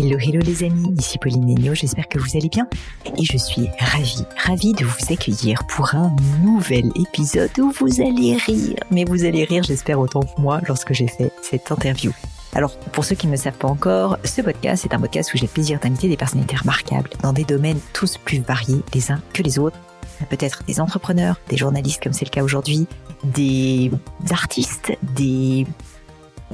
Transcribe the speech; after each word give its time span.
Hello, 0.00 0.16
hello 0.16 0.40
les 0.44 0.62
amis, 0.62 0.94
ici 0.96 1.18
Pauline 1.18 1.44
Negno, 1.44 1.74
j'espère 1.74 2.06
que 2.06 2.20
vous 2.20 2.36
allez 2.36 2.48
bien 2.48 2.68
et 3.04 3.24
je 3.24 3.36
suis 3.36 3.68
ravie, 3.80 4.24
ravie 4.36 4.72
de 4.72 4.84
vous 4.84 5.12
accueillir 5.12 5.66
pour 5.66 5.92
un 5.92 6.14
nouvel 6.40 6.92
épisode 6.94 7.50
où 7.58 7.72
vous 7.72 8.00
allez 8.00 8.36
rire. 8.36 8.76
Mais 8.92 9.04
vous 9.04 9.24
allez 9.24 9.42
rire, 9.42 9.64
j'espère 9.64 9.98
autant 9.98 10.20
que 10.20 10.40
moi 10.40 10.60
lorsque 10.68 10.92
j'ai 10.92 11.08
fait 11.08 11.32
cette 11.42 11.72
interview. 11.72 12.12
Alors, 12.54 12.76
pour 12.92 13.04
ceux 13.04 13.16
qui 13.16 13.26
ne 13.26 13.32
le 13.32 13.38
savent 13.38 13.58
pas 13.58 13.66
encore, 13.66 14.18
ce 14.22 14.40
podcast 14.40 14.84
est 14.84 14.94
un 14.94 15.00
podcast 15.00 15.34
où 15.34 15.36
j'ai 15.36 15.46
le 15.46 15.52
plaisir 15.52 15.80
d'inviter 15.80 16.08
des 16.08 16.16
personnalités 16.16 16.56
remarquables 16.56 17.10
dans 17.22 17.32
des 17.32 17.44
domaines 17.44 17.80
tous 17.92 18.18
plus 18.18 18.38
variés 18.38 18.82
les 18.94 19.10
uns 19.10 19.20
que 19.32 19.42
les 19.42 19.58
autres. 19.58 19.78
Peut-être 20.26 20.64
des 20.64 20.80
entrepreneurs, 20.80 21.40
des 21.48 21.56
journalistes 21.56 22.02
comme 22.02 22.12
c'est 22.12 22.24
le 22.24 22.30
cas 22.30 22.42
aujourd'hui, 22.42 22.86
des 23.24 23.90
artistes, 24.30 24.92
des 25.14 25.66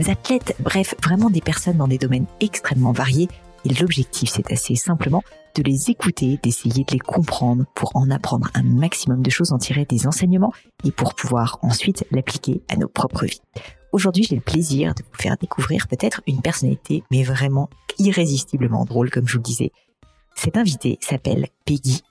athlètes, 0.07 0.57
bref, 0.61 0.95
vraiment 1.03 1.31
des 1.31 1.41
personnes 1.41 1.77
dans 1.77 1.89
des 1.89 1.99
domaines 1.99 2.27
extrêmement 2.41 2.93
variés. 2.93 3.29
Et 3.65 3.73
l'objectif, 3.75 4.31
c'est 4.31 4.53
assez 4.53 4.77
simplement 4.77 5.23
de 5.55 5.63
les 5.63 5.91
écouter, 5.91 6.39
d'essayer 6.43 6.85
de 6.85 6.93
les 6.93 6.99
comprendre 6.99 7.65
pour 7.75 7.93
en 7.95 8.11
apprendre 8.11 8.51
un 8.55 8.63
maximum 8.63 9.23
de 9.23 9.31
choses, 9.31 9.53
en 9.53 9.59
tirer 9.59 9.85
des 9.85 10.07
enseignements 10.07 10.53
et 10.85 10.91
pour 10.91 11.15
pouvoir 11.15 11.59
ensuite 11.63 12.05
l'appliquer 12.11 12.63
à 12.69 12.77
nos 12.77 12.89
propres 12.89 13.25
vies. 13.25 13.41
Aujourd'hui, 13.93 14.25
j'ai 14.29 14.35
le 14.35 14.41
plaisir 14.41 14.95
de 14.95 15.03
vous 15.05 15.23
faire 15.23 15.37
découvrir 15.37 15.87
peut-être 15.87 16.21
une 16.27 16.43
personnalité, 16.43 17.05
mais 17.13 17.23
vraiment 17.23 17.71
irrésistiblement 17.99 18.85
drôle, 18.85 19.11
comme 19.11 19.29
je 19.29 19.35
vous 19.35 19.39
le 19.39 19.45
disais. 19.45 19.71
Cette 20.35 20.57
invitée 20.57 20.99
s'appelle 21.01 21.47
Peggy 21.65 22.03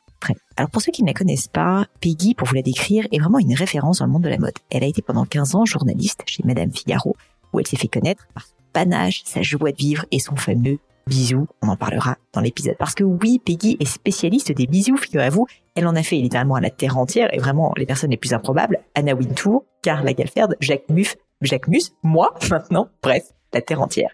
alors 0.55 0.69
pour 0.69 0.81
ceux 0.81 0.91
qui 0.91 1.03
ne 1.03 1.07
la 1.07 1.13
connaissent 1.13 1.47
pas, 1.47 1.87
Peggy, 1.99 2.35
pour 2.35 2.47
vous 2.47 2.55
la 2.55 2.61
décrire, 2.61 3.07
est 3.11 3.19
vraiment 3.19 3.39
une 3.39 3.55
référence 3.55 3.99
dans 3.99 4.05
le 4.05 4.11
monde 4.11 4.23
de 4.23 4.29
la 4.29 4.37
mode. 4.37 4.53
Elle 4.69 4.83
a 4.83 4.87
été 4.87 5.01
pendant 5.01 5.25
15 5.25 5.55
ans 5.55 5.65
journaliste 5.65 6.21
chez 6.27 6.43
Madame 6.45 6.71
Figaro, 6.71 7.15
où 7.51 7.59
elle 7.59 7.67
s'est 7.67 7.77
fait 7.77 7.87
connaître 7.87 8.27
par 8.33 8.45
son 8.45 8.53
panache, 8.71 9.23
sa 9.25 9.41
joie 9.41 9.71
de 9.71 9.77
vivre 9.77 10.05
et 10.11 10.19
son 10.19 10.35
fameux 10.35 10.79
bisou. 11.07 11.47
On 11.61 11.67
en 11.67 11.75
parlera 11.75 12.17
dans 12.33 12.41
l'épisode. 12.41 12.75
Parce 12.77 12.95
que 12.95 13.03
oui, 13.03 13.39
Peggy 13.43 13.77
est 13.79 13.85
spécialiste 13.85 14.51
des 14.51 14.67
bisous, 14.67 14.97
figurez-vous. 14.97 15.47
Elle 15.75 15.87
en 15.87 15.95
a 15.95 16.03
fait 16.03 16.15
littéralement 16.15 16.55
à 16.55 16.61
la 16.61 16.69
terre 16.69 16.97
entière 16.97 17.33
et 17.33 17.39
vraiment 17.39 17.73
les 17.75 17.85
personnes 17.85 18.11
les 18.11 18.17
plus 18.17 18.33
improbables. 18.33 18.79
Anna 18.95 19.15
Wintour, 19.15 19.65
Karl 19.81 20.05
Lagerfeld, 20.05 20.55
Jacques 20.59 20.89
Muff, 20.89 21.15
Jacques 21.41 21.67
Mus, 21.67 21.91
moi 22.03 22.33
maintenant, 22.49 22.89
bref, 23.01 23.23
la 23.53 23.61
terre 23.61 23.81
entière. 23.81 24.11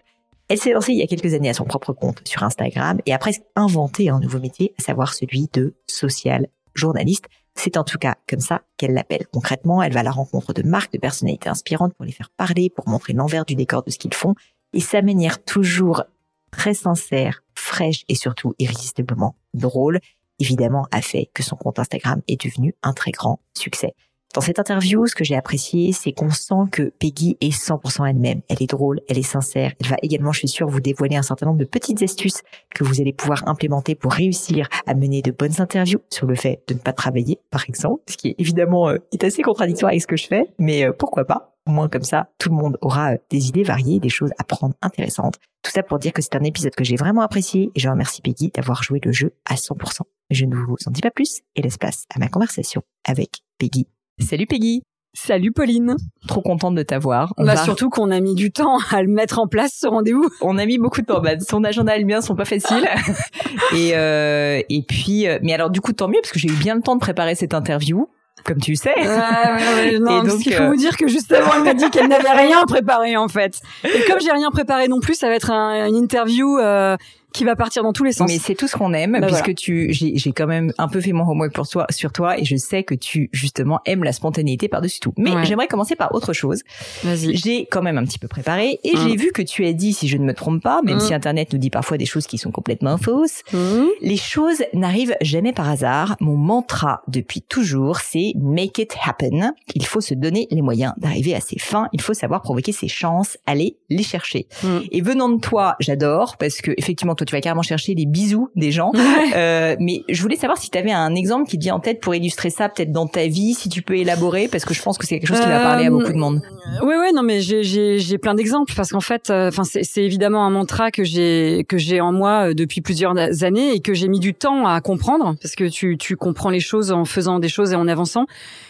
Elle 0.50 0.58
s'est 0.58 0.72
lancée 0.72 0.92
il 0.92 0.98
y 0.98 1.02
a 1.02 1.06
quelques 1.06 1.32
années 1.32 1.48
à 1.48 1.54
son 1.54 1.64
propre 1.64 1.92
compte 1.92 2.26
sur 2.26 2.42
Instagram 2.42 3.00
et 3.06 3.14
a 3.14 3.18
presque 3.18 3.42
inventé 3.54 4.10
un 4.10 4.18
nouveau 4.18 4.40
métier, 4.40 4.74
à 4.80 4.82
savoir 4.82 5.14
celui 5.14 5.48
de 5.52 5.76
social 5.86 6.48
journaliste. 6.74 7.26
C'est 7.54 7.76
en 7.76 7.84
tout 7.84 7.98
cas 7.98 8.16
comme 8.28 8.40
ça 8.40 8.62
qu'elle 8.76 8.92
l'appelle. 8.92 9.28
Concrètement, 9.32 9.80
elle 9.80 9.92
va 9.92 10.00
à 10.00 10.02
la 10.02 10.10
rencontre 10.10 10.52
de 10.52 10.64
marques, 10.64 10.92
de 10.92 10.98
personnalités 10.98 11.48
inspirantes 11.48 11.94
pour 11.94 12.04
les 12.04 12.10
faire 12.10 12.30
parler, 12.30 12.68
pour 12.68 12.88
montrer 12.88 13.12
l'envers 13.12 13.44
du 13.44 13.54
décor 13.54 13.84
de 13.84 13.92
ce 13.92 13.98
qu'ils 13.98 14.12
font. 14.12 14.34
Et 14.72 14.80
sa 14.80 15.02
manière 15.02 15.44
toujours 15.44 16.02
très 16.50 16.74
sincère, 16.74 17.44
fraîche 17.54 18.02
et 18.08 18.16
surtout 18.16 18.56
irrésistiblement 18.58 19.36
drôle, 19.54 20.00
évidemment, 20.40 20.88
a 20.90 21.00
fait 21.00 21.30
que 21.32 21.44
son 21.44 21.54
compte 21.54 21.78
Instagram 21.78 22.22
est 22.26 22.44
devenu 22.44 22.74
un 22.82 22.92
très 22.92 23.12
grand 23.12 23.38
succès. 23.56 23.94
Dans 24.32 24.40
cette 24.40 24.60
interview, 24.60 25.06
ce 25.06 25.16
que 25.16 25.24
j'ai 25.24 25.34
apprécié, 25.34 25.92
c'est 25.92 26.12
qu'on 26.12 26.30
sent 26.30 26.70
que 26.70 26.92
Peggy 27.00 27.36
est 27.40 27.50
100% 27.50 28.08
elle-même. 28.08 28.42
Elle 28.48 28.62
est 28.62 28.70
drôle, 28.70 29.00
elle 29.08 29.18
est 29.18 29.22
sincère. 29.22 29.72
Elle 29.80 29.88
va 29.88 29.96
également, 30.02 30.30
je 30.30 30.38
suis 30.38 30.48
sûre, 30.48 30.68
vous 30.68 30.80
dévoiler 30.80 31.16
un 31.16 31.22
certain 31.22 31.46
nombre 31.46 31.58
de 31.58 31.64
petites 31.64 32.00
astuces 32.00 32.42
que 32.72 32.84
vous 32.84 33.00
allez 33.00 33.12
pouvoir 33.12 33.48
implémenter 33.48 33.96
pour 33.96 34.12
réussir 34.12 34.68
à 34.86 34.94
mener 34.94 35.20
de 35.20 35.32
bonnes 35.32 35.60
interviews 35.60 35.98
sur 36.10 36.28
le 36.28 36.36
fait 36.36 36.62
de 36.68 36.74
ne 36.74 36.78
pas 36.78 36.92
travailler, 36.92 37.40
par 37.50 37.68
exemple, 37.68 38.04
ce 38.08 38.16
qui 38.16 38.36
évidemment 38.38 38.88
euh, 38.88 38.98
est 39.10 39.24
assez 39.24 39.42
contradictoire 39.42 39.90
avec 39.90 40.02
ce 40.02 40.06
que 40.06 40.16
je 40.16 40.28
fais, 40.28 40.44
mais 40.60 40.84
euh, 40.84 40.92
pourquoi 40.92 41.24
pas? 41.24 41.56
Au 41.66 41.72
moins 41.72 41.88
comme 41.88 42.04
ça, 42.04 42.28
tout 42.38 42.50
le 42.50 42.54
monde 42.54 42.78
aura 42.82 43.14
euh, 43.14 43.18
des 43.30 43.48
idées 43.48 43.64
variées, 43.64 43.98
des 43.98 44.08
choses 44.08 44.30
à 44.38 44.44
prendre 44.44 44.74
intéressantes. 44.80 45.38
Tout 45.64 45.72
ça 45.72 45.82
pour 45.82 45.98
dire 45.98 46.12
que 46.12 46.22
c'est 46.22 46.36
un 46.36 46.44
épisode 46.44 46.76
que 46.76 46.84
j'ai 46.84 46.96
vraiment 46.96 47.22
apprécié 47.22 47.72
et 47.74 47.80
je 47.80 47.88
remercie 47.88 48.22
Peggy 48.22 48.52
d'avoir 48.54 48.84
joué 48.84 49.00
le 49.04 49.10
jeu 49.10 49.34
à 49.44 49.56
100%. 49.56 50.02
Je 50.30 50.44
ne 50.44 50.54
vous 50.54 50.76
en 50.86 50.92
dis 50.92 51.00
pas 51.00 51.10
plus 51.10 51.40
et 51.56 51.62
laisse 51.62 51.78
place 51.78 52.04
à 52.14 52.20
ma 52.20 52.28
conversation 52.28 52.82
avec 53.04 53.40
Peggy 53.58 53.88
Salut 54.20 54.46
Peggy 54.46 54.82
Salut 55.12 55.50
Pauline. 55.50 55.96
Trop 56.28 56.40
contente 56.40 56.76
de 56.76 56.84
t'avoir. 56.84 57.34
On 57.36 57.44
bah 57.44 57.54
va... 57.54 57.64
surtout 57.64 57.90
qu'on 57.90 58.12
a 58.12 58.20
mis 58.20 58.36
du 58.36 58.52
temps 58.52 58.78
à 58.90 59.02
le 59.02 59.08
mettre 59.08 59.40
en 59.40 59.48
place 59.48 59.72
ce 59.76 59.88
rendez-vous. 59.88 60.28
On 60.40 60.56
a 60.56 60.66
mis 60.66 60.78
beaucoup 60.78 61.00
de 61.00 61.06
temps. 61.06 61.20
Bah, 61.20 61.32
son 61.40 61.64
agenda 61.64 61.96
et 61.96 62.00
le 62.00 62.06
mien 62.06 62.20
sont 62.20 62.36
pas 62.36 62.44
faciles. 62.44 62.88
et 63.74 63.96
euh, 63.96 64.62
et 64.68 64.82
puis 64.82 65.26
euh, 65.26 65.40
mais 65.42 65.52
alors 65.52 65.70
du 65.70 65.80
coup 65.80 65.92
tant 65.92 66.06
mieux 66.06 66.20
parce 66.22 66.30
que 66.30 66.38
j'ai 66.38 66.48
eu 66.48 66.54
bien 66.54 66.76
le 66.76 66.82
temps 66.82 66.94
de 66.94 67.00
préparer 67.00 67.34
cette 67.34 67.54
interview 67.54 68.08
comme 68.44 68.58
tu 68.58 68.74
sais. 68.76 68.94
Ouais, 68.96 69.98
non, 70.00 70.22
parce 70.22 70.38
qu'il 70.38 70.54
faut 70.54 70.66
vous 70.66 70.76
dire 70.76 70.96
que 70.96 71.08
justement, 71.08 71.50
elle 71.56 71.64
m'a 71.64 71.74
dit 71.74 71.90
qu'elle 71.90 72.08
n'avait 72.08 72.30
rien 72.46 72.64
préparé 72.64 73.16
en 73.16 73.28
fait. 73.28 73.60
Et 73.84 74.04
comme 74.06 74.20
j'ai 74.20 74.32
rien 74.32 74.50
préparé 74.50 74.88
non 74.88 75.00
plus, 75.00 75.14
ça 75.14 75.28
va 75.28 75.34
être 75.34 75.50
un, 75.50 75.86
une 75.86 75.96
interview 75.96 76.58
euh, 76.58 76.96
qui 77.32 77.44
va 77.44 77.56
partir 77.56 77.82
dans 77.82 77.92
tous 77.92 78.04
les 78.04 78.12
sens. 78.12 78.30
Mais 78.30 78.38
c'est 78.38 78.54
tout 78.54 78.68
ce 78.68 78.76
qu'on 78.76 78.92
aime, 78.92 79.18
bah, 79.20 79.26
puisque 79.26 79.54
tu, 79.54 79.92
j'ai, 79.92 80.32
quand 80.32 80.46
même 80.46 80.72
un 80.78 80.88
peu 80.88 81.00
fait 81.00 81.12
mon 81.12 81.28
homework 81.28 81.52
pour 81.52 81.68
toi, 81.68 81.86
sur 81.90 82.12
toi, 82.12 82.38
et 82.38 82.44
je 82.44 82.56
sais 82.56 82.82
que 82.82 82.94
tu 82.94 83.28
justement 83.32 83.80
aimes 83.86 84.04
la 84.04 84.12
spontanéité 84.12 84.68
par-dessus 84.68 85.00
tout. 85.00 85.14
Mais 85.16 85.44
j'aimerais 85.44 85.66
commencer 85.66 85.96
par 85.96 86.14
autre 86.14 86.32
chose. 86.32 86.62
Vas-y. 87.04 87.36
J'ai 87.36 87.66
quand 87.66 87.82
même 87.82 87.98
un 87.98 88.04
petit 88.04 88.18
peu 88.18 88.28
préparé, 88.28 88.80
et 88.84 88.96
j'ai 88.96 89.14
mmh. 89.14 89.20
vu 89.20 89.32
que 89.32 89.42
tu 89.42 89.64
as 89.64 89.72
dit, 89.72 89.92
si 89.92 90.08
je 90.08 90.16
ne 90.16 90.24
me 90.24 90.34
trompe 90.34 90.62
pas, 90.62 90.82
même 90.82 90.96
mmh. 90.96 91.00
si 91.00 91.14
Internet 91.14 91.52
nous 91.52 91.58
dit 91.58 91.70
parfois 91.70 91.96
des 91.96 92.06
choses 92.06 92.26
qui 92.26 92.38
sont 92.38 92.50
complètement 92.50 92.98
fausses, 92.98 93.42
mmh. 93.52 93.84
les 94.00 94.16
choses 94.16 94.62
n'arrivent 94.74 95.16
jamais 95.20 95.52
par 95.52 95.68
hasard. 95.68 96.16
Mon 96.20 96.36
mantra 96.36 97.02
depuis 97.08 97.42
toujours, 97.42 98.00
c'est 98.00 98.32
make 98.36 98.78
it 98.78 98.94
happen. 99.04 99.52
Il 99.74 99.86
faut 99.86 100.00
se 100.00 100.14
donner 100.14 100.48
les 100.50 100.62
moyens 100.62 100.92
d'arriver 100.98 101.34
à 101.34 101.40
ses 101.40 101.58
fins. 101.58 101.88
Il 101.92 102.00
faut 102.00 102.14
savoir 102.14 102.42
provoquer 102.42 102.72
ses 102.72 102.88
chances, 102.88 103.38
aller 103.46 103.76
les 103.88 104.02
chercher. 104.02 104.46
Et 104.90 105.00
venant 105.00 105.28
de 105.28 105.40
toi, 105.40 105.76
j'adore 105.80 106.36
parce 106.36 106.60
que 106.60 106.72
effectivement 106.76 107.14
toi 107.20 107.26
tu 107.26 107.34
vas 107.34 107.40
carrément 107.42 107.62
chercher 107.62 107.94
les 107.94 108.06
bisous 108.06 108.48
des 108.56 108.72
gens. 108.72 108.92
Euh, 109.36 109.76
mais 109.78 110.02
je 110.08 110.20
voulais 110.22 110.36
savoir 110.36 110.58
si 110.58 110.70
tu 110.70 110.78
avais 110.78 110.90
un 110.90 111.14
exemple 111.14 111.48
qui 111.48 111.56
te 111.56 111.62
vient 111.62 111.76
en 111.76 111.80
tête 111.80 112.00
pour 112.00 112.14
illustrer 112.14 112.50
ça, 112.50 112.68
peut-être 112.68 112.90
dans 112.90 113.06
ta 113.06 113.26
vie, 113.26 113.54
si 113.54 113.68
tu 113.68 113.82
peux 113.82 113.96
élaborer, 113.96 114.48
parce 114.48 114.64
que 114.64 114.74
je 114.74 114.82
pense 114.82 114.98
que 114.98 115.06
c'est 115.06 115.18
quelque 115.18 115.28
chose 115.28 115.40
qui 115.40 115.48
va 115.48 115.60
parler 115.60 115.86
à 115.86 115.90
beaucoup 115.90 116.12
de 116.12 116.18
monde. 116.18 116.42
Oui, 116.82 116.94
oui, 116.98 117.12
non, 117.14 117.22
mais 117.22 117.40
j'ai 117.40 117.62
j'ai 117.62 118.18
plein 118.18 118.34
d'exemples 118.34 118.72
parce 118.74 118.90
qu'en 118.90 119.00
fait, 119.00 119.30
euh, 119.30 119.48
enfin 119.48 119.62
c'est 119.64 120.02
évidemment 120.02 120.44
un 120.44 120.50
mantra 120.50 120.90
que 120.90 121.04
j'ai 121.04 121.64
que 121.68 121.78
j'ai 121.78 122.00
en 122.00 122.12
moi 122.12 122.48
euh, 122.48 122.54
depuis 122.54 122.80
plusieurs 122.80 123.14
années 123.44 123.74
et 123.74 123.80
que 123.80 123.94
j'ai 123.94 124.08
mis 124.08 124.20
du 124.20 124.34
temps 124.34 124.66
à 124.66 124.80
comprendre 124.80 125.34
parce 125.40 125.54
que 125.54 125.68
tu 125.68 125.96
tu 125.96 126.16
comprends 126.16 126.50
les 126.50 126.60
choses 126.60 126.90
en 126.92 127.04
faisant 127.04 127.38
des 127.38 127.48
choses 127.48 127.72
et 127.72 127.76
en 127.76 127.86
avançant. 127.86 128.26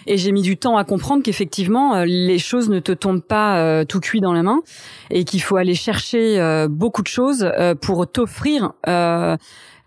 Et 0.07 0.17
j'ai 0.17 0.33
mis 0.33 0.43
du 0.43 0.57
temps 0.57 0.77
à 0.77 0.85
comprendre 0.85 1.23
qu'effectivement 1.23 2.05
les 2.05 2.39
choses 2.39 2.69
ne 2.69 2.81
te 2.81 2.93
tombent 2.93 3.23
pas 3.23 3.85
tout 3.85 4.01
cuit 4.01 4.21
dans 4.21 4.33
la 4.33 4.43
main 4.43 4.61
et 5.11 5.25
qu'il 5.25 5.43
faut 5.43 5.57
aller 5.57 5.75
chercher 5.75 6.67
beaucoup 6.71 7.03
de 7.03 7.09
choses 7.09 7.51
pour 7.81 8.11
t'offrir 8.11 8.40
euh, 8.89 9.37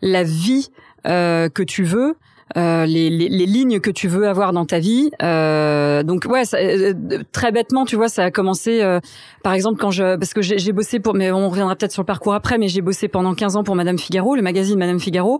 la 0.01 0.23
vie 0.23 0.71
euh, 1.07 1.49
que 1.49 1.63
tu 1.63 1.83
veux 1.83 2.15
euh, 2.57 2.85
les, 2.85 3.09
les, 3.09 3.29
les, 3.29 3.45
lignes 3.45 3.79
que 3.79 3.89
tu 3.89 4.07
veux 4.07 4.27
avoir 4.27 4.53
dans 4.53 4.65
ta 4.65 4.79
vie. 4.79 5.11
Euh, 5.21 6.03
donc 6.03 6.25
ouais, 6.29 6.45
ça, 6.45 6.57
euh, 6.57 6.93
très 7.31 7.51
bêtement, 7.51 7.85
tu 7.85 7.95
vois, 7.95 8.09
ça 8.09 8.25
a 8.25 8.31
commencé, 8.31 8.81
euh, 8.81 8.99
par 9.43 9.53
exemple, 9.53 9.79
quand 9.79 9.91
je, 9.91 10.15
parce 10.15 10.33
que 10.33 10.41
j'ai 10.41 10.71
bossé 10.71 10.99
pour, 10.99 11.13
mais 11.15 11.31
on 11.31 11.49
reviendra 11.49 11.75
peut-être 11.75 11.91
sur 11.91 12.03
le 12.03 12.07
parcours 12.07 12.33
après, 12.33 12.57
mais 12.57 12.67
j'ai 12.67 12.81
bossé 12.81 13.07
pendant 13.07 13.33
15 13.33 13.55
ans 13.55 13.63
pour 13.63 13.75
Madame 13.75 13.97
Figaro, 13.97 14.35
le 14.35 14.41
magazine 14.41 14.77
Madame 14.77 14.99
Figaro, 14.99 15.39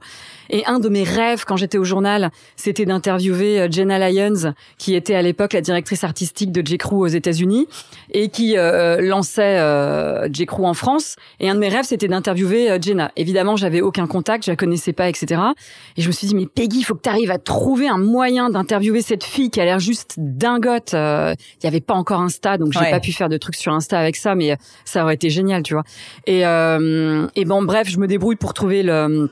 et 0.50 0.66
un 0.66 0.80
de 0.80 0.90
mes 0.90 1.04
rêves 1.04 1.46
quand 1.46 1.56
j'étais 1.56 1.78
au 1.78 1.84
journal, 1.84 2.32
c'était 2.56 2.86
d'interviewer 2.86 3.68
Jenna 3.70 4.10
Lyons, 4.10 4.54
qui 4.78 4.96
était 4.96 5.16
à 5.16 5.22
l'époque 5.22 5.54
la 5.54 5.62
directrice 5.62 6.04
artistique 6.04 6.52
de 6.52 6.66
J. 6.66 6.78
Crew 6.78 6.94
aux 6.94 7.08
États-Unis 7.08 7.68
et 8.12 8.30
qui 8.30 8.56
lançait 8.56 9.60
J. 10.32 10.46
Crew 10.46 10.66
en 10.66 10.74
France. 10.74 11.16
Et 11.40 11.50
un 11.50 11.56
de 11.56 11.60
mes 11.60 11.70
rêves, 11.70 11.86
c'était 11.86 12.08
d'interviewer 12.08 12.78
Jenna. 12.82 13.12
Évidemment, 13.16 13.56
j'avais 13.56 13.82
aucun 13.82 14.08
contact, 14.08 14.46
je 14.46 14.52
la 14.52 14.56
connaissais 14.56 14.94
pas, 14.94 15.10
etc. 15.10 15.42
Et 15.98 16.02
je 16.02 16.08
me 16.08 16.12
suis 16.12 16.28
dit, 16.28 16.36
mais 16.36 16.46
Peggy, 16.46 16.84
faut 16.84 16.96
tu 17.04 17.10
arrives 17.10 17.32
à 17.32 17.38
trouver 17.38 17.88
un 17.88 17.98
moyen 17.98 18.50
d'interviewer 18.50 19.02
cette 19.02 19.24
fille 19.24 19.50
qui 19.50 19.62
a 19.62 19.66
l'air 19.66 19.80
juste 19.80 20.16
dingote. 20.18 20.92
Il 20.94 20.98
euh, 20.98 21.36
y 21.64 21.68
avait 21.68 21.82
pas 21.82 21.94
encore 21.94 22.22
Insta, 22.22 22.58
donc 22.58 22.74
j'ai 22.74 22.90
pas 22.90 23.00
pu 23.00 23.12
faire 23.12 23.30
de 23.30 23.38
trucs 23.38 23.56
sur 23.56 23.74
Insta 23.74 24.00
avec 24.00 24.16
ça, 24.16 24.36
mais 24.36 24.58
ça 24.86 25.04
aurait 25.04 25.16
été 25.16 25.30
génial, 25.30 25.64
tu 25.64 25.74
vois. 25.74 25.84
Et, 26.26 26.46
euh, 26.46 27.28
et 27.36 27.46
bon, 27.46 27.64
bref, 27.64 27.90
je 27.90 28.00
me 28.00 28.08
débrouille 28.08 28.38
pour 28.38 28.54
trouver 28.54 28.84
le 28.84 29.30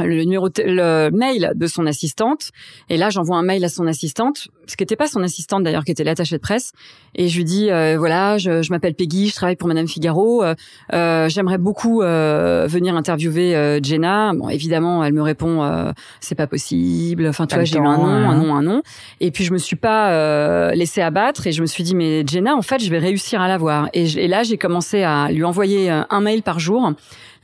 le 0.00 0.24
numéro 0.24 0.48
le 0.58 1.10
mail 1.10 1.52
de 1.54 1.66
son 1.66 1.86
assistante 1.86 2.50
et 2.90 2.96
là 2.96 3.08
j'envoie 3.08 3.38
un 3.38 3.42
mail 3.42 3.64
à 3.64 3.68
son 3.70 3.86
assistante 3.86 4.48
ce 4.66 4.76
qui 4.76 4.82
n'était 4.82 4.96
pas 4.96 5.06
son 5.06 5.22
assistante 5.22 5.62
d'ailleurs 5.62 5.84
qui 5.84 5.92
était 5.92 6.04
l'attachée 6.04 6.36
de 6.36 6.40
presse. 6.40 6.72
Et 7.14 7.28
je 7.28 7.36
lui 7.36 7.44
dis 7.44 7.70
euh, 7.70 7.96
voilà 7.98 8.38
je, 8.38 8.62
je 8.62 8.70
m'appelle 8.70 8.94
Peggy 8.94 9.28
je 9.28 9.34
travaille 9.34 9.56
pour 9.56 9.68
Madame 9.68 9.88
Figaro. 9.88 10.42
Euh, 10.42 10.54
euh 10.92 11.28
j'aimerais 11.28 11.58
beaucoup 11.58 12.02
euh, 12.02 12.66
venir 12.68 12.94
interviewer 12.96 13.56
euh, 13.56 13.80
Jenna. 13.82 14.32
Bon 14.34 14.48
évidemment 14.48 15.04
elle 15.04 15.12
me 15.12 15.22
répond 15.22 15.92
c'est 16.20 16.34
pas 16.34 16.46
possible. 16.46 17.26
Enfin 17.26 17.46
tu 17.46 17.54
vois 17.54 17.64
j'ai 17.64 17.76
eu 17.76 17.86
un 17.86 17.98
nom 17.98 18.06
un 18.06 18.34
nom 18.36 18.54
un 18.54 18.62
nom 18.62 18.82
et 19.20 19.30
puis 19.30 19.44
je 19.44 19.52
me 19.52 19.58
suis 19.58 19.76
pas 19.76 20.72
laissé 20.74 21.00
abattre 21.00 21.46
et 21.46 21.52
je 21.52 21.60
me 21.60 21.66
suis 21.66 21.82
dit 21.82 21.94
mais 21.94 22.26
Jenna 22.26 22.54
en 22.54 22.62
fait 22.62 22.82
je 22.82 22.90
vais 22.90 22.98
réussir 22.98 23.40
à 23.40 23.48
la 23.48 23.58
voir. 23.58 23.88
Et, 23.92 24.04
et 24.18 24.28
là 24.28 24.42
j'ai 24.42 24.58
commencé 24.58 25.02
à 25.02 25.30
lui 25.30 25.44
envoyer 25.44 25.90
un 25.90 26.20
mail 26.20 26.42
par 26.42 26.58
jour. 26.58 26.92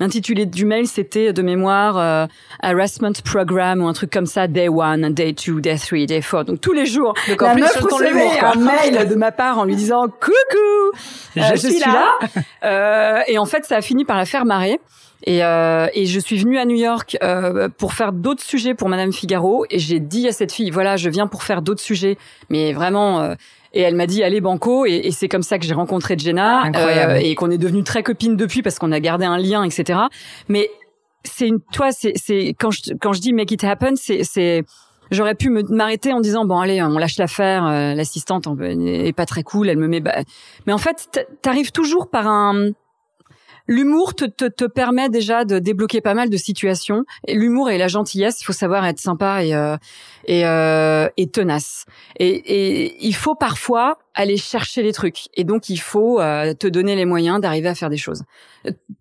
L'intitulé 0.00 0.46
du 0.46 0.64
mail, 0.64 0.88
c'était 0.88 1.32
de 1.32 1.42
mémoire 1.42 2.28
harassment 2.60 3.12
program 3.24 3.82
ou 3.82 3.86
un 3.86 3.92
truc 3.92 4.10
comme 4.10 4.26
ça, 4.26 4.48
day 4.48 4.68
one, 4.68 5.12
day 5.14 5.32
two, 5.32 5.60
day 5.60 5.76
three, 5.76 6.06
day 6.06 6.20
four. 6.20 6.44
Donc 6.44 6.60
tous 6.60 6.72
les 6.72 6.86
jours, 6.86 7.11
Donc, 7.28 7.42
la 7.42 7.54
meuf 7.54 7.76
recevait 7.80 8.38
un 8.40 8.54
mail 8.54 9.08
de 9.08 9.14
ma 9.14 9.32
part 9.32 9.58
en 9.58 9.64
lui 9.64 9.76
disant 9.76 10.06
coucou, 10.08 10.98
je, 11.36 11.56
suis, 11.56 11.78
là. 11.80 12.18
euh, 12.64 13.20
et 13.26 13.38
en 13.38 13.46
fait, 13.46 13.64
ça 13.64 13.76
a 13.76 13.80
fini 13.82 14.04
par 14.04 14.16
la 14.16 14.24
faire 14.24 14.44
marrer. 14.44 14.80
Et, 15.24 15.44
euh, 15.44 15.86
et 15.94 16.06
je 16.06 16.18
suis 16.18 16.36
venue 16.36 16.58
à 16.58 16.64
New 16.64 16.76
York 16.76 17.16
euh, 17.22 17.68
pour 17.68 17.92
faire 17.94 18.12
d'autres 18.12 18.42
sujets 18.42 18.74
pour 18.74 18.88
Madame 18.88 19.12
Figaro. 19.12 19.64
Et 19.70 19.78
j'ai 19.78 20.00
dit 20.00 20.26
à 20.26 20.32
cette 20.32 20.52
fille, 20.52 20.70
voilà, 20.70 20.96
je 20.96 21.08
viens 21.08 21.26
pour 21.26 21.42
faire 21.44 21.62
d'autres 21.62 21.80
sujets, 21.80 22.18
mais 22.50 22.72
vraiment. 22.72 23.20
Euh, 23.20 23.34
et 23.74 23.80
elle 23.80 23.94
m'a 23.94 24.06
dit 24.06 24.22
allez 24.22 24.40
banco. 24.40 24.84
Et, 24.84 25.02
et 25.04 25.10
c'est 25.12 25.28
comme 25.28 25.42
ça 25.42 25.58
que 25.58 25.64
j'ai 25.64 25.74
rencontré 25.74 26.16
Jenna 26.18 26.64
euh, 26.74 27.14
et 27.16 27.34
qu'on 27.34 27.50
est 27.50 27.58
devenus 27.58 27.84
très 27.84 28.02
copines 28.02 28.36
depuis 28.36 28.62
parce 28.62 28.78
qu'on 28.78 28.92
a 28.92 29.00
gardé 29.00 29.24
un 29.24 29.38
lien, 29.38 29.62
etc. 29.62 30.00
Mais 30.48 30.68
c'est 31.24 31.46
une, 31.46 31.60
toi, 31.72 31.92
c'est, 31.92 32.12
c'est 32.16 32.54
quand 32.58 32.70
je 32.70 32.94
quand 33.00 33.12
je 33.12 33.20
dis 33.20 33.32
make 33.32 33.52
it 33.52 33.62
happen, 33.64 33.94
c'est 33.96 34.24
c'est 34.24 34.64
j'aurais 35.10 35.34
pu 35.34 35.50
m'arrêter 35.50 36.12
en 36.12 36.20
disant 36.20 36.44
bon 36.44 36.58
allez 36.58 36.82
on 36.82 36.98
lâche 36.98 37.18
l'affaire 37.18 37.66
euh, 37.66 37.94
l'assistante 37.94 38.46
est 38.60 39.16
pas 39.16 39.26
très 39.26 39.42
cool 39.42 39.68
elle 39.68 39.78
me 39.78 39.88
met 39.88 40.02
mais 40.66 40.72
en 40.72 40.78
fait 40.78 41.26
t'arrives 41.42 41.72
toujours 41.72 42.08
par 42.08 42.26
un 42.26 42.70
L'humour 43.68 44.14
te, 44.14 44.24
te, 44.24 44.46
te, 44.46 44.64
permet 44.64 45.08
déjà 45.08 45.44
de 45.44 45.58
débloquer 45.58 46.00
pas 46.00 46.14
mal 46.14 46.30
de 46.30 46.36
situations. 46.36 47.04
L'humour 47.28 47.70
et 47.70 47.78
la 47.78 47.88
gentillesse, 47.88 48.40
il 48.40 48.44
faut 48.44 48.52
savoir 48.52 48.84
être 48.86 48.98
sympa 48.98 49.44
et 49.44 49.54
euh, 49.54 49.76
et, 50.26 50.46
euh, 50.46 51.08
et, 51.16 51.28
tenace. 51.28 51.84
Et, 52.18 52.28
et, 52.28 53.06
il 53.06 53.14
faut 53.14 53.34
parfois 53.34 53.98
aller 54.14 54.36
chercher 54.36 54.82
les 54.82 54.92
trucs. 54.92 55.28
Et 55.34 55.44
donc 55.44 55.68
il 55.68 55.78
faut 55.78 56.20
euh, 56.20 56.54
te 56.54 56.66
donner 56.66 56.94
les 56.96 57.04
moyens 57.04 57.40
d'arriver 57.40 57.68
à 57.68 57.74
faire 57.74 57.90
des 57.90 57.96
choses. 57.96 58.22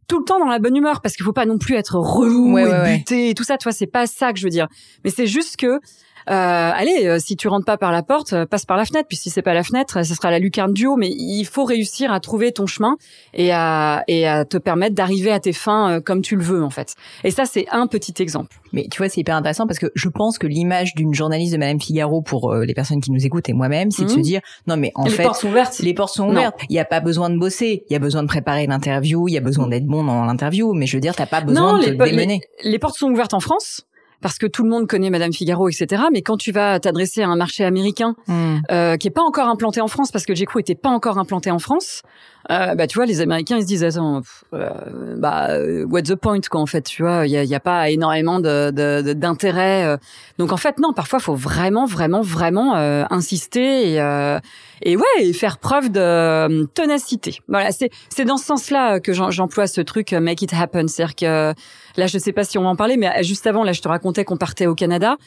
Tout 0.07 0.19
le 0.19 0.25
temps 0.25 0.39
dans 0.39 0.47
la 0.47 0.59
bonne 0.59 0.75
humeur, 0.75 1.01
parce 1.01 1.15
qu'il 1.15 1.25
faut 1.25 1.33
pas 1.33 1.45
non 1.45 1.57
plus 1.57 1.75
être 1.75 1.95
relou 1.95 2.57
et 2.57 2.97
buté 2.97 3.29
et 3.29 3.33
tout 3.33 3.43
ça. 3.43 3.57
Tu 3.57 3.63
vois, 3.63 3.71
c'est 3.71 3.87
pas 3.87 4.07
ça 4.07 4.33
que 4.33 4.39
je 4.39 4.45
veux 4.45 4.49
dire. 4.49 4.67
Mais 5.03 5.11
c'est 5.11 5.27
juste 5.27 5.57
que 5.57 5.79
euh, 6.29 6.71
allez, 6.73 7.07
euh, 7.07 7.17
si 7.19 7.35
tu 7.35 7.47
rentres 7.47 7.65
pas 7.65 7.77
par 7.77 7.91
la 7.91 8.03
porte, 8.03 8.33
euh, 8.33 8.45
passe 8.45 8.65
par 8.65 8.77
la 8.77 8.85
fenêtre. 8.85 9.07
Puis 9.07 9.17
si 9.17 9.29
c'est 9.29 9.41
pas 9.41 9.53
la 9.53 9.63
fenêtre, 9.63 10.03
ce 10.05 10.13
sera 10.13 10.31
la 10.31 10.39
lucarne 10.39 10.73
du 10.73 10.85
haut. 10.87 10.95
Mais 10.95 11.09
il 11.09 11.45
faut 11.45 11.65
réussir 11.65 12.11
à 12.11 12.19
trouver 12.19 12.51
ton 12.51 12.67
chemin 12.67 12.97
et 13.33 13.51
à 13.51 14.03
et 14.07 14.27
à 14.27 14.45
te 14.45 14.57
permettre 14.57 14.95
d'arriver 14.95 15.31
à 15.31 15.39
tes 15.39 15.53
fins 15.53 15.99
comme 16.01 16.21
tu 16.21 16.35
le 16.35 16.43
veux 16.43 16.63
en 16.63 16.69
fait. 16.69 16.95
Et 17.23 17.31
ça, 17.31 17.45
c'est 17.45 17.67
un 17.71 17.87
petit 17.87 18.13
exemple. 18.21 18.55
Mais 18.73 18.87
tu 18.89 18.99
vois, 18.99 19.09
c'est 19.09 19.21
hyper 19.21 19.35
intéressant 19.35 19.67
parce 19.67 19.79
que 19.79 19.87
je 19.95 20.09
pense 20.09 20.37
que 20.37 20.47
l'image 20.47 20.95
d'une 20.95 21.13
journaliste 21.13 21.53
de 21.53 21.57
Madame 21.57 21.81
Figaro 21.81 22.21
pour 22.21 22.53
les 22.53 22.73
personnes 22.73 23.01
qui 23.01 23.11
nous 23.11 23.25
écoutent 23.25 23.49
et 23.49 23.53
moi-même, 23.53 23.91
c'est 23.91 24.03
de 24.03 24.09
se 24.09 24.15
mhm. 24.15 24.21
dire 24.21 24.41
non 24.67 24.77
mais 24.77 24.91
en 24.95 25.05
les 25.05 25.09
fait, 25.09 25.23
portes 25.23 25.41
sont 25.41 25.49
ouvertes. 25.49 25.79
les 25.79 25.93
portes 25.93 26.13
sont 26.13 26.29
ouvertes. 26.29 26.57
Il 26.69 26.73
n'y 26.73 26.79
a 26.79 26.85
pas 26.85 26.99
besoin 26.99 27.29
de 27.29 27.37
bosser, 27.37 27.83
il 27.89 27.93
y 27.93 27.95
a 27.95 27.99
besoin 27.99 28.23
de 28.23 28.27
préparer 28.27 28.67
l'interview, 28.67 29.27
il 29.27 29.33
y 29.33 29.37
a 29.37 29.41
besoin 29.41 29.67
d'être 29.67 29.85
bon 29.85 30.03
dans 30.03 30.25
l'interview. 30.25 30.73
Mais 30.73 30.85
je 30.85 30.97
veux 30.97 31.01
dire, 31.01 31.15
t'as 31.15 31.25
pas 31.25 31.41
besoin 31.41 31.79
de 31.79 31.85
te 31.85 31.89
démener. 31.89 32.41
les 32.63 32.79
portes 32.79 32.97
sont 32.97 33.09
ouvertes 33.09 33.33
en 33.33 33.39
France 33.39 33.85
parce 34.21 34.37
que 34.37 34.45
tout 34.45 34.63
le 34.63 34.69
monde 34.69 34.87
connaît 34.87 35.09
Madame 35.09 35.33
Figaro, 35.33 35.69
etc. 35.69 36.03
Mais 36.11 36.21
quand 36.21 36.37
tu 36.37 36.51
vas 36.51 36.79
t'adresser 36.79 37.23
à 37.23 37.29
un 37.29 37.35
marché 37.35 37.63
américain 37.63 38.15
hmm. 38.27 38.57
euh, 38.71 38.97
qui 38.97 39.07
est 39.07 39.11
pas 39.11 39.23
encore 39.23 39.47
implanté 39.47 39.81
en 39.81 39.87
France, 39.87 40.11
parce 40.11 40.25
que 40.25 40.35
J.Crew 40.35 40.59
était 40.59 40.75
pas 40.75 40.89
encore 40.89 41.17
implanté 41.17 41.51
en 41.51 41.59
France, 41.59 42.03
euh, 42.49 42.73
bah 42.75 42.87
tu 42.87 42.97
vois, 42.97 43.05
les 43.05 43.21
Américains 43.21 43.57
ils 43.57 43.61
se 43.61 43.67
disent 43.67 43.83
attends, 43.83 44.21
euh, 44.53 44.69
bah 45.17 45.49
what's 45.85 46.09
the 46.09 46.15
point 46.15 46.41
quoi 46.49 46.59
en 46.59 46.65
fait, 46.65 46.81
tu 46.81 47.03
vois, 47.03 47.27
il 47.27 47.31
y 47.31 47.37
a, 47.37 47.43
y 47.43 47.53
a, 47.53 47.59
pas 47.59 47.89
énormément 47.89 48.39
de, 48.39 48.71
de, 48.71 49.13
d'intérêt. 49.13 49.85
Euh. 49.85 49.97
Donc 50.39 50.51
en 50.51 50.57
fait 50.57 50.79
non, 50.79 50.91
parfois 50.93 51.19
faut 51.19 51.35
vraiment 51.35 51.85
vraiment 51.85 52.21
vraiment 52.21 52.75
euh, 52.75 53.03
insister 53.11 53.91
et 53.91 54.01
euh, 54.01 54.39
et 54.81 54.97
ouais 54.97 55.33
faire 55.33 55.59
preuve 55.59 55.91
de 55.91 56.65
ténacité. 56.73 57.39
Voilà, 57.47 57.71
c'est 57.71 57.91
c'est 58.09 58.25
dans 58.25 58.37
ce 58.37 58.45
sens-là 58.45 58.99
que 58.99 59.13
j'emploie 59.13 59.67
ce 59.67 59.81
truc 59.81 60.11
make 60.13 60.41
it 60.41 60.53
happen, 60.53 60.87
c'est-à-dire 60.87 61.15
que 61.15 61.53
là 61.97 62.07
je 62.07 62.17
sais 62.17 62.33
pas 62.33 62.43
si 62.43 62.57
on 62.57 62.63
va 62.63 62.69
en 62.69 62.75
parler, 62.75 62.97
mais 62.97 63.23
juste 63.23 63.47
avant 63.47 63.63
là 63.63 63.73
je 63.73 63.81
te 63.81 63.87
racontais 63.87 64.25
qu'on 64.25 64.37
partait 64.37 64.67
au 64.67 64.75
Canada. 64.75 65.17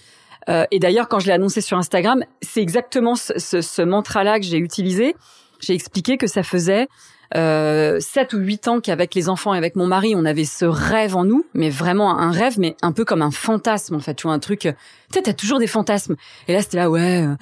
Euh, 0.50 0.66
et 0.70 0.78
d'ailleurs, 0.78 1.08
quand 1.08 1.20
je 1.20 1.26
l'ai 1.26 1.32
annoncé 1.32 1.62
sur 1.62 1.78
Instagram, 1.78 2.22
c'est 2.42 2.60
exactement 2.60 3.14
ce, 3.14 3.38
ce, 3.38 3.62
ce 3.62 3.80
mantra-là 3.80 4.38
que 4.38 4.44
j'ai 4.44 4.58
utilisé 4.58 5.14
j'ai 5.64 5.74
expliqué 5.74 6.16
que 6.16 6.26
ça 6.26 6.42
faisait 6.42 6.88
euh, 7.36 7.98
7 8.00 8.34
ou 8.34 8.38
8 8.38 8.68
ans 8.68 8.80
qu'avec 8.80 9.14
les 9.14 9.28
enfants 9.28 9.54
et 9.54 9.58
avec 9.58 9.76
mon 9.76 9.86
mari, 9.86 10.14
on 10.14 10.24
avait 10.24 10.44
ce 10.44 10.64
rêve 10.64 11.16
en 11.16 11.24
nous, 11.24 11.44
mais 11.54 11.70
vraiment 11.70 12.18
un 12.18 12.30
rêve, 12.30 12.58
mais 12.58 12.76
un 12.82 12.92
peu 12.92 13.04
comme 13.04 13.22
un 13.22 13.30
fantasme 13.30 13.96
en 13.96 14.00
fait, 14.00 14.14
tu 14.14 14.26
vois, 14.26 14.34
un 14.34 14.38
truc, 14.38 14.60
tu 14.60 14.70
sais, 15.12 15.22
t'as 15.22 15.32
toujours 15.32 15.58
des 15.58 15.66
fantasmes. 15.66 16.16
Et 16.46 16.52
là, 16.52 16.62
c'était 16.62 16.76
là, 16.76 16.90
ouais, 16.90 17.22
euh, 17.22 17.34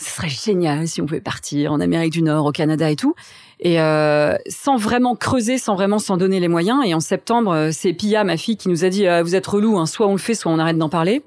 ce 0.00 0.10
serait 0.10 0.28
génial 0.28 0.88
si 0.88 1.00
on 1.00 1.06
pouvait 1.06 1.20
partir 1.20 1.72
en 1.72 1.80
Amérique 1.80 2.12
du 2.12 2.22
Nord, 2.22 2.46
au 2.46 2.52
Canada 2.52 2.90
et 2.90 2.96
tout. 2.96 3.14
Et 3.60 3.80
euh, 3.80 4.36
sans 4.48 4.76
vraiment 4.76 5.16
creuser, 5.16 5.58
sans 5.58 5.74
vraiment 5.74 5.98
s'en 5.98 6.16
donner 6.16 6.40
les 6.40 6.48
moyens. 6.48 6.84
Et 6.84 6.94
en 6.94 7.00
septembre, 7.00 7.52
euh, 7.52 7.70
c'est 7.72 7.92
Pia, 7.92 8.24
ma 8.24 8.36
fille, 8.36 8.56
qui 8.56 8.68
nous 8.68 8.84
a 8.84 8.88
dit, 8.88 9.06
euh, 9.06 9.22
vous 9.22 9.34
êtes 9.34 9.46
relou, 9.46 9.78
hein, 9.78 9.86
soit 9.86 10.06
on 10.06 10.12
le 10.12 10.18
fait, 10.18 10.34
soit 10.34 10.52
on 10.52 10.58
arrête 10.58 10.78
d'en 10.78 10.88
parler. 10.88 11.22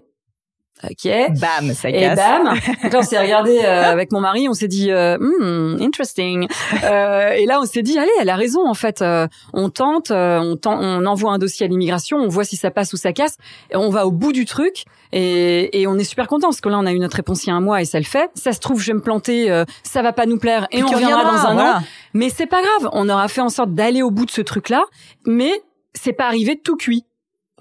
Ok. 0.83 1.12
Bam, 1.39 1.74
ça 1.74 1.92
casse. 1.92 2.13
Et 2.13 2.16
bam. 2.16 2.54
Donc 2.83 2.94
on 2.95 3.01
s'est 3.04 3.19
regardé 3.19 3.60
euh, 3.63 3.92
avec 3.92 4.12
mon 4.12 4.19
mari, 4.19 4.50
on 4.50 4.54
s'est 4.54 4.68
dit, 4.68 4.92
euh, 4.92 5.18
hmm, 5.19 5.81
interesting. 5.81 6.48
Euh, 6.83 7.31
et 7.33 7.45
là, 7.45 7.60
on 7.62 7.66
s'est 7.66 7.83
dit, 7.83 8.00
allez, 8.00 8.12
elle 8.19 8.30
a 8.30 8.36
raison 8.36 8.68
en 8.68 8.74
fait. 8.74 9.01
Euh, 9.01 9.28
on 9.54 9.69
tente, 9.69 10.12
on 10.12 10.56
tente, 10.56 10.80
on 10.81 11.06
envoie 11.06 11.31
un 11.31 11.38
dossier 11.38 11.66
à 11.66 11.69
l'immigration, 11.69 12.18
on 12.18 12.28
voit 12.28 12.45
si 12.45 12.56
ça 12.56 12.72
passe 12.72 12.94
ou 12.94 12.98
ça 12.98 13.13
casse. 13.13 13.38
Et 13.72 13.75
on 13.75 13.89
va 13.89 14.07
au 14.07 14.12
bout 14.12 14.33
du 14.33 14.45
truc 14.45 14.86
et, 15.12 15.81
et 15.81 15.88
on 15.88 15.98
est 15.98 16.04
super 16.04 16.28
content 16.28 16.48
parce 16.48 16.62
que 16.62 16.69
là, 16.69 16.80
on 16.80 16.86
a 16.86 16.94
eu 16.94 17.00
notre 17.00 17.18
réponse 17.18 17.45
il 17.45 17.50
y 17.50 17.51
a 17.51 17.56
un 17.56 17.62
mois 17.62 17.81
et 17.81 17.86
ça 17.86 18.00
le 18.00 18.06
fait. 18.06 18.31
Ça 18.36 18.54
se 18.54 18.60
trouve, 18.60 18.81
je 18.81 18.88
vais 18.88 18.94
me 18.94 19.01
planter, 19.01 19.63
ça 19.83 20.01
va 20.01 20.13
pas 20.13 20.25
nous 20.25 20.39
plaire 20.39 20.68
et, 20.72 20.83
on 20.83 20.88
reviendra 20.88 21.24
dans 21.24 21.48
un 21.48 21.57
an. 21.57 21.81
Mais 22.13 22.30
c'est 22.30 22.48
pas 22.48 22.62
grave, 22.62 22.89
on 22.94 23.07
aura 23.07 23.28
fait 23.28 23.42
en 23.42 23.50
sorte 23.50 23.74
d'aller 23.74 24.01
au 24.01 24.12
bout 24.12 24.25
de 24.25 24.31
ce 24.31 24.42
truc-là. 24.42 24.83
Mais 25.25 25.51
c'est 25.94 26.13
pas 26.13 26.25
arrivé 26.25 26.60
tout 26.60 26.75
cuit. 26.75 27.06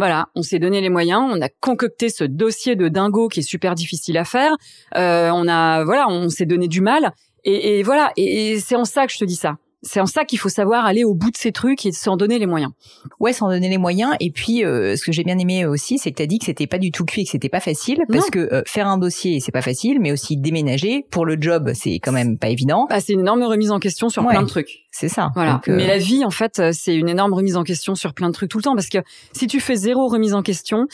Voilà, 0.00 0.28
on 0.34 0.40
s'est 0.40 0.58
donné 0.58 0.80
les 0.80 0.88
moyens, 0.88 1.20
on 1.30 1.42
a 1.42 1.50
concocté 1.50 2.08
ce 2.08 2.24
dossier 2.24 2.74
de 2.74 2.88
dingo 2.88 3.28
qui 3.28 3.40
est 3.40 3.42
super 3.42 3.74
difficile 3.74 4.16
à 4.16 4.24
faire. 4.24 4.56
Euh, 4.96 5.28
on 5.30 5.46
a, 5.46 5.84
voilà, 5.84 6.08
on 6.08 6.30
s'est 6.30 6.46
donné 6.46 6.68
du 6.68 6.80
mal. 6.80 7.12
Et, 7.44 7.82
voilà, 7.82 8.10
et 8.16 8.60
c'est 8.60 8.76
en 8.76 8.86
ça 8.86 9.06
que 9.06 9.12
je 9.12 9.18
te 9.18 9.26
dis 9.26 9.36
ça 9.36 9.58
c'est 9.82 10.00
en 10.00 10.06
ça 10.06 10.24
qu'il 10.24 10.38
faut 10.38 10.48
savoir 10.48 10.84
aller 10.84 11.04
au 11.04 11.14
bout 11.14 11.30
de 11.30 11.36
ces 11.36 11.52
trucs 11.52 11.86
et 11.86 11.92
s'en 11.92 12.16
donner 12.16 12.38
les 12.38 12.46
moyens. 12.46 12.72
Ouais, 13.18 13.32
s'en 13.32 13.48
donner 13.48 13.68
les 13.68 13.78
moyens. 13.78 14.12
Et 14.20 14.30
puis, 14.30 14.64
euh, 14.64 14.96
ce 14.96 15.04
que 15.04 15.12
j'ai 15.12 15.24
bien 15.24 15.38
aimé 15.38 15.64
aussi, 15.64 15.98
c'est 15.98 16.10
que 16.10 16.16
tu 16.16 16.22
as 16.22 16.26
dit 16.26 16.38
que 16.38 16.44
c'était 16.44 16.66
pas 16.66 16.78
du 16.78 16.90
tout 16.90 17.04
cuit, 17.04 17.24
que 17.24 17.30
c'était 17.30 17.48
pas 17.48 17.60
facile, 17.60 18.02
parce 18.08 18.30
que 18.30 18.52
euh, 18.52 18.62
faire 18.66 18.88
un 18.88 18.98
dossier, 18.98 19.40
c'est 19.40 19.52
pas 19.52 19.62
facile, 19.62 19.98
mais 20.00 20.12
aussi 20.12 20.36
déménager 20.36 21.06
pour 21.10 21.24
le 21.24 21.36
job, 21.40 21.70
c'est 21.74 21.94
quand 21.94 22.12
même 22.12 22.38
pas 22.38 22.48
évident. 22.48 22.86
Bah, 22.90 23.00
c'est 23.00 23.14
une 23.14 23.20
énorme 23.20 23.42
remise 23.42 23.70
en 23.70 23.78
question 23.78 24.08
sur 24.08 24.26
plein 24.26 24.42
de 24.42 24.48
trucs. 24.48 24.86
C'est 24.90 25.08
ça. 25.08 25.30
Voilà. 25.34 25.60
Euh, 25.68 25.76
mais 25.76 25.86
la 25.86 25.98
vie, 25.98 26.24
en 26.24 26.30
fait, 26.30 26.60
c'est 26.72 26.94
une 26.94 27.08
énorme 27.08 27.32
remise 27.32 27.56
en 27.56 27.64
question 27.64 27.94
sur 27.94 28.12
plein 28.12 28.28
de 28.28 28.34
trucs 28.34 28.50
tout 28.50 28.58
le 28.58 28.64
temps, 28.64 28.74
parce 28.74 28.88
que 28.88 28.98
si 29.32 29.46
tu 29.46 29.60
fais 29.60 29.76
zéro 29.76 30.08
remise 30.08 30.34
en 30.34 30.42
question, 30.42 30.86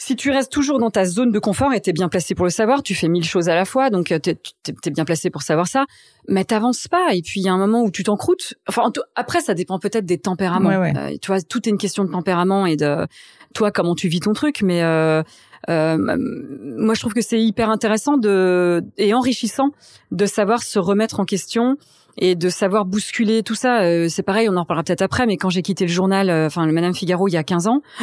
si 0.00 0.16
tu 0.16 0.30
restes 0.30 0.50
toujours 0.50 0.78
dans 0.78 0.90
ta 0.90 1.04
zone 1.04 1.30
de 1.30 1.38
confort 1.38 1.74
et 1.74 1.80
t'es 1.80 1.92
bien 1.92 2.08
placé 2.08 2.34
pour 2.34 2.46
le 2.46 2.50
savoir, 2.50 2.82
tu 2.82 2.94
fais 2.94 3.06
mille 3.06 3.22
choses 3.22 3.50
à 3.50 3.54
la 3.54 3.66
fois, 3.66 3.90
donc 3.90 4.06
t'es 4.06 4.38
es, 4.66 4.90
bien 4.90 5.04
placé 5.04 5.28
pour 5.28 5.42
savoir 5.42 5.66
ça, 5.66 5.84
mais 6.26 6.44
t'avances 6.44 6.88
pas. 6.88 7.12
Et 7.12 7.20
puis 7.20 7.40
il 7.40 7.42
y 7.44 7.50
a 7.50 7.52
un 7.52 7.58
moment 7.58 7.82
où 7.82 7.90
tu 7.90 8.02
t'encroutes. 8.02 8.54
Enfin, 8.66 8.90
après, 9.14 9.42
ça 9.42 9.52
dépend 9.52 9.78
peut-être 9.78 10.06
des 10.06 10.16
tempéraments. 10.16 10.70
Euh, 10.70 11.16
tu 11.20 11.26
vois, 11.26 11.42
tout 11.42 11.68
est 11.68 11.70
une 11.70 11.76
question 11.76 12.04
de 12.04 12.10
tempérament 12.10 12.64
et 12.64 12.76
de 12.76 13.06
toi 13.54 13.70
comment 13.70 13.94
tu 13.94 14.08
vis 14.08 14.20
ton 14.20 14.32
truc. 14.32 14.62
Mais 14.62 14.82
euh, 14.82 15.22
euh, 15.68 15.98
moi, 15.98 16.94
je 16.94 17.00
trouve 17.00 17.12
que 17.12 17.20
c'est 17.20 17.40
hyper 17.40 17.68
intéressant 17.68 18.16
de 18.16 18.82
et 18.96 19.12
enrichissant 19.12 19.68
de 20.12 20.24
savoir 20.24 20.62
se 20.62 20.78
remettre 20.78 21.20
en 21.20 21.26
question 21.26 21.76
et 22.20 22.34
de 22.34 22.48
savoir 22.48 22.84
bousculer 22.84 23.42
tout 23.42 23.54
ça. 23.54 23.82
Euh, 23.82 24.08
c'est 24.08 24.22
pareil, 24.22 24.48
on 24.48 24.56
en 24.56 24.62
reparlera 24.62 24.84
peut-être 24.84 25.02
après, 25.02 25.26
mais 25.26 25.36
quand 25.36 25.50
j'ai 25.50 25.62
quitté 25.62 25.86
le 25.86 25.90
journal, 25.90 26.30
euh, 26.30 26.46
enfin 26.46 26.66
le 26.66 26.72
Madame 26.72 26.94
Figaro, 26.94 27.26
il 27.26 27.32
y 27.32 27.36
a 27.36 27.42
15 27.42 27.66
ans, 27.66 27.80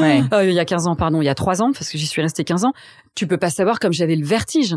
ouais. 0.00 0.22
Euh, 0.32 0.44
il 0.44 0.54
y 0.54 0.58
a 0.58 0.64
15 0.64 0.88
ans, 0.88 0.96
pardon, 0.96 1.20
il 1.20 1.26
y 1.26 1.28
a 1.28 1.34
3 1.34 1.62
ans, 1.62 1.72
parce 1.72 1.90
que 1.90 1.98
j'y 1.98 2.06
suis 2.06 2.22
restée 2.22 2.42
15 2.42 2.64
ans, 2.64 2.72
tu 3.14 3.26
peux 3.26 3.38
pas 3.38 3.50
savoir 3.50 3.78
comme 3.78 3.92
j'avais 3.92 4.16
le 4.16 4.24
vertige. 4.24 4.76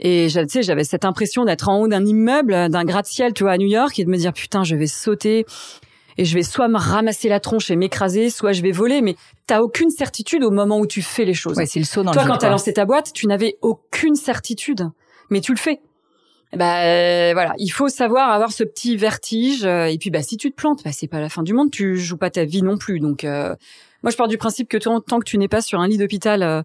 Et 0.00 0.28
tu 0.30 0.48
sais, 0.48 0.62
j'avais 0.62 0.84
cette 0.84 1.04
impression 1.04 1.44
d'être 1.44 1.68
en 1.68 1.80
haut 1.80 1.88
d'un 1.88 2.04
immeuble, 2.04 2.68
d'un 2.68 2.84
gratte-ciel, 2.84 3.32
tu 3.32 3.42
vois, 3.42 3.52
à 3.52 3.58
New 3.58 3.66
York, 3.66 3.98
et 3.98 4.04
de 4.04 4.10
me 4.10 4.16
dire 4.16 4.32
putain, 4.32 4.62
je 4.62 4.76
vais 4.76 4.86
sauter 4.86 5.44
et 6.18 6.24
je 6.24 6.34
vais 6.34 6.42
soit 6.42 6.68
me 6.68 6.78
ramasser 6.78 7.28
la 7.28 7.40
tronche 7.40 7.70
et 7.70 7.76
m'écraser, 7.76 8.30
soit 8.30 8.52
je 8.52 8.62
vais 8.62 8.70
voler. 8.70 9.00
Mais 9.00 9.16
t'as 9.46 9.60
aucune 9.60 9.90
certitude 9.90 10.44
au 10.44 10.50
moment 10.50 10.78
où 10.78 10.86
tu 10.86 11.02
fais 11.02 11.24
les 11.24 11.34
choses. 11.34 11.56
Ouais, 11.56 11.66
c'est 11.66 11.80
le 11.80 11.84
saut 11.84 12.04
dans 12.04 12.12
Toi, 12.12 12.24
le 12.24 12.28
quand 12.28 12.38
t'as 12.38 12.50
lancé 12.50 12.72
ta 12.72 12.84
boîte, 12.84 13.12
tu 13.12 13.26
n'avais 13.26 13.56
aucune 13.62 14.14
certitude, 14.14 14.88
mais 15.30 15.40
tu 15.40 15.52
le 15.52 15.58
fais. 15.58 15.80
Bah 16.56 17.32
voilà, 17.34 17.54
il 17.58 17.68
faut 17.68 17.88
savoir 17.88 18.30
avoir 18.30 18.52
ce 18.52 18.64
petit 18.64 18.96
vertige. 18.96 19.64
Euh, 19.64 19.86
et 19.86 19.98
puis 19.98 20.10
bah 20.10 20.22
si 20.22 20.36
tu 20.36 20.50
te 20.50 20.56
plantes, 20.56 20.82
bah 20.84 20.92
c'est 20.92 21.06
pas 21.06 21.20
la 21.20 21.28
fin 21.28 21.42
du 21.42 21.52
monde. 21.52 21.70
Tu 21.70 21.98
joues 21.98 22.16
pas 22.16 22.30
ta 22.30 22.44
vie 22.44 22.62
non 22.62 22.78
plus. 22.78 23.00
Donc 23.00 23.24
euh, 23.24 23.54
moi 24.02 24.10
je 24.10 24.16
pars 24.16 24.28
du 24.28 24.38
principe 24.38 24.68
que 24.68 24.78
tant 24.78 25.00
que 25.00 25.24
tu 25.24 25.38
n'es 25.38 25.48
pas 25.48 25.60
sur 25.60 25.80
un 25.80 25.88
lit 25.88 25.98
d'hôpital 25.98 26.64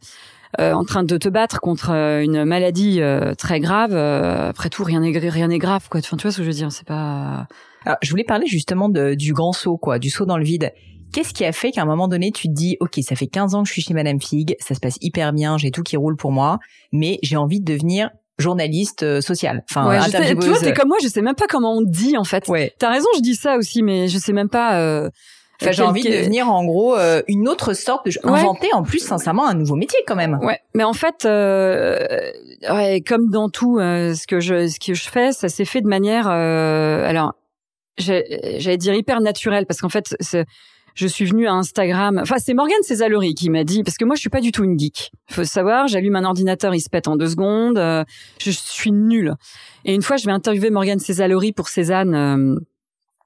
en 0.59 0.85
train 0.85 1.03
de 1.03 1.17
te 1.17 1.29
battre 1.29 1.59
contre 1.59 1.89
une 1.89 2.45
maladie 2.45 3.01
très 3.37 3.59
grave, 3.59 3.95
après 3.95 4.69
tout 4.69 4.83
rien 4.83 5.01
n'est 5.01 5.17
rien 5.17 5.47
n'est 5.47 5.57
grave 5.57 5.89
quoi. 5.89 5.99
Enfin 5.99 6.15
tu 6.15 6.23
vois 6.23 6.31
ce 6.31 6.37
que 6.37 6.43
je 6.43 6.47
veux 6.47 6.53
dire 6.53 6.71
C'est 6.71 6.87
pas. 6.87 7.47
Alors, 7.85 7.97
je 8.01 8.09
voulais 8.09 8.23
parler 8.23 8.47
justement 8.47 8.87
de, 8.87 9.13
du 9.13 9.33
grand 9.33 9.51
saut 9.51 9.77
quoi, 9.77 9.99
du 9.99 10.09
saut 10.09 10.25
dans 10.25 10.37
le 10.37 10.45
vide. 10.45 10.71
Qu'est-ce 11.11 11.33
qui 11.33 11.45
a 11.45 11.51
fait 11.51 11.71
qu'à 11.71 11.83
un 11.83 11.85
moment 11.85 12.07
donné, 12.07 12.31
tu 12.31 12.47
te 12.47 12.53
dis, 12.53 12.75
OK, 12.79 12.99
ça 13.03 13.15
fait 13.15 13.27
15 13.27 13.53
ans 13.53 13.61
que 13.61 13.67
je 13.67 13.73
suis 13.73 13.83
chez 13.83 13.93
Madame 13.93 14.19
Fig, 14.19 14.55
ça 14.59 14.73
se 14.73 14.79
passe 14.79 14.97
hyper 14.99 15.31
bien, 15.31 15.59
j'ai 15.59 15.69
tout 15.69 15.83
qui 15.83 15.95
roule 15.95 16.15
pour 16.15 16.31
moi, 16.31 16.57
mais 16.91 17.19
j'ai 17.21 17.35
envie 17.35 17.59
de 17.59 17.71
devenir 17.71 18.09
journaliste 18.43 19.03
euh, 19.03 19.21
social. 19.21 19.63
Enfin, 19.69 19.89
ouais, 19.89 19.99
tu 19.99 20.47
vois, 20.47 20.59
t'es 20.59 20.73
comme 20.73 20.89
moi, 20.89 20.97
je 21.01 21.07
sais 21.07 21.21
même 21.21 21.35
pas 21.35 21.47
comment 21.49 21.73
on 21.75 21.81
dit 21.81 22.17
en 22.17 22.23
fait. 22.23 22.47
Ouais. 22.47 22.73
T'as 22.77 22.91
raison, 22.91 23.07
je 23.15 23.21
dis 23.21 23.35
ça 23.35 23.57
aussi, 23.57 23.81
mais 23.81 24.07
je 24.07 24.17
sais 24.17 24.33
même 24.33 24.49
pas. 24.49 24.79
Euh... 24.79 25.09
J'ai 25.71 25.83
envie 25.83 26.03
de 26.03 26.09
devenir 26.09 26.49
en 26.49 26.65
gros 26.65 26.97
euh, 26.97 27.21
une 27.27 27.47
autre 27.47 27.73
sorte 27.73 28.05
de 28.05 28.11
inventer 28.23 28.73
en 28.73 28.83
plus 28.83 28.99
sincèrement 28.99 29.47
un 29.47 29.53
nouveau 29.53 29.75
métier 29.75 29.99
quand 30.05 30.15
même. 30.15 30.39
Ouais, 30.41 30.59
mais 30.73 30.83
en 30.83 30.93
fait, 30.93 31.25
euh, 31.25 32.05
ouais, 32.69 33.01
comme 33.01 33.29
dans 33.29 33.49
tout 33.49 33.79
euh, 33.79 34.13
ce 34.13 34.27
que 34.27 34.39
je 34.39 34.67
ce 34.67 34.79
que 34.79 34.93
je 34.93 35.09
fais, 35.09 35.31
ça 35.31 35.49
s'est 35.49 35.65
fait 35.65 35.81
de 35.81 35.87
manière 35.87 36.27
euh, 36.29 37.07
alors 37.07 37.33
j'allais 37.97 38.77
dire 38.77 38.93
hyper 38.95 39.21
naturelle 39.21 39.65
parce 39.65 39.79
qu'en 39.79 39.89
fait 39.89 40.15
je 40.95 41.07
suis 41.07 41.25
venue 41.25 41.47
à 41.47 41.53
Instagram. 41.53 42.19
Enfin, 42.21 42.35
c'est 42.37 42.53
Morgane 42.53 42.81
Césalori 42.83 43.33
qui 43.33 43.49
m'a 43.49 43.63
dit, 43.63 43.83
parce 43.83 43.97
que 43.97 44.05
moi, 44.05 44.15
je 44.15 44.21
suis 44.21 44.29
pas 44.29 44.41
du 44.41 44.51
tout 44.51 44.63
une 44.63 44.77
geek. 44.77 45.11
Faut 45.29 45.43
savoir, 45.43 45.87
j'allume 45.87 46.15
un 46.15 46.23
ordinateur, 46.23 46.75
il 46.75 46.81
se 46.81 46.89
pète 46.89 47.07
en 47.07 47.15
deux 47.15 47.29
secondes. 47.29 47.77
Euh, 47.77 48.03
je 48.39 48.51
suis 48.51 48.91
nulle. 48.91 49.35
Et 49.85 49.93
une 49.93 50.01
fois, 50.01 50.17
je 50.17 50.25
vais 50.25 50.31
interviewer 50.31 50.69
Morgane 50.69 50.99
Césalori 50.99 51.51
pour 51.51 51.67
Cézanne, 51.67 52.15
euh, 52.15 52.55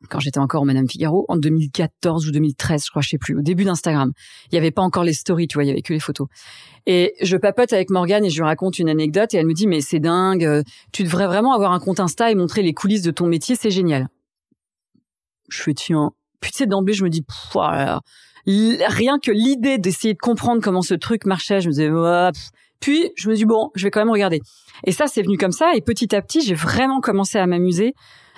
quand 0.09 0.19
j'étais 0.19 0.39
encore 0.39 0.65
Madame 0.65 0.87
Figaro, 0.87 1.25
en 1.27 1.37
2014 1.37 2.27
ou 2.27 2.31
2013, 2.31 2.85
je 2.85 2.89
crois, 2.89 3.01
je 3.01 3.09
sais 3.09 3.17
plus, 3.17 3.35
au 3.35 3.41
début 3.41 3.63
d'Instagram. 3.63 4.11
Il 4.51 4.55
y 4.55 4.57
avait 4.57 4.71
pas 4.71 4.83
encore 4.83 5.03
les 5.03 5.13
stories, 5.13 5.47
tu 5.47 5.55
vois, 5.55 5.63
il 5.63 5.67
y 5.67 5.71
avait 5.71 5.81
que 5.81 5.93
les 5.93 5.99
photos. 5.99 6.27
Et 6.85 7.13
je 7.21 7.35
papote 7.35 7.73
avec 7.73 7.89
Morgane 7.89 8.23
et 8.23 8.29
je 8.29 8.37
lui 8.37 8.45
raconte 8.45 8.79
une 8.79 8.89
anecdote 8.89 9.33
et 9.33 9.37
elle 9.37 9.47
me 9.47 9.53
dit, 9.53 9.67
mais 9.67 9.81
c'est 9.81 9.99
dingue, 9.99 10.45
euh, 10.45 10.63
tu 10.93 11.03
devrais 11.03 11.25
vraiment 11.25 11.53
avoir 11.53 11.71
un 11.71 11.79
compte 11.79 11.99
Insta 11.99 12.31
et 12.31 12.35
montrer 12.35 12.61
les 12.61 12.73
coulisses 12.73 13.01
de 13.01 13.11
ton 13.11 13.27
métier, 13.27 13.55
c'est 13.55 13.71
génial. 13.71 14.07
Je 15.49 15.61
fais, 15.63 15.73
tiens, 15.73 16.11
puis 16.39 16.51
tu 16.51 16.57
sais, 16.57 16.65
d'emblée, 16.65 16.93
je 16.93 17.03
me 17.03 17.09
dis, 17.09 17.25
rien 18.45 19.19
que 19.19 19.31
l'idée 19.31 19.77
d'essayer 19.77 20.13
de 20.13 20.19
comprendre 20.19 20.61
comment 20.61 20.81
ce 20.81 20.93
truc 20.93 21.25
marchait, 21.25 21.61
je 21.61 21.67
me 21.67 21.73
disais, 21.73 21.89
puis 22.79 23.11
je 23.15 23.29
me 23.29 23.35
dis, 23.35 23.45
bon, 23.45 23.71
je 23.75 23.83
vais 23.83 23.91
quand 23.91 24.01
même 24.01 24.11
regarder. 24.11 24.41
Et 24.85 24.91
ça, 24.91 25.07
c'est 25.07 25.21
venu 25.21 25.37
comme 25.37 25.51
ça. 25.51 25.71
Et 25.75 25.81
petit 25.81 26.15
à 26.15 26.21
petit, 26.21 26.41
j'ai 26.41 26.53
vraiment 26.53 27.01
commencé 27.01 27.37
à 27.37 27.47
m'amuser 27.47 27.93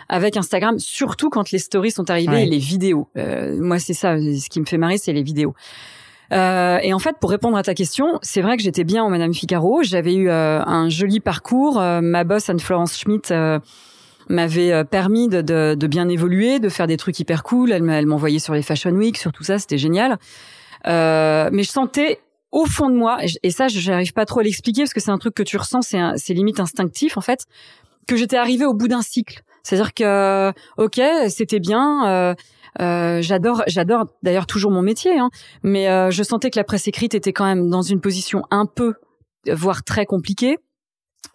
avec 0.08 0.38
Instagram, 0.38 0.80
surtout 0.80 1.30
quand 1.30 1.52
les 1.52 1.60
stories 1.60 1.92
sont 1.92 2.10
arrivées 2.10 2.44
et 2.44 2.46
les 2.48 2.58
vidéos. 2.58 3.08
Euh, 3.18 3.58
moi, 3.62 3.78
c'est 3.78 3.94
ça, 3.94 4.18
ce 4.18 4.50
qui 4.50 4.60
me 4.60 4.66
fait 4.66 4.78
marrer, 4.78 4.98
c'est 4.98 5.14
les 5.14 5.22
vidéos. 5.22 5.54
Euh, 6.32 6.80
et 6.82 6.94
en 6.94 7.00
fait, 7.00 7.16
pour 7.20 7.30
répondre 7.30 7.58
à 7.58 7.64
ta 7.64 7.74
question, 7.74 8.20
c'est 8.22 8.42
vrai 8.42 8.58
que 8.58 8.64
j'étais 8.64 8.84
bien 8.84 9.04
en 9.04 9.10
Madame 9.10 9.34
Figaro. 9.34 9.84
J'avais 9.84 10.16
eu 10.16 10.30
euh, 10.30 10.62
un 10.66 10.90
joli 10.90 11.20
parcours. 11.20 11.80
ma 11.80 12.24
boss 12.24 12.50
Anne-Florence 12.50 12.98
Schmitt 12.98 13.32
m'avait 14.30 14.72
euh, 14.72 14.84
permis 14.84 15.28
de, 15.28 15.42
de, 15.42 15.76
de, 15.76 15.88
bien 15.88 16.08
évoluer, 16.08 16.60
de 16.60 16.70
faire 16.70 16.88
des 16.88 16.98
trucs 16.98 17.20
hyper 17.20 17.44
cool. 17.44 17.72
Elle 17.72 18.06
m'envoyait 18.06 18.40
sur 18.40 18.54
les 18.54 18.62
Fashion 18.62 18.92
Week, 18.92 19.18
sur 19.18 19.32
tout 19.32 19.44
ça, 19.44 19.60
c'était 19.60 19.78
génial. 19.78 20.18
Euh, 20.88 21.50
mais 21.52 21.64
je 21.64 21.70
sentais 21.70 22.20
au 22.52 22.66
fond 22.66 22.90
de 22.90 22.96
moi, 22.96 23.20
et 23.44 23.52
ça, 23.52 23.68
je 23.68 23.92
n'arrive 23.92 24.14
pas 24.14 24.26
trop 24.26 24.40
à 24.40 24.44
l'expliquer 24.44 24.82
parce 24.82 24.94
que 24.94 25.00
c'est 25.00 25.12
un 25.12 25.20
truc 25.20 25.36
que 25.36 25.44
tu 25.44 25.58
ressens, 25.58 25.82
c'est 26.16 26.34
limite 26.34 26.60
instinctif 26.60 27.16
en 27.16 27.22
fait, 27.22 27.46
que 28.08 28.16
j'étais 28.16 28.38
arrivée 28.38 28.66
au 28.66 28.74
bout 28.74 28.88
d'un 28.88 29.04
cycle. 29.04 29.44
C'est-à-dire 29.64 29.94
que, 29.94 30.52
ok, 30.78 31.00
c'était 31.30 31.60
bien. 31.60 32.08
Euh, 32.08 32.34
euh, 32.82 33.22
j'adore, 33.22 33.64
j'adore 33.68 34.06
d'ailleurs 34.24 34.46
toujours 34.48 34.72
mon 34.72 34.82
métier, 34.82 35.20
hein, 35.20 35.30
mais 35.64 35.90
euh, 35.90 36.12
je 36.12 36.24
sentais 36.24 36.50
que 36.50 36.58
la 36.58 36.64
presse 36.64 36.88
écrite 36.88 37.14
était 37.14 37.34
quand 37.34 37.46
même 37.46 37.70
dans 37.70 37.82
une 37.82 38.00
position 38.00 38.44
un 38.52 38.66
peu, 38.66 38.96
voire 39.48 39.84
très 39.84 40.06
compliquée 40.06 40.58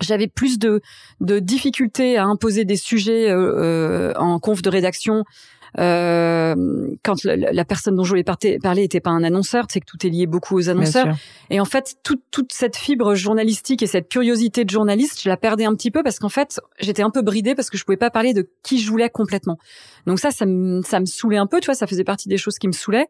j'avais 0.01 0.29
plus 0.29 0.59
de, 0.59 0.81
de 1.21 1.39
difficultés 1.39 2.17
à 2.17 2.25
imposer 2.25 2.65
des 2.65 2.77
sujets 2.77 3.31
euh, 3.31 4.13
euh 4.13 4.13
en 4.17 4.39
conf 4.39 4.63
de 4.63 4.71
rédaction 4.71 5.25
euh, 5.81 6.55
quand 7.03 7.25
la, 7.25 7.65
personne 7.65 7.97
dont 7.97 8.05
je 8.05 8.11
voulais 8.11 8.25
parler 8.25 8.85
était 8.85 9.01
pas 9.01 9.11
un 9.11 9.25
annonceur, 9.25 9.67
c'est 9.69 9.81
que 9.81 9.87
tout 9.87 10.07
est 10.07 10.11
lié 10.11 10.27
beaucoup 10.27 10.57
aux 10.57 10.69
annonceurs. 10.69 11.09
Et 11.51 11.61
en 11.61 11.65
fait, 11.65 11.97
toute, 12.03 12.23
toute 12.31 12.53
cette 12.53 12.77
fibre 12.77 13.15
journalistique 13.15 13.83
et 13.83 13.87
cette 13.87 14.09
curiosité 14.09 14.65
de 14.65 14.71
journaliste, 14.71 15.21
je 15.23 15.29
la 15.29 15.37
perdais 15.37 15.65
un 15.65 15.75
petit 15.75 15.91
peu 15.91 16.03
parce 16.03 16.19
qu'en 16.19 16.29
fait, 16.29 16.61
j'étais 16.79 17.03
un 17.03 17.11
peu 17.11 17.23
bridée 17.23 17.55
parce 17.55 17.71
que 17.71 17.79
je 17.79 17.85
pouvais 17.85 17.97
pas 17.97 18.11
parler 18.11 18.35
de 18.35 18.49
qui 18.63 18.79
je 18.79 18.89
voulais 18.89 19.11
complètement. 19.11 19.59
Donc 20.07 20.21
ça, 20.21 20.31
ça 20.31 20.47
me, 20.47 20.83
ça 20.83 21.01
me 21.01 21.07
saoulait 21.07 21.39
un 21.39 21.47
peu, 21.47 21.61
tu 21.61 21.67
vois, 21.67 21.75
ça 21.75 21.87
faisait 21.87 22.05
partie 22.05 22.29
des 22.29 22.39
choses 22.39 22.59
qui 22.59 22.69
me 22.69 22.73
saoulaient. 22.73 23.09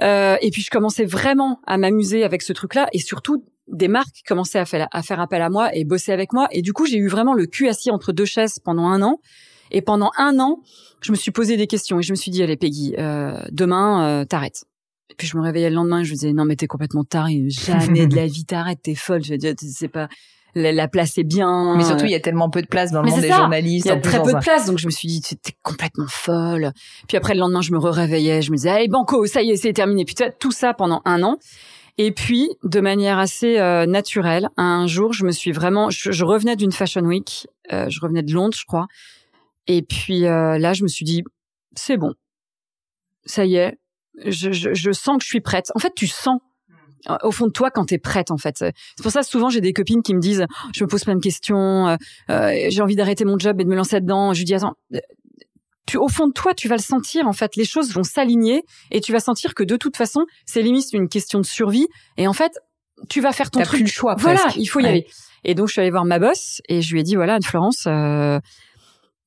Euh, 0.00 0.36
et 0.40 0.50
puis 0.50 0.62
je 0.62 0.70
commençais 0.70 1.04
vraiment 1.04 1.60
à 1.66 1.76
m'amuser 1.76 2.24
avec 2.24 2.42
ce 2.42 2.52
truc-là 2.52 2.88
et 2.92 3.00
surtout 3.00 3.44
des 3.70 3.88
marques 3.88 4.22
commençaient 4.26 4.58
à 4.58 4.64
faire, 4.64 4.88
à 4.92 5.02
faire 5.02 5.20
appel 5.20 5.42
à 5.42 5.50
moi 5.50 5.74
et 5.74 5.84
bosser 5.84 6.12
avec 6.12 6.32
moi. 6.32 6.48
Et 6.50 6.62
du 6.62 6.72
coup, 6.72 6.86
j'ai 6.86 6.96
eu 6.96 7.08
vraiment 7.08 7.34
le 7.34 7.46
cul 7.46 7.68
assis 7.68 7.90
entre 7.90 8.12
deux 8.12 8.24
chaises 8.24 8.58
pendant 8.58 8.86
un 8.86 9.02
an. 9.02 9.18
Et 9.70 9.82
pendant 9.82 10.10
un 10.16 10.38
an, 10.40 10.60
je 11.00 11.12
me 11.12 11.16
suis 11.16 11.30
posé 11.30 11.56
des 11.56 11.66
questions 11.66 11.98
et 11.98 12.02
je 12.02 12.12
me 12.12 12.16
suis 12.16 12.30
dit, 12.30 12.42
allez 12.42 12.56
Peggy, 12.56 12.94
euh, 12.98 13.40
demain, 13.50 14.20
euh, 14.20 14.24
t'arrêtes. 14.24 14.64
Et 15.10 15.14
puis 15.14 15.26
je 15.26 15.36
me 15.36 15.42
réveillais 15.42 15.70
le 15.70 15.76
lendemain 15.76 16.00
et 16.00 16.04
je 16.04 16.10
me 16.10 16.14
disais, 16.14 16.32
non 16.32 16.44
mais 16.44 16.56
t'es 16.56 16.66
complètement 16.66 17.04
taré, 17.04 17.44
jamais 17.48 18.06
de 18.06 18.14
la 18.14 18.26
vie 18.26 18.44
t'arrêtes, 18.44 18.80
t'es 18.82 18.94
folle. 18.94 19.22
Je 19.24 19.34
veux 19.34 19.54
c'est 19.56 19.88
pas 19.88 20.08
la, 20.54 20.88
place 20.88 21.18
est 21.18 21.24
bien. 21.24 21.76
Mais 21.76 21.84
surtout, 21.84 22.04
il 22.04 22.10
y 22.10 22.14
a 22.14 22.20
tellement 22.20 22.50
peu 22.50 22.62
de 22.62 22.66
place 22.66 22.90
dans 22.90 23.02
le 23.02 23.10
monde 23.10 23.20
des 23.20 23.28
journalistes. 23.28 23.86
Il 23.86 23.88
y 23.88 23.92
a 23.92 24.00
très 24.00 24.22
peu 24.22 24.32
de 24.32 24.38
place, 24.38 24.66
donc 24.66 24.78
je 24.78 24.86
me 24.86 24.90
suis 24.90 25.08
dit, 25.08 25.20
t'es 25.20 25.52
complètement 25.62 26.06
folle. 26.08 26.72
Puis 27.06 27.16
après, 27.16 27.34
le 27.34 27.40
lendemain, 27.40 27.60
je 27.60 27.72
me 27.72 27.78
réveillais, 27.78 28.42
je 28.42 28.50
me 28.50 28.56
disais, 28.56 28.70
allez, 28.70 28.88
banco, 28.88 29.26
ça 29.26 29.42
y 29.42 29.50
est, 29.50 29.56
c'est 29.56 29.72
terminé. 29.72 30.04
Puis 30.04 30.14
tout 30.38 30.52
ça 30.52 30.74
pendant 30.74 31.02
un 31.04 31.22
an. 31.22 31.36
Et 32.00 32.12
puis, 32.12 32.48
de 32.62 32.80
manière 32.80 33.18
assez 33.18 33.58
euh, 33.58 33.84
naturelle, 33.84 34.48
un 34.56 34.86
jour, 34.86 35.12
je 35.12 35.24
me 35.24 35.32
suis 35.32 35.50
vraiment, 35.50 35.90
je, 35.90 36.24
revenais 36.24 36.54
d'une 36.54 36.70
Fashion 36.70 37.02
Week, 37.02 37.48
euh, 37.72 37.86
je 37.90 38.00
revenais 38.00 38.22
de 38.22 38.32
Londres, 38.32 38.56
je 38.56 38.64
crois. 38.64 38.86
Et 39.66 39.82
puis 39.82 40.24
euh, 40.24 40.58
là, 40.58 40.72
je 40.72 40.84
me 40.84 40.88
suis 40.88 41.04
dit, 41.04 41.24
c'est 41.74 41.96
bon, 41.96 42.14
ça 43.24 43.44
y 43.44 43.56
est, 43.56 43.78
je, 44.24 44.52
je, 44.52 44.72
je, 44.74 44.92
sens 44.92 45.18
que 45.18 45.24
je 45.24 45.28
suis 45.28 45.40
prête. 45.40 45.72
En 45.74 45.80
fait, 45.80 45.92
tu 45.94 46.06
sens 46.06 46.38
au 47.22 47.30
fond 47.30 47.46
de 47.46 47.52
toi 47.52 47.70
quand 47.70 47.86
t'es 47.86 47.98
prête 47.98 48.30
en 48.30 48.38
fait. 48.38 48.56
C'est 48.58 49.02
pour 49.02 49.12
ça 49.12 49.22
souvent 49.22 49.50
j'ai 49.50 49.60
des 49.60 49.72
copines 49.72 50.02
qui 50.02 50.14
me 50.14 50.20
disent 50.20 50.46
je 50.74 50.82
me 50.82 50.88
pose 50.88 51.04
plein 51.04 51.14
de 51.14 51.20
questions, 51.20 51.96
j'ai 52.28 52.82
envie 52.82 52.96
d'arrêter 52.96 53.24
mon 53.24 53.38
job 53.38 53.60
et 53.60 53.64
de 53.64 53.68
me 53.68 53.76
lancer 53.76 54.00
dedans. 54.00 54.34
Je 54.34 54.42
dis 54.42 54.52
attends, 54.52 54.74
tu, 55.88 55.96
au 55.96 56.08
fond 56.08 56.28
de 56.28 56.32
toi, 56.32 56.52
tu 56.54 56.68
vas 56.68 56.76
le 56.76 56.82
sentir. 56.82 57.26
En 57.26 57.32
fait, 57.32 57.56
les 57.56 57.64
choses 57.64 57.92
vont 57.92 58.02
s'aligner 58.02 58.62
et 58.90 59.00
tu 59.00 59.12
vas 59.12 59.20
sentir 59.20 59.54
que 59.54 59.62
de 59.62 59.76
toute 59.76 59.96
façon, 59.96 60.26
c'est 60.44 60.62
limite 60.62 60.92
une 60.92 61.08
question 61.08 61.40
de 61.40 61.46
survie. 61.46 61.86
Et 62.18 62.28
en 62.28 62.34
fait, 62.34 62.52
tu 63.08 63.20
vas 63.20 63.32
faire 63.32 63.50
ton 63.50 63.60
truc. 63.62 63.80
Plus 63.80 63.84
le 63.84 63.90
choix. 63.90 64.14
Voilà, 64.18 64.46
il 64.56 64.66
faut 64.66 64.80
y 64.80 64.86
aller. 64.86 65.06
Et 65.44 65.54
donc, 65.54 65.68
je 65.68 65.72
suis 65.72 65.80
allée 65.80 65.90
voir 65.90 66.04
ma 66.04 66.18
boss 66.18 66.60
et 66.68 66.82
je 66.82 66.92
lui 66.92 67.00
ai 67.00 67.02
dit 67.02 67.14
voilà, 67.14 67.36
Anne-Florence. 67.36 67.86
Euh, 67.86 68.38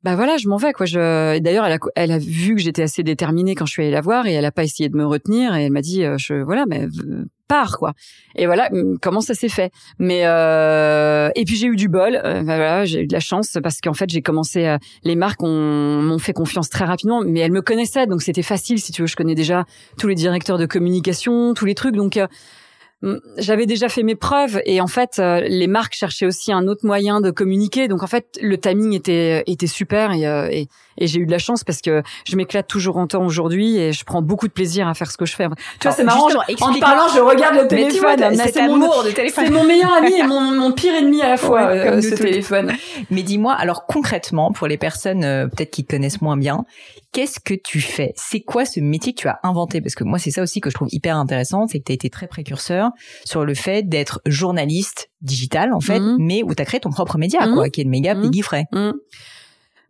bah 0.04 0.16
voilà, 0.16 0.38
je 0.38 0.48
m'en 0.48 0.58
vais 0.58 0.74
quoi. 0.74 0.86
Je 0.86 1.40
d'ailleurs 1.40 1.66
elle 1.66 1.74
a 1.74 1.80
elle 1.96 2.12
a 2.12 2.18
vu 2.18 2.56
que 2.56 2.62
j'étais 2.62 2.82
assez 2.82 3.04
déterminée 3.04 3.54
quand 3.54 3.66
je 3.66 3.72
suis 3.72 3.84
allée 3.84 3.92
la 3.92 4.02
voir 4.02 4.26
et 4.26 4.34
elle 4.34 4.46
a 4.46 4.52
pas 4.52 4.64
essayé 4.64 4.90
de 4.90 4.98
me 4.98 5.06
retenir 5.06 5.56
et 5.56 5.66
elle 5.66 5.72
m'a 5.72 5.82
dit 5.82 6.04
euh, 6.04 6.18
je 6.18 6.34
voilà 6.34 6.66
mais 6.68 6.88
pars 7.48 7.78
quoi. 7.78 7.94
Et 8.36 8.46
voilà 8.46 8.70
comment 9.02 9.22
ça 9.22 9.36
s'est 9.36 9.50
fait. 9.50 9.72
Mais 10.00 10.22
euh, 10.26 11.30
et 11.36 11.46
puis 11.46 11.56
j'ai 11.56 11.68
eu 11.68 11.76
du 11.76 11.88
bol, 11.88 12.16
euh, 12.16 12.42
bah, 12.44 12.56
voilà, 12.56 12.86
j'ai 12.86 13.02
eu 13.02 13.08
de 13.08 13.14
la 13.14 13.20
chance 13.20 13.58
parce 13.62 13.80
qu'en 13.80 13.94
fait 13.94 14.10
j'ai 14.10 14.22
commencé 14.22 14.66
euh, 14.66 14.78
les 15.04 15.16
marques 15.16 15.42
m'ont 15.42 16.20
fait 16.20 16.34
confiance 16.34 16.70
très 16.70 16.86
rapidement 16.86 17.22
mais 17.26 17.42
elles 17.42 17.52
me 17.52 17.62
connaissaient 17.62 18.08
donc 18.08 18.22
c'était 18.22 18.42
facile 18.42 18.80
si 18.80 18.92
tu 18.92 19.02
veux, 19.02 19.08
je 19.08 19.16
connais 19.16 19.36
déjà 19.36 19.66
tous 20.00 20.08
les 20.08 20.16
directeurs 20.16 20.58
de 20.58 20.66
communication, 20.66 21.54
tous 21.54 21.66
les 21.66 21.76
trucs 21.76 21.96
donc 21.96 22.18
j'avais 23.38 23.66
déjà 23.66 23.90
fait 23.90 24.04
mes 24.04 24.16
preuves 24.16 24.62
et 24.66 24.80
en 24.80 24.88
fait 24.88 25.18
euh, 25.18 25.42
les 25.42 25.68
marques 25.68 25.94
cherchaient 25.94 26.28
aussi 26.28 26.52
un 26.54 26.68
autre 26.68 26.86
moyen 26.86 27.20
de 27.20 27.32
communiquer. 27.32 27.88
Donc 27.88 28.04
en 28.04 28.08
fait 28.08 28.38
le 28.42 28.58
timing 28.60 28.94
était 28.94 29.44
était 29.48 29.68
super 29.68 30.12
et, 30.12 30.28
euh, 30.28 30.48
et, 30.52 30.68
et 31.02 31.08
j'ai 31.08 31.20
eu 31.20 31.26
de 31.26 31.32
la 31.32 31.40
chance 31.40 31.64
parce 31.64 31.82
que 31.82 32.04
je 32.26 32.36
m'éclate 32.36 32.68
toujours 32.68 32.98
en 32.98 33.08
temps 33.08 33.26
aujourd'hui 33.26 33.78
et 33.78 33.92
je 33.92 34.06
prends 34.06 34.22
beaucoup 34.22 34.48
de 34.48 34.54
plaisir 34.54 34.88
à 34.88 34.94
faire 34.94 35.12
ce 35.12 35.18
que 35.18 35.26
je 35.26 35.36
fais. 35.36 35.48
Tu 35.80 35.88
vois 35.88 35.92
c'est 35.92 36.04
marrant 36.04 36.28
en 36.28 36.80
parlant 36.80 37.08
je 37.14 37.20
regarde 37.20 37.56
le 37.56 37.68
téléphone 37.68 38.20
c'est 38.36 38.68
mon 38.68 38.78
de 38.78 39.12
téléphone 39.12 39.46
c'est 39.46 39.52
mon 39.52 39.64
meilleur 39.64 39.92
ami 39.94 40.14
et 40.14 40.24
mon, 40.24 40.40
mon 40.40 40.72
pire 40.72 40.94
ennemi 40.94 41.22
à 41.22 41.30
la 41.30 41.38
fois 41.38 41.64
euh, 41.64 42.02
ce 42.02 42.16
téléphone. 42.16 42.74
Mais 43.10 43.24
dis-moi 43.24 43.54
alors 43.54 43.86
concrètement 43.86 44.52
pour 44.52 44.68
les 44.68 44.78
personnes 44.78 45.22
peut-être 45.22 45.72
qui 45.72 45.86
connaissent 45.86 46.22
moins 46.22 46.38
bien 46.38 46.66
qu'est-ce 47.12 47.40
que 47.40 47.54
tu 47.54 47.82
fais? 47.82 48.14
C'est 48.16 48.42
quoi 48.42 48.66
ce 48.66 48.80
métier 48.80 49.14
que 49.14 49.22
tu 49.22 49.28
as 49.28 49.40
inventé? 49.44 49.82
Parce 49.82 49.96
que 49.96 50.04
moi, 50.04 50.18
c'est 50.18 50.32
ça 50.32 50.42
aussi 50.42 50.62
que 50.62 50.70
je 50.70 50.76
trouve 50.76 50.88
hyper 50.92 51.18
intéressant, 51.18 51.68
c'est 51.68 51.80
que 51.80 51.86
tu 51.86 51.92
as 51.92 51.96
été 51.96 52.10
très 52.10 52.28
précurseur 52.28 52.92
sur 53.26 53.46
le 53.46 53.54
fait 53.54 53.88
d'être 53.88 54.22
journaliste 54.26 55.10
digital, 55.22 55.74
en 55.74 55.82
fait, 55.82 56.00
mmh. 56.00 56.18
mais 56.20 56.44
où 56.44 56.54
tu 56.56 56.62
as 56.62 56.66
créé 56.66 56.80
ton 56.80 56.90
propre 56.90 57.18
média, 57.18 57.40
quoi, 57.48 57.68
mmh. 57.68 57.72
qui 57.72 57.82
est 57.82 57.84
le 57.84 57.90
méga 57.90 58.16
mmh. 58.16 58.22
Peggy 58.22 58.42
Frey. 58.42 58.66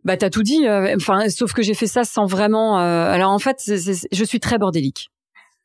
Bah 0.04 0.16
t'as 0.16 0.30
tout 0.30 0.42
dit. 0.42 0.66
Euh, 0.66 0.94
enfin, 0.96 1.28
sauf 1.28 1.52
que 1.52 1.62
j'ai 1.62 1.74
fait 1.74 1.86
ça 1.86 2.04
sans 2.04 2.26
vraiment. 2.26 2.80
Euh, 2.80 3.12
alors 3.12 3.30
en 3.30 3.38
fait, 3.38 3.58
je 3.66 4.24
suis 4.24 4.40
très 4.40 4.58
bordélique. 4.58 5.10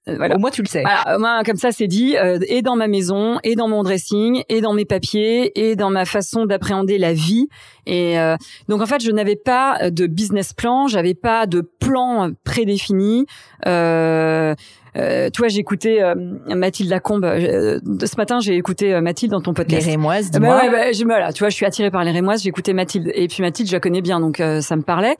Euh, 0.08 0.15
voilà. 0.15 0.36
Au 0.36 0.39
moins 0.39 0.51
tu 0.51 0.62
le 0.62 0.67
sais. 0.67 0.82
Voilà, 0.82 1.17
moi 1.17 1.41
comme 1.46 1.58
ça 1.58 1.72
c'est 1.72 1.88
dit, 1.88 2.15
euh, 2.17 2.39
et 2.48 2.62
dans 2.62 2.75
ma 2.75 2.88
maison, 2.88 3.39
et 3.44 3.56
dans 3.56 3.67
mon 3.67 3.84
dressing, 3.84 4.44
et 4.48 4.62
dans 4.62 4.74
mes 4.74 4.86
papiers, 4.86 5.51
et 5.60 5.75
dans 5.75 5.89
ma 5.89 6.06
façon 6.06 6.46
d'appréhender 6.46 6.98
la 6.98 7.13
vie. 7.13 7.48
Et 7.86 8.20
euh, 8.20 8.36
donc 8.70 8.82
en 8.82 8.86
fait 8.86 9.03
je 9.03 9.12
n'avais 9.12 9.36
pas 9.36 9.89
de 9.89 10.08
business 10.08 10.53
plan, 10.53 10.88
j'avais 10.88 11.15
pas 11.15 11.46
de 11.46 11.62
plan 11.62 12.32
prédéfini. 12.44 13.25
Euh, 13.65 14.56
euh, 14.98 15.30
j'ai 15.48 15.60
écouté 15.60 16.01
euh, 16.01 16.16
Mathilde 16.48 16.89
Lacombe. 16.89 17.25
Euh, 17.25 17.80
ce 18.06 18.18
matin, 18.18 18.39
j'ai 18.39 18.56
écouté 18.56 19.00
Mathilde 19.01 19.32
dans 19.32 19.42
ton 19.42 19.54
podcast. 19.54 19.86
Les 19.86 19.92
Rémoises, 19.92 20.32
dis-moi. 20.32 20.50
Bah 20.50 20.63
ouais, 20.63 20.72
bah, 20.72 20.92
je, 20.92 21.04
voilà, 21.04 21.32
tu 21.32 21.39
vois, 21.39 21.50
je 21.50 21.56
suis 21.56 21.66
attirée 21.66 21.92
par 21.92 22.04
les 22.04 22.12
Rémoises. 22.12 22.44
J'ai 22.44 22.50
écouté 22.50 22.74
Mathilde. 22.74 23.12
Et 23.13 23.27
puis 23.27 23.42
Mathilde, 23.42 23.70
je 23.70 23.74
la 23.74 23.80
connais 23.80 24.01
bien, 24.01 24.20
donc 24.20 24.38
ça 24.38 24.75
me 24.75 24.82
parlait. 24.82 25.18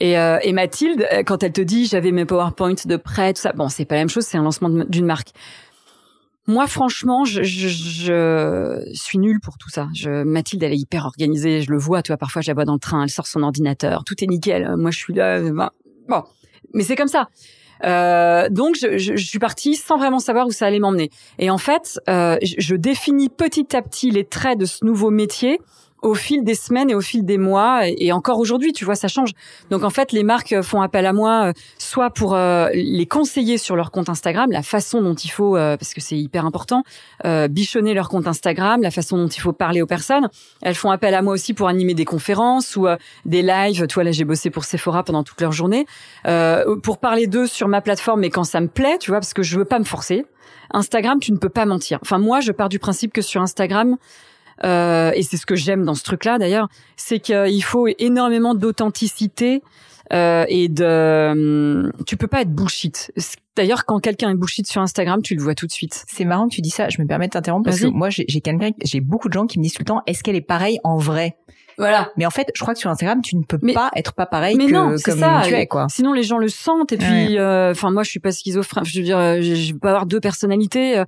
Et, 0.00 0.12
et 0.12 0.52
Mathilde, 0.52 1.06
quand 1.26 1.42
elle 1.42 1.52
te 1.52 1.60
dit, 1.60 1.86
j'avais 1.86 2.12
mes 2.12 2.24
PowerPoint 2.24 2.74
de 2.84 2.96
prêt, 2.96 3.32
tout 3.32 3.42
ça. 3.42 3.52
Bon, 3.52 3.68
c'est 3.68 3.84
pas 3.84 3.96
la 3.96 4.02
même 4.02 4.08
chose. 4.08 4.24
C'est 4.24 4.38
un 4.38 4.42
lancement 4.42 4.68
d'une 4.68 5.06
marque. 5.06 5.28
Moi, 6.46 6.66
franchement, 6.66 7.24
je, 7.24 7.42
je, 7.44 7.68
je, 7.68 8.90
suis 8.94 9.18
nulle 9.18 9.38
pour 9.40 9.56
tout 9.56 9.68
ça. 9.70 9.88
Je, 9.94 10.24
Mathilde, 10.24 10.62
elle 10.64 10.72
est 10.72 10.78
hyper 10.78 11.04
organisée. 11.06 11.60
Je 11.60 11.70
le 11.70 11.78
vois, 11.78 12.02
tu 12.02 12.08
vois. 12.08 12.16
Parfois, 12.16 12.42
je 12.42 12.48
la 12.48 12.54
vois 12.54 12.64
dans 12.64 12.72
le 12.72 12.80
train. 12.80 13.04
Elle 13.04 13.10
sort 13.10 13.26
son 13.26 13.42
ordinateur. 13.42 14.02
Tout 14.04 14.14
est 14.24 14.26
nickel. 14.26 14.74
Moi, 14.76 14.90
je 14.90 14.98
suis 14.98 15.14
là. 15.14 15.40
Bon, 16.08 16.22
mais 16.74 16.82
c'est 16.82 16.96
comme 16.96 17.08
ça. 17.08 17.28
Euh, 17.84 18.48
donc 18.50 18.76
je, 18.76 18.98
je, 18.98 19.16
je, 19.16 19.26
suis 19.26 19.38
partie 19.38 19.74
sans 19.74 19.96
vraiment 19.96 20.18
savoir 20.18 20.46
où 20.46 20.50
ça 20.50 20.66
allait 20.66 20.78
m'emmener. 20.78 21.10
Et 21.38 21.50
en 21.50 21.58
fait, 21.58 22.00
euh, 22.08 22.36
je, 22.42 22.54
je 22.58 22.74
définis 22.74 23.28
petit 23.28 23.74
à 23.74 23.82
petit 23.82 24.10
les 24.10 24.24
traits 24.24 24.58
de 24.58 24.66
ce 24.66 24.84
nouveau 24.84 25.10
métier 25.10 25.60
au 26.02 26.14
fil 26.14 26.44
des 26.44 26.54
semaines 26.54 26.90
et 26.90 26.94
au 26.94 27.00
fil 27.00 27.24
des 27.24 27.38
mois 27.38 27.82
et 27.86 28.12
encore 28.12 28.38
aujourd'hui, 28.38 28.72
tu 28.72 28.84
vois, 28.84 28.94
ça 28.94 29.08
change. 29.08 29.30
Donc 29.70 29.84
en 29.84 29.90
fait, 29.90 30.12
les 30.12 30.22
marques 30.22 30.60
font 30.62 30.80
appel 30.80 31.06
à 31.06 31.12
moi 31.12 31.48
euh, 31.48 31.52
soit 31.78 32.10
pour 32.10 32.34
euh, 32.34 32.68
les 32.72 33.06
conseiller 33.06 33.58
sur 33.58 33.76
leur 33.76 33.90
compte 33.90 34.08
Instagram, 34.08 34.50
la 34.50 34.62
façon 34.62 35.02
dont 35.02 35.14
il 35.14 35.30
faut, 35.30 35.56
euh, 35.56 35.76
parce 35.76 35.94
que 35.94 36.00
c'est 36.00 36.16
hyper 36.16 36.46
important, 36.46 36.82
bichonner 37.50 37.94
leur 37.94 38.08
compte 38.08 38.26
Instagram, 38.26 38.82
la 38.82 38.90
façon 38.90 39.16
dont 39.16 39.28
il 39.28 39.40
faut 39.40 39.52
parler 39.52 39.82
aux 39.82 39.86
personnes. 39.86 40.28
Elles 40.62 40.74
font 40.74 40.90
appel 40.90 41.14
à 41.14 41.22
moi 41.22 41.34
aussi 41.34 41.54
pour 41.54 41.68
animer 41.68 41.94
des 41.94 42.04
conférences 42.04 42.76
ou 42.76 42.86
des 43.24 43.42
lives. 43.42 43.86
Toi 43.86 44.04
là, 44.04 44.12
j'ai 44.12 44.24
bossé 44.24 44.50
pour 44.50 44.64
Sephora 44.64 45.04
pendant 45.04 45.22
toute 45.22 45.40
leur 45.40 45.52
journée 45.52 45.86
pour 46.82 46.98
parler 46.98 47.26
d'eux 47.26 47.46
sur 47.46 47.68
ma 47.68 47.80
plateforme, 47.80 48.20
mais 48.20 48.30
quand 48.30 48.44
ça 48.44 48.60
me 48.60 48.68
plaît, 48.68 48.98
tu 48.98 49.10
vois, 49.10 49.20
parce 49.20 49.34
que 49.34 49.42
je 49.42 49.58
veux 49.58 49.64
pas 49.64 49.78
me 49.78 49.84
forcer. 49.84 50.24
Instagram, 50.72 51.18
tu 51.20 51.32
ne 51.32 51.36
peux 51.36 51.48
pas 51.48 51.66
mentir. 51.66 51.98
Enfin 52.02 52.18
moi, 52.18 52.40
je 52.40 52.52
pars 52.52 52.68
du 52.68 52.78
principe 52.78 53.12
que 53.12 53.22
sur 53.22 53.42
Instagram, 53.42 53.96
euh, 54.64 55.12
et 55.14 55.22
c'est 55.22 55.36
ce 55.36 55.46
que 55.46 55.56
j'aime 55.56 55.84
dans 55.84 55.94
ce 55.94 56.02
truc-là 56.02 56.38
d'ailleurs, 56.38 56.68
c'est 56.96 57.18
qu'il 57.18 57.64
faut 57.64 57.88
énormément 57.98 58.54
d'authenticité 58.54 59.62
euh, 60.12 60.44
et 60.48 60.68
de. 60.68 61.30
Hum, 61.30 61.92
tu 62.06 62.16
peux 62.16 62.26
pas 62.26 62.42
être 62.42 62.52
bullshit. 62.52 63.12
D'ailleurs, 63.56 63.84
quand 63.84 64.00
quelqu'un 64.00 64.30
est 64.30 64.34
bullshit 64.34 64.66
sur 64.66 64.82
Instagram, 64.82 65.22
tu 65.22 65.34
le 65.34 65.42
vois 65.42 65.54
tout 65.54 65.66
de 65.66 65.72
suite. 65.72 66.04
C'est 66.08 66.24
marrant 66.24 66.48
que 66.48 66.54
tu 66.54 66.60
dis 66.60 66.70
ça. 66.70 66.88
Je 66.88 67.00
me 67.00 67.06
permets 67.06 67.26
de 67.26 67.32
t'interrompre 67.32 67.64
parce 67.64 67.80
que 67.80 67.86
moi, 67.86 68.08
j'ai 68.10 68.24
quelqu'un, 68.40 68.70
j'ai 68.82 69.00
beaucoup 69.00 69.28
de 69.28 69.34
gens 69.34 69.46
qui 69.46 69.58
me 69.58 69.64
disent 69.64 69.74
tout 69.74 69.82
le 69.82 69.86
temps, 69.86 70.02
est-ce 70.06 70.22
qu'elle 70.22 70.36
est 70.36 70.40
pareille 70.40 70.78
en 70.82 70.96
vrai? 70.96 71.36
Voilà. 71.78 72.10
Mais 72.16 72.26
en 72.26 72.30
fait, 72.30 72.50
je 72.54 72.60
crois 72.60 72.74
que 72.74 72.80
sur 72.80 72.90
Instagram, 72.90 73.22
tu 73.22 73.36
ne 73.36 73.42
peux 73.42 73.58
pas 73.58 73.90
être 73.96 74.12
pas 74.12 74.26
pareil 74.26 74.56
que 74.58 74.70
non, 74.70 74.94
comme 75.02 75.18
ça. 75.18 75.42
tu 75.44 75.54
es, 75.54 75.66
quoi. 75.66 75.86
Sinon, 75.88 76.12
les 76.12 76.24
gens 76.24 76.38
le 76.38 76.48
sentent. 76.48 76.92
Et 76.92 76.98
puis, 76.98 77.38
euh, 77.38 77.70
enfin, 77.70 77.90
moi, 77.90 78.02
je 78.02 78.10
suis 78.10 78.20
pas 78.20 78.32
schizophrène. 78.32 78.84
Je 78.84 78.98
veux 78.98 79.04
dire, 79.04 79.40
je, 79.40 79.54
je 79.54 79.74
peux 79.74 79.88
avoir 79.88 80.06
deux 80.06 80.20
personnalités. 80.20 81.02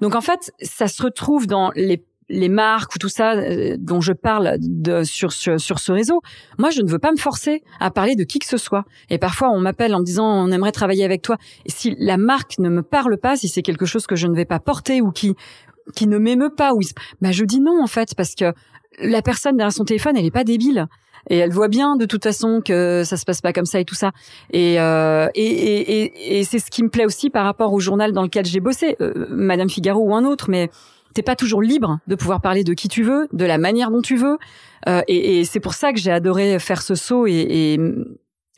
Donc, 0.00 0.14
en 0.14 0.20
fait, 0.20 0.52
ça 0.60 0.88
se 0.88 1.02
retrouve 1.02 1.46
dans 1.46 1.70
les 1.76 2.04
les 2.28 2.48
marques 2.48 2.94
ou 2.94 2.98
tout 2.98 3.08
ça 3.08 3.32
euh, 3.32 3.76
dont 3.78 4.00
je 4.00 4.12
parle 4.12 4.56
de, 4.58 5.02
sur, 5.02 5.32
sur, 5.32 5.60
sur 5.60 5.78
ce 5.78 5.92
réseau, 5.92 6.20
moi 6.58 6.70
je 6.70 6.82
ne 6.82 6.88
veux 6.88 6.98
pas 6.98 7.12
me 7.12 7.16
forcer 7.16 7.62
à 7.80 7.90
parler 7.90 8.16
de 8.16 8.24
qui 8.24 8.38
que 8.38 8.46
ce 8.46 8.56
soit. 8.56 8.84
Et 9.10 9.18
parfois 9.18 9.50
on 9.50 9.60
m'appelle 9.60 9.94
en 9.94 10.00
me 10.00 10.04
disant 10.04 10.26
on 10.26 10.50
aimerait 10.50 10.72
travailler 10.72 11.04
avec 11.04 11.22
toi. 11.22 11.36
Et 11.64 11.70
si 11.70 11.94
la 11.98 12.16
marque 12.16 12.58
ne 12.58 12.68
me 12.68 12.82
parle 12.82 13.16
pas, 13.18 13.36
si 13.36 13.48
c'est 13.48 13.62
quelque 13.62 13.86
chose 13.86 14.06
que 14.06 14.16
je 14.16 14.26
ne 14.26 14.34
vais 14.34 14.44
pas 14.44 14.60
porter 14.60 15.00
ou 15.00 15.10
qui 15.10 15.34
qui 15.94 16.06
ne 16.06 16.18
m'émeut 16.18 16.54
pas, 16.54 16.74
ou 16.74 16.80
bah 17.22 17.32
je 17.32 17.44
dis 17.44 17.60
non 17.60 17.82
en 17.82 17.86
fait 17.86 18.14
parce 18.14 18.34
que 18.34 18.52
la 19.00 19.22
personne 19.22 19.56
derrière 19.56 19.72
son 19.72 19.84
téléphone 19.84 20.16
elle 20.16 20.26
est 20.26 20.30
pas 20.30 20.44
débile 20.44 20.86
et 21.30 21.38
elle 21.38 21.50
voit 21.50 21.68
bien 21.68 21.96
de 21.96 22.06
toute 22.06 22.24
façon 22.24 22.60
que 22.64 23.02
ça 23.04 23.16
se 23.16 23.24
passe 23.24 23.40
pas 23.40 23.52
comme 23.52 23.66
ça 23.66 23.80
et 23.80 23.84
tout 23.84 23.94
ça. 23.94 24.12
Et, 24.52 24.80
euh, 24.80 25.28
et, 25.34 25.44
et, 25.44 26.38
et 26.38 26.44
c'est 26.44 26.58
ce 26.58 26.70
qui 26.70 26.82
me 26.82 26.88
plaît 26.88 27.04
aussi 27.04 27.30
par 27.30 27.44
rapport 27.44 27.72
au 27.72 27.80
journal 27.80 28.12
dans 28.12 28.22
lequel 28.22 28.46
j'ai 28.46 28.60
bossé, 28.60 28.96
euh, 29.00 29.26
Madame 29.30 29.68
Figaro 29.68 30.00
ou 30.00 30.14
un 30.14 30.24
autre, 30.24 30.48
mais 30.48 30.70
t'es 31.14 31.22
pas 31.22 31.36
toujours 31.36 31.62
libre 31.62 31.98
de 32.06 32.14
pouvoir 32.14 32.40
parler 32.40 32.64
de 32.64 32.74
qui 32.74 32.88
tu 32.88 33.02
veux, 33.02 33.28
de 33.32 33.44
la 33.44 33.58
manière 33.58 33.90
dont 33.90 34.02
tu 34.02 34.16
veux. 34.16 34.38
Euh, 34.88 35.02
et, 35.08 35.40
et 35.40 35.44
c'est 35.44 35.60
pour 35.60 35.74
ça 35.74 35.92
que 35.92 35.98
j'ai 35.98 36.10
adoré 36.10 36.58
faire 36.58 36.82
ce 36.82 36.94
saut 36.94 37.26
et, 37.26 37.32
et, 37.32 37.80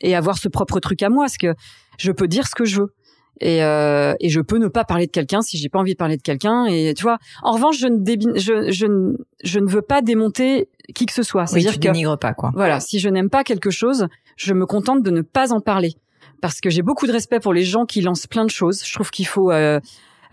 et, 0.01 0.15
avoir 0.15 0.37
ce 0.37 0.47
propre 0.47 0.79
truc 0.79 1.01
à 1.03 1.09
moi, 1.09 1.25
parce 1.25 1.37
que 1.37 1.55
je 1.97 2.11
peux 2.11 2.27
dire 2.27 2.47
ce 2.47 2.55
que 2.55 2.65
je 2.65 2.81
veux. 2.81 2.93
Et, 3.39 3.63
euh, 3.63 4.13
et 4.19 4.29
je 4.29 4.39
peux 4.39 4.59
ne 4.59 4.67
pas 4.67 4.83
parler 4.83 5.07
de 5.07 5.11
quelqu'un 5.11 5.41
si 5.41 5.57
j'ai 5.57 5.67
pas 5.67 5.79
envie 5.79 5.93
de 5.93 5.97
parler 5.97 6.15
de 6.15 6.21
quelqu'un. 6.21 6.65
Et 6.65 6.93
tu 6.95 7.01
vois, 7.01 7.17
en 7.41 7.53
revanche, 7.53 7.79
je 7.79 7.87
ne, 7.87 7.97
je, 8.37 8.71
je, 8.71 8.85
ne, 8.85 9.13
je 9.43 9.59
ne 9.59 9.67
veux 9.67 9.81
pas 9.81 10.01
démonter 10.03 10.69
qui 10.93 11.07
que 11.07 11.13
ce 11.13 11.23
soit. 11.23 11.47
C'est-à-dire 11.47 11.79
que 11.79 12.15
pas 12.17 12.33
quoi. 12.33 12.51
Voilà, 12.53 12.79
si 12.79 12.99
je 12.99 13.09
n'aime 13.09 13.29
pas 13.29 13.43
quelque 13.43 13.71
chose, 13.71 14.07
je 14.37 14.53
me 14.53 14.67
contente 14.67 15.01
de 15.01 15.09
ne 15.09 15.21
pas 15.21 15.53
en 15.53 15.59
parler 15.59 15.95
parce 16.41 16.59
que 16.59 16.69
j'ai 16.69 16.81
beaucoup 16.81 17.07
de 17.07 17.11
respect 17.11 17.39
pour 17.39 17.53
les 17.53 17.63
gens 17.63 17.85
qui 17.85 18.01
lancent 18.01 18.27
plein 18.27 18.45
de 18.45 18.49
choses. 18.49 18.83
Je 18.85 18.93
trouve 18.93 19.09
qu'il 19.11 19.27
faut 19.27 19.51
euh, 19.51 19.79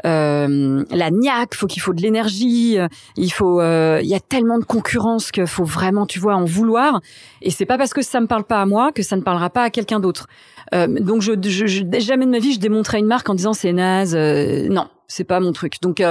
euh, 0.07 0.85
la 0.91 1.11
niaque, 1.11 1.55
faut 1.55 1.67
qu'il 1.67 1.83
faut 1.83 1.93
de 1.93 2.01
l'énergie, 2.01 2.79
euh, 2.79 2.89
il 3.17 3.33
faut, 3.33 3.61
euh, 3.61 4.01
il 4.03 4.09
y 4.09 4.15
a 4.15 4.21
tellement 4.21 4.59
de 4.59 4.65
concurrence 4.65 5.31
qu'il 5.31 5.47
faut 5.47 5.65
vraiment, 5.65 6.07
tu 6.07 6.19
vois, 6.19 6.37
en 6.37 6.45
vouloir. 6.45 7.01
Et 7.43 7.51
c'est 7.51 7.67
pas 7.67 7.79
parce 7.79 7.93
que 7.93 8.03
ça 8.03 8.21
me 8.21 8.27
parle 8.27 8.45
pas 8.45 8.61
à 8.61 8.67
moi 8.67 8.93
que 8.93 9.03
ça 9.03 9.17
ne 9.17 9.23
parlera 9.23 9.51
pas 9.51 9.65
à 9.65 9.71
quelqu'un 9.71 10.01
d'autre. 10.01 10.27
donc 10.73 11.23
je, 11.23 11.33
je, 11.43 11.85
jamais 11.99 12.27
de 12.27 12.31
ma 12.31 12.39
vie 12.39 12.53
je 12.53 12.61
démontrais 12.61 12.99
une 12.99 13.07
marque 13.07 13.29
en 13.31 13.35
disant 13.35 13.55
c'est 13.55 13.73
naze. 13.73 14.15
non, 14.15 14.89
c'est 15.07 15.25
pas 15.25 15.41
mon 15.41 15.53
truc. 15.53 15.81
Donc 15.81 16.03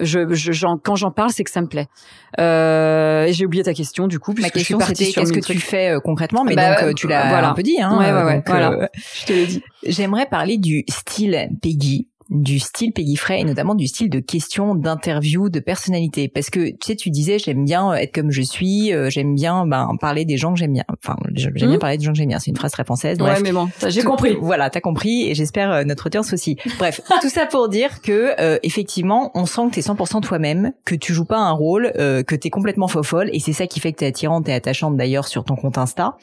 je, 0.00 0.34
je 0.34 0.66
quand 0.82 0.96
j'en 0.96 1.10
parle, 1.10 1.30
c'est 1.30 1.44
que 1.44 1.50
ça 1.50 1.60
me 1.60 1.66
plaît. 1.66 1.86
Euh, 2.38 3.26
j'ai 3.30 3.46
oublié 3.46 3.62
ta 3.62 3.74
question 3.74 4.06
du 4.06 4.18
coup. 4.18 4.34
Ma 4.38 4.50
question 4.50 4.78
c'était 4.80 5.12
qu'est-ce 5.12 5.32
que 5.32 5.40
tu 5.40 5.58
fais 5.58 5.94
concrètement, 6.02 6.44
mais 6.44 6.54
bah, 6.54 6.82
donc 6.82 6.94
tu 6.94 7.08
l'as 7.08 7.28
voilà. 7.28 7.50
un 7.50 7.54
peu 7.54 7.62
dit. 7.62 7.80
Hein, 7.80 7.98
ouais, 7.98 8.12
ouais, 8.12 8.24
ouais, 8.24 8.42
voilà. 8.46 8.88
je 9.20 9.26
te 9.26 9.32
l'ai 9.32 9.46
dit. 9.46 9.62
J'aimerais 9.86 10.26
parler 10.26 10.58
du 10.58 10.84
style 10.88 11.48
Peggy 11.62 12.09
du 12.30 12.60
style 12.60 12.92
Peggy 12.92 13.16
Frey 13.16 13.40
et 13.40 13.44
notamment 13.44 13.74
du 13.74 13.86
style 13.86 14.08
de 14.08 14.20
questions, 14.20 14.74
d'interviews, 14.74 15.48
de 15.48 15.60
personnalité. 15.60 16.28
Parce 16.28 16.48
que 16.48 16.70
tu 16.70 16.76
sais, 16.82 16.96
tu 16.96 17.10
disais 17.10 17.38
j'aime 17.38 17.64
bien 17.64 17.92
être 17.94 18.14
comme 18.14 18.30
je 18.30 18.42
suis, 18.42 18.92
euh, 18.92 19.10
j'aime 19.10 19.34
bien 19.34 19.66
ben, 19.66 19.88
parler 20.00 20.24
des 20.24 20.36
gens 20.36 20.52
que 20.52 20.58
j'aime 20.58 20.72
bien. 20.72 20.84
Enfin, 21.02 21.16
j'aime 21.34 21.52
bien 21.52 21.68
hmm. 21.68 21.78
parler 21.78 21.98
des 21.98 22.04
gens 22.04 22.12
que 22.12 22.18
j'aime 22.18 22.28
bien. 22.28 22.38
C'est 22.38 22.50
une 22.50 22.56
phrase 22.56 22.72
très 22.72 22.84
française. 22.84 23.18
Bref. 23.18 23.38
Ouais, 23.38 23.42
mais 23.42 23.52
bon, 23.52 23.68
j'ai 23.88 24.02
compris. 24.02 24.36
Voilà, 24.40 24.70
t'as 24.70 24.80
compris 24.80 25.28
et 25.28 25.34
j'espère 25.34 25.72
euh, 25.72 25.84
notre 25.84 26.06
audience 26.06 26.32
aussi. 26.32 26.56
Bref, 26.78 27.00
tout 27.20 27.28
ça 27.28 27.46
pour 27.46 27.68
dire 27.68 28.00
que 28.00 28.40
euh, 28.40 28.58
effectivement, 28.62 29.32
on 29.34 29.46
sent 29.46 29.62
que 29.70 29.74
t'es 29.74 29.80
100% 29.80 30.22
toi-même, 30.22 30.72
que 30.84 30.94
tu 30.94 31.12
joues 31.12 31.24
pas 31.24 31.38
un 31.38 31.52
rôle, 31.52 31.92
que 31.94 32.34
t'es 32.34 32.50
complètement 32.50 32.88
faux 32.88 33.02
folle 33.02 33.30
et 33.32 33.40
c'est 33.40 33.52
ça 33.52 33.66
qui 33.66 33.80
fait 33.80 33.92
que 33.92 33.98
t'es 33.98 34.06
attirante 34.06 34.48
et 34.48 34.52
attachante 34.52 34.96
d'ailleurs 34.96 35.26
sur 35.26 35.44
ton 35.44 35.56
compte 35.56 35.78
Insta. 35.78 36.16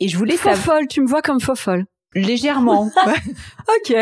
Et 0.00 0.08
je 0.08 0.16
voulais 0.16 0.36
faux 0.36 0.54
folle, 0.54 0.86
tu 0.88 1.00
me 1.00 1.06
vois 1.06 1.22
comme 1.22 1.40
faux 1.40 1.54
folle. 1.54 1.84
Légèrement. 2.14 2.90
ok. 3.06 3.96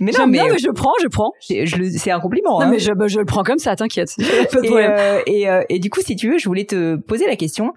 Mais 0.00 0.12
non, 0.12 0.26
mais, 0.26 0.38
bien, 0.38 0.48
mais 0.48 0.58
je 0.58 0.70
prends, 0.70 0.92
je 1.02 1.08
prends. 1.08 1.32
C'est 1.40 2.10
un 2.10 2.20
compliment. 2.20 2.58
Non, 2.58 2.66
hein. 2.66 2.70
mais 2.70 2.78
je, 2.78 2.92
bah, 2.92 3.06
je, 3.06 3.18
le 3.18 3.26
prends 3.26 3.42
comme 3.42 3.58
ça, 3.58 3.76
t'inquiète. 3.76 4.14
et, 4.18 4.72
euh, 4.72 5.20
et, 5.26 5.48
euh, 5.48 5.62
et, 5.68 5.78
du 5.78 5.90
coup, 5.90 6.00
si 6.00 6.16
tu 6.16 6.30
veux, 6.30 6.38
je 6.38 6.48
voulais 6.48 6.64
te 6.64 6.96
poser 6.96 7.26
la 7.26 7.36
question. 7.36 7.72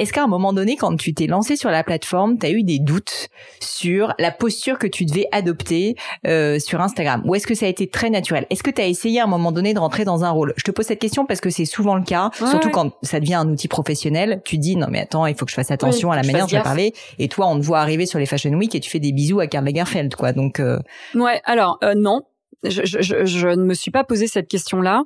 Est-ce 0.00 0.14
qu'à 0.14 0.24
un 0.24 0.28
moment 0.28 0.54
donné, 0.54 0.76
quand 0.76 0.96
tu 0.96 1.12
t'es 1.12 1.26
lancé 1.26 1.56
sur 1.56 1.70
la 1.70 1.84
plateforme, 1.84 2.38
tu 2.38 2.46
as 2.46 2.50
eu 2.50 2.62
des 2.62 2.78
doutes 2.78 3.28
sur 3.60 4.14
la 4.18 4.30
posture 4.30 4.78
que 4.78 4.86
tu 4.86 5.04
devais 5.04 5.26
adopter 5.30 5.94
euh, 6.26 6.58
sur 6.58 6.80
Instagram? 6.80 7.20
Ou 7.26 7.34
est-ce 7.34 7.46
que 7.46 7.54
ça 7.54 7.66
a 7.66 7.68
été 7.68 7.86
très 7.86 8.08
naturel? 8.08 8.46
Est-ce 8.48 8.62
que 8.62 8.70
tu 8.70 8.80
as 8.80 8.86
essayé 8.86 9.20
à 9.20 9.24
un 9.24 9.26
moment 9.26 9.52
donné 9.52 9.74
de 9.74 9.78
rentrer 9.78 10.06
dans 10.06 10.24
un 10.24 10.30
rôle? 10.30 10.54
Je 10.56 10.62
te 10.62 10.70
pose 10.70 10.86
cette 10.86 11.00
question 11.00 11.26
parce 11.26 11.42
que 11.42 11.50
c'est 11.50 11.66
souvent 11.66 11.96
le 11.96 12.02
cas, 12.02 12.30
surtout 12.32 12.70
quand 12.70 12.94
ça 13.02 13.20
devient 13.20 13.34
un 13.34 13.48
outil 13.50 13.68
professionnel. 13.68 14.40
Tu 14.42 14.56
dis 14.56 14.74
non 14.74 14.86
mais 14.88 15.00
attends, 15.00 15.26
il 15.26 15.34
faut 15.34 15.44
que 15.44 15.50
je 15.50 15.56
fasse 15.56 15.70
attention 15.70 16.10
à 16.10 16.16
la 16.16 16.22
manière 16.22 16.44
dont 16.44 16.48
je 16.48 16.56
vais 16.56 16.62
parler. 16.62 16.94
Et 17.18 17.28
toi, 17.28 17.48
on 17.48 17.60
te 17.60 17.64
voit 17.66 17.80
arriver 17.80 18.06
sur 18.06 18.18
les 18.18 18.24
Fashion 18.24 18.52
Week 18.52 18.74
et 18.74 18.80
tu 18.80 18.88
fais 18.88 19.00
des 19.00 19.12
bisous 19.12 19.40
à 19.40 19.48
Karl 19.48 19.66
Lagerfeld, 19.66 20.14
quoi. 20.14 20.32
Donc 20.32 20.60
euh... 20.60 20.78
ouais. 21.14 21.42
Alors 21.44 21.78
euh, 21.84 21.92
non, 21.94 22.22
je, 22.64 22.86
je, 22.86 23.02
je, 23.02 23.26
je, 23.26 23.48
ne 23.48 23.64
me 23.64 23.74
suis 23.74 23.90
pas 23.90 24.04
posé 24.04 24.28
cette 24.28 24.48
question-là. 24.48 25.02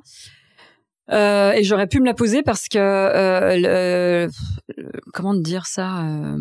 Euh, 1.11 1.51
et 1.51 1.63
j'aurais 1.63 1.87
pu 1.87 1.99
me 1.99 2.05
la 2.05 2.13
poser 2.13 2.41
parce 2.41 2.67
que 2.67 2.79
euh, 2.79 4.27
comment 5.13 5.35
dire 5.35 5.65
ça 5.67 6.03
euh, 6.03 6.37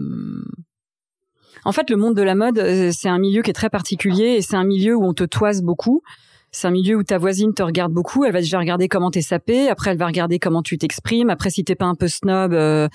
En 1.65 1.73
fait, 1.73 1.91
le 1.91 1.97
monde 1.97 2.15
de 2.15 2.23
la 2.23 2.35
mode, 2.35 2.59
euh, 2.59 2.91
c'est 2.93 3.09
un 3.09 3.19
milieu 3.19 3.43
qui 3.43 3.51
est 3.51 3.55
très 3.55 3.71
particulier 3.71 4.37
et 4.37 4.43
c'est 4.43 4.57
un 4.57 4.65
milieu 4.65 4.95
où 4.97 5.05
on 5.05 5.13
te 5.13 5.25
toise 5.25 5.63
beaucoup. 5.63 6.03
C'est 6.51 6.69
un 6.69 6.71
milieu 6.71 6.97
où 6.97 7.03
ta 7.03 7.19
voisine 7.19 7.53
te 7.53 7.63
regarde 7.63 7.93
beaucoup. 7.93 8.25
Elle 8.25 8.33
va 8.33 8.41
déjà 8.41 8.59
regarder 8.59 8.89
comment 8.89 9.11
t'es 9.11 9.23
sapé. 9.23 9.69
Après, 9.69 9.91
elle 9.91 9.99
va 9.99 10.07
regarder 10.07 10.39
comment 10.39 10.63
tu 10.63 10.79
t'exprimes. 10.79 11.29
Après, 11.29 11.51
si 11.51 11.65
t'es 11.65 11.75
pas 11.75 11.87
un 11.87 11.97
peu 11.97 12.07
snob, 12.07 12.53
euh, 12.55 12.89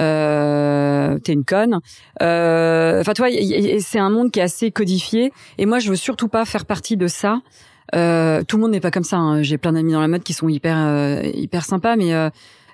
euh, 0.00 1.16
t'es 1.20 1.32
une 1.32 1.44
conne. 1.44 1.78
Enfin, 2.20 3.12
toi, 3.14 3.28
c'est 3.78 4.00
un 4.00 4.10
monde 4.10 4.32
qui 4.32 4.40
est 4.40 4.42
assez 4.42 4.72
codifié. 4.72 5.32
Et 5.56 5.66
moi, 5.66 5.78
je 5.78 5.88
veux 5.88 5.96
surtout 5.96 6.26
pas 6.26 6.44
faire 6.44 6.66
partie 6.66 6.96
de 6.96 7.06
ça. 7.06 7.42
Euh, 7.94 8.42
tout 8.42 8.56
le 8.56 8.62
monde 8.62 8.72
n'est 8.72 8.80
pas 8.80 8.90
comme 8.90 9.04
ça. 9.04 9.16
Hein. 9.16 9.42
J'ai 9.42 9.58
plein 9.58 9.72
d'amis 9.72 9.92
dans 9.92 10.00
la 10.00 10.08
mode 10.08 10.22
qui 10.22 10.32
sont 10.32 10.48
hyper 10.48 10.76
euh, 10.76 11.22
hyper 11.34 11.64
sympas, 11.64 11.96
mais 11.96 12.12
euh, 12.14 12.30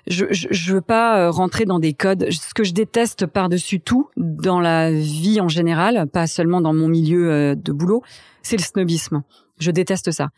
je, 0.07 0.25
je, 0.31 0.47
je 0.49 0.73
veux 0.73 0.81
pas 0.81 1.29
rentrer 1.29 1.65
dans 1.65 1.79
des 1.79 1.93
codes. 1.93 2.27
Ce 2.31 2.53
que 2.53 2.63
je 2.63 2.73
déteste 2.73 3.25
par-dessus 3.25 3.79
tout 3.79 4.09
dans 4.17 4.59
la 4.59 4.91
vie 4.91 5.39
en 5.39 5.47
général, 5.47 6.07
pas 6.11 6.27
seulement 6.27 6.61
dans 6.61 6.73
mon 6.73 6.87
milieu 6.87 7.55
de 7.55 7.71
boulot, 7.71 8.03
c'est 8.41 8.57
le 8.57 8.63
snobisme. 8.63 9.23
Je 9.59 9.71
déteste 9.71 10.11
ça. 10.11 10.29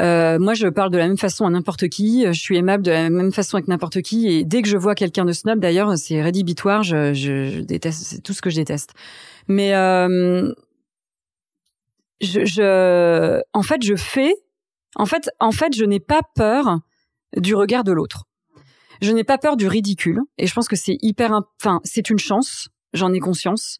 Euh, 0.00 0.38
moi, 0.38 0.54
je 0.54 0.68
parle 0.68 0.90
de 0.90 0.98
la 0.98 1.06
même 1.06 1.18
façon 1.18 1.44
à 1.44 1.50
n'importe 1.50 1.88
qui. 1.88 2.24
Je 2.26 2.40
suis 2.40 2.56
aimable 2.56 2.82
de 2.82 2.90
la 2.90 3.10
même 3.10 3.32
façon 3.32 3.56
avec 3.56 3.68
n'importe 3.68 4.00
qui. 4.02 4.28
Et 4.28 4.44
dès 4.44 4.62
que 4.62 4.68
je 4.68 4.76
vois 4.76 4.94
quelqu'un 4.94 5.24
de 5.24 5.32
snob, 5.32 5.58
d'ailleurs, 5.58 5.96
c'est 5.98 6.22
rédhibitoire. 6.22 6.82
Je, 6.82 7.12
je, 7.12 7.50
je 7.50 7.60
déteste. 7.60 8.02
C'est 8.02 8.22
tout 8.22 8.32
ce 8.32 8.40
que 8.40 8.50
je 8.50 8.56
déteste. 8.56 8.94
Mais 9.48 9.74
euh, 9.74 10.52
je, 12.22 12.44
je, 12.44 13.40
en 13.52 13.62
fait, 13.62 13.82
je 13.82 13.96
fais, 13.96 14.32
en 14.96 15.06
fait, 15.06 15.30
en 15.40 15.52
fait, 15.52 15.74
je 15.76 15.84
n'ai 15.84 16.00
pas 16.00 16.20
peur 16.34 16.78
du 17.36 17.54
regard 17.54 17.84
de 17.84 17.92
l'autre. 17.92 18.24
Je 19.00 19.10
n'ai 19.10 19.24
pas 19.24 19.38
peur 19.38 19.56
du 19.56 19.66
ridicule, 19.66 20.20
et 20.38 20.46
je 20.46 20.54
pense 20.54 20.68
que 20.68 20.76
c'est 20.76 20.96
hyper, 21.02 21.32
enfin, 21.60 21.80
c'est 21.84 22.08
une 22.08 22.18
chance. 22.18 22.68
J'en 22.94 23.12
ai 23.12 23.20
conscience 23.20 23.78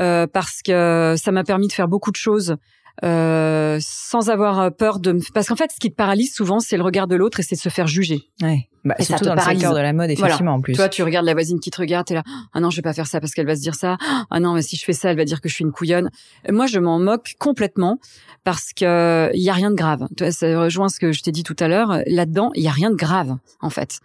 euh, 0.00 0.26
parce 0.26 0.62
que 0.62 1.14
ça 1.18 1.32
m'a 1.32 1.44
permis 1.44 1.68
de 1.68 1.72
faire 1.72 1.86
beaucoup 1.86 2.10
de 2.10 2.16
choses 2.16 2.56
euh, 3.04 3.78
sans 3.80 4.30
avoir 4.30 4.74
peur 4.74 4.98
de, 5.00 5.12
me... 5.12 5.32
parce 5.32 5.48
qu'en 5.48 5.56
fait, 5.56 5.70
ce 5.70 5.78
qui 5.78 5.90
te 5.90 5.94
paralyse 5.94 6.34
souvent, 6.34 6.58
c'est 6.58 6.76
le 6.76 6.82
regard 6.82 7.06
de 7.06 7.14
l'autre 7.14 7.40
et 7.40 7.42
c'est 7.42 7.56
de 7.56 7.60
se 7.60 7.68
faire 7.68 7.86
juger. 7.86 8.22
Ouais. 8.42 8.68
Bah, 8.84 8.94
et 8.98 9.04
surtout 9.04 9.18
ça 9.18 9.18
te 9.18 9.24
dans 9.24 9.34
le 9.34 9.38
paralyse. 9.38 9.60
secteur 9.60 9.76
de 9.76 9.82
la 9.82 9.92
mode, 9.92 10.10
effectivement, 10.10 10.54
en 10.54 10.60
plus. 10.60 10.74
Toi, 10.74 10.88
tu 10.88 11.02
regardes 11.02 11.26
la 11.26 11.34
voisine 11.34 11.60
qui 11.60 11.70
te 11.70 11.80
regarde, 11.80 12.06
t'es 12.06 12.14
là, 12.14 12.22
ah 12.52 12.60
non, 12.60 12.70
je 12.70 12.76
vais 12.76 12.82
pas 12.82 12.92
faire 12.92 13.06
ça 13.06 13.20
parce 13.20 13.32
qu'elle 13.32 13.46
va 13.46 13.56
se 13.56 13.60
dire 13.60 13.74
ça. 13.74 13.96
Ah 14.30 14.40
non, 14.40 14.54
mais 14.54 14.62
si 14.62 14.76
je 14.76 14.84
fais 14.84 14.92
ça, 14.92 15.10
elle 15.10 15.16
va 15.16 15.24
dire 15.24 15.40
que 15.40 15.48
je 15.48 15.54
suis 15.54 15.64
une 15.64 15.72
couillonne. 15.72 16.10
Et 16.46 16.52
moi, 16.52 16.66
je 16.66 16.78
m'en 16.78 16.98
moque 16.98 17.34
complètement 17.38 17.98
parce 18.44 18.72
que 18.72 19.30
il 19.34 19.42
y 19.42 19.50
a 19.50 19.52
rien 19.52 19.70
de 19.70 19.76
grave. 19.76 20.06
Ça 20.30 20.60
rejoint 20.60 20.88
ce 20.88 21.00
que 21.00 21.12
je 21.12 21.22
t'ai 21.22 21.32
dit 21.32 21.42
tout 21.42 21.56
à 21.58 21.68
l'heure. 21.68 22.02
Là-dedans, 22.06 22.50
il 22.54 22.62
y 22.62 22.68
a 22.68 22.72
rien 22.72 22.90
de 22.90 22.96
grave, 22.96 23.36
en 23.60 23.70
fait. 23.70 24.00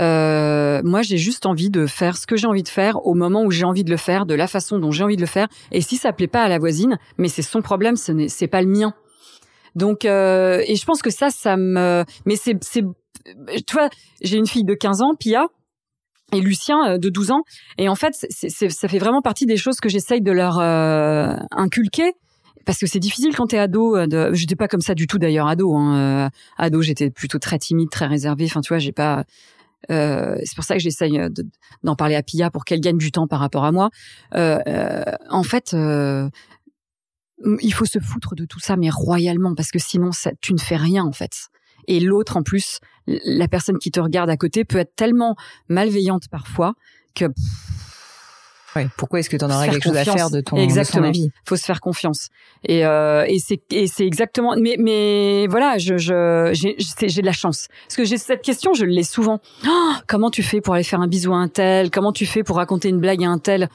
Euh, 0.00 0.80
moi, 0.84 1.02
j'ai 1.02 1.18
juste 1.18 1.46
envie 1.46 1.70
de 1.70 1.86
faire 1.86 2.16
ce 2.16 2.26
que 2.26 2.36
j'ai 2.36 2.46
envie 2.46 2.62
de 2.62 2.68
faire 2.68 3.04
au 3.06 3.14
moment 3.14 3.42
où 3.42 3.50
j'ai 3.50 3.64
envie 3.64 3.84
de 3.84 3.90
le 3.90 3.96
faire, 3.96 4.26
de 4.26 4.34
la 4.34 4.46
façon 4.46 4.78
dont 4.78 4.90
j'ai 4.90 5.04
envie 5.04 5.16
de 5.16 5.20
le 5.20 5.26
faire. 5.26 5.48
Et 5.72 5.80
si 5.80 5.96
ça 5.96 6.12
plaît 6.12 6.26
pas 6.26 6.42
à 6.42 6.48
la 6.48 6.58
voisine, 6.58 6.98
mais 7.16 7.28
c'est 7.28 7.42
son 7.42 7.62
problème, 7.62 7.96
ce 7.96 8.12
n'est 8.12 8.28
c'est 8.28 8.46
pas 8.46 8.62
le 8.62 8.68
mien. 8.68 8.94
Donc, 9.78 10.04
euh, 10.04 10.62
et 10.66 10.76
je 10.76 10.84
pense 10.84 11.00
que 11.02 11.10
ça, 11.10 11.30
ça 11.30 11.56
me, 11.56 12.04
mais 12.26 12.36
c'est, 12.36 12.62
c'est, 12.62 12.82
tu 13.66 13.72
vois, 13.74 13.88
j'ai 14.22 14.36
une 14.36 14.46
fille 14.46 14.64
de 14.64 14.74
15 14.74 15.02
ans, 15.02 15.14
Pia, 15.18 15.46
et 16.32 16.40
Lucien 16.40 16.76
euh, 16.94 16.98
de 16.98 17.08
12 17.08 17.30
ans, 17.30 17.42
et 17.78 17.88
en 17.88 17.94
fait, 17.94 18.12
c'est, 18.12 18.50
c'est, 18.50 18.68
ça 18.70 18.88
fait 18.88 18.98
vraiment 18.98 19.22
partie 19.22 19.46
des 19.46 19.56
choses 19.56 19.80
que 19.80 19.88
j'essaye 19.88 20.20
de 20.20 20.32
leur 20.32 20.58
euh, 20.58 21.32
inculquer. 21.52 22.12
Parce 22.66 22.78
que 22.80 22.86
c'est 22.86 22.98
difficile 22.98 23.34
quand 23.34 23.46
t'es 23.46 23.56
ado. 23.58 23.96
euh, 23.96 24.06
De... 24.06 24.34
J'étais 24.34 24.54
pas 24.56 24.68
comme 24.68 24.82
ça 24.82 24.94
du 24.94 25.06
tout 25.06 25.16
d'ailleurs 25.18 25.46
ado. 25.48 25.74
Hein. 25.74 26.26
Euh, 26.26 26.28
Ado, 26.58 26.82
j'étais 26.82 27.08
plutôt 27.08 27.38
très 27.38 27.58
timide, 27.58 27.88
très 27.88 28.04
réservée. 28.06 28.44
Enfin, 28.44 28.60
tu 28.60 28.68
vois, 28.68 28.76
j'ai 28.78 28.92
pas. 28.92 29.24
Euh, 29.90 30.36
c'est 30.44 30.54
pour 30.54 30.64
ça 30.64 30.74
que 30.74 30.80
j'essaye 30.80 31.12
de- 31.12 31.46
d'en 31.82 31.94
parler 31.96 32.14
à 32.14 32.22
Pia 32.22 32.50
pour 32.50 32.66
qu'elle 32.66 32.80
gagne 32.80 32.98
du 32.98 33.10
temps 33.10 33.26
par 33.26 33.40
rapport 33.40 33.64
à 33.64 33.72
moi. 33.72 33.88
Euh, 34.34 34.58
euh, 34.66 35.02
en 35.30 35.44
fait, 35.44 35.74
il 37.60 37.72
faut 37.72 37.84
se 37.84 37.98
foutre 37.98 38.34
de 38.34 38.44
tout 38.44 38.60
ça, 38.60 38.76
mais 38.76 38.90
royalement, 38.90 39.54
parce 39.54 39.70
que 39.70 39.78
sinon, 39.78 40.12
ça, 40.12 40.30
tu 40.40 40.52
ne 40.52 40.58
fais 40.58 40.76
rien 40.76 41.04
en 41.04 41.12
fait. 41.12 41.32
Et 41.86 42.00
l'autre, 42.00 42.36
en 42.36 42.42
plus, 42.42 42.80
la 43.06 43.48
personne 43.48 43.78
qui 43.78 43.90
te 43.90 44.00
regarde 44.00 44.28
à 44.28 44.36
côté 44.36 44.64
peut 44.64 44.78
être 44.78 44.94
tellement 44.94 45.36
malveillante 45.68 46.28
parfois 46.28 46.74
que 47.14 47.26
Pourquoi 48.96 49.20
est-ce 49.20 49.30
que 49.30 49.36
tu 49.36 49.44
en 49.44 49.50
aurais 49.50 49.68
quelque 49.68 49.84
chose 49.84 49.96
à 49.96 50.04
faire 50.04 50.30
de 50.30 50.40
ton, 50.40 50.56
de 50.56 50.60
Exactement. 50.62 51.04
son 51.04 51.08
avis? 51.08 51.30
Faut 51.44 51.56
se 51.56 51.64
faire 51.64 51.80
confiance. 51.80 52.28
Et, 52.64 52.84
euh, 52.84 53.24
et 53.28 53.38
c'est 53.38 53.60
et 53.72 53.86
c'est 53.86 54.06
exactement. 54.06 54.54
Mais 54.60 54.76
mais 54.78 55.46
voilà, 55.48 55.78
je 55.78 55.96
je 55.98 56.50
j'ai 56.52 56.76
j'ai 56.78 57.20
de 57.20 57.26
la 57.26 57.32
chance 57.32 57.68
parce 57.86 57.96
que 57.96 58.04
j'ai 58.04 58.16
cette 58.16 58.42
question, 58.42 58.72
je 58.74 58.84
l'ai 58.84 59.02
souvent. 59.02 59.40
Oh, 59.66 59.92
comment 60.06 60.30
tu 60.30 60.42
fais 60.42 60.60
pour 60.60 60.74
aller 60.74 60.84
faire 60.84 61.00
un 61.00 61.08
bisou 61.08 61.32
à 61.32 61.36
un 61.36 61.48
tel? 61.48 61.90
Comment 61.90 62.12
tu 62.12 62.26
fais 62.26 62.42
pour 62.42 62.56
raconter 62.56 62.88
une 62.88 62.98
blague 63.00 63.22
à 63.24 63.28
un 63.28 63.38
tel? 63.38 63.68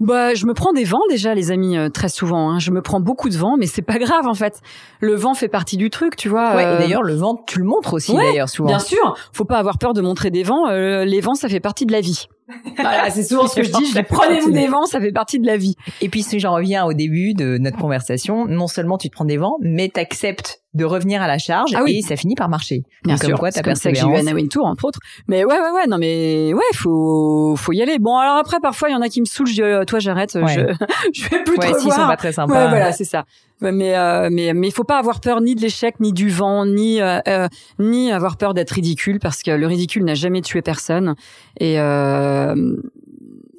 Bah, 0.00 0.34
je 0.34 0.46
me 0.46 0.54
prends 0.54 0.72
des 0.72 0.84
vents 0.84 0.98
déjà, 1.10 1.34
les 1.34 1.50
amis, 1.50 1.76
euh, 1.76 1.90
très 1.90 2.08
souvent. 2.08 2.50
Hein. 2.50 2.58
Je 2.58 2.70
me 2.70 2.80
prends 2.80 3.00
beaucoup 3.00 3.28
de 3.28 3.36
vent, 3.36 3.56
mais 3.58 3.66
c'est 3.66 3.82
pas 3.82 3.98
grave 3.98 4.26
en 4.26 4.34
fait. 4.34 4.60
Le 5.00 5.14
vent 5.14 5.34
fait 5.34 5.48
partie 5.48 5.76
du 5.76 5.90
truc, 5.90 6.16
tu 6.16 6.28
vois. 6.30 6.56
Ouais, 6.56 6.64
euh, 6.64 6.78
d'ailleurs, 6.78 7.02
le 7.02 7.14
vent, 7.14 7.36
tu 7.46 7.58
le 7.58 7.64
montres 7.66 7.92
aussi, 7.94 8.12
ouais, 8.12 8.24
d'ailleurs, 8.24 8.48
souvent. 8.48 8.68
Bien 8.68 8.78
sûr, 8.78 9.14
faut 9.32 9.44
pas 9.44 9.58
avoir 9.58 9.76
peur 9.78 9.92
de 9.92 10.00
montrer 10.00 10.30
des 10.30 10.42
vents. 10.42 10.68
euh, 10.70 11.04
les 11.04 11.20
vents, 11.20 11.34
ça 11.34 11.48
fait 11.48 11.60
partie 11.60 11.84
de 11.84 11.92
la 11.92 12.00
vie. 12.00 12.26
Voilà, 12.76 13.10
c'est 13.10 13.22
souvent 13.22 13.46
ce 13.46 13.56
que 13.56 13.62
je 13.62 13.70
dis. 13.70 13.86
Je 13.86 13.94
dis, 13.94 14.02
prenez-vous 14.02 14.50
des 14.50 14.66
vents, 14.66 14.86
ça 14.86 15.00
fait 15.00 15.12
partie 15.12 15.38
de 15.38 15.46
la 15.46 15.56
vie. 15.56 15.76
Et 16.00 16.08
puis, 16.08 16.22
si 16.22 16.38
j'en 16.40 16.54
reviens 16.54 16.84
au 16.84 16.92
début 16.92 17.34
de 17.34 17.58
notre 17.58 17.78
conversation, 17.78 18.46
non 18.46 18.66
seulement 18.66 18.98
tu 18.98 19.08
te 19.08 19.14
prends 19.14 19.24
des 19.24 19.36
vents, 19.36 19.56
mais 19.60 19.88
t'acceptes 19.88 20.62
de 20.74 20.84
revenir 20.84 21.20
à 21.20 21.26
la 21.26 21.38
charge 21.38 21.72
Ah 21.74 21.80
oui. 21.82 21.96
et 21.98 22.02
ça 22.02 22.14
finit 22.16 22.34
par 22.36 22.48
marcher. 22.48 22.82
Bien 23.04 23.14
Donc, 23.14 23.20
sûr, 23.24 23.30
Comme 23.30 23.38
quoi, 23.40 23.50
ta 23.50 23.56
c'est 23.56 23.62
comme 23.64 23.74
ça 23.74 23.90
que 23.90 23.98
j'ai 23.98 24.06
eu. 24.06 24.14
Anna 24.14 24.32
Wintour, 24.32 24.66
entre 24.66 24.84
autres. 24.84 25.00
Mais 25.26 25.44
ouais, 25.44 25.52
ouais, 25.60 25.70
ouais, 25.74 25.86
non, 25.88 25.98
mais 25.98 26.52
ouais, 26.54 26.60
faut, 26.74 27.54
faut 27.56 27.72
y 27.72 27.82
aller. 27.82 27.98
Bon, 27.98 28.16
alors 28.16 28.36
après, 28.36 28.60
parfois, 28.60 28.88
il 28.88 28.92
y 28.92 28.94
en 28.94 29.00
a 29.02 29.08
qui 29.08 29.20
me 29.20 29.26
saoulent. 29.26 29.48
Je 29.48 29.52
dis, 29.54 29.62
euh, 29.62 29.84
toi, 29.84 29.98
j'arrête. 29.98 30.34
Ouais. 30.36 30.46
Je, 30.48 30.60
je 31.12 31.28
vais 31.28 31.42
plus 31.42 31.56
Ouais, 31.58 31.72
te 31.72 31.78
s'ils 31.78 31.82
sont 31.82 31.88
revoir. 31.90 32.08
pas 32.08 32.16
très 32.16 32.32
sympas. 32.32 32.52
Ouais, 32.54 32.68
voilà, 32.68 32.92
c'est 32.92 33.04
ça. 33.04 33.24
Mais 33.62 33.94
euh, 33.94 34.30
mais 34.32 34.54
mais 34.54 34.68
il 34.68 34.72
faut 34.72 34.84
pas 34.84 34.96
avoir 34.98 35.20
peur 35.20 35.42
ni 35.42 35.54
de 35.54 35.60
l'échec, 35.60 36.00
ni 36.00 36.14
du 36.14 36.30
vent, 36.30 36.64
ni 36.64 37.02
euh, 37.02 37.18
euh, 37.28 37.46
ni 37.78 38.10
avoir 38.10 38.38
peur 38.38 38.54
d'être 38.54 38.70
ridicule 38.70 39.18
parce 39.20 39.42
que 39.42 39.50
le 39.50 39.66
ridicule 39.66 40.02
n'a 40.04 40.14
jamais 40.14 40.40
tué 40.40 40.62
personne 40.62 41.14
et 41.58 41.78
euh, 41.78 42.54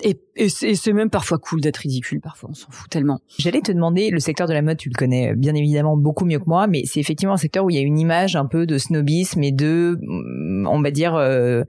et, 0.03 0.19
et 0.35 0.49
c'est 0.49 0.93
même 0.93 1.09
parfois 1.09 1.37
cool 1.37 1.61
d'être 1.61 1.77
ridicule. 1.77 2.19
Parfois, 2.21 2.49
on 2.51 2.53
s'en 2.53 2.69
fout 2.71 2.89
tellement. 2.89 3.19
J'allais 3.37 3.61
te 3.61 3.71
demander, 3.71 4.09
le 4.09 4.19
secteur 4.19 4.47
de 4.47 4.53
la 4.53 4.61
mode, 4.61 4.77
tu 4.77 4.89
le 4.89 4.95
connais 4.95 5.35
bien 5.35 5.53
évidemment 5.55 5.97
beaucoup 5.97 6.25
mieux 6.25 6.39
que 6.39 6.45
moi, 6.47 6.67
mais 6.67 6.83
c'est 6.85 6.99
effectivement 6.99 7.33
un 7.33 7.37
secteur 7.37 7.65
où 7.65 7.69
il 7.69 7.75
y 7.75 7.79
a 7.79 7.81
une 7.81 7.99
image 7.99 8.35
un 8.35 8.45
peu 8.45 8.65
de 8.65 8.77
snobisme 8.77 9.43
et 9.43 9.51
de, 9.51 9.97
mm, 10.01 10.67
on 10.67 10.81
va 10.81 10.91
dire, 10.91 11.15
euh, 11.15 11.63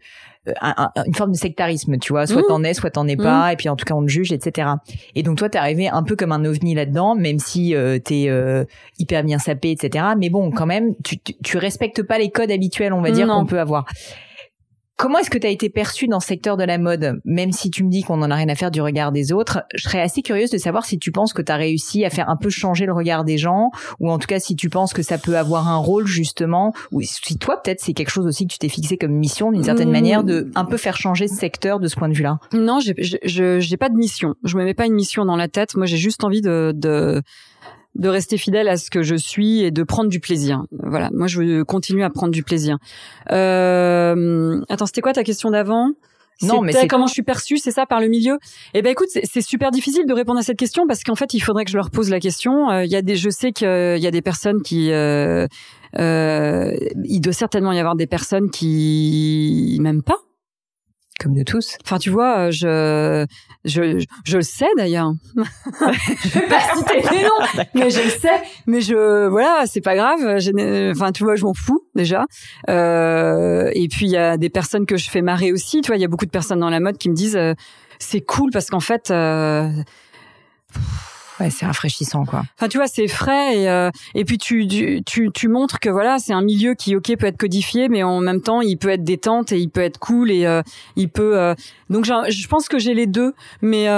un- 0.61 0.75
un- 0.97 1.05
une 1.07 1.14
forme 1.14 1.31
de 1.33 1.37
sectarisme, 1.37 1.99
tu 1.99 2.12
vois. 2.12 2.27
Soit 2.27 2.42
Mmh. 2.42 2.47
t'en 2.49 2.64
es, 2.64 2.75
soit 2.75 2.90
t'en 2.90 3.07
es 3.07 3.16
pas, 3.16 3.53
et 3.53 3.57
puis 3.57 3.68
en 3.68 3.77
tout 3.77 3.85
cas 3.85 3.95
on 3.95 4.03
te 4.05 4.11
juge, 4.11 4.33
etc. 4.33 4.68
Et 5.14 5.23
donc 5.23 5.38
toi, 5.38 5.49
t'es 5.49 5.59
arrivé 5.59 5.88
un 5.88 6.03
peu 6.03 6.16
comme 6.16 6.33
un 6.33 6.45
ovni 6.45 6.75
là-dedans, 6.75 7.14
même 7.14 7.38
si 7.38 7.77
euh, 7.77 7.99
t'es 8.01 8.25
euh, 8.29 8.64
hyper 8.99 9.23
bien 9.23 9.38
sapé, 9.38 9.71
etc. 9.71 10.05
Mais 10.18 10.31
bon, 10.31 10.51
quand 10.51 10.66
même, 10.66 10.95
tu, 11.05 11.18
tu, 11.18 11.35
tu 11.45 11.59
respectes 11.59 12.03
pas 12.03 12.18
les 12.18 12.31
codes 12.31 12.51
habituels, 12.51 12.92
on 12.92 13.01
va 13.03 13.11
dire, 13.12 13.27
qu'on 13.29 13.47
peut 13.47 13.61
avoir. 13.61 13.85
Comment 15.03 15.19
est-ce 15.19 15.31
que 15.31 15.38
tu 15.38 15.49
as 15.49 15.51
été 15.51 15.69
perçu 15.69 16.07
dans 16.07 16.21
ce 16.21 16.29
secteur 16.29 16.57
de 16.57 16.62
la 16.62 16.79
mode? 16.79 17.21
Même 17.25 17.51
si 17.51 17.73
tu 17.73 17.83
me 17.83 17.91
dis 17.91 18.03
qu'on 18.05 18.23
en 18.23 18.31
a 18.31 18.37
rien 18.37 18.49
à 18.49 18.55
faire 18.55 18.71
du 18.71 18.81
regard 18.81 19.11
des 19.11 19.33
autres, 19.33 19.65
je 19.75 19.83
serais 19.83 20.01
assez 20.01 20.23
curieuse 20.23 20.51
de 20.51 20.59
savoir 20.59 20.85
si 20.85 20.97
tu 20.97 21.11
penses 21.11 21.33
que 21.33 21.43
tu 21.43 21.51
as 21.51 21.57
réussi 21.57 22.05
à 22.05 22.11
faire 22.11 22.31
un 22.31 22.37
peu 22.37 22.51
changer 22.51 22.87
le 22.87 22.93
regard 22.93 23.25
des 23.25 23.37
gens, 23.37 23.73
ou 23.99 24.12
en 24.12 24.19
tout 24.21 24.29
cas 24.29 24.38
si 24.38 24.55
tu 24.55 24.69
penses 24.71 24.93
que 24.93 25.03
ça 25.03 25.19
peut 25.19 25.37
avoir 25.37 25.67
un 25.69 25.77
rôle 25.79 26.07
justement, 26.07 26.73
ou 26.93 27.03
si 27.03 27.37
toi 27.37 27.61
peut-être 27.61 27.81
c'est 27.81 27.95
quelque 27.95 28.11
chose 28.11 28.27
aussi 28.27 28.47
que 28.47 28.53
tu 28.53 28.59
t'es 28.61 28.69
fixé 28.69 28.97
comme 28.97 29.11
mission 29.11 29.51
d'une 29.51 29.65
certaine 29.65 29.88
Mmh. 29.88 29.93
manière 29.93 30.23
de 30.23 30.49
un 30.55 30.65
peu 30.65 30.77
faire 30.77 30.97
changer 30.97 31.27
ce 31.27 31.35
secteur 31.35 31.81
de 31.81 31.88
ce 31.88 31.97
point 31.97 32.09
de 32.09 32.15
vue-là? 32.15 32.38
Non, 32.53 32.79
j'ai 32.79 32.95
je- 32.99 33.17
je- 33.25 33.59
j'ai 33.59 33.77
pas 33.77 33.88
de 33.88 33.97
mission. 33.97 34.37
Je 34.45 34.57
me 34.57 34.62
mets 34.65 34.75
pas 34.75 34.87
une 34.87 34.95
mission 34.95 35.25
dans 35.25 35.35
la 35.37 35.49
tête. 35.49 35.75
Moi, 35.75 35.87
j'ai 35.87 35.97
juste 35.97 36.23
envie 36.23 36.43
de, 36.43 36.73
de 36.77 37.23
de 37.94 38.09
rester 38.09 38.38
fidèle 38.38 38.68
à 38.68 38.76
ce 38.76 38.90
que 38.90 39.02
je 39.02 39.14
suis 39.14 39.62
et 39.62 39.70
de 39.70 39.83
prendre 39.83 40.09
du 40.09 40.18
plaisir. 40.20 40.62
Voilà. 40.72 41.11
Moi, 41.12 41.26
je 41.26 41.40
veux 41.42 41.64
continuer 41.64 42.02
à 42.05 42.11
prendre 42.11 42.33
du 42.33 42.42
plaisir. 42.42 42.78
Euh... 43.31 44.61
Attends, 44.68 44.87
c'était 44.87 45.00
quoi 45.02 45.12
ta 45.12 45.24
question 45.24 45.50
d'avant? 45.50 45.90
Non, 46.42 46.61
mais 46.61 46.72
c'est- 46.72 46.88
comment 46.88 47.07
je 47.07 47.12
suis 47.12 47.22
perçue, 47.22 47.59
c'est 47.59 47.70
ça, 47.70 47.87
par 47.87 48.00
le 48.00 48.09
milieu? 48.09 48.38
Eh 48.74 48.83
ben, 48.83 48.90
écoute, 48.90 49.09
c'est 49.12 49.42
super 49.42 49.70
difficile 49.70 50.07
de 50.07 50.12
répondre 50.12 50.40
à 50.40 50.42
cette 50.42 50.59
question 50.59 50.87
parce 50.88 51.05
qu'en 51.05 51.14
fait, 51.14 51.35
il 51.35 51.40
faudrait 51.40 51.64
que 51.64 51.70
je 51.70 51.76
leur 51.76 51.90
pose 51.90 52.11
la 52.11 52.18
question. 52.18 52.70
Euh, 52.70 52.85
Il 52.85 52.90
y 52.90 52.96
a 52.96 53.02
des, 53.02 53.14
je 53.14 53.31
sais 53.31 53.52
qu'il 53.52 53.68
y 53.68 54.07
a 54.07 54.11
des 54.11 54.22
personnes 54.22 54.61
qui, 54.62 54.90
euh, 54.90 55.46
euh, 55.98 56.72
il 57.05 57.20
doit 57.20 57.33
certainement 57.33 57.72
y 57.72 57.78
avoir 57.78 57.94
des 57.94 58.09
personnes 58.09 58.50
qui 58.50 59.78
m'aiment 59.81 60.02
pas. 60.02 60.16
Comme 61.22 61.35
de 61.35 61.44
tous. 61.44 61.76
Enfin, 61.85 61.98
tu 61.98 62.11
vois, 62.11 62.48
euh, 62.48 62.50
je, 62.50 63.26
je, 63.64 64.04
je 64.24 64.37
le 64.37 64.42
sais 64.42 64.66
d'ailleurs. 64.76 65.12
je 65.37 66.28
vais 66.30 66.48
pas 66.48 66.61
citer 66.74 67.00
les 67.12 67.22
noms, 67.22 67.64
mais 67.74 67.90
je 67.90 68.02
le 68.02 68.11
sais. 68.11 68.42
Mais 68.66 68.80
je, 68.80 69.28
voilà, 69.28 69.64
c'est 69.66 69.80
pas 69.80 69.94
grave. 69.94 70.18
Enfin, 70.90 71.12
tu 71.12 71.22
vois, 71.22 71.37
je 71.37 71.44
m'en 71.44 71.54
fous 71.54 71.85
déjà. 71.94 72.24
Euh, 72.68 73.70
et 73.74 73.87
puis 73.87 74.06
il 74.06 74.11
y 74.12 74.16
a 74.16 74.37
des 74.37 74.50
personnes 74.50 74.85
que 74.85 74.96
je 74.96 75.08
fais 75.11 75.22
marrer 75.22 75.52
aussi. 75.52 75.80
Tu 75.80 75.88
vois, 75.88 75.96
il 75.96 76.00
y 76.02 76.04
a 76.04 76.08
beaucoup 76.08 76.26
de 76.26 76.30
personnes 76.30 76.58
dans 76.58 76.70
la 76.70 76.80
mode 76.80 76.98
qui 76.98 77.08
me 77.08 77.14
disent, 77.14 77.37
euh, 77.37 77.54
c'est 78.00 78.20
cool 78.20 78.50
parce 78.50 78.68
qu'en 78.68 78.80
fait. 78.80 79.11
euh, 79.12 79.68
C'est 81.50 81.66
rafraîchissant 81.66 82.24
quoi. 82.24 82.42
Enfin, 82.59 82.68
tu 82.68 82.78
vois, 82.78 82.87
c'est 82.87 83.09
frais 83.09 83.59
et 83.59 83.68
euh, 83.68 83.90
et 84.14 84.24
puis 84.24 84.38
tu, 84.38 84.66
tu 85.05 85.31
tu 85.33 85.48
montres 85.48 85.81
que 85.81 85.88
voilà, 85.88 86.18
c'est 86.18 86.33
un 86.33 86.42
milieu 86.42 86.74
qui 86.74 86.96
ok 86.96 87.16
peut 87.18 87.26
être 87.26 87.37
codifié, 87.37 87.88
mais 87.88 88.02
en 88.02 88.20
même 88.20 88.40
temps 88.40 88.61
il 88.61 88.76
peut 88.76 88.90
être 88.90 89.05
détente 89.05 89.52
et 89.52 89.59
il 89.59 89.68
peut 89.68 89.81
être 89.81 89.98
cool 89.98 90.31
et 90.31 90.46
euh, 90.46 90.62
il 90.96 91.09
peut. 91.09 91.38
euh, 91.38 91.55
donc 91.90 92.05
je 92.05 92.48
pense 92.48 92.68
que 92.68 92.78
j'ai 92.78 92.94
les 92.94 93.07
deux, 93.07 93.35
mais. 93.61 93.88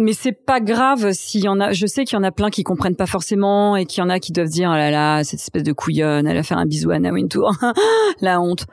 Mais 0.00 0.12
c'est 0.12 0.32
pas 0.32 0.60
grave 0.60 1.10
s'il 1.12 1.42
y 1.42 1.48
en 1.48 1.58
a. 1.58 1.72
Je 1.72 1.84
sais 1.84 2.04
qu'il 2.04 2.16
y 2.16 2.20
en 2.20 2.22
a 2.22 2.30
plein 2.30 2.50
qui 2.50 2.62
comprennent 2.62 2.94
pas 2.94 3.06
forcément 3.06 3.74
et 3.74 3.84
qu'il 3.84 4.00
y 4.00 4.06
en 4.06 4.10
a 4.10 4.20
qui 4.20 4.30
doivent 4.30 4.48
dire 4.48 4.70
oh 4.72 4.76
là 4.76 4.92
là 4.92 5.24
cette 5.24 5.40
espèce 5.40 5.64
de 5.64 5.72
couillonne, 5.72 6.24
elle 6.24 6.36
va 6.36 6.44
faire 6.44 6.58
un 6.58 6.66
bisou 6.66 6.92
à 6.92 6.96
Anna 6.96 7.10
Wintour, 7.10 7.52
la 8.20 8.40
honte. 8.40 8.66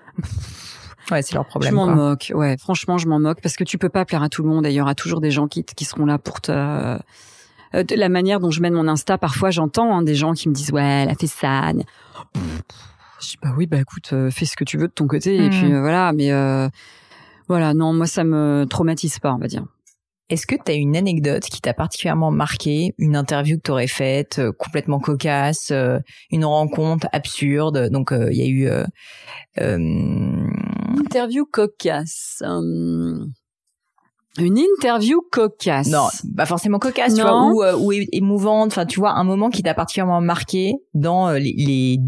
Ouais, 1.11 1.21
c'est 1.21 1.33
leur 1.35 1.45
problème. 1.45 1.71
je 1.71 1.75
m'en 1.75 1.87
moque, 1.87 2.31
ouais. 2.33 2.57
Franchement, 2.59 2.97
je 2.97 3.07
m'en 3.07 3.19
moque 3.19 3.39
parce 3.41 3.55
que 3.55 3.63
tu 3.63 3.77
peux 3.77 3.89
pas 3.89 4.05
plaire 4.05 4.23
à 4.23 4.29
tout 4.29 4.41
le 4.43 4.49
monde. 4.49 4.63
D'ailleurs, 4.63 4.73
il 4.73 4.77
y 4.77 4.81
aura 4.81 4.95
toujours 4.95 5.21
des 5.21 5.31
gens 5.31 5.47
qui, 5.47 5.63
qui 5.63 5.85
seront 5.85 6.05
là 6.05 6.17
pour 6.17 6.41
te. 6.41 6.51
euh, 6.51 6.97
de 7.73 7.95
la 7.95 8.09
manière 8.09 8.39
dont 8.39 8.51
je 8.51 8.61
mène 8.61 8.73
mon 8.73 8.87
Insta, 8.87 9.17
parfois 9.17 9.51
j'entends 9.51 9.97
hein, 9.97 10.01
des 10.01 10.15
gens 10.15 10.33
qui 10.33 10.47
me 10.49 10.53
disent 10.53 10.71
ouais, 10.71 11.03
elle 11.03 11.09
a 11.09 11.15
fait 11.15 11.27
ça. 11.27 11.71
Je 13.21 13.27
dis 13.29 13.37
bah 13.41 13.49
oui, 13.57 13.65
bah 13.67 13.77
écoute, 13.79 14.09
euh, 14.13 14.29
fais 14.31 14.45
ce 14.45 14.55
que 14.55 14.63
tu 14.63 14.77
veux 14.77 14.87
de 14.87 14.93
ton 14.93 15.07
côté 15.07 15.35
et 15.45 15.49
puis 15.49 15.71
euh, 15.73 15.81
voilà. 15.81 16.11
Mais 16.13 16.31
euh, 16.31 16.69
voilà, 17.47 17.73
non, 17.73 17.93
moi 17.93 18.05
ça 18.07 18.23
me 18.23 18.65
traumatise 18.69 19.19
pas, 19.19 19.33
on 19.33 19.37
va 19.39 19.47
dire. 19.47 19.63
Est-ce 20.29 20.47
que 20.47 20.55
tu 20.55 20.71
as 20.71 20.75
une 20.75 20.95
anecdote 20.97 21.43
qui 21.43 21.61
t'a 21.61 21.73
particulièrement 21.75 22.31
marqué, 22.31 22.95
une 22.97 23.15
interview 23.15 23.57
que 23.57 23.61
tu 23.61 23.71
aurais 23.71 23.85
faite 23.87 24.39
euh, 24.39 24.51
complètement 24.51 24.99
cocasse, 24.99 25.69
euh, 25.71 25.99
une 26.31 26.45
rencontre 26.45 27.07
absurde? 27.11 27.89
Donc 27.91 28.11
euh, 28.11 28.29
il 28.31 28.37
y 28.37 28.41
a 28.41 28.47
eu 28.47 28.67
euh, 28.67 28.85
euh, 29.59 30.47
Interview 30.97 31.45
cocasse. 31.45 32.41
hum, 32.45 33.31
Une 34.37 34.57
interview 34.57 35.21
cocasse. 35.31 35.87
non, 35.87 36.07
pas 36.35 36.45
forcément 36.45 36.77
cocasse, 36.79 37.13
tu 37.15 37.21
vois, 37.21 37.31
ou, 37.53 37.63
euh, 37.63 37.75
ou 37.77 37.91
émouvante, 38.11 38.67
enfin 38.67 38.85
tu 38.85 38.99
vois 38.99 39.11
un 39.11 39.23
moment 39.23 39.49
qui 39.49 39.63
t'a 39.63 39.73
particulièrement 39.73 40.21
marqué 40.21 40.73
dans 40.93 41.29
euh, 41.29 41.39
les, 41.39 41.53
les 41.57 41.99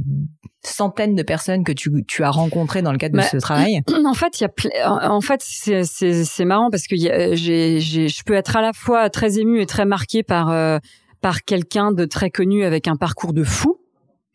centaines 0.65 1.15
de 1.15 1.23
personnes 1.23 1.63
que 1.63 1.71
tu, 1.71 1.89
tu 2.05 2.23
as 2.23 2.29
rencontrées 2.29 2.81
dans 2.81 2.91
le 2.91 2.97
cadre 2.97 3.15
Bah, 3.15 3.23
de 3.23 3.27
ce 3.27 3.37
travail? 3.37 3.81
En 4.05 4.13
fait, 4.13 4.39
il 4.39 4.43
y 4.43 4.45
a 4.45 4.49
ple- 4.49 5.07
en 5.09 5.21
fait 5.21 5.41
c'est 5.41 6.45
marrant 6.45 6.69
parce 6.69 6.87
que 6.87 6.95
j'ai 6.97 7.79
je 7.79 8.23
peux 8.25 8.33
être 8.33 8.57
à 8.57 8.61
la 8.61 8.73
fois 8.73 9.09
très 9.09 9.39
émue 9.39 9.61
et 9.61 9.65
très 9.65 9.85
marquée 9.85 10.23
par 10.23 10.49
euh, 10.49 10.79
par 11.21 11.43
quelqu'un 11.43 11.91
de 11.93 12.03
très 12.05 12.29
connu 12.29 12.65
avec 12.65 12.87
un 12.89 12.95
parcours 12.97 13.31
de 13.33 13.43
fou. 13.45 13.77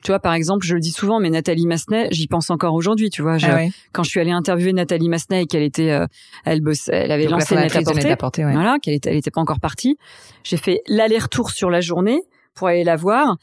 Tu 0.02 0.10
vois, 0.10 0.18
par 0.18 0.34
exemple, 0.34 0.66
je 0.66 0.74
le 0.74 0.80
dis 0.80 0.90
souvent, 0.90 1.20
mais 1.20 1.30
Nathalie 1.30 1.66
Massenet, 1.66 2.08
j'y 2.10 2.26
pense 2.26 2.50
encore 2.50 2.74
aujourd'hui. 2.74 3.08
Tu 3.08 3.22
vois, 3.22 3.36
Ah 3.42 3.54
ouais. 3.54 3.70
quand 3.92 4.02
je 4.02 4.10
suis 4.10 4.20
allée 4.20 4.32
interviewer 4.32 4.72
Nathalie 4.72 5.08
Massenet 5.08 5.42
et 5.42 5.46
qu'elle 5.46 5.62
était, 5.62 5.90
euh, 5.90 6.06
elle 6.44 6.60
bossait, 6.60 6.92
elle 6.92 7.12
avait 7.12 7.24
Donc, 7.24 7.32
la 7.32 7.38
lancé 7.38 7.54
Net 7.54 7.64
à 7.64 7.68
fondatrice 7.68 7.84
de 7.86 7.92
porter, 7.92 8.04
Net 8.08 8.12
à 8.12 8.16
porter, 8.16 8.44
ouais. 8.44 8.52
voilà, 8.52 8.78
qu'elle 8.82 8.94
était, 8.94 9.10
elle 9.10 9.16
était 9.16 9.30
pas 9.30 9.40
encore 9.40 9.60
partie. 9.60 9.96
J'ai 10.42 10.56
fait 10.56 10.82
l'aller-retour 10.88 11.50
sur 11.50 11.70
la 11.70 11.80
journée 11.80 12.20
pour 12.54 12.68
aller 12.68 12.84
la 12.84 12.96
voir. 12.96 13.36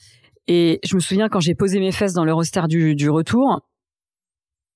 Et 0.47 0.79
je 0.83 0.95
me 0.95 0.99
souviens 0.99 1.29
quand 1.29 1.39
j'ai 1.39 1.55
posé 1.55 1.79
mes 1.79 1.91
fesses 1.91 2.13
dans 2.13 2.25
l'Eurostar 2.25 2.67
du, 2.67 2.95
du 2.95 3.09
retour, 3.09 3.61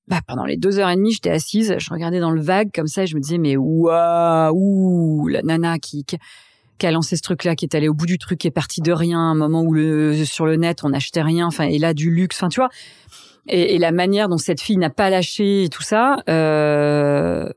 bah, 0.08 0.20
pendant 0.28 0.46
les 0.46 0.58
deux 0.58 0.80
heures 0.80 0.90
et 0.90 0.96
demie, 0.96 1.12
j'étais 1.14 1.30
assise, 1.32 1.76
je 1.78 1.90
regardais 1.90 2.20
dans 2.20 2.32
le 2.32 2.42
vague 2.42 2.70
comme 2.74 2.88
ça 2.88 3.04
et 3.04 3.08
je 3.08 3.16
me 3.16 3.22
disais, 3.22 3.38
mais 3.38 3.56
waouh, 3.58 5.28
la 5.28 5.42
nana 5.42 5.80
qui, 5.80 6.04
qui, 6.04 6.18
qui 6.78 6.88
a 6.88 6.92
lancé 6.92 7.16
ce 7.16 7.22
truc-là, 7.22 7.56
qui 7.56 7.66
est 7.66 7.76
allée 7.76 7.90
au 7.90 7.94
bout 7.94 8.06
du 8.06 8.18
truc, 8.18 8.40
qui 8.40 8.48
est 8.48 8.52
partie 8.52 8.82
de 8.82 8.92
rien, 8.92 9.20
un 9.20 9.36
moment 9.36 9.62
où 9.62 9.74
le, 9.74 10.26
sur 10.26 10.46
le 10.46 10.56
net, 10.56 10.84
on 10.84 10.90
n'achetait 10.90 11.22
rien, 11.22 11.48
enfin, 11.48 11.66
et 11.66 11.80
là, 11.80 11.94
du 11.94 12.12
luxe, 12.12 12.38
enfin, 12.38 12.50
tu 12.50 12.60
vois. 12.60 12.70
Et, 13.48 13.78
la 13.78 13.92
manière 13.92 14.30
dont 14.30 14.38
cette 14.38 14.62
fille 14.62 14.78
n'a 14.78 14.90
pas 14.90 15.10
lâché 15.10 15.64
et 15.64 15.70
tout 15.70 15.84
ça, 15.84 16.18
euh, 16.30 17.50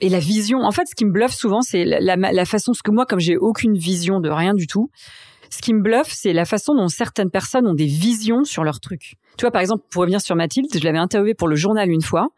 et 0.00 0.08
la 0.08 0.18
vision. 0.18 0.60
En 0.60 0.72
fait, 0.72 0.86
ce 0.86 0.94
qui 0.94 1.04
me 1.04 1.12
bluffe 1.12 1.32
souvent, 1.32 1.62
c'est 1.62 1.84
la, 1.84 2.44
façon, 2.44 2.72
parce 2.72 2.82
que 2.82 2.90
moi, 2.90 3.06
comme 3.06 3.20
j'ai 3.20 3.36
aucune 3.36 3.76
vision 3.76 4.20
de 4.20 4.28
rien 4.28 4.52
du 4.52 4.66
tout, 4.66 4.90
ce 5.48 5.60
qui 5.62 5.74
me 5.74 5.80
bluffe, 5.80 6.10
c'est 6.10 6.32
la 6.32 6.44
façon 6.44 6.74
dont 6.74 6.88
certaines 6.88 7.30
personnes 7.30 7.66
ont 7.66 7.74
des 7.74 7.86
visions 7.86 8.44
sur 8.44 8.64
leur 8.64 8.80
truc. 8.80 9.14
Tu 9.36 9.42
vois, 9.42 9.50
par 9.50 9.60
exemple, 9.60 9.84
pour 9.90 10.00
revenir 10.00 10.20
sur 10.20 10.34
Mathilde, 10.34 10.68
je 10.72 10.84
l'avais 10.84 10.98
interviewée 10.98 11.34
pour 11.34 11.48
le 11.48 11.56
journal 11.56 11.90
une 11.90 12.02
fois. 12.02 12.28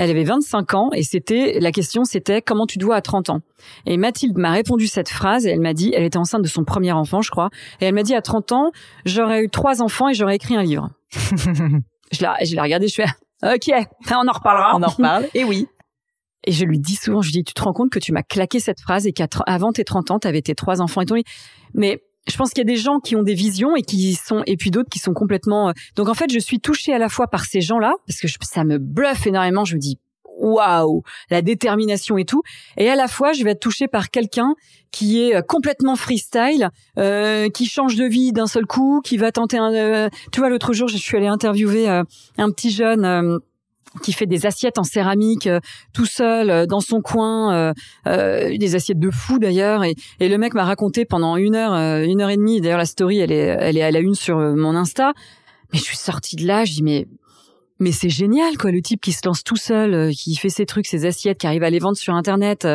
Elle 0.00 0.10
avait 0.10 0.22
25 0.24 0.74
ans 0.74 0.90
et 0.94 1.02
c'était 1.02 1.58
la 1.60 1.72
question 1.72 2.04
c'était 2.04 2.40
comment 2.40 2.66
tu 2.66 2.78
dois 2.78 2.94
à 2.94 3.00
30 3.00 3.30
ans. 3.30 3.40
Et 3.84 3.96
Mathilde 3.96 4.38
m'a 4.38 4.52
répondu 4.52 4.86
cette 4.86 5.08
phrase 5.08 5.44
et 5.44 5.50
elle 5.50 5.60
m'a 5.60 5.74
dit 5.74 5.92
elle 5.94 6.04
était 6.04 6.18
enceinte 6.18 6.42
de 6.42 6.48
son 6.48 6.62
premier 6.62 6.92
enfant 6.92 7.20
je 7.20 7.30
crois 7.30 7.50
et 7.80 7.86
elle 7.86 7.94
m'a 7.94 8.04
dit 8.04 8.14
à 8.14 8.22
30 8.22 8.52
ans 8.52 8.70
j'aurais 9.04 9.42
eu 9.42 9.50
trois 9.50 9.82
enfants 9.82 10.08
et 10.08 10.14
j'aurais 10.14 10.36
écrit 10.36 10.54
un 10.54 10.62
livre. 10.62 10.90
je 11.12 12.20
l'ai 12.20 12.46
je 12.46 12.54
l'ai 12.54 12.60
regardé 12.60 12.86
je 12.86 12.94
fais 12.94 13.06
OK, 13.42 13.70
on 14.10 14.28
en 14.28 14.32
reparlera. 14.32 14.76
On 14.76 14.82
en 14.82 14.88
reparle. 14.88 15.28
Et 15.34 15.44
oui. 15.44 15.66
Et 16.44 16.52
je 16.52 16.64
lui 16.64 16.78
dis 16.78 16.96
souvent, 16.96 17.20
je 17.20 17.28
lui 17.28 17.32
dis, 17.32 17.44
tu 17.44 17.54
te 17.54 17.62
rends 17.62 17.72
compte 17.72 17.90
que 17.90 17.98
tu 17.98 18.12
m'as 18.12 18.22
claqué 18.22 18.58
cette 18.58 18.80
phrase 18.80 19.06
et 19.06 19.12
qu'avant 19.12 19.72
tes 19.72 19.84
30 19.84 20.10
ans, 20.10 20.18
tu 20.18 20.26
avais 20.26 20.42
tes 20.42 20.54
trois 20.54 20.80
enfants 20.80 21.02
et 21.02 21.06
ton 21.06 21.14
lit. 21.14 21.24
Mais 21.74 22.02
je 22.30 22.36
pense 22.36 22.50
qu'il 22.50 22.58
y 22.58 22.66
a 22.70 22.72
des 22.72 22.76
gens 22.76 22.98
qui 23.00 23.16
ont 23.16 23.22
des 23.22 23.34
visions 23.34 23.74
et 23.76 23.82
qui 23.82 24.14
sont, 24.14 24.42
et 24.46 24.56
puis 24.56 24.70
d'autres 24.70 24.90
qui 24.90 24.98
sont 24.98 25.14
complètement. 25.14 25.68
euh, 25.70 25.72
Donc 25.96 26.08
en 26.08 26.14
fait, 26.14 26.30
je 26.32 26.38
suis 26.38 26.60
touchée 26.60 26.92
à 26.92 26.98
la 26.98 27.08
fois 27.08 27.26
par 27.28 27.44
ces 27.44 27.60
gens-là 27.60 27.92
parce 28.06 28.20
que 28.20 28.28
je- 28.28 28.36
ça 28.42 28.64
me 28.64 28.78
bluffe 28.78 29.26
énormément. 29.26 29.64
Je 29.64 29.74
me 29.76 29.80
dis, 29.80 29.98
waouh, 30.40 31.02
la 31.30 31.42
détermination 31.42 32.16
et 32.16 32.24
tout. 32.24 32.42
Et 32.76 32.88
à 32.88 32.94
la 32.94 33.08
fois, 33.08 33.32
je 33.32 33.42
vais 33.42 33.50
être 33.52 33.60
touchée 33.60 33.88
par 33.88 34.10
quelqu'un 34.10 34.54
qui 34.92 35.20
est 35.22 35.34
euh, 35.36 35.42
complètement 35.42 35.96
freestyle, 35.96 36.70
euh, 36.98 37.48
qui 37.50 37.66
change 37.66 37.96
de 37.96 38.04
vie 38.04 38.32
d'un 38.32 38.46
seul 38.46 38.64
coup, 38.66 39.00
qui 39.04 39.16
va 39.16 39.32
tenter 39.32 39.58
un. 39.58 39.72
euh, 39.74 40.08
Tu 40.32 40.40
vois, 40.40 40.48
l'autre 40.48 40.72
jour, 40.72 40.86
je 40.88 40.96
suis 40.96 41.16
allée 41.16 41.26
interviewer 41.26 41.88
euh, 41.90 42.04
un 42.38 42.50
petit 42.50 42.70
jeune. 42.70 43.40
Qui 44.02 44.12
fait 44.12 44.26
des 44.26 44.46
assiettes 44.46 44.78
en 44.78 44.84
céramique 44.84 45.46
euh, 45.46 45.60
tout 45.92 46.06
seul 46.06 46.50
euh, 46.50 46.66
dans 46.66 46.80
son 46.80 47.00
coin, 47.00 47.72
euh, 48.06 48.56
des 48.56 48.74
assiettes 48.74 48.98
de 48.98 49.10
fou 49.10 49.38
d'ailleurs. 49.38 49.84
Et, 49.84 49.94
le 50.20 50.36
mec 50.36 50.54
m'a 50.54 50.64
raconté 50.64 51.04
pendant 51.04 51.36
une 51.36 51.54
heure, 51.54 51.72
une 51.72 52.20
heure 52.20 52.30
et 52.30 52.36
demie. 52.36 52.60
D'ailleurs, 52.60 52.78
la 52.78 52.86
story, 52.86 53.18
elle 53.18 53.32
est, 53.32 53.56
elle 53.60 53.76
est 53.76 53.82
à 53.82 53.90
la 53.90 54.00
une 54.00 54.14
sur 54.14 54.38
mon 54.38 54.74
Insta. 54.74 55.12
Mais 55.72 55.78
je 55.78 55.84
suis 55.84 55.96
sortie 55.96 56.36
de 56.36 56.46
là, 56.46 56.64
je 56.64 56.72
dis 56.72 56.82
mais 56.82 57.06
mais 57.80 57.92
c'est 57.92 58.08
génial 58.08 58.58
quoi, 58.58 58.72
le 58.72 58.82
type 58.82 59.00
qui 59.00 59.12
se 59.12 59.20
lance 59.24 59.44
tout 59.44 59.56
seul, 59.56 60.12
qui 60.12 60.34
fait 60.34 60.48
ses 60.48 60.66
trucs, 60.66 60.86
ses 60.86 61.06
assiettes, 61.06 61.38
qui 61.38 61.46
arrive 61.46 61.62
à 61.62 61.70
les 61.70 61.78
vendre 61.78 61.96
sur 61.96 62.14
internet. 62.14 62.66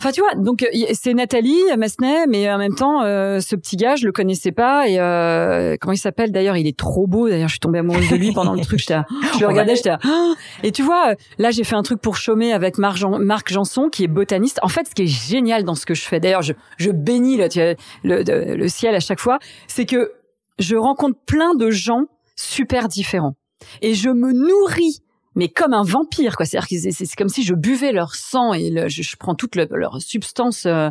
Euh. 0.00 0.02
Enfin, 0.04 0.12
tu 0.12 0.20
vois, 0.20 0.34
donc 0.42 0.62
euh, 0.62 0.66
c'est 0.92 1.12
Nathalie 1.14 1.58
Massenet, 1.76 2.26
mais 2.28 2.50
en 2.52 2.58
même 2.58 2.74
temps, 2.74 3.02
euh, 3.02 3.40
ce 3.40 3.56
petit 3.56 3.76
gars, 3.76 3.96
je 3.96 4.06
le 4.06 4.12
connaissais 4.12 4.52
pas. 4.52 4.88
Et 4.88 4.98
euh, 5.00 5.76
comment 5.80 5.92
il 5.92 5.98
s'appelle 5.98 6.30
d'ailleurs? 6.30 6.56
Il 6.56 6.66
est 6.66 6.76
trop 6.76 7.06
beau. 7.06 7.28
D'ailleurs, 7.28 7.48
je 7.48 7.54
suis 7.54 7.60
tombée 7.60 7.80
amoureuse 7.80 8.08
de 8.08 8.16
lui 8.16 8.32
pendant 8.32 8.54
le 8.54 8.60
truc. 8.60 8.78
J'étais, 8.78 8.98
je 9.34 9.40
le 9.40 9.46
regardais, 9.48 9.74
j'étais. 9.76 9.94
et 10.62 10.70
tu 10.72 10.82
vois, 10.82 11.14
là, 11.38 11.50
j'ai 11.50 11.64
fait 11.64 11.74
un 11.76 11.82
truc 11.82 12.00
pour 12.00 12.16
chômer 12.16 12.52
avec 12.52 12.78
Marc, 12.78 12.96
Jan- 12.96 13.18
Marc 13.18 13.52
Janson, 13.52 13.88
qui 13.88 14.04
est 14.04 14.08
botaniste. 14.08 14.60
En 14.62 14.68
fait, 14.68 14.86
ce 14.88 14.94
qui 14.94 15.02
est 15.02 15.06
génial 15.06 15.64
dans 15.64 15.74
ce 15.74 15.84
que 15.84 15.94
je 15.94 16.02
fais, 16.02 16.20
d'ailleurs, 16.20 16.42
je, 16.42 16.52
je 16.76 16.90
bénis 16.90 17.36
là, 17.36 17.48
tu 17.48 17.60
vois, 17.60 17.74
le, 18.04 18.22
de- 18.24 18.54
le 18.54 18.68
ciel 18.68 18.94
à 18.94 19.00
chaque 19.00 19.20
fois, 19.20 19.38
c'est 19.66 19.84
que 19.86 20.12
je 20.60 20.76
rencontre 20.76 21.18
plein 21.26 21.54
de 21.54 21.70
gens 21.70 22.02
super 22.36 22.88
différents. 22.88 23.34
Et 23.82 23.94
je 23.94 24.08
me 24.10 24.32
nourris 24.32 25.00
mais 25.38 25.48
comme 25.48 25.72
un 25.72 25.82
vampire, 25.84 26.36
quoi. 26.36 26.44
C'est-à-dire 26.44 26.68
que 26.68 26.90
c'est- 26.92 27.16
comme 27.16 27.30
si 27.30 27.42
je 27.44 27.54
buvais 27.54 27.92
leur 27.92 28.14
sang 28.14 28.52
et 28.52 28.88
je, 28.90 29.16
prends 29.16 29.34
toute 29.34 29.56
le- 29.56 29.68
leur 29.70 30.02
substance, 30.02 30.66
euh, 30.66 30.90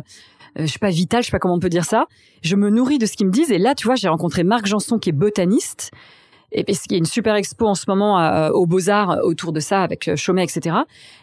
je 0.56 0.66
sais 0.66 0.78
pas 0.80 0.90
vitale, 0.90 1.22
je 1.22 1.26
sais 1.26 1.30
pas 1.30 1.38
comment 1.38 1.54
on 1.54 1.60
peut 1.60 1.68
dire 1.68 1.84
ça. 1.84 2.06
Je 2.42 2.56
me 2.56 2.70
nourris 2.70 2.98
de 2.98 3.06
ce 3.06 3.12
qu'ils 3.16 3.26
me 3.26 3.30
disent. 3.32 3.52
Et 3.52 3.58
là, 3.58 3.74
tu 3.76 3.86
vois, 3.86 3.94
j'ai 3.94 4.08
rencontré 4.08 4.42
Marc 4.44 4.66
Janson 4.66 4.98
qui 4.98 5.10
est 5.10 5.12
botaniste. 5.12 5.90
Et 6.50 6.64
parce 6.64 6.80
qu'il 6.80 6.92
y 6.92 6.94
a 6.94 6.98
une 6.98 7.04
super 7.04 7.34
expo 7.34 7.66
en 7.66 7.74
ce 7.74 7.84
moment 7.88 8.18
euh, 8.18 8.48
aux 8.50 8.64
Beaux 8.66 8.88
Arts 8.88 9.18
autour 9.22 9.52
de 9.52 9.60
ça 9.60 9.82
avec 9.82 10.08
euh, 10.08 10.16
Chaumet, 10.16 10.44
etc. 10.44 10.76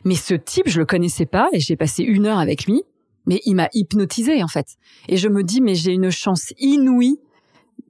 Mais 0.03 0.13
ce 0.15 0.35
type, 0.35 0.67
je 0.69 0.77
le 0.79 0.85
connaissais 0.85 1.25
pas 1.25 1.49
et 1.51 1.59
j'ai 1.59 1.75
passé 1.75 2.03
une 2.03 2.27
heure 2.27 2.37
avec 2.37 2.65
lui. 2.67 2.83
Mais 3.25 3.41
il 3.45 3.55
m'a 3.55 3.69
hypnotisé 3.73 4.43
en 4.43 4.47
fait. 4.47 4.67
Et 5.09 5.17
je 5.17 5.27
me 5.27 5.41
dis, 5.41 5.61
mais 5.61 5.73
j'ai 5.73 5.91
une 5.93 6.11
chance 6.11 6.53
inouïe 6.59 7.17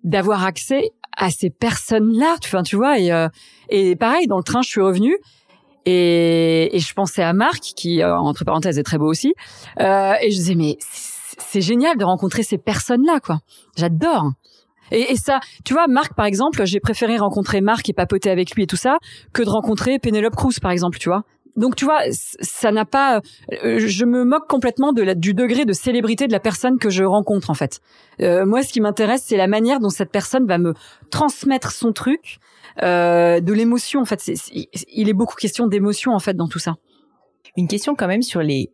d'avoir 0.06 0.46
accès 0.46 0.92
à 1.18 1.30
ces 1.30 1.50
personnes-là. 1.50 2.36
Enfin, 2.44 2.64
tu 2.64 2.78
vois. 2.78 3.00
Et, 3.00 3.12
euh, 3.12 3.28
et 3.70 3.96
pareil, 3.96 4.28
dans 4.28 4.38
le 4.38 4.44
train, 4.44 4.62
je 4.62 4.70
suis 4.70 4.82
revenue. 4.82 5.18
Et, 5.86 6.72
je 6.74 6.94
pensais 6.94 7.22
à 7.22 7.34
Marc, 7.34 7.60
qui, 7.76 8.02
euh, 8.02 8.16
entre 8.18 8.44
parenthèses, 8.44 8.80
est 8.80 8.84
très 8.84 8.98
beau 8.98 9.08
aussi. 9.08 9.34
Euh, 9.80 10.14
et 10.22 10.32
je 10.32 10.36
disais, 10.36 10.56
mais 10.56 10.78
c'est 10.80 11.62
génial 11.62 11.98
de 11.98 12.04
rencontrer 12.04 12.44
ces 12.44 12.58
personnes-là, 12.58 13.20
quoi. 13.20 13.40
J'adore. 13.78 14.32
Et, 14.92 15.12
et 15.12 15.16
ça, 15.16 15.40
tu 15.64 15.74
vois, 15.74 15.88
Marc, 15.88 16.16
par 16.16 16.26
exemple, 16.26 16.66
j'ai 16.66 16.80
préféré 16.80 17.18
rencontrer 17.18 17.62
Marc 17.62 17.88
et 17.90 17.94
papoter 17.94 18.30
avec 18.30 18.56
lui 18.56 18.64
et 18.64 18.68
tout 18.68 18.76
ça, 18.76 18.98
que 19.34 19.44
de 19.44 19.50
rencontrer 19.50 20.00
Penelope 20.00 20.36
Cruz, 20.36 20.60
par 20.62 20.72
exemple, 20.72 20.98
tu 20.98 21.10
vois. 21.10 21.24
Donc, 21.56 21.76
tu 21.76 21.86
vois, 21.86 22.02
ça 22.12 22.72
n'a 22.72 22.86
pas. 22.86 23.22
euh, 23.64 23.80
Je 23.80 24.06
me 24.06 24.26
moque 24.26 24.48
complètement 24.48 24.92
de 24.92 25.02
la, 25.02 25.16
du 25.16 25.34
degré 25.34 25.66
de 25.66 25.74
célébrité 25.74 26.28
de 26.28 26.32
la 26.34 26.40
personne 26.40 26.78
que 26.80 26.90
je 26.90 27.04
rencontre, 27.04 27.50
en 27.50 27.54
fait. 27.54 27.80
Euh, 28.22 28.46
moi, 28.46 28.62
ce 28.62 28.74
qui 28.74 28.82
m'intéresse, 28.82 29.24
c'est 29.26 29.38
la 29.38 29.48
manière 29.48 29.80
dont 29.80 29.90
cette 29.90 30.12
personne 30.12 30.46
va 30.46 30.58
me 30.58 30.74
transmettre 31.12 31.72
son 31.72 31.94
truc, 31.94 32.40
euh, 32.84 33.40
de 33.40 33.54
l'émotion. 33.54 34.02
En 34.02 34.06
fait, 34.06 34.22
il 34.92 35.10
est 35.10 35.14
beaucoup 35.14 35.36
question 35.36 35.68
d'émotion, 35.68 36.12
en 36.12 36.20
fait, 36.20 36.34
dans 36.34 36.48
tout 36.48 36.60
ça. 36.60 36.76
Une 37.56 37.68
question 37.68 37.96
quand 37.96 38.08
même 38.08 38.22
sur 38.22 38.42
les 38.42 38.70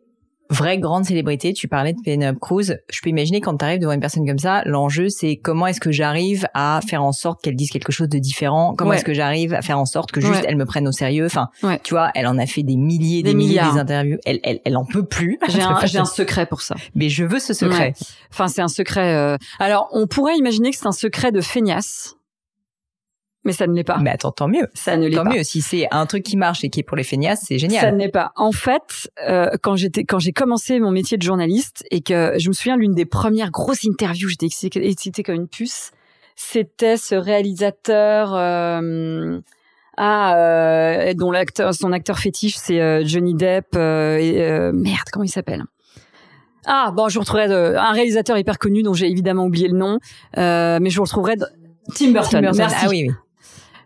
vraies 0.52 0.78
grandes 0.78 1.04
célébrités. 1.04 1.52
Tu 1.52 1.66
parlais 1.68 1.92
de 1.92 1.98
Penelope 2.04 2.38
Cruz. 2.38 2.74
Je 2.90 3.00
peux 3.02 3.10
imaginer 3.10 3.40
quand 3.40 3.56
tu 3.56 3.64
arrives 3.64 3.80
devant 3.80 3.92
une 3.92 4.00
personne 4.00 4.26
comme 4.26 4.38
ça, 4.38 4.62
l'enjeu 4.66 5.08
c'est 5.08 5.36
comment 5.36 5.66
est-ce 5.66 5.80
que 5.80 5.90
j'arrive 5.92 6.46
à 6.54 6.80
faire 6.86 7.02
en 7.02 7.12
sorte 7.12 7.42
qu'elle 7.42 7.56
dise 7.56 7.70
quelque 7.70 7.92
chose 7.92 8.08
de 8.08 8.18
différent? 8.18 8.74
Comment 8.76 8.90
Ouais. 8.90 8.96
est-ce 8.96 9.04
que 9.04 9.14
j'arrive 9.14 9.54
à 9.54 9.62
faire 9.62 9.78
en 9.78 9.86
sorte 9.86 10.12
que 10.12 10.20
juste 10.20 10.32
Ouais. 10.32 10.44
elle 10.48 10.56
me 10.56 10.64
prenne 10.66 10.86
au 10.86 10.92
sérieux? 10.92 11.26
Enfin, 11.26 11.48
Ouais. 11.62 11.80
tu 11.82 11.94
vois, 11.94 12.10
elle 12.14 12.26
en 12.26 12.38
a 12.38 12.46
fait 12.46 12.62
des 12.62 12.76
milliers, 12.76 13.22
des, 13.22 13.30
Des 13.30 13.34
milliers 13.34 13.48
milliards. 13.60 13.74
des 13.74 13.80
interviews. 13.80 14.18
Elle, 14.24 14.40
elle, 14.44 14.60
elle 14.64 14.76
en 14.76 14.84
peut 14.84 15.04
plus. 15.04 15.38
J'ai 15.48 15.62
un, 15.62 15.78
j'ai 15.86 15.98
un 15.98 16.04
secret 16.04 16.46
pour 16.46 16.62
ça. 16.62 16.74
Mais 16.94 17.08
je 17.08 17.24
veux 17.24 17.38
ce 17.38 17.54
secret. 17.54 17.94
Enfin, 18.30 18.48
c'est 18.48 18.62
un 18.62 18.68
secret. 18.68 19.14
euh, 19.14 19.36
Alors, 19.58 19.88
on 19.92 20.06
pourrait 20.06 20.36
imaginer 20.36 20.70
que 20.70 20.76
c'est 20.76 20.86
un 20.86 20.92
secret 20.92 21.32
de 21.32 21.40
feignasse, 21.40 22.14
mais 23.44 23.52
ça 23.52 23.66
ne 23.66 23.72
l'est 23.74 23.84
pas. 23.84 23.98
Mais 23.98 24.10
attends, 24.10 24.30
tant 24.32 24.48
mieux. 24.48 24.68
ça 24.74 24.96
ne 24.96 25.06
l'est 25.08 25.16
Tant 25.16 25.24
pas. 25.24 25.30
mieux. 25.34 25.42
Si 25.42 25.60
c'est 25.62 25.88
un 25.90 26.06
truc 26.06 26.22
qui 26.22 26.36
marche 26.36 26.62
et 26.64 26.70
qui 26.70 26.80
est 26.80 26.82
pour 26.84 26.96
les 26.96 27.02
feignasses, 27.04 27.40
c'est 27.48 27.58
Ça 27.58 27.66
génial. 27.68 27.94
ne 27.94 27.98
l'est 28.00 28.08
pas. 28.08 28.32
En 28.36 28.52
fait, 28.52 29.10
euh, 29.28 29.50
quand 29.62 29.76
j'étais, 29.76 30.04
quand 30.04 30.18
j'ai 30.18 30.32
commencé 30.32 30.78
mon 30.80 30.90
métier 30.90 31.16
de 31.18 31.22
journaliste 31.22 31.84
et 31.90 32.00
que 32.02 32.34
je 32.38 32.48
me 32.48 32.52
souviens 32.52 32.76
l'une 32.76 32.94
des 32.94 33.04
premières 33.06 33.50
grosses 33.50 33.84
interviews, 33.86 34.28
j'étais 34.28 34.46
excitée, 34.46 34.86
excitée 34.88 35.22
comme 35.22 35.34
une 35.36 35.48
puce. 35.48 35.90
C'était 36.36 36.96
ce 36.96 37.14
réalisateur. 37.14 38.32
Euh, 38.34 39.38
ah, 39.98 40.36
euh, 40.36 41.12
dont 41.14 41.30
l'acteur, 41.30 41.74
son 41.74 41.92
acteur 41.92 42.18
fétiche, 42.18 42.56
c'est 42.56 42.80
euh, 42.80 43.02
Johnny 43.04 43.34
Depp. 43.34 43.66
euh, 43.76 44.16
et, 44.16 44.72
merde, 44.72 45.04
comment 45.12 45.24
il 45.24 45.28
s'appelle? 45.28 45.64
Ah, 46.64 46.92
bon, 46.94 47.08
je 47.08 47.14
vous 47.14 47.20
retrouverai 47.20 47.48
de- 47.48 47.74
un 47.76 47.90
réalisateur 47.92 48.38
hyper 48.38 48.58
connu 48.58 48.82
dont 48.82 48.94
j'ai 48.94 49.10
évidemment 49.10 49.44
oublié 49.44 49.68
le 49.68 49.76
nom, 49.76 49.98
euh, 50.38 50.78
mais 50.80 50.90
je 50.90 50.96
vous 50.96 51.02
retrouverai 51.02 51.36
de- 51.36 51.44
Tim 51.94 52.12
Burton. 52.12 52.30
Tim 52.30 52.40
Burton. 52.42 52.56
Merci. 52.58 52.76
Ah 52.82 52.86
oui, 52.88 53.06
oui. 53.08 53.14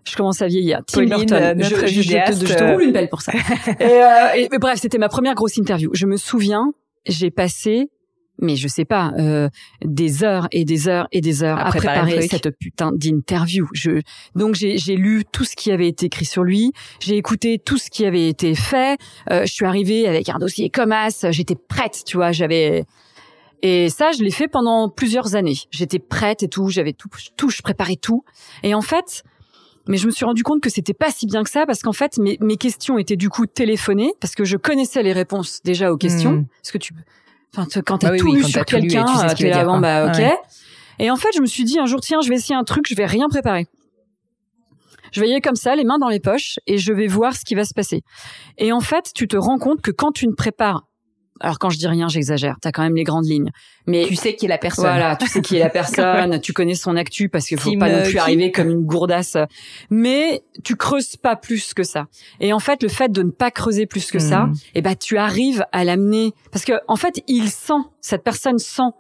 Je 0.09 0.17
commence 0.17 0.41
à 0.43 0.47
vieillir. 0.47 0.81
Tim 0.87 1.05
Burton. 1.05 1.33
euh, 1.33 1.55
notre 1.55 1.87
je, 1.87 1.87
je- 1.87 2.03
je 2.03 2.09
te, 2.41 2.47
je 2.47 2.55
te 2.55 2.63
euh, 2.63 2.73
roule 2.75 2.83
une 2.85 2.93
pelle 2.93 3.09
pour 3.09 3.23
ça. 3.23 3.33
et, 3.81 3.85
euh, 3.85 4.35
et- 4.37 4.49
mais 4.51 4.59
bref, 4.59 4.79
c'était 4.81 4.99
ma 4.99 5.09
première 5.09 5.35
grosse 5.35 5.57
interview. 5.57 5.91
Je 5.95 6.07
me 6.07 6.17
souviens, 6.17 6.73
j'ai 7.07 7.31
passé, 7.31 7.91
mais 8.41 8.55
je 8.55 8.69
sais 8.69 8.85
pas, 8.85 9.13
euh, 9.19 9.49
des 9.85 10.23
heures 10.23 10.47
et 10.53 10.65
des 10.65 10.89
heures 10.89 11.09
et 11.11 11.21
des 11.21 11.43
heures 11.43 11.59
À 11.59 11.69
à, 11.69 11.71
préparer 11.71 12.29
cette 12.29 12.51
putain 12.59 12.93
d'interview. 12.93 13.67
Je, 13.73 14.03
donc 14.35 14.55
j'ai, 14.55 14.77
j'ai 14.79 14.95
lu 14.97 15.25
tout 15.33 15.45
ce 15.45 15.57
qui 15.57 15.73
avait 15.73 15.89
été 15.89 16.07
écrit 16.07 16.25
sur 16.27 16.45
lui, 16.45 16.73
j'ai 17.01 17.17
écouté 17.17 17.59
tout 17.59 17.79
ce 17.79 17.91
qui 17.91 18.05
avait 18.05 18.29
été 18.29 18.55
fait. 18.55 18.99
Euh, 19.31 19.47
je 19.47 19.53
suis 19.53 19.65
arrivée 19.65 20.07
avec 20.07 20.29
un 20.29 20.39
dossier 20.39 20.69
comme 20.71 20.93
as, 20.93 21.31
j'étais 21.31 21.57
prête, 21.57 22.03
tu 22.07 22.17
vois, 22.19 22.31
j'avais. 22.33 22.85
Et 23.63 23.89
ça, 23.89 24.11
je 24.13 24.23
l'ai 24.23 24.31
fait 24.31 24.49
pendant 24.49 24.91
plusieurs 24.91 25.35
années. 25.35 25.57
J'étais 25.71 25.99
prête 25.99 26.43
et 26.43 26.49
tout, 26.49 26.69
j'avais 26.69 26.93
tout, 26.93 27.09
tout, 27.39 27.49
je 27.49 27.63
préparais 27.63 27.97
tout. 27.97 28.23
Et 28.63 28.75
en 28.75 28.83
fait, 28.83 29.23
mais 29.89 29.97
je 29.97 30.07
me 30.07 30.11
suis 30.11 30.25
rendu 30.25 30.43
compte 30.43 30.63
que 30.63 30.71
c'était 30.71 30.95
pas 30.95 31.11
si 31.11 31.27
bien 31.27 31.43
que 31.43 31.51
ça 31.51 31.67
parce 31.67 31.83
qu'en 31.83 31.93
fait, 31.93 32.19
mes, 32.19 32.39
mes 32.41 32.57
questions 32.57 32.99
étaient 32.99 33.17
du 33.17 33.29
coup 33.29 33.47
téléphonées 33.47 34.13
parce 34.21 34.35
que 34.35 34.45
je 34.45 34.57
connaissais 34.57 35.03
les 35.03 35.13
réponses 35.13 35.61
déjà 35.65 35.93
aux 35.93 35.97
questions. 35.97 36.33
Hmm. 36.33 36.47
Parce 36.63 36.73
que 36.73 36.79
tu, 36.79 36.95
enfin, 37.57 37.67
quand 37.83 37.99
t'as 37.99 38.09
Ah 38.09 38.13
oui, 38.13 38.19
tout 38.19 38.27
oui, 38.27 38.37
lu 38.37 38.43
quand 38.43 38.49
sur 38.49 38.65
t'as 38.65 38.77
tout 38.77 38.83
lu 38.83 38.87
et 38.87 38.89
quelqu'un, 38.89 39.05
tu 39.07 39.19
sais 39.19 39.25
euh, 39.25 39.35
t'es 39.35 39.51
là, 39.51 39.65
bon 39.65 39.79
bah 39.79 40.07
ok. 40.07 40.19
Ouais. 40.19 40.39
Et 40.99 41.11
en 41.11 41.17
fait, 41.17 41.29
je 41.35 41.41
me 41.41 41.47
suis 41.47 41.65
dit 41.65 41.79
un 41.79 41.87
jour, 41.87 42.01
tiens, 42.01 42.21
je 42.23 42.29
vais 42.29 42.37
essayer 42.37 42.55
un 42.55 42.65
truc, 42.65 42.87
je 42.89 42.95
vais 42.95 43.07
rien 43.07 43.29
préparer. 43.29 43.67
Je 45.13 45.21
vais 45.21 45.29
y 45.29 45.33
aller 45.33 45.41
comme 45.41 45.57
ça, 45.57 45.77
les 45.77 45.85
mains 45.85 45.99
dans 45.99 46.09
les 46.09 46.21
poches, 46.21 46.59
et 46.67 46.79
je 46.79 46.93
vais 46.93 47.07
voir 47.07 47.35
ce 47.35 47.45
qui 47.45 47.55
va 47.55 47.65
se 47.65 47.75
passer. 47.75 48.03
Et 48.59 48.73
en 48.73 48.81
fait, 48.81 49.13
tu 49.15 49.29
te 49.29 49.37
rends 49.37 49.59
compte 49.59 49.81
que 49.81 49.91
quand 49.91 50.13
tu 50.13 50.27
ne 50.27 50.33
prépares 50.33 50.85
alors 51.41 51.59
quand 51.59 51.71
je 51.71 51.79
dis 51.79 51.87
rien, 51.87 52.09
j'exagère. 52.09 52.57
T'as 52.61 52.73
quand 52.73 52.83
même 52.83 52.97
les 52.97 53.05
grandes 53.05 53.27
lignes. 53.27 53.51
Mais 53.87 54.05
tu 54.07 54.17
sais 54.17 54.35
qui 54.35 54.47
est 54.47 54.49
la 54.49 54.59
personne. 54.59 54.85
Voilà, 54.85 55.17
tu 55.17 55.27
sais 55.27 55.41
qui 55.41 55.57
est 55.57 55.61
la 55.61 55.71
personne. 55.71 56.41
tu 56.41 56.53
connais 56.53 56.75
son 56.75 56.97
actu 56.97 57.29
parce 57.29 57.47
qu'il 57.47 57.59
faut 57.59 57.77
pas 57.79 57.91
non 57.91 58.03
plus 58.05 58.19
arriver 58.19 58.51
comme 58.51 58.71
une 58.71 58.85
gourdasse. 58.85 59.37
Mais 59.91 60.43
tu 60.65 60.77
creuses 60.77 61.17
pas 61.17 61.37
plus 61.37 61.75
que 61.75 61.83
ça. 61.83 62.07
Et 62.41 62.53
en 62.53 62.59
fait, 62.59 62.83
le 62.83 62.89
fait 62.89 63.11
de 63.11 63.23
ne 63.23 63.31
pas 63.31 63.51
creuser 63.51 63.87
plus 63.87 64.11
que 64.11 64.19
ça, 64.19 64.47
hmm. 64.47 64.55
eh 64.75 64.83
ben 64.83 64.97
tu 64.97 65.19
arrives 65.19 65.65
à 65.73 65.85
l'amener 65.85 66.33
parce 66.53 66.65
que 66.65 66.75
en 66.89 66.97
fait, 66.97 67.23
il 67.27 67.51
sent 67.51 67.73
cette 68.01 68.23
personne 68.23 68.59
sent 68.59 68.91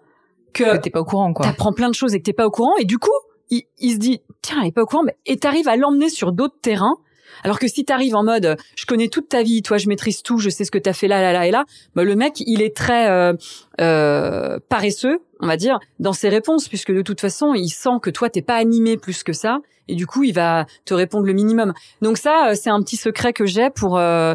que, 0.53 0.77
t'es 0.79 0.90
pas 0.90 1.01
au 1.01 1.05
courant 1.05 1.33
quoi. 1.33 1.46
T'apprends 1.46 1.72
plein 1.72 1.88
de 1.88 1.94
choses 1.94 2.14
et 2.14 2.18
que 2.18 2.25
t'es 2.25 2.33
pas 2.33 2.46
au 2.46 2.51
courant 2.51 2.77
et 2.79 2.85
du 2.85 2.99
coup, 2.99 3.11
il, 3.51 3.62
il 3.79 3.92
se 3.92 3.99
dit 3.99 4.20
tiens, 4.42 4.59
elle 4.61 4.68
est 4.68 4.72
pas 4.72 4.83
au 4.83 4.87
courant, 4.87 5.03
mais 5.05 5.16
et 5.27 5.37
t'arrives 5.37 5.68
à 5.68 5.77
l'emmener 5.77 6.09
sur 6.09 6.33
d'autres 6.33 6.59
terrains 6.62 6.96
alors 7.45 7.59
que 7.59 7.69
si 7.69 7.85
tu 7.85 7.93
arrives 7.93 8.15
en 8.15 8.25
mode 8.25 8.57
je 8.77 8.87
connais 8.87 9.09
toute 9.09 9.29
ta 9.29 9.43
vie, 9.43 9.62
toi 9.62 9.79
je 9.79 9.89
maîtrise 9.89 10.23
tout, 10.23 10.39
je 10.39 10.51
sais 10.51 10.65
ce 10.65 10.71
que 10.71 10.79
tu 10.79 10.89
as 10.89 10.93
fait 10.93 11.09
là 11.09 11.21
là 11.21 11.33
là 11.33 11.47
et 11.47 11.51
là, 11.51 11.65
bah, 11.95 12.05
le 12.05 12.15
mec 12.17 12.35
il 12.41 12.62
est 12.62 12.77
très 12.77 13.09
euh, 13.09 13.35
euh, 13.81 14.59
paresseux, 14.69 15.21
on 15.41 15.47
va 15.47 15.57
dire, 15.57 15.79
dans 15.99 16.12
ses 16.12 16.29
réponses 16.29 16.69
puisque 16.69 16.93
de 16.93 17.03
toute 17.03 17.21
façon, 17.21 17.55
il 17.55 17.69
sent 17.69 17.99
que 18.03 18.11
toi 18.11 18.31
t'es 18.31 18.43
pas 18.43 18.57
animé 18.57 18.97
plus 18.97 19.23
que 19.23 19.33
ça 19.33 19.59
et 19.89 19.95
du 19.95 20.07
coup, 20.07 20.25
il 20.25 20.33
va 20.33 20.67
te 20.85 20.95
répondre 20.95 21.27
le 21.27 21.33
minimum. 21.33 21.73
Donc 22.03 22.19
ça 22.19 22.49
euh, 22.49 22.55
c'est 22.55 22.71
un 22.71 22.81
petit 22.81 22.97
secret 22.97 23.33
que 23.33 23.47
j'ai 23.47 23.71
pour 23.71 23.99
un 23.99 24.35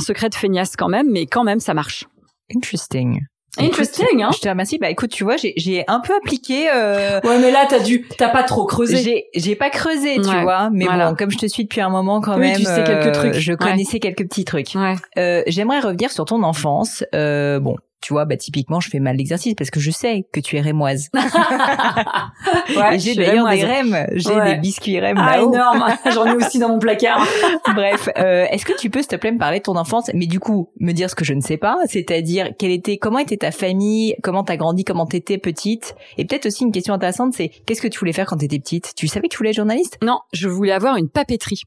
secret 0.00 0.28
de 0.28 0.34
feignasse 0.34 0.76
quand 0.76 0.88
même, 0.88 1.10
mais 1.10 1.26
quand 1.26 1.44
même 1.44 1.60
ça 1.60 1.74
marche. 1.74 2.06
Interesting. 2.54 3.20
Interesting, 3.58 4.22
hein. 4.22 4.30
Je 4.34 4.40
te 4.40 4.48
remercie. 4.48 4.78
Bah 4.78 4.90
écoute, 4.90 5.10
tu 5.10 5.24
vois, 5.24 5.36
j'ai 5.36 5.84
un 5.88 6.00
peu 6.00 6.14
appliqué. 6.14 6.68
Euh... 6.72 7.20
Ouais, 7.24 7.38
mais 7.38 7.50
là, 7.50 7.66
t'as 7.68 7.80
dû, 7.80 8.06
t'as 8.16 8.28
pas 8.28 8.44
trop 8.44 8.64
creusé. 8.64 8.98
J'ai 8.98 9.26
j'ai 9.34 9.56
pas 9.56 9.70
creusé, 9.70 10.16
tu 10.16 10.40
vois. 10.42 10.70
Mais 10.70 10.86
bon, 10.86 11.14
comme 11.16 11.30
je 11.30 11.38
te 11.38 11.46
suis 11.46 11.64
depuis 11.64 11.80
un 11.80 11.90
moment, 11.90 12.20
quand 12.20 12.34
oui, 12.34 12.48
même, 12.48 12.56
tu 12.56 12.64
sais 12.64 12.84
quelques 12.84 13.12
trucs. 13.12 13.34
je 13.34 13.52
connaissais 13.52 13.98
quelques 13.98 14.24
petits 14.24 14.44
trucs. 14.44 14.74
Ouais. 14.74 14.94
Euh, 15.18 15.42
J'aimerais 15.46 15.80
revenir 15.80 16.10
sur 16.10 16.24
ton 16.24 16.42
enfance. 16.42 17.04
Euh, 17.14 17.58
bon, 17.58 17.76
tu 18.00 18.14
vois, 18.14 18.24
bah 18.24 18.36
typiquement, 18.36 18.80
je 18.80 18.88
fais 18.88 18.98
mal 18.98 19.16
l'exercice 19.16 19.54
parce 19.54 19.70
que 19.70 19.80
je 19.80 19.90
sais 19.90 20.26
que 20.32 20.40
tu 20.40 20.56
es 20.56 20.60
rémoise. 20.60 21.08
ouais, 21.14 22.98
j'ai 22.98 23.14
d'ailleurs 23.14 23.48
des 23.48 23.64
rèmes, 23.64 24.06
j'ai 24.12 24.34
des 24.34 24.54
biscuits 24.56 24.98
rèmes 24.98 25.18
ah, 25.18 25.36
là-haut. 25.36 25.52
énorme, 25.52 25.84
j'en 26.12 26.26
ai 26.26 26.34
aussi 26.34 26.58
dans 26.58 26.68
mon 26.68 26.78
placard. 26.78 27.26
Bref, 27.74 28.08
euh, 28.16 28.46
est-ce 28.50 28.64
que 28.64 28.76
tu 28.78 28.88
peux, 28.90 29.00
s'il 29.00 29.08
te 29.08 29.16
plaît, 29.16 29.32
me 29.32 29.38
parler 29.38 29.58
de 29.58 29.64
ton 29.64 29.76
enfance, 29.76 30.10
mais 30.14 30.26
du 30.26 30.40
coup, 30.40 30.70
me 30.80 30.92
dire 30.92 31.10
ce 31.10 31.14
que 31.14 31.24
je 31.24 31.34
ne 31.34 31.40
sais 31.40 31.58
pas, 31.58 31.76
c'est-à-dire 31.86 32.50
quelle 32.58 32.70
était, 32.70 32.96
comment 32.96 33.18
était 33.18 33.36
ta 33.36 33.50
famille, 33.50 34.14
comment 34.22 34.44
t'as 34.44 34.56
grandi, 34.56 34.84
comment 34.84 35.06
t'étais 35.06 35.38
petite, 35.38 35.94
et 36.16 36.24
peut-être 36.24 36.46
aussi 36.46 36.64
une 36.64 36.72
question 36.72 36.94
intéressante, 36.94 37.34
c'est 37.34 37.50
qu'est-ce 37.66 37.82
que 37.82 37.88
tu 37.88 37.98
voulais 37.98 38.12
faire 38.12 38.26
quand 38.26 38.38
t'étais 38.38 38.58
petite? 38.58 38.92
Tu 38.96 39.08
savais 39.08 39.28
que 39.28 39.32
tu 39.32 39.38
voulais 39.38 39.50
être 39.50 39.56
journaliste? 39.56 39.98
Non, 40.02 40.20
je 40.32 40.48
voulais 40.48 40.72
avoir 40.72 40.96
une 40.96 41.08
papeterie. 41.08 41.62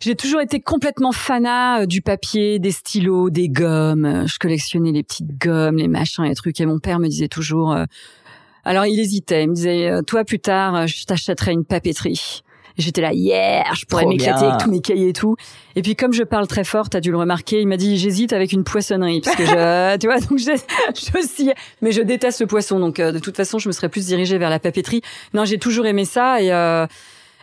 J'ai 0.00 0.14
toujours 0.14 0.40
été 0.40 0.60
complètement 0.60 1.12
fanat 1.12 1.82
euh, 1.82 1.86
du 1.86 2.00
papier, 2.00 2.58
des 2.58 2.70
stylos, 2.70 3.28
des 3.28 3.50
gommes. 3.50 4.24
Je 4.26 4.38
collectionnais 4.38 4.92
les 4.92 5.02
petites 5.02 5.38
gommes, 5.38 5.76
les 5.76 5.88
machins, 5.88 6.24
les 6.24 6.34
trucs. 6.34 6.58
Et 6.58 6.64
mon 6.64 6.78
père 6.78 6.98
me 6.98 7.06
disait 7.06 7.28
toujours. 7.28 7.74
Euh, 7.74 7.84
alors 8.64 8.86
il 8.86 8.98
hésitait. 8.98 9.42
Il 9.42 9.50
me 9.50 9.54
disait 9.54 9.90
euh, 9.90 10.00
toi 10.00 10.24
plus 10.24 10.40
tard, 10.40 10.86
je 10.86 11.04
t'achèterai 11.04 11.52
une 11.52 11.66
papeterie. 11.66 12.42
J'étais 12.78 13.02
là, 13.02 13.12
yeah, 13.12 13.64
je 13.74 13.84
pourrais 13.84 14.06
m'éclater 14.06 14.46
avec 14.46 14.60
tous 14.60 14.70
mes 14.70 14.80
cahiers 14.80 15.10
et 15.10 15.12
tout. 15.12 15.36
Et 15.76 15.82
puis 15.82 15.96
comme 15.96 16.14
je 16.14 16.22
parle 16.22 16.46
très 16.46 16.64
fort, 16.64 16.88
t'as 16.88 17.00
dû 17.00 17.10
le 17.10 17.18
remarquer, 17.18 17.60
il 17.60 17.68
m'a 17.68 17.76
dit 17.76 17.98
j'hésite 17.98 18.32
avec 18.32 18.52
une 18.52 18.64
poissonnerie 18.64 19.20
parce 19.20 19.36
que 19.36 19.44
je, 19.44 19.96
tu 19.98 20.06
vois, 20.06 20.18
donc 20.20 20.38
je, 20.38 20.56
je 20.94 21.18
aussi, 21.18 21.52
mais 21.82 21.92
je 21.92 22.00
déteste 22.00 22.40
le 22.40 22.46
poisson, 22.46 22.80
donc 22.80 22.98
de 22.98 23.18
toute 23.18 23.36
façon 23.36 23.58
je 23.58 23.68
me 23.68 23.72
serais 23.72 23.90
plus 23.90 24.06
dirigée 24.06 24.38
vers 24.38 24.48
la 24.48 24.60
papeterie. 24.60 25.02
Non, 25.34 25.44
j'ai 25.44 25.58
toujours 25.58 25.84
aimé 25.84 26.06
ça 26.06 26.40
et 26.40 26.52
euh, 26.52 26.86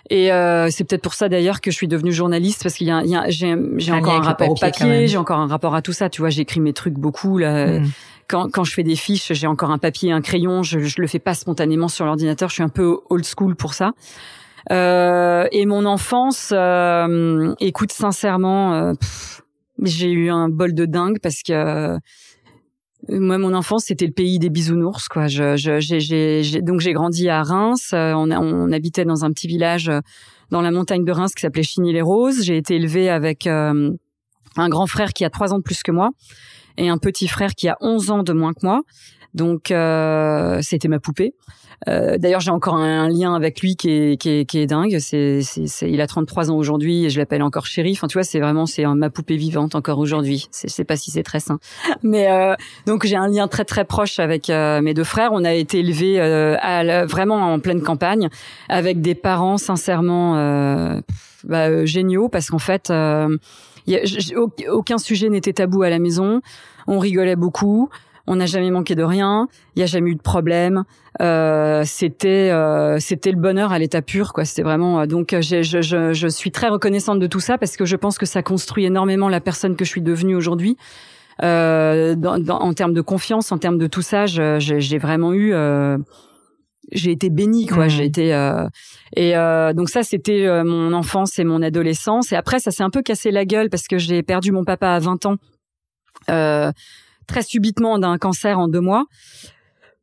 et 0.09 0.31
euh, 0.31 0.69
c'est 0.69 0.83
peut-être 0.83 1.01
pour 1.01 1.13
ça 1.13 1.29
d'ailleurs 1.29 1.61
que 1.61 1.71
je 1.71 1.75
suis 1.75 1.87
devenue 1.87 2.11
journaliste 2.11 2.63
parce 2.63 2.75
qu'il 2.75 2.87
y 2.87 2.91
a, 2.91 3.03
y 3.03 3.15
a 3.15 3.29
j'ai, 3.29 3.55
j'ai 3.77 3.91
encore 3.91 4.15
un 4.15 4.21
rapport 4.21 4.49
au 4.49 4.55
papier, 4.55 5.07
j'ai 5.07 5.17
encore 5.17 5.39
un 5.39 5.47
rapport 5.47 5.75
à 5.75 5.81
tout 5.81 5.93
ça. 5.93 6.09
Tu 6.09 6.21
vois, 6.21 6.29
j'écris 6.29 6.59
mes 6.59 6.73
trucs 6.73 6.95
beaucoup 6.95 7.37
là. 7.37 7.79
Hmm. 7.79 7.87
Quand, 8.27 8.51
quand 8.51 8.65
je 8.65 8.73
fais 8.73 8.83
des 8.83 8.97
fiches, 8.97 9.31
j'ai 9.31 9.47
encore 9.47 9.71
un 9.71 9.77
papier, 9.77 10.11
un 10.11 10.19
crayon. 10.19 10.61
Je, 10.61 10.79
je 10.79 10.99
le 10.99 11.07
fais 11.07 11.19
pas 11.19 11.33
spontanément 11.33 11.87
sur 11.87 12.05
l'ordinateur. 12.05 12.49
Je 12.49 12.55
suis 12.55 12.63
un 12.63 12.67
peu 12.69 12.99
old 13.09 13.25
school 13.25 13.55
pour 13.55 13.73
ça. 13.73 13.93
Euh, 14.71 15.47
et 15.51 15.65
mon 15.65 15.85
enfance, 15.85 16.49
euh, 16.51 17.53
écoute 17.59 17.91
sincèrement, 17.91 18.73
euh, 18.73 18.93
j'ai 19.81 20.11
eu 20.11 20.29
un 20.29 20.49
bol 20.49 20.73
de 20.73 20.85
dingue 20.85 21.19
parce 21.21 21.41
que 21.41 21.97
moi, 23.09 23.37
mon 23.37 23.53
enfance, 23.53 23.85
c'était 23.85 24.05
le 24.05 24.11
pays 24.11 24.39
des 24.39 24.49
bisounours, 24.49 25.07
quoi. 25.07 25.27
Je, 25.27 25.55
je, 25.55 26.59
donc 26.59 26.79
j'ai 26.79 26.93
grandi 26.93 27.29
à 27.29 27.43
Reims. 27.43 27.91
Euh, 27.93 28.13
on, 28.13 28.29
on, 28.31 28.71
habitait 28.71 29.05
dans 29.05 29.23
un 29.23 29.31
petit 29.31 29.47
village 29.47 29.89
euh, 29.89 29.99
dans 30.51 30.61
la 30.61 30.71
montagne 30.71 31.05
de 31.05 31.11
Reims 31.11 31.33
qui 31.33 31.41
s'appelait 31.41 31.63
Chigny-les-Roses. 31.63 32.43
J'ai 32.43 32.57
été 32.57 32.75
élevée 32.75 33.09
avec 33.09 33.47
euh, 33.47 33.91
un 34.57 34.69
grand 34.69 34.87
frère 34.87 35.13
qui 35.13 35.25
a 35.25 35.29
trois 35.29 35.53
ans 35.53 35.57
de 35.57 35.63
plus 35.63 35.83
que 35.83 35.91
moi 35.91 36.09
et 36.77 36.89
un 36.89 36.97
petit 36.97 37.27
frère 37.27 37.51
qui 37.55 37.67
a 37.67 37.77
11 37.81 38.11
ans 38.11 38.23
de 38.23 38.33
moins 38.33 38.53
que 38.53 38.63
moi. 38.63 38.81
Donc, 39.37 39.71
euh, 39.71 40.59
c'était 40.61 40.89
ma 40.89 40.99
poupée. 40.99 41.33
Euh, 41.87 42.17
D'ailleurs, 42.17 42.39
j'ai 42.39 42.51
encore 42.51 42.75
un, 42.75 43.07
lien 43.07 43.35
avec 43.35 43.61
lui 43.61 43.75
qui 43.75 43.89
est, 43.89 44.17
qui 44.19 44.29
est, 44.29 44.45
qui 44.45 44.59
est 44.59 44.65
dingue. 44.65 44.97
C'est, 44.99 45.41
il 45.83 46.01
a 46.01 46.07
33 46.07 46.51
ans 46.51 46.57
aujourd'hui 46.57 47.05
et 47.05 47.09
je 47.09 47.19
l'appelle 47.19 47.43
encore 47.43 47.65
chéri. 47.65 47.91
Enfin, 47.93 48.07
tu 48.07 48.17
vois, 48.17 48.23
c'est 48.23 48.39
vraiment 48.39 48.65
c'est 48.65 48.85
ma 48.85 49.09
poupée 49.09 49.37
vivante 49.37 49.75
encore 49.75 49.99
aujourd'hui. 49.99 50.47
Je 50.63 50.69
sais 50.69 50.83
pas 50.83 50.95
si 50.95 51.11
c'est 51.11 51.23
très 51.23 51.39
sain, 51.39 51.59
mais 52.03 52.31
euh, 52.31 52.55
donc 52.85 53.05
j'ai 53.05 53.15
un 53.15 53.27
lien 53.27 53.47
très 53.47 53.63
très 53.63 53.85
proche 53.85 54.19
avec 54.19 54.49
euh, 54.49 54.81
mes 54.81 54.93
deux 54.93 55.03
frères. 55.03 55.31
On 55.33 55.43
a 55.45 55.53
été 55.53 55.79
élevés 55.79 56.19
euh, 56.19 56.55
à, 56.59 57.05
vraiment 57.05 57.53
en 57.53 57.59
pleine 57.59 57.81
campagne 57.81 58.29
avec 58.69 59.01
des 59.01 59.15
parents 59.15 59.57
sincèrement 59.57 60.37
euh, 60.37 60.99
bah, 61.43 61.85
géniaux 61.85 62.27
parce 62.27 62.49
qu'en 62.49 62.59
fait, 62.59 62.89
y 62.89 63.95
a, 63.95 64.71
aucun 64.71 64.97
sujet 64.97 65.29
n'était 65.29 65.53
tabou 65.53 65.83
à 65.83 65.89
la 65.89 65.99
maison. 65.99 66.41
On 66.87 66.99
rigolait 66.99 67.35
beaucoup 67.35 67.89
on 68.27 68.35
n'a 68.35 68.45
jamais 68.45 68.69
manqué 68.69 68.93
de 68.93 69.03
rien, 69.03 69.47
il 69.75 69.79
y 69.79 69.83
a 69.83 69.85
jamais 69.85 70.11
eu 70.11 70.15
de 70.15 70.21
problème. 70.21 70.83
Euh, 71.21 71.83
c'était 71.85 72.51
euh, 72.51 72.99
c'était 72.99 73.31
le 73.31 73.39
bonheur 73.39 73.71
à 73.71 73.79
l'état 73.79 74.01
pur 74.01 74.33
quoi. 74.33 74.45
C'était 74.45 74.61
vraiment 74.61 74.99
euh, 74.99 75.05
donc 75.05 75.33
je, 75.33 75.63
je, 75.63 76.13
je, 76.13 76.27
suis 76.27 76.51
très 76.51 76.67
reconnaissante 76.67 77.19
de 77.19 77.25
tout 77.25 77.39
ça 77.39 77.57
parce 77.57 77.75
que 77.75 77.85
je 77.85 77.95
pense 77.95 78.17
que 78.17 78.27
ça 78.27 78.43
construit 78.43 78.85
énormément 78.85 79.29
la 79.29 79.39
personne 79.39 79.75
que 79.75 79.85
je 79.85 79.89
suis 79.89 80.01
devenue 80.01 80.35
aujourd'hui. 80.35 80.77
Euh, 81.43 82.15
dans, 82.15 82.37
en 82.47 82.73
termes 82.73 82.93
de 82.93 83.01
confiance, 83.01 83.51
en 83.51 83.57
termes 83.57 83.77
de 83.77 83.87
tout 83.87 84.01
ça, 84.01 84.25
j'ai 84.25 84.97
vraiment 84.97 85.33
eu 85.33 85.53
j'ai 86.93 87.11
été 87.11 87.29
bénie 87.29 87.65
quoi 87.65 87.87
mmh. 87.87 87.89
j'ai 87.89 88.05
été 88.05 88.57
et 89.15 89.33
donc 89.75 89.89
ça 89.89 90.03
c'était 90.03 90.63
mon 90.63 90.93
enfance 90.93 91.37
et 91.37 91.43
mon 91.43 91.61
adolescence 91.61 92.31
et 92.31 92.35
après 92.35 92.59
ça 92.59 92.71
s'est 92.71 92.83
un 92.83 92.89
peu 92.89 93.01
cassé 93.01 93.29
la 93.29 93.43
gueule 93.43 93.69
parce 93.69 93.87
que 93.87 93.97
j'ai 93.97 94.23
perdu 94.23 94.51
mon 94.51 94.63
papa 94.63 94.89
à 94.89 94.99
20 94.99 95.25
ans 95.25 95.35
euh, 96.29 96.71
très 97.27 97.43
subitement 97.43 97.99
d'un 97.99 98.17
cancer 98.17 98.59
en 98.59 98.67
deux 98.67 98.81
mois. 98.81 99.05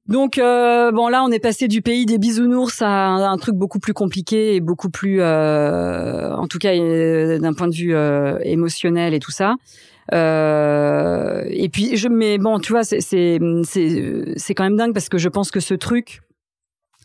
Donc 0.06 0.36
euh, 0.36 0.92
bon 0.92 1.08
là 1.08 1.24
on 1.24 1.30
est 1.30 1.38
passé 1.38 1.66
du 1.66 1.80
pays 1.80 2.04
des 2.04 2.18
bisounours 2.18 2.82
à 2.82 3.06
un, 3.08 3.36
truc 3.38 3.54
beaucoup 3.54 3.78
plus 3.78 3.94
compliqué 3.94 4.54
et 4.54 4.60
beaucoup 4.60 4.90
plus 4.90 5.22
euh, 5.22 6.30
en 6.34 6.46
tout 6.46 6.58
cas 6.58 6.74
euh, 6.74 7.38
d'un 7.38 7.54
point 7.54 7.68
de 7.68 7.74
vue 7.74 7.94
euh, 7.94 8.38
émotionnel 8.42 9.14
et 9.14 9.18
tout 9.18 9.30
ça. 9.30 9.54
Euh, 10.12 11.44
et 11.48 11.70
puis 11.70 11.96
je 11.96 12.08
mais 12.08 12.36
bon 12.36 12.58
tu 12.58 12.72
vois 12.72 12.84
c'est 12.84 13.00
c'est 13.00 13.38
c'est 14.36 14.54
quand 14.54 14.64
même 14.64 14.76
dingue 14.76 14.92
parce 14.92 15.08
que 15.08 15.16
je 15.16 15.30
pense 15.30 15.50
que 15.50 15.60
ce 15.60 15.72
truc 15.72 16.20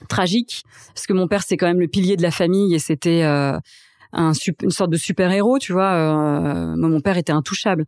tragique 0.10 0.64
parce 0.94 1.08
que 1.08 1.14
mon 1.14 1.30
père 1.30 1.44
c'est 1.44 1.56
quand 1.56 1.68
même 1.68 1.80
le 1.80 1.88
pilier 1.88 2.18
de 2.18 2.22
la 2.22 2.32
famille 2.32 2.76
et 2.76 2.80
c'était 2.80 3.24
un 3.24 3.62
une 4.14 4.72
sorte 4.72 4.90
de 4.90 4.98
super 4.98 5.32
héros 5.32 5.60
tu 5.60 5.72
vois 5.72 6.76
mon 6.76 7.00
père 7.00 7.16
était 7.16 7.32
intouchable 7.32 7.86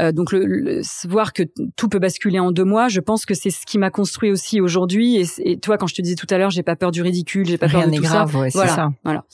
euh, 0.00 0.12
donc 0.12 0.32
le, 0.32 0.80
voir 1.08 1.32
que 1.32 1.42
tout 1.76 1.88
peut 1.88 1.98
basculer 1.98 2.38
en 2.38 2.52
deux 2.52 2.64
mois, 2.64 2.88
je 2.88 3.00
pense 3.00 3.26
que 3.26 3.34
c'est 3.34 3.50
ce 3.50 3.66
qui 3.66 3.78
m'a 3.78 3.90
construit 3.90 4.30
aussi 4.30 4.60
aujourd'hui. 4.60 5.16
Et, 5.16 5.52
et, 5.52 5.58
toi, 5.58 5.78
quand 5.78 5.86
je 5.86 5.94
te 5.94 6.02
disais 6.02 6.16
tout 6.16 6.26
à 6.30 6.38
l'heure, 6.38 6.50
j'ai 6.50 6.62
pas 6.62 6.76
peur 6.76 6.90
du 6.90 7.02
ridicule, 7.02 7.46
j'ai 7.46 7.58
pas 7.58 7.68
peur 7.68 7.86
de 7.86 7.94
tout 7.94 8.02
grave, 8.02 8.30
ça. 8.30 8.38
Ouais, 8.38 8.50
voilà, 8.52 8.74
ça. 8.74 8.88
voilà. 9.04 9.24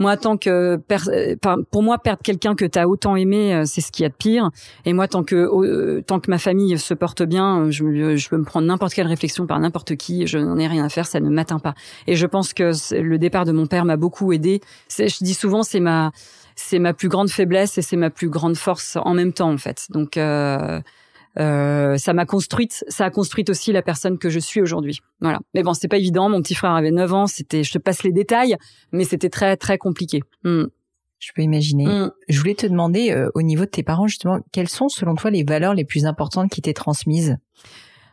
Moi, 0.00 0.16
tant 0.16 0.36
que, 0.36 0.78
euh, 1.10 1.36
pour 1.70 1.82
moi, 1.82 1.98
perdre 1.98 2.22
quelqu'un 2.22 2.54
que 2.54 2.64
tu 2.64 2.78
as 2.78 2.88
autant 2.88 3.16
aimé, 3.16 3.52
euh, 3.52 3.62
c'est 3.66 3.80
ce 3.80 3.90
qu'il 3.90 4.04
y 4.04 4.06
a 4.06 4.08
de 4.08 4.14
pire. 4.14 4.50
Et 4.84 4.92
moi, 4.92 5.08
tant 5.08 5.24
que, 5.24 6.00
tant 6.00 6.20
que 6.20 6.30
ma 6.30 6.38
famille 6.38 6.78
se 6.78 6.94
porte 6.94 7.22
bien, 7.24 7.68
je, 7.70 8.16
je 8.16 8.28
peux 8.28 8.36
me 8.36 8.44
prendre 8.44 8.66
n'importe 8.66 8.94
quelle 8.94 9.08
réflexion 9.08 9.46
par 9.46 9.58
n'importe 9.58 9.96
qui. 9.96 10.26
Je 10.26 10.38
n'en 10.38 10.56
ai 10.56 10.68
rien 10.68 10.84
à 10.84 10.88
faire, 10.88 11.06
ça 11.06 11.18
ne 11.18 11.28
m'atteint 11.28 11.58
pas. 11.58 11.74
Et 12.06 12.14
je 12.14 12.26
pense 12.26 12.54
que 12.54 12.70
le 12.96 13.18
départ 13.18 13.44
de 13.44 13.52
mon 13.52 13.66
père 13.66 13.84
m'a 13.84 13.96
beaucoup 13.96 14.32
aidé. 14.32 14.60
Je 14.88 15.24
dis 15.24 15.34
souvent, 15.34 15.64
c'est 15.64 15.80
ma, 15.80 16.12
c'est 16.58 16.78
ma 16.78 16.92
plus 16.92 17.08
grande 17.08 17.30
faiblesse 17.30 17.78
et 17.78 17.82
c'est 17.82 17.96
ma 17.96 18.10
plus 18.10 18.28
grande 18.28 18.56
force 18.56 18.96
en 18.96 19.14
même 19.14 19.32
temps 19.32 19.50
en 19.52 19.58
fait. 19.58 19.86
Donc 19.90 20.16
euh, 20.16 20.80
euh, 21.38 21.96
ça 21.96 22.12
m'a 22.12 22.26
construite, 22.26 22.84
ça 22.88 23.06
a 23.06 23.10
construite 23.10 23.48
aussi 23.50 23.72
la 23.72 23.82
personne 23.82 24.18
que 24.18 24.28
je 24.28 24.38
suis 24.38 24.60
aujourd'hui. 24.60 25.00
Voilà. 25.20 25.38
Mais 25.54 25.62
bon, 25.62 25.72
c'était 25.72 25.88
pas 25.88 25.98
évident. 25.98 26.28
Mon 26.28 26.42
petit 26.42 26.54
frère 26.54 26.72
avait 26.72 26.90
9 26.90 27.12
ans. 27.14 27.26
C'était, 27.26 27.62
je 27.62 27.72
te 27.72 27.78
passe 27.78 28.02
les 28.02 28.12
détails, 28.12 28.56
mais 28.92 29.04
c'était 29.04 29.30
très 29.30 29.56
très 29.56 29.78
compliqué. 29.78 30.22
Hmm. 30.44 30.64
Je 31.20 31.30
peux 31.34 31.42
imaginer. 31.42 31.86
Hmm. 31.86 32.10
Je 32.28 32.38
voulais 32.38 32.54
te 32.54 32.66
demander 32.66 33.10
euh, 33.10 33.30
au 33.34 33.42
niveau 33.42 33.64
de 33.64 33.70
tes 33.70 33.82
parents 33.82 34.08
justement, 34.08 34.40
quelles 34.52 34.68
sont 34.68 34.88
selon 34.88 35.14
toi 35.14 35.30
les 35.30 35.44
valeurs 35.44 35.74
les 35.74 35.84
plus 35.84 36.06
importantes 36.06 36.50
qui 36.50 36.60
t'aient 36.60 36.74
transmises? 36.74 37.36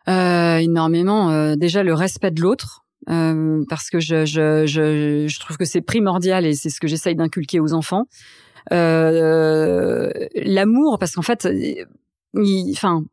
Euh, 0.08 0.58
Énormément. 0.58 1.56
déjà 1.56 1.82
le 1.82 1.96
respect 1.96 2.30
de 2.30 2.42
l'autre 2.42 2.86
euh, 3.10 3.64
parce 3.70 3.90
que 3.90 4.00
je, 4.00 4.26
je, 4.26 4.66
je, 4.66 5.28
je 5.28 5.40
trouve 5.40 5.58
que 5.58 5.66
c'est 5.66 5.82
primordial 5.82 6.46
et 6.46 6.54
c'est 6.54 6.70
ce 6.70 6.80
que 6.80 6.88
j'essaye 6.88 7.16
d'inculquer 7.16 7.60
aux 7.60 7.74
enfants. 7.74 8.06
Euh, 8.72 10.12
L'amour, 10.36 10.98
parce 11.00 11.14
qu'en 11.14 11.22
fait, 11.22 11.48
enfin, 12.72 13.04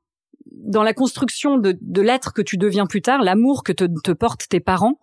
dans 0.50 0.82
la 0.82 0.94
construction 0.94 1.58
de, 1.58 1.76
de 1.80 2.02
l'être 2.02 2.32
que 2.32 2.42
tu 2.42 2.56
deviens 2.56 2.86
plus 2.86 3.02
tard, 3.02 3.22
l'amour 3.22 3.64
que 3.64 3.72
te, 3.72 3.84
te, 4.02 4.12
portent 4.12 4.48
tes 4.48 4.60
parents 4.60 4.98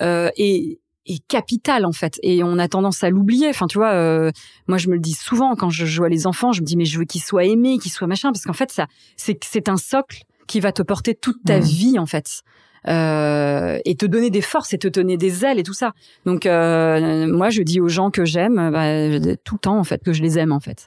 euh, 0.00 0.30
est, 0.36 0.80
est 1.06 1.26
capital 1.26 1.84
en 1.84 1.92
fait. 1.92 2.18
Et 2.22 2.42
on 2.42 2.58
a 2.58 2.68
tendance 2.68 3.02
à 3.04 3.10
l'oublier. 3.10 3.48
Enfin 3.48 3.66
tu 3.66 3.78
vois 3.78 3.92
euh, 3.92 4.30
moi 4.66 4.78
je 4.78 4.88
me 4.88 4.94
le 4.94 5.00
dis 5.00 5.14
souvent 5.14 5.54
quand 5.54 5.70
je 5.70 5.84
joue 5.84 6.04
à 6.04 6.08
les 6.08 6.26
enfants 6.26 6.52
je 6.52 6.60
me 6.60 6.66
dis 6.66 6.76
mais 6.76 6.84
je 6.84 6.98
veux 6.98 7.04
qu'ils 7.04 7.22
soient 7.22 7.44
aimés 7.44 7.78
qu'ils 7.78 7.92
soient 7.92 8.06
machin 8.06 8.32
parce 8.32 8.44
qu'en 8.44 8.52
fait 8.52 8.70
ça 8.70 8.86
c'est 9.16 9.42
c'est 9.44 9.68
un 9.68 9.76
socle 9.76 10.22
qui 10.46 10.60
va 10.60 10.72
te 10.72 10.82
porter 10.82 11.14
toute 11.14 11.42
ta 11.44 11.58
mmh. 11.58 11.62
vie 11.62 11.98
en 11.98 12.06
fait 12.06 12.42
euh, 12.88 13.78
et 13.84 13.94
te 13.94 14.06
donner 14.06 14.30
des 14.30 14.40
forces 14.40 14.72
et 14.74 14.78
te 14.78 14.88
donner 14.88 15.16
des 15.16 15.44
ailes 15.44 15.58
et 15.58 15.62
tout 15.62 15.74
ça. 15.74 15.92
Donc 16.26 16.46
euh, 16.46 17.26
moi 17.26 17.50
je 17.50 17.62
dis 17.62 17.80
aux 17.80 17.88
gens 17.88 18.10
que 18.10 18.24
j'aime 18.24 18.70
bah, 18.72 19.36
tout 19.44 19.54
le 19.54 19.60
temps 19.60 19.78
en 19.78 19.84
fait 19.84 20.02
que 20.02 20.12
je 20.12 20.22
les 20.22 20.38
aime 20.38 20.52
en 20.52 20.60
fait. 20.60 20.86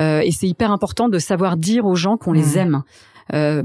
Euh, 0.00 0.20
et 0.20 0.30
c'est 0.30 0.46
hyper 0.46 0.70
important 0.70 1.08
de 1.08 1.18
savoir 1.18 1.56
dire 1.56 1.86
aux 1.86 1.96
gens 1.96 2.16
qu'on 2.16 2.32
les 2.32 2.56
mmh. 2.56 2.58
aime. 2.58 2.82
Euh, 3.32 3.62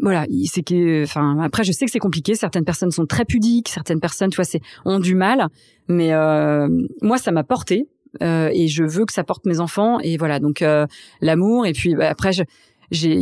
voilà, 0.00 0.26
c'est 0.46 0.62
que, 0.62 1.02
enfin, 1.02 1.38
après, 1.40 1.64
je 1.64 1.72
sais 1.72 1.84
que 1.84 1.90
c'est 1.90 1.98
compliqué. 1.98 2.34
Certaines 2.34 2.64
personnes 2.64 2.92
sont 2.92 3.06
très 3.06 3.24
pudiques, 3.24 3.68
certaines 3.68 4.00
personnes, 4.00 4.30
tu 4.30 4.36
vois, 4.36 4.44
c'est 4.44 4.60
ont 4.84 5.00
du 5.00 5.14
mal. 5.14 5.48
Mais 5.88 6.12
euh, 6.12 6.68
moi, 7.02 7.18
ça 7.18 7.32
m'a 7.32 7.42
porté 7.42 7.88
euh, 8.22 8.50
et 8.52 8.68
je 8.68 8.84
veux 8.84 9.04
que 9.04 9.12
ça 9.12 9.24
porte 9.24 9.44
mes 9.46 9.60
enfants. 9.60 9.98
Et 10.00 10.16
voilà, 10.16 10.38
donc 10.38 10.62
euh, 10.62 10.86
l'amour. 11.20 11.66
Et 11.66 11.72
puis 11.72 11.94
bah, 11.94 12.08
après, 12.08 12.32
je, 12.32 12.44
j'ai 12.90 13.18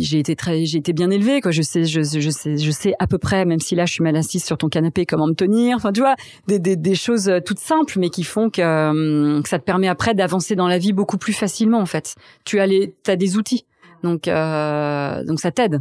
j'ai 0.00 0.18
été 0.18 0.36
très 0.36 0.64
j'ai 0.64 0.78
été 0.78 0.92
bien 0.92 1.10
élevée 1.10 1.40
quoi 1.40 1.50
je 1.50 1.62
sais 1.62 1.84
je, 1.84 2.02
je 2.02 2.30
sais 2.30 2.56
je 2.56 2.70
sais 2.70 2.94
à 2.98 3.06
peu 3.06 3.18
près 3.18 3.44
même 3.44 3.60
si 3.60 3.74
là 3.74 3.86
je 3.86 3.92
suis 3.92 4.04
mal 4.04 4.16
assise 4.16 4.44
sur 4.44 4.56
ton 4.56 4.68
canapé 4.68 5.06
comment 5.06 5.26
me 5.26 5.34
tenir 5.34 5.76
enfin 5.76 5.92
tu 5.92 6.00
vois 6.00 6.14
des 6.46 6.58
des, 6.58 6.76
des 6.76 6.94
choses 6.94 7.30
toutes 7.44 7.58
simples 7.58 7.98
mais 7.98 8.10
qui 8.10 8.24
font 8.24 8.50
que, 8.50 8.60
euh, 8.60 9.42
que 9.42 9.48
ça 9.48 9.58
te 9.58 9.64
permet 9.64 9.88
après 9.88 10.14
d'avancer 10.14 10.54
dans 10.54 10.68
la 10.68 10.78
vie 10.78 10.92
beaucoup 10.92 11.18
plus 11.18 11.32
facilement 11.32 11.78
en 11.78 11.86
fait 11.86 12.14
tu 12.44 12.60
as 12.60 12.66
les 12.66 12.94
t'as 13.02 13.16
des 13.16 13.36
outils 13.36 13.66
donc 14.02 14.28
euh, 14.28 15.24
donc 15.24 15.40
ça 15.40 15.50
t'aide 15.50 15.80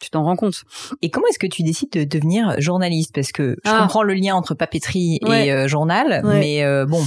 tu 0.00 0.10
t'en 0.10 0.24
rends 0.24 0.36
compte. 0.36 0.64
Et 1.02 1.10
comment 1.10 1.26
est-ce 1.28 1.38
que 1.38 1.46
tu 1.46 1.62
décides 1.62 1.92
de 1.92 2.04
devenir 2.04 2.58
journaliste? 2.58 3.14
Parce 3.14 3.32
que 3.32 3.56
je 3.64 3.70
ah. 3.70 3.80
comprends 3.80 4.02
le 4.02 4.14
lien 4.14 4.34
entre 4.34 4.54
papeterie 4.54 5.20
et 5.26 5.52
euh, 5.52 5.68
journal, 5.68 6.22
mais 6.24 6.64
euh, 6.64 6.86
bon. 6.86 7.04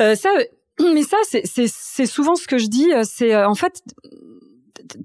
Euh, 0.00 0.14
ça, 0.16 0.28
mais 0.80 1.02
ça, 1.02 1.16
c'est 1.44 2.06
souvent 2.06 2.34
ce 2.34 2.46
que 2.46 2.58
je 2.58 2.66
dis. 2.66 2.90
C'est 3.04 3.36
en 3.36 3.54
fait, 3.54 3.80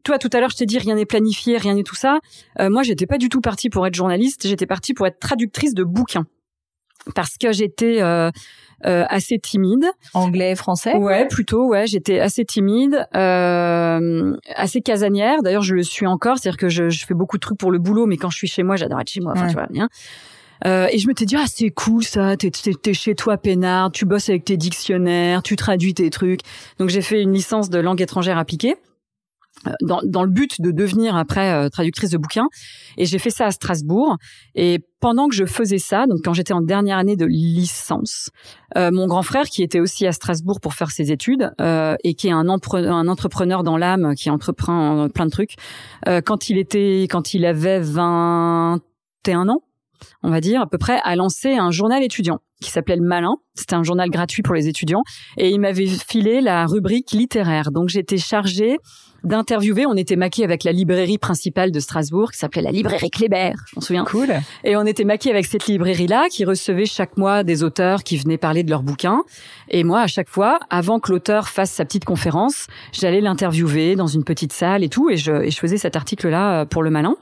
toi 0.03 0.17
tout 0.17 0.29
à 0.33 0.39
l'heure, 0.39 0.49
je 0.49 0.57
t'ai 0.57 0.65
dit 0.65 0.77
rien 0.77 0.95
n'est 0.95 1.05
planifié, 1.05 1.57
rien 1.57 1.75
n'est 1.75 1.83
tout 1.83 1.95
ça. 1.95 2.19
moi, 2.59 2.83
j'étais 2.83 3.05
pas 3.05 3.17
du 3.17 3.29
tout 3.29 3.41
partie 3.41 3.69
pour 3.69 3.85
être 3.87 3.95
journaliste. 3.95 4.47
J'étais 4.47 4.65
partie 4.65 4.93
pour 4.93 5.07
être 5.07 5.19
traductrice 5.19 5.73
de 5.73 5.83
bouquins 5.83 6.25
parce 7.15 7.37
que 7.37 7.51
j'étais 7.51 8.01
euh, 8.85 9.03
assez 9.09 9.39
timide. 9.39 9.85
Anglais, 10.13 10.55
français? 10.55 10.95
Ouais, 10.95 11.27
plutôt. 11.27 11.67
Ouais, 11.67 11.85
j'étais 11.85 12.19
assez 12.19 12.45
timide, 12.45 13.05
euh, 13.15 14.37
assez 14.55 14.81
casanière. 14.81 15.41
D'ailleurs, 15.43 15.63
je 15.63 15.75
le 15.75 15.83
suis 15.83 16.07
encore. 16.07 16.37
C'est-à-dire 16.37 16.57
que 16.57 16.69
je, 16.69 16.89
je, 16.89 17.05
fais 17.05 17.13
beaucoup 17.13 17.37
de 17.37 17.41
trucs 17.41 17.57
pour 17.57 17.71
le 17.71 17.79
boulot, 17.79 18.05
mais 18.05 18.17
quand 18.17 18.29
je 18.29 18.37
suis 18.37 18.47
chez 18.47 18.63
moi, 18.63 18.77
j'adore 18.77 19.01
être 19.01 19.09
chez 19.09 19.19
moi. 19.19 19.33
Enfin, 19.35 19.47
tu 19.47 19.53
vois 19.53 19.67
bien. 19.67 19.89
Euh, 20.65 20.87
et 20.91 20.97
je 20.97 21.07
me 21.07 21.13
t'ai 21.13 21.23
dit 21.23 21.37
ah 21.37 21.45
c'est 21.47 21.69
cool 21.69 22.03
ça, 22.03 22.35
t'es 22.35 22.51
es, 22.85 22.93
chez 22.93 23.15
toi 23.15 23.37
peinard, 23.37 23.93
tu 23.93 24.03
bosses 24.03 24.27
avec 24.27 24.43
tes 24.43 24.57
dictionnaires, 24.57 25.41
tu 25.41 25.55
traduis 25.55 25.93
tes 25.93 26.09
trucs. 26.09 26.41
Donc 26.79 26.89
j'ai 26.89 27.01
fait 27.01 27.21
une 27.21 27.31
licence 27.31 27.69
de 27.69 27.79
langue 27.79 28.01
étrangère 28.01 28.37
appliquée. 28.37 28.75
Euh, 29.67 29.71
dans, 29.81 29.99
dans, 30.05 30.23
le 30.23 30.29
but 30.29 30.61
de 30.61 30.71
devenir 30.71 31.15
après 31.15 31.51
euh, 31.51 31.69
traductrice 31.69 32.11
de 32.11 32.17
bouquins. 32.17 32.47
Et 32.97 33.05
j'ai 33.05 33.19
fait 33.19 33.29
ça 33.29 33.47
à 33.47 33.51
Strasbourg. 33.51 34.17
Et 34.55 34.79
pendant 35.01 35.27
que 35.27 35.35
je 35.35 35.45
faisais 35.45 35.79
ça, 35.79 36.05
donc 36.07 36.19
quand 36.23 36.33
j'étais 36.33 36.53
en 36.53 36.61
dernière 36.61 36.97
année 36.97 37.17
de 37.17 37.25
licence, 37.25 38.29
euh, 38.77 38.89
mon 38.91 39.07
grand 39.07 39.23
frère, 39.23 39.45
qui 39.45 39.63
était 39.63 39.79
aussi 39.79 40.07
à 40.07 40.11
Strasbourg 40.11 40.61
pour 40.61 40.73
faire 40.73 40.91
ses 40.91 41.11
études 41.11 41.51
euh, 41.59 41.95
et 42.03 42.13
qui 42.13 42.27
est 42.27 42.31
un, 42.31 42.47
un 42.47 43.07
entrepreneur 43.07 43.63
dans 43.63 43.77
l'âme, 43.77 44.13
qui 44.15 44.29
entreprend 44.29 45.09
plein 45.09 45.25
de 45.25 45.31
trucs, 45.31 45.55
quand 46.25 46.49
il 46.49 46.57
était, 46.57 47.07
quand 47.09 47.33
il 47.33 47.45
avait 47.45 47.79
21 47.79 49.49
ans, 49.49 49.61
on 50.23 50.29
va 50.29 50.41
dire 50.41 50.61
à 50.61 50.67
peu 50.67 50.77
près, 50.77 50.99
a 51.03 51.15
lancé 51.15 51.55
un 51.55 51.71
journal 51.71 52.03
étudiant 52.03 52.39
qui 52.61 52.71
s'appelait 52.71 52.95
Le 52.95 53.03
Malin. 53.03 53.35
C'était 53.55 53.75
un 53.75 53.83
journal 53.83 54.09
gratuit 54.09 54.41
pour 54.41 54.53
les 54.53 54.67
étudiants 54.67 55.03
et 55.37 55.49
il 55.49 55.59
m'avait 55.59 55.87
filé 55.87 56.41
la 56.41 56.65
rubrique 56.65 57.11
littéraire. 57.11 57.71
Donc 57.71 57.89
j'étais 57.89 58.17
chargée 58.17 58.77
d'interviewer. 59.23 59.85
On 59.85 59.95
était 59.95 60.15
maqués 60.15 60.43
avec 60.43 60.63
la 60.63 60.71
librairie 60.71 61.17
principale 61.17 61.71
de 61.71 61.79
Strasbourg 61.79 62.31
qui 62.31 62.37
s'appelait 62.37 62.61
la 62.61 62.71
librairie 62.71 63.09
Kléber, 63.09 63.53
je 63.67 63.75
m'en 63.75 63.81
souviens. 63.81 64.05
Cool. 64.05 64.29
Et 64.63 64.75
on 64.75 64.85
était 64.85 65.03
maqués 65.03 65.29
avec 65.29 65.45
cette 65.45 65.67
librairie-là 65.67 66.27
qui 66.29 66.45
recevait 66.45 66.85
chaque 66.85 67.17
mois 67.17 67.43
des 67.43 67.63
auteurs 67.63 68.03
qui 68.03 68.17
venaient 68.17 68.37
parler 68.37 68.63
de 68.63 68.69
leurs 68.69 68.83
bouquins. 68.83 69.23
Et 69.69 69.83
moi, 69.83 70.01
à 70.01 70.07
chaque 70.07 70.29
fois, 70.29 70.59
avant 70.69 70.99
que 70.99 71.11
l'auteur 71.11 71.49
fasse 71.49 71.71
sa 71.71 71.85
petite 71.85 72.05
conférence, 72.05 72.67
j'allais 72.91 73.21
l'interviewer 73.21 73.95
dans 73.95 74.07
une 74.07 74.23
petite 74.23 74.53
salle 74.53 74.83
et 74.83 74.89
tout. 74.89 75.09
Et 75.09 75.17
je, 75.17 75.31
et 75.43 75.51
je 75.51 75.57
faisais 75.59 75.77
cet 75.77 75.95
article-là 75.95 76.65
pour 76.65 76.83
Le 76.83 76.89
Malin. 76.89 77.15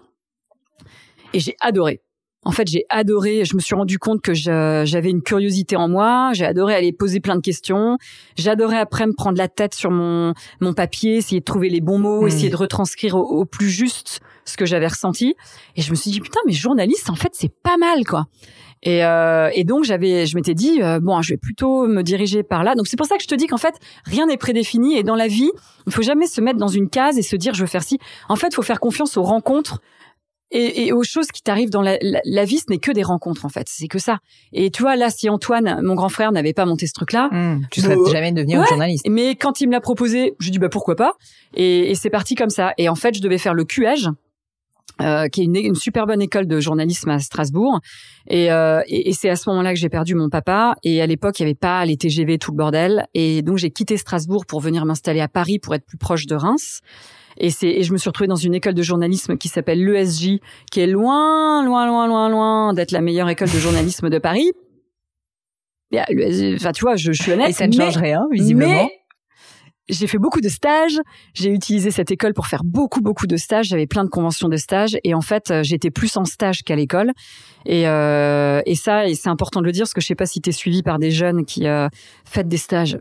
Et 1.34 1.40
j'ai 1.40 1.56
adoré. 1.60 2.02
En 2.48 2.52
fait, 2.52 2.66
j'ai 2.70 2.86
adoré. 2.88 3.44
Je 3.44 3.56
me 3.56 3.60
suis 3.60 3.76
rendu 3.76 4.00
compte 4.00 4.22
que 4.22 4.34
j'avais 4.34 5.10
une 5.10 5.22
curiosité 5.22 5.76
en 5.76 5.90
moi. 5.90 6.32
J'ai 6.32 6.46
adoré 6.46 6.76
aller 6.76 6.94
poser 6.94 7.20
plein 7.20 7.36
de 7.36 7.42
questions. 7.42 7.98
J'adorais 8.38 8.78
après 8.78 9.06
me 9.06 9.12
prendre 9.12 9.38
la 9.38 9.50
tête 9.50 9.76
sur 9.76 9.92
mon 9.92 10.34
mon 10.62 10.74
papier, 10.74 11.18
essayer 11.18 11.42
de 11.42 11.46
trouver 11.46 11.68
les 11.68 11.82
bons 11.82 12.00
mots, 12.00 12.22
hmm. 12.22 12.28
essayer 12.28 12.50
de 12.50 12.56
retranscrire 12.56 13.18
au, 13.18 13.44
plus 13.44 13.70
juste 13.70 14.22
ce 14.46 14.56
que 14.56 14.66
j'avais 14.66 14.88
ressenti. 14.88 15.36
Et 15.76 15.82
je 15.82 15.92
me 15.92 15.96
suis 15.96 16.10
dit 16.10 16.22
putain, 16.22 16.40
mais 16.46 16.54
journaliste, 16.54 17.10
en 17.10 17.16
fait, 17.16 17.32
c'est 17.34 17.52
pas 17.52 17.76
mal, 17.76 18.06
quoi. 18.06 18.28
Et, 18.82 19.04
euh, 19.04 19.50
et 19.54 19.66
donc 19.66 19.84
j'avais, 19.84 20.26
je 20.26 20.36
m'étais 20.38 20.54
dit 20.54 20.82
euh, 20.82 21.02
bon, 21.02 21.22
je 21.22 21.34
vais 21.34 21.38
plutôt 21.38 21.86
me 21.86 22.02
diriger 22.02 22.44
par 22.44 22.64
là. 22.64 22.76
Donc 22.76 22.88
c'est 22.88 22.96
pour 22.96 23.08
ça 23.08 23.18
que 23.18 23.24
je 23.24 23.28
te 23.28 23.36
dis 23.36 23.48
qu'en 23.48 23.58
fait 23.58 23.76
rien 24.06 24.28
n'est 24.28 24.38
prédéfini 24.38 24.96
et 24.96 25.04
dans 25.04 25.16
la 25.16 25.28
vie, 25.28 25.52
il 25.88 25.92
faut 25.92 26.04
jamais 26.04 26.28
se 26.28 26.40
mettre 26.40 26.60
dans 26.60 26.68
une 26.68 26.88
case 26.88 27.18
et 27.18 27.24
se 27.24 27.36
dire 27.36 27.56
je 27.56 27.62
veux 27.62 27.68
faire 27.68 27.84
ci. 27.84 27.98
En 28.30 28.36
fait, 28.36 28.50
il 28.50 28.56
faut 28.56 28.62
faire 28.62 28.80
confiance 28.80 29.18
aux 29.18 29.24
rencontres 29.24 29.82
et, 30.52 30.88
et, 30.88 30.94
aux 30.94 31.04
choses 31.04 31.28
qui 31.28 31.42
t'arrivent 31.42 31.70
dans 31.70 31.82
la, 31.82 31.98
la, 32.02 32.46
vie, 32.46 32.58
ce 32.58 32.66
n'est 32.70 32.78
que 32.78 32.92
des 32.92 33.04
rencontres 33.04 33.46
en 33.46 33.50
fait, 33.50 33.68
c'est 33.70 33.88
que 33.88 34.00
ça. 34.00 34.20
Et 34.54 34.72
tu 34.72 34.82
vois 34.82 34.96
là, 34.96 35.10
si 35.10 35.30
Antoine, 35.30 35.82
mon 35.84 35.96
grand 35.96 36.10
frère, 36.10 36.32
n'avait 36.32 36.54
pas 36.54 36.66
monté 36.66 36.88
ce 36.88 36.94
truc-là, 36.94 37.30
mmh, 37.32 37.68
tu 37.72 37.82
serais 37.82 37.98
jamais 38.12 38.32
devenu 38.32 38.56
journaliste. 38.68 39.06
Mais 39.10 39.36
quand 39.36 39.60
il 39.60 39.68
me 39.68 39.74
l'a 39.74 39.82
proposé, 39.82 40.36
je 40.40 40.50
dis 40.50 40.60
bah 40.60 40.70
pourquoi 40.70 40.96
pas? 40.96 41.14
Et, 41.54 41.92
et 41.92 41.96
c'est 41.96 42.10
parti 42.10 42.36
comme 42.36 42.50
ça. 42.50 42.74
Et 42.78 42.88
en 42.88 42.96
fait, 42.96 43.16
je 43.16 43.22
devais 43.22 43.38
faire 43.38 43.54
le 43.54 43.66
QH. 43.66 44.10
Euh, 45.00 45.28
qui 45.28 45.42
est 45.42 45.44
une, 45.44 45.56
une, 45.56 45.76
super 45.76 46.08
bonne 46.08 46.24
école 46.24 46.48
de 46.48 46.60
journalisme 46.60 47.12
à 47.12 47.20
Strasbourg. 47.20 47.82
Et, 48.28 48.52
euh, 48.52 48.82
et, 48.88 49.10
et 49.10 49.14
c'est 49.14 49.30
à 49.30 49.36
ce 49.36 49.48
moment-là 49.52 49.74
que 49.74 49.80
j'ai 49.80 49.90
perdu 49.90 50.16
mon 50.16 50.28
papa. 50.28 50.76
Et 50.82 51.04
à 51.04 51.06
l'époque, 51.06 51.40
il 51.40 51.44
n'y 51.44 51.50
avait 51.50 51.56
pas 51.56 51.86
les 51.86 51.98
TGV, 51.98 52.40
tout 52.40 52.50
le 52.50 52.58
bordel. 52.58 53.06
Et 53.14 53.44
donc, 53.44 53.58
j'ai 53.58 53.70
quitté 53.70 53.96
Strasbourg 53.98 54.48
pour 54.48 54.60
venir 54.60 54.86
m'installer 54.86 55.22
à 55.22 55.28
Paris 55.28 55.60
pour 55.60 55.76
être 55.76 55.86
plus 55.86 56.00
proche 56.00 56.26
de 56.26 56.34
Reims. 56.34 56.82
Et 57.40 57.50
c'est 57.50 57.70
et 57.70 57.84
je 57.84 57.94
me 57.94 57.98
suis 57.98 58.10
retrouvée 58.10 58.28
dans 58.28 58.36
une 58.36 58.54
école 58.54 58.74
de 58.74 58.82
journalisme 58.82 59.38
qui 59.38 59.48
s'appelle 59.48 59.84
l'ESJ, 59.84 60.40
qui 60.72 60.80
est 60.80 60.88
loin, 60.88 61.64
loin, 61.64 61.88
loin, 61.88 62.08
loin, 62.08 62.30
loin 62.30 62.74
d'être 62.74 62.92
la 62.92 63.02
meilleure 63.02 63.30
école 63.30 63.50
de 63.50 63.60
journalisme 63.60 64.10
de 64.10 64.18
Paris. 64.18 64.52
Enfin, 65.94 66.72
tu 66.72 66.82
vois, 66.82 66.96
je, 66.96 67.12
je 67.12 67.22
suis 67.22 67.32
honnête. 67.32 67.50
Et 67.50 67.54
ça 67.54 67.68
ne 67.68 67.72
change 67.72 67.98
rien, 67.98 68.26
visiblement 68.32 68.90
j'ai 69.90 70.08
fait 70.08 70.18
beaucoup 70.18 70.42
de 70.42 70.50
stages. 70.50 71.00
J'ai 71.34 71.50
utilisé 71.50 71.92
cette 71.92 72.12
école 72.12 72.34
pour 72.34 72.48
faire 72.48 72.64
beaucoup, 72.64 73.02
beaucoup 73.02 73.28
de 73.28 73.38
stages. 73.38 73.68
J'avais 73.68 73.88
plein 73.88 74.04
de 74.04 74.10
conventions 74.10 74.50
de 74.50 74.58
stages. 74.58 74.98
Et 75.04 75.14
en 75.14 75.22
fait, 75.22 75.52
euh, 75.52 75.64
j'étais 75.64 75.92
plus 75.92 76.16
en 76.18 76.26
stage 76.26 76.64
qu'à 76.64 76.76
l'école. 76.76 77.12
Et, 77.66 77.88
euh, 77.88 78.62
et 78.66 78.76
ça, 78.76 79.08
et 79.08 79.16
c'est 79.16 79.30
important 79.30 79.62
de 79.62 79.66
le 79.66 79.72
dire, 79.72 79.84
parce 79.84 79.94
que 79.94 80.02
je 80.02 80.08
sais 80.08 80.16
pas 80.16 80.26
si 80.26 80.42
tu 80.42 80.50
es 80.50 80.54
suivi 80.54 80.84
par 80.84 81.00
des 81.00 81.12
jeunes 81.12 81.46
qui 81.46 81.68
euh, 81.68 81.90
font 82.26 82.44
des 82.44 82.58
stages 82.58 82.98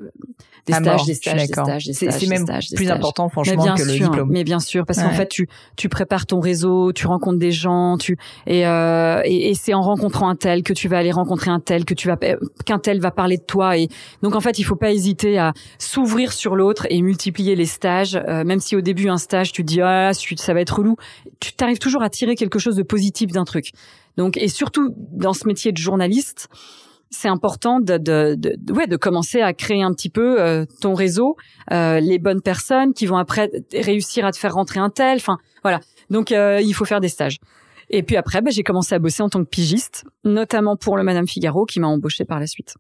des, 0.67 0.73
stages, 0.73 1.05
des 1.05 1.15
stages, 1.15 1.37
des 1.37 1.47
stages, 1.47 1.85
des 1.87 1.93
stages, 1.93 2.15
C'est 2.19 2.27
même 2.27 2.45
plus 2.75 2.91
important, 2.91 3.29
franchement, 3.29 3.75
que 3.75 3.85
sûr, 3.85 3.87
le 3.87 3.93
diplôme. 3.93 4.29
Mais 4.31 4.45
bien 4.45 4.59
sûr, 4.59 4.85
parce 4.85 5.01
qu'en 5.01 5.11
fait, 5.11 5.29
tu 5.29 5.49
tu 5.77 5.89
prépares 5.89 6.27
ton 6.27 6.41
réseau, 6.41 6.93
tu 6.93 7.07
rencontres 7.07 7.39
des 7.39 7.53
gens, 7.53 7.97
tu 7.99 8.19
et 8.47 8.67
euh, 8.67 9.21
et, 9.25 9.51
et 9.51 9.55
c'est 9.55 9.75
en 9.75 9.83
rencontrant 9.83 10.29
un 10.29 10.35
tel 10.35 10.63
que 10.63 10.73
tu 10.73 10.89
vas 10.89 10.99
aller 10.99 11.13
rencontrer 11.13 11.51
un 11.51 11.61
tel 11.61 11.85
que 11.85 11.95
tu 11.95 12.09
vas 12.09 12.17
qu'un 12.65 12.79
tel 12.79 13.01
va 13.01 13.11
parler 13.11 13.37
de 13.37 13.45
toi. 13.45 13.77
Et 13.79 13.89
donc 14.23 14.35
en 14.35 14.41
fait, 14.41 14.59
il 14.59 14.65
faut 14.65 14.77
pas 14.77 14.93
hésiter 14.93 15.39
à 15.39 15.53
s'ouvrir 15.79 16.33
sur 16.33 16.57
l'autre 16.57 16.76
et 16.91 17.01
multiplier 17.01 17.57
les 17.57 17.67
stages. 17.67 18.17
Euh, 18.17 18.45
même 18.45 18.61
si 18.61 18.77
au 18.77 18.81
début 18.81 19.09
un 19.09 19.17
stage, 19.17 19.53
tu 19.53 19.63
te 19.63 19.67
dis 19.67 19.81
ah 19.81 20.13
ça 20.13 20.55
va 20.55 20.61
être 20.61 20.79
relou, 20.79 20.97
tu 21.41 21.53
t'arrives 21.53 21.79
toujours 21.79 22.03
à 22.03 22.11
tirer 22.11 22.35
quelque 22.35 22.59
chose 22.59 22.77
de 22.77 22.83
positif 22.83 23.31
d'un 23.33 23.45
truc. 23.45 23.73
Donc 24.17 24.37
et 24.37 24.49
surtout 24.49 24.95
dans 24.97 25.33
ce 25.33 25.47
métier 25.47 25.73
de 25.73 25.79
journaliste 25.79 26.49
c'est 27.09 27.29
important 27.29 27.79
de, 27.79 28.37
ouais, 28.73 28.89
de 28.89 28.97
commencer 28.97 29.41
à 29.41 29.55
créer 29.55 29.83
un 29.83 29.93
petit 29.93 30.11
peu 30.11 30.41
euh, 30.41 30.67
ton 30.81 30.93
réseau, 30.93 31.37
euh, 31.73 32.01
les 32.01 32.19
bonnes 32.19 32.43
personnes 32.43 32.93
qui 32.95 33.07
vont 33.07 33.17
après 33.17 33.49
réussir 33.73 34.27
à 34.27 34.33
te 34.33 34.37
faire 34.37 34.53
rentrer 34.53 34.81
un 34.81 34.91
tel. 34.91 35.17
Enfin, 35.17 35.39
voilà. 35.63 35.81
Donc, 36.11 36.31
il 36.33 36.73
faut 36.75 36.85
faire 36.85 37.01
des 37.01 37.09
stages. 37.09 37.39
Et 37.91 38.03
puis 38.03 38.17
après, 38.17 38.41
bah, 38.41 38.51
j'ai 38.51 38.63
commencé 38.63 38.95
à 38.95 38.99
bosser 38.99 39.23
en 39.23 39.29
tant 39.29 39.43
que 39.43 39.49
pigiste, 39.49 40.05
notamment 40.25 40.77
pour 40.77 40.97
le 40.97 41.05
Madame 41.05 41.27
Figaro, 41.27 41.65
qui 41.65 41.81
m'a 41.81 41.87
embauché 41.87 42.25
par 42.25 42.41
la 42.41 42.47
suite. 42.47 42.75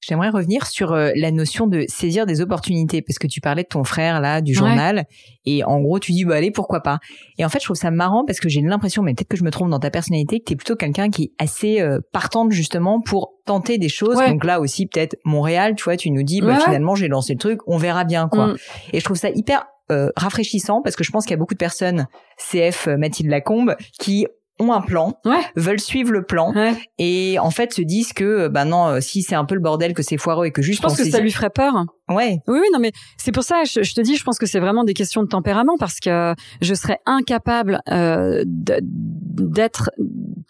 J'aimerais 0.00 0.30
revenir 0.30 0.66
sur 0.66 0.92
euh, 0.92 1.10
la 1.16 1.32
notion 1.32 1.66
de 1.66 1.84
saisir 1.88 2.24
des 2.24 2.40
opportunités 2.40 3.02
parce 3.02 3.18
que 3.18 3.26
tu 3.26 3.40
parlais 3.40 3.64
de 3.64 3.68
ton 3.68 3.82
frère 3.82 4.20
là 4.20 4.40
du 4.40 4.54
journal 4.54 5.06
et 5.44 5.64
en 5.64 5.80
gros 5.80 5.98
tu 5.98 6.12
dis 6.12 6.24
bah 6.24 6.36
allez 6.36 6.52
pourquoi 6.52 6.80
pas. 6.82 6.98
Et 7.36 7.44
en 7.44 7.48
fait 7.48 7.58
je 7.58 7.64
trouve 7.64 7.76
ça 7.76 7.90
marrant 7.90 8.24
parce 8.24 8.38
que 8.38 8.48
j'ai 8.48 8.60
l'impression 8.60 9.02
mais 9.02 9.14
peut-être 9.14 9.28
que 9.28 9.36
je 9.36 9.42
me 9.42 9.50
trompe 9.50 9.70
dans 9.70 9.80
ta 9.80 9.90
personnalité 9.90 10.38
que 10.38 10.44
tu 10.44 10.52
es 10.52 10.56
plutôt 10.56 10.76
quelqu'un 10.76 11.10
qui 11.10 11.24
est 11.24 11.32
assez 11.38 11.80
euh, 11.80 11.98
partante 12.12 12.52
justement 12.52 13.00
pour 13.00 13.34
tenter 13.44 13.78
des 13.78 13.88
choses. 13.88 14.16
Donc 14.16 14.44
là 14.44 14.60
aussi 14.60 14.86
peut-être 14.86 15.16
Montréal, 15.24 15.74
tu 15.74 15.84
vois, 15.84 15.96
tu 15.96 16.10
nous 16.10 16.22
dis 16.22 16.40
bah 16.42 16.58
finalement 16.60 16.94
j'ai 16.94 17.08
lancé 17.08 17.32
le 17.32 17.38
truc, 17.38 17.60
on 17.66 17.76
verra 17.76 18.04
bien 18.04 18.28
quoi. 18.28 18.48
Mm. 18.48 18.56
Et 18.92 19.00
je 19.00 19.04
trouve 19.04 19.16
ça 19.16 19.30
hyper 19.34 19.66
euh, 19.90 20.10
rafraîchissant 20.16 20.80
parce 20.82 20.96
que 20.96 21.02
je 21.02 21.10
pense 21.10 21.24
qu'il 21.24 21.32
y 21.32 21.34
a 21.34 21.38
beaucoup 21.38 21.54
de 21.54 21.58
personnes 21.58 22.06
CF 22.36 22.86
Mathilde 22.86 23.30
Lacombe 23.30 23.74
qui 23.98 24.26
ont 24.58 24.72
un 24.72 24.80
plan, 24.80 25.18
veulent 25.56 25.80
suivre 25.80 26.12
le 26.12 26.22
plan 26.22 26.52
et 26.98 27.38
en 27.38 27.50
fait 27.50 27.72
se 27.72 27.82
disent 27.82 28.12
que 28.12 28.48
bah 28.48 28.64
non 28.64 28.86
euh, 28.88 29.00
si 29.00 29.22
c'est 29.22 29.34
un 29.34 29.44
peu 29.44 29.54
le 29.54 29.60
bordel 29.60 29.94
que 29.94 30.02
c'est 30.02 30.16
foireux 30.16 30.46
et 30.46 30.50
que 30.50 30.62
juste 30.62 30.78
je 30.78 30.82
pense 30.82 30.96
que 30.96 31.08
ça 31.08 31.20
lui 31.20 31.30
ferait 31.30 31.50
peur. 31.50 31.86
Ouais. 32.08 32.38
Oui 32.46 32.58
oui 32.60 32.66
non 32.72 32.78
mais 32.78 32.92
c'est 33.16 33.32
pour 33.32 33.42
ça 33.42 33.64
je, 33.64 33.94
te 33.94 34.00
dis 34.00 34.16
je 34.16 34.24
pense 34.24 34.38
que 34.38 34.46
c'est 34.46 34.60
vraiment 34.60 34.84
des 34.84 34.94
questions 34.94 35.22
de 35.22 35.28
tempérament 35.28 35.76
parce 35.78 36.00
que 36.00 36.34
je 36.60 36.74
serais 36.74 36.98
incapable 37.06 37.80
euh, 37.90 38.42
d'être 38.46 39.90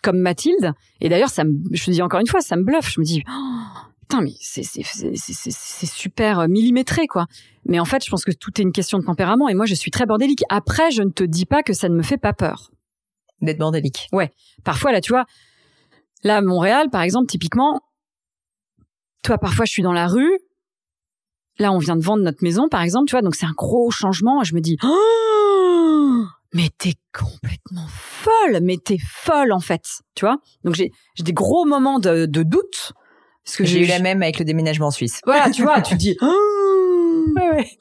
comme 0.03 0.19
Mathilde 0.19 0.73
et 1.01 1.09
d'ailleurs 1.09 1.31
ça 1.31 1.45
me 1.45 1.55
je 1.73 1.85
te 1.85 1.91
dis 1.91 2.03
encore 2.03 2.21
une 2.21 2.27
fois 2.27 2.41
ça 2.41 2.57
me 2.57 2.63
bluffe 2.63 2.91
je 2.93 3.01
me 3.01 3.05
dis 3.05 3.23
oh, 3.29 3.79
putain 4.03 4.23
mais 4.23 4.33
c'est 4.41 5.87
super 5.87 6.41
euh, 6.41 6.49
millimétré 6.49 7.07
quoi. 7.07 7.27
Mais 7.67 7.81
en 7.81 7.85
fait 7.85 8.05
je 8.05 8.11
pense 8.11 8.25
que 8.25 8.33
tout 8.33 8.53
est 8.59 8.63
une 8.63 8.73
question 8.73 8.99
de 8.99 9.05
tempérament 9.05 9.49
et 9.49 9.55
moi 9.55 9.67
je 9.67 9.75
suis 9.75 9.91
très 9.91 10.07
bordélique. 10.07 10.45
Après 10.49 10.91
je 10.91 11.03
ne 11.03 11.11
te 11.11 11.25
dis 11.25 11.45
pas 11.45 11.63
que 11.63 11.73
ça 11.73 11.89
ne 11.89 11.95
me 11.95 12.03
fait 12.03 12.19
pas 12.19 12.33
peur 12.33 12.71
d'être 13.41 13.59
bordélique. 13.59 14.09
Ouais. 14.13 14.31
Parfois, 14.65 14.93
là, 14.93 15.01
tu 15.01 15.13
vois, 15.13 15.25
là, 16.25 16.41
Montréal, 16.41 16.89
par 16.91 17.03
exemple, 17.03 17.27
typiquement, 17.27 17.81
toi, 19.23 19.39
parfois, 19.39 19.65
je 19.65 19.73
suis 19.73 19.83
dans 19.83 19.93
la 19.93 20.07
rue. 20.07 20.39
Là, 21.59 21.73
on 21.73 21.79
vient 21.79 21.97
de 21.97 22.03
vendre 22.03 22.23
notre 22.23 22.43
maison, 22.43 22.69
par 22.69 22.83
exemple, 22.83 23.09
tu 23.09 23.13
vois, 23.13 23.23
donc 23.23 23.35
c'est 23.35 23.47
un 23.47 23.55
gros 23.57 23.91
changement. 23.91 24.45
Je 24.45 24.55
me 24.55 24.61
dis, 24.61 24.77
oh, 24.85 26.25
mais 26.55 26.71
t'es 26.79 26.95
complètement 27.13 27.87
folle, 27.89 28.61
mais 28.63 28.77
t'es 28.77 28.99
folle, 28.99 29.53
en 29.53 29.61
fait, 29.61 29.83
tu 30.15 30.25
vois. 30.25 30.39
Donc, 30.65 30.75
j'ai 30.75 30.93
des 31.19 31.33
gros 31.33 31.65
moments 31.65 31.99
de, 31.99 32.27
de 32.27 32.43
doute. 32.43 32.93
Parce 33.45 33.57
que 33.57 33.65
j'ai 33.65 33.83
eu 33.83 33.87
la 33.87 33.99
même 33.99 34.23
avec 34.23 34.39
le 34.39 34.45
déménagement 34.45 34.89
en 34.89 34.91
Suisse. 34.91 35.21
Voilà, 35.25 35.51
tu 35.51 35.63
vois, 35.63 35.81
tu 35.81 35.97
dis, 35.97 36.17
oh, 36.21 36.27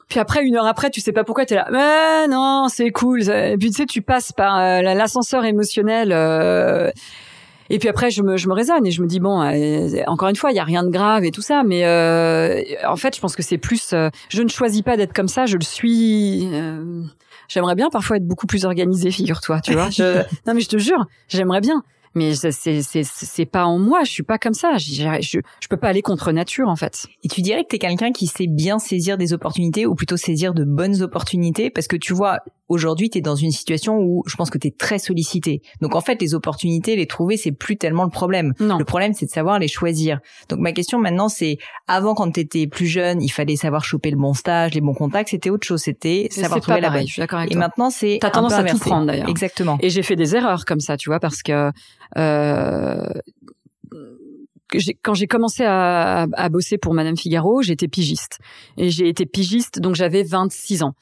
puis 0.09 0.19
après, 0.19 0.43
une 0.43 0.55
heure 0.55 0.65
après, 0.65 0.89
tu 0.89 1.01
sais 1.01 1.11
pas 1.11 1.23
pourquoi 1.23 1.45
t'es 1.45 1.55
là. 1.55 1.67
Mais 1.71 2.27
non, 2.27 2.67
c'est 2.69 2.89
cool. 2.91 3.21
Et 3.29 3.57
puis 3.57 3.69
tu 3.69 3.77
sais, 3.77 3.85
tu 3.85 4.01
passes 4.01 4.31
par 4.31 4.57
euh, 4.57 4.81
l'ascenseur 4.81 5.45
émotionnel. 5.45 6.11
Euh, 6.11 6.91
et 7.69 7.79
puis 7.79 7.89
après, 7.89 8.11
je 8.11 8.21
me, 8.23 8.37
je 8.37 8.47
me 8.47 8.53
raisonne 8.53 8.85
et 8.85 8.91
je 8.91 9.01
me 9.01 9.07
dis 9.07 9.19
bon, 9.19 9.41
euh, 9.41 10.03
encore 10.07 10.29
une 10.29 10.35
fois, 10.35 10.51
il 10.51 10.55
y 10.55 10.59
a 10.59 10.63
rien 10.63 10.83
de 10.83 10.89
grave 10.89 11.25
et 11.25 11.31
tout 11.31 11.41
ça, 11.41 11.63
mais 11.63 11.83
en 12.85 12.95
fait, 12.95 13.15
je 13.15 13.21
pense 13.21 13.35
que 13.35 13.43
c'est 13.43 13.57
plus. 13.57 13.93
je 14.29 14.41
ne 14.41 14.49
choisis 14.49 14.81
pas 14.81 14.97
d'être 14.97 15.13
comme 15.13 15.27
ça, 15.27 15.45
je 15.45 15.57
le 15.57 15.63
suis. 15.63 16.49
j'aimerais 17.49 17.75
bien 17.75 17.89
parfois 17.89 18.17
être 18.17 18.27
beaucoup 18.27 18.47
plus 18.47 18.65
organisée, 18.65 19.11
figure-toi, 19.11 19.59
tu 19.61 19.73
vois. 19.73 19.89
Je, 19.89 20.23
non 20.47 20.53
mais 20.53 20.61
je 20.61 20.69
te 20.69 20.77
jure, 20.77 21.05
j'aimerais 21.27 21.61
bien 21.61 21.83
mais 22.15 22.33
c'est 22.35 23.45
pas 23.45 23.65
en 23.65 23.79
moi 23.79 24.03
je 24.03 24.11
suis 24.11 24.23
pas 24.23 24.37
comme 24.37 24.53
ça. 24.53 24.77
Je, 24.77 25.41
je 25.59 25.67
peux 25.67 25.77
pas 25.77 25.89
aller 25.89 26.01
contre 26.01 26.31
nature 26.31 26.67
en 26.67 26.75
fait. 26.75 27.07
Et 27.23 27.27
tu 27.27 27.41
dirais 27.41 27.63
que 27.63 27.69
t'es 27.69 27.79
quelqu'un 27.79 28.11
qui 28.11 28.27
sait 28.27 28.47
bien 28.47 28.79
saisir 28.79 29.17
des 29.17 29.33
opportunités 29.33 29.85
ou 29.85 29.95
plutôt 29.95 30.17
saisir 30.17 30.53
de 30.53 30.63
bonnes 30.63 31.01
opportunités 31.01 31.69
parce 31.69 31.87
que 31.87 31.97
tu 31.97 32.13
vois 32.13 32.39
aujourd'hui 32.70 33.09
tu 33.09 33.20
es 33.20 33.22
dans 33.22 33.36
une 33.36 33.51
situation 33.51 33.97
où 33.97 34.24
je 34.28 34.36
pense 34.36 34.49
que 34.49 34.57
tu 34.57 34.68
es 34.68 34.72
très 34.72 34.99
sollicité. 34.99 35.61
Donc 35.82 35.95
en 35.95 36.01
fait 36.01 36.22
les 36.22 36.34
opportunités 36.34 36.95
les 36.95 37.05
trouver 37.05 37.38
c'est 37.38 37.51
plus 37.51 37.78
tellement 37.78 38.03
le 38.03 38.09
problème. 38.09 38.53
Non. 38.59 38.78
le 38.78 38.86
problème 38.86 39.13
c'est 39.13 39.26
de 39.26 39.32
savoir 39.32 39.59
les 39.59 39.68
choisir. 39.68 40.20
Donc 40.49 40.59
ma 40.59 40.72
question 40.72 40.99
maintenant 40.99 41.30
c'est 41.30 41.57
avant 41.88 42.15
quand 42.15 42.32
tu 42.32 42.39
étais 42.39 42.68
plus 42.68 42.88
jeune 42.88 43.22
il 43.22 43.30
fallait 43.30 43.55
savoir 43.55 43.84
choper 43.84 44.11
le 44.11 44.18
bon 44.18 44.34
stage 44.34 44.74
les 44.74 44.82
bons 44.82 44.93
contacts 44.93 45.30
c'était 45.30 45.49
autre 45.49 45.65
chose. 45.65 45.82
C'était 45.82 46.28
savoir 46.32 46.61
trouver 46.61 46.82
la 46.82 46.89
bonne. 46.89 47.07
je 47.07 47.13
suis 47.13 47.20
d'accord 47.20 47.39
avec 47.39 47.51
et 47.51 47.55
maintenant 47.55 47.89
c'est 47.89 48.18
t'as 48.22 48.30
tendance 48.30 48.53
à 48.53 48.63
tout 48.63 48.78
prendre 48.80 49.07
d'ailleurs. 49.07 49.30
Exactement. 49.30 49.78
Et 49.82 49.89
j'ai 49.89 50.03
fait 50.03 50.15
des 50.15 50.36
erreurs 50.36 50.65
comme 50.65 50.80
ça 50.80 50.97
tu 50.97 51.09
vois 51.09 51.20
parce 51.20 51.41
que 51.43 51.72
euh, 52.18 53.07
quand 55.03 55.13
j'ai 55.13 55.28
commencé 55.28 55.63
à, 55.65 56.28
bosser 56.49 56.78
pour 56.78 56.93
Madame 56.93 57.18
Figaro, 57.18 57.61
j'étais 57.61 57.88
pigiste. 57.88 58.39
Et 58.78 58.89
j'ai 58.89 59.07
été 59.07 59.26
pigiste, 59.26 59.80
donc 59.80 59.95
j'avais 59.95 60.24
26 60.24 60.84
ans. 60.84 60.93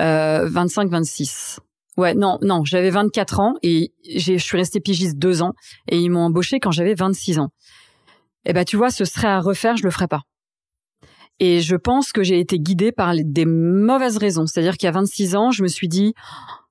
Euh, 0.00 0.48
25, 0.48 0.90
26. 0.90 1.60
Ouais, 1.98 2.14
non, 2.14 2.38
non, 2.40 2.64
j'avais 2.64 2.90
24 2.90 3.40
ans 3.40 3.54
et 3.62 3.92
je 4.16 4.38
suis 4.38 4.56
restée 4.56 4.80
pigiste 4.80 5.18
deux 5.18 5.42
ans 5.42 5.52
et 5.88 5.98
ils 5.98 6.08
m'ont 6.08 6.24
embauché 6.24 6.58
quand 6.58 6.70
j'avais 6.70 6.94
26 6.94 7.38
ans. 7.38 7.50
Eh 8.44 8.52
ben, 8.52 8.64
tu 8.64 8.76
vois, 8.76 8.90
ce 8.90 9.04
serait 9.04 9.28
à 9.28 9.40
refaire, 9.40 9.76
je 9.76 9.84
le 9.84 9.90
ferais 9.90 10.08
pas. 10.08 10.22
Et 11.38 11.60
je 11.60 11.76
pense 11.76 12.12
que 12.12 12.22
j'ai 12.22 12.38
été 12.38 12.58
guidée 12.58 12.92
par 12.92 13.14
des 13.16 13.44
mauvaises 13.44 14.16
raisons. 14.16 14.46
C'est-à-dire 14.46 14.74
a 14.82 14.90
26 14.90 15.36
ans, 15.36 15.50
je 15.50 15.62
me 15.62 15.68
suis 15.68 15.88
dit, 15.88 16.14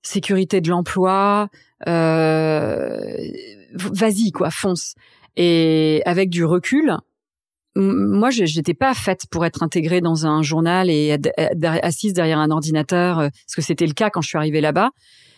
sécurité 0.01 0.61
de 0.61 0.69
l'emploi, 0.69 1.49
euh, 1.87 3.15
vas-y 3.73 4.31
quoi, 4.31 4.49
fonce. 4.49 4.95
Et 5.37 6.01
avec 6.05 6.29
du 6.29 6.45
recul, 6.45 6.97
moi, 7.75 8.29
j'étais 8.31 8.73
pas 8.73 8.93
faite 8.93 9.25
pour 9.31 9.45
être 9.45 9.63
intégrée 9.63 10.01
dans 10.01 10.25
un 10.25 10.41
journal 10.41 10.89
et 10.89 11.17
assise 11.81 12.13
derrière 12.13 12.39
un 12.39 12.51
ordinateur, 12.51 13.19
euh, 13.19 13.29
parce 13.29 13.55
que 13.55 13.61
c'était 13.61 13.87
le 13.87 13.93
cas 13.93 14.09
quand 14.09 14.21
je 14.21 14.27
suis 14.27 14.37
arrivée 14.37 14.61
là-bas. 14.61 14.89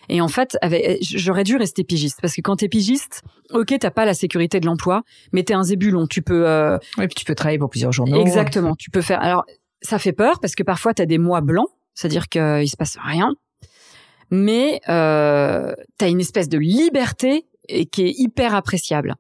Et 0.09 0.19
en 0.19 0.27
fait, 0.27 0.57
j'aurais 1.01 1.45
dû 1.45 1.55
rester 1.55 1.85
pigiste 1.85 2.19
parce 2.21 2.35
que 2.35 2.41
quand 2.41 2.57
t'es 2.57 2.67
pigiste, 2.67 3.21
ok, 3.51 3.73
t'as 3.79 3.91
pas 3.91 4.03
la 4.03 4.13
sécurité 4.13 4.59
de 4.59 4.65
l'emploi, 4.65 5.03
mais 5.31 5.43
t'es 5.43 5.53
un 5.53 5.63
zébulon. 5.63 6.07
Tu 6.07 6.21
peux. 6.21 6.45
Euh... 6.45 6.77
Oui, 6.97 7.07
puis 7.07 7.15
tu 7.15 7.23
peux 7.23 7.35
travailler 7.35 7.57
pour 7.57 7.69
plusieurs 7.69 7.93
journaux. 7.93 8.19
Exactement. 8.19 8.75
Tu 8.75 8.89
peux 8.89 9.01
faire. 9.01 9.21
Alors, 9.21 9.45
ça 9.81 9.99
fait 9.99 10.11
peur 10.11 10.41
parce 10.41 10.55
que 10.55 10.63
parfois 10.63 10.93
t'as 10.93 11.05
des 11.05 11.17
mois 11.17 11.39
blancs, 11.39 11.69
c'est-à-dire 11.93 12.27
qu'il 12.27 12.67
se 12.67 12.75
passe 12.75 12.97
rien 13.01 13.33
mais 14.33 14.81
euh, 14.89 15.73
tu 15.99 16.05
as 16.05 16.07
une 16.07 16.19
espèce 16.19 16.49
de 16.49 16.57
liberté 16.57 17.45
et 17.69 17.85
qui 17.85 18.03
est 18.03 18.13
hyper 18.17 18.55
appréciable. 18.55 19.15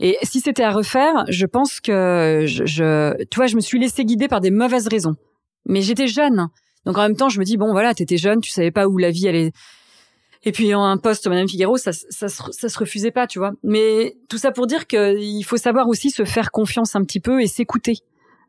Et 0.00 0.18
si 0.22 0.40
c'était 0.40 0.62
à 0.62 0.70
refaire, 0.70 1.24
je 1.28 1.46
pense 1.46 1.80
que 1.80 2.44
je, 2.46 2.66
je, 2.66 3.24
tu 3.30 3.36
vois, 3.36 3.46
je 3.46 3.56
me 3.56 3.60
suis 3.60 3.78
laissée 3.78 4.04
guider 4.04 4.28
par 4.28 4.40
des 4.40 4.50
mauvaises 4.50 4.88
raisons. 4.88 5.14
Mais 5.64 5.82
j'étais 5.82 6.06
jeune, 6.06 6.48
donc 6.86 6.96
en 6.98 7.02
même 7.02 7.16
temps, 7.16 7.28
je 7.28 7.40
me 7.40 7.44
dis 7.44 7.56
bon, 7.56 7.72
voilà, 7.72 7.92
t'étais 7.94 8.16
jeune, 8.16 8.40
tu 8.40 8.50
savais 8.50 8.70
pas 8.70 8.86
où 8.86 8.96
la 8.96 9.10
vie 9.10 9.28
allait. 9.28 9.52
Et 10.44 10.52
puis 10.52 10.72
en 10.74 10.84
un 10.84 10.96
poste 10.96 11.26
Madame 11.26 11.48
Figaro, 11.48 11.76
ça, 11.76 11.92
ça, 11.92 12.28
ça, 12.28 12.68
se 12.68 12.78
refusait 12.78 13.10
pas, 13.10 13.26
tu 13.26 13.40
vois. 13.40 13.52
Mais 13.64 14.16
tout 14.28 14.38
ça 14.38 14.52
pour 14.52 14.68
dire 14.68 14.86
qu'il 14.86 15.44
faut 15.44 15.56
savoir 15.56 15.88
aussi 15.88 16.10
se 16.10 16.24
faire 16.24 16.52
confiance 16.52 16.94
un 16.94 17.02
petit 17.02 17.18
peu 17.18 17.42
et 17.42 17.48
s'écouter. 17.48 17.98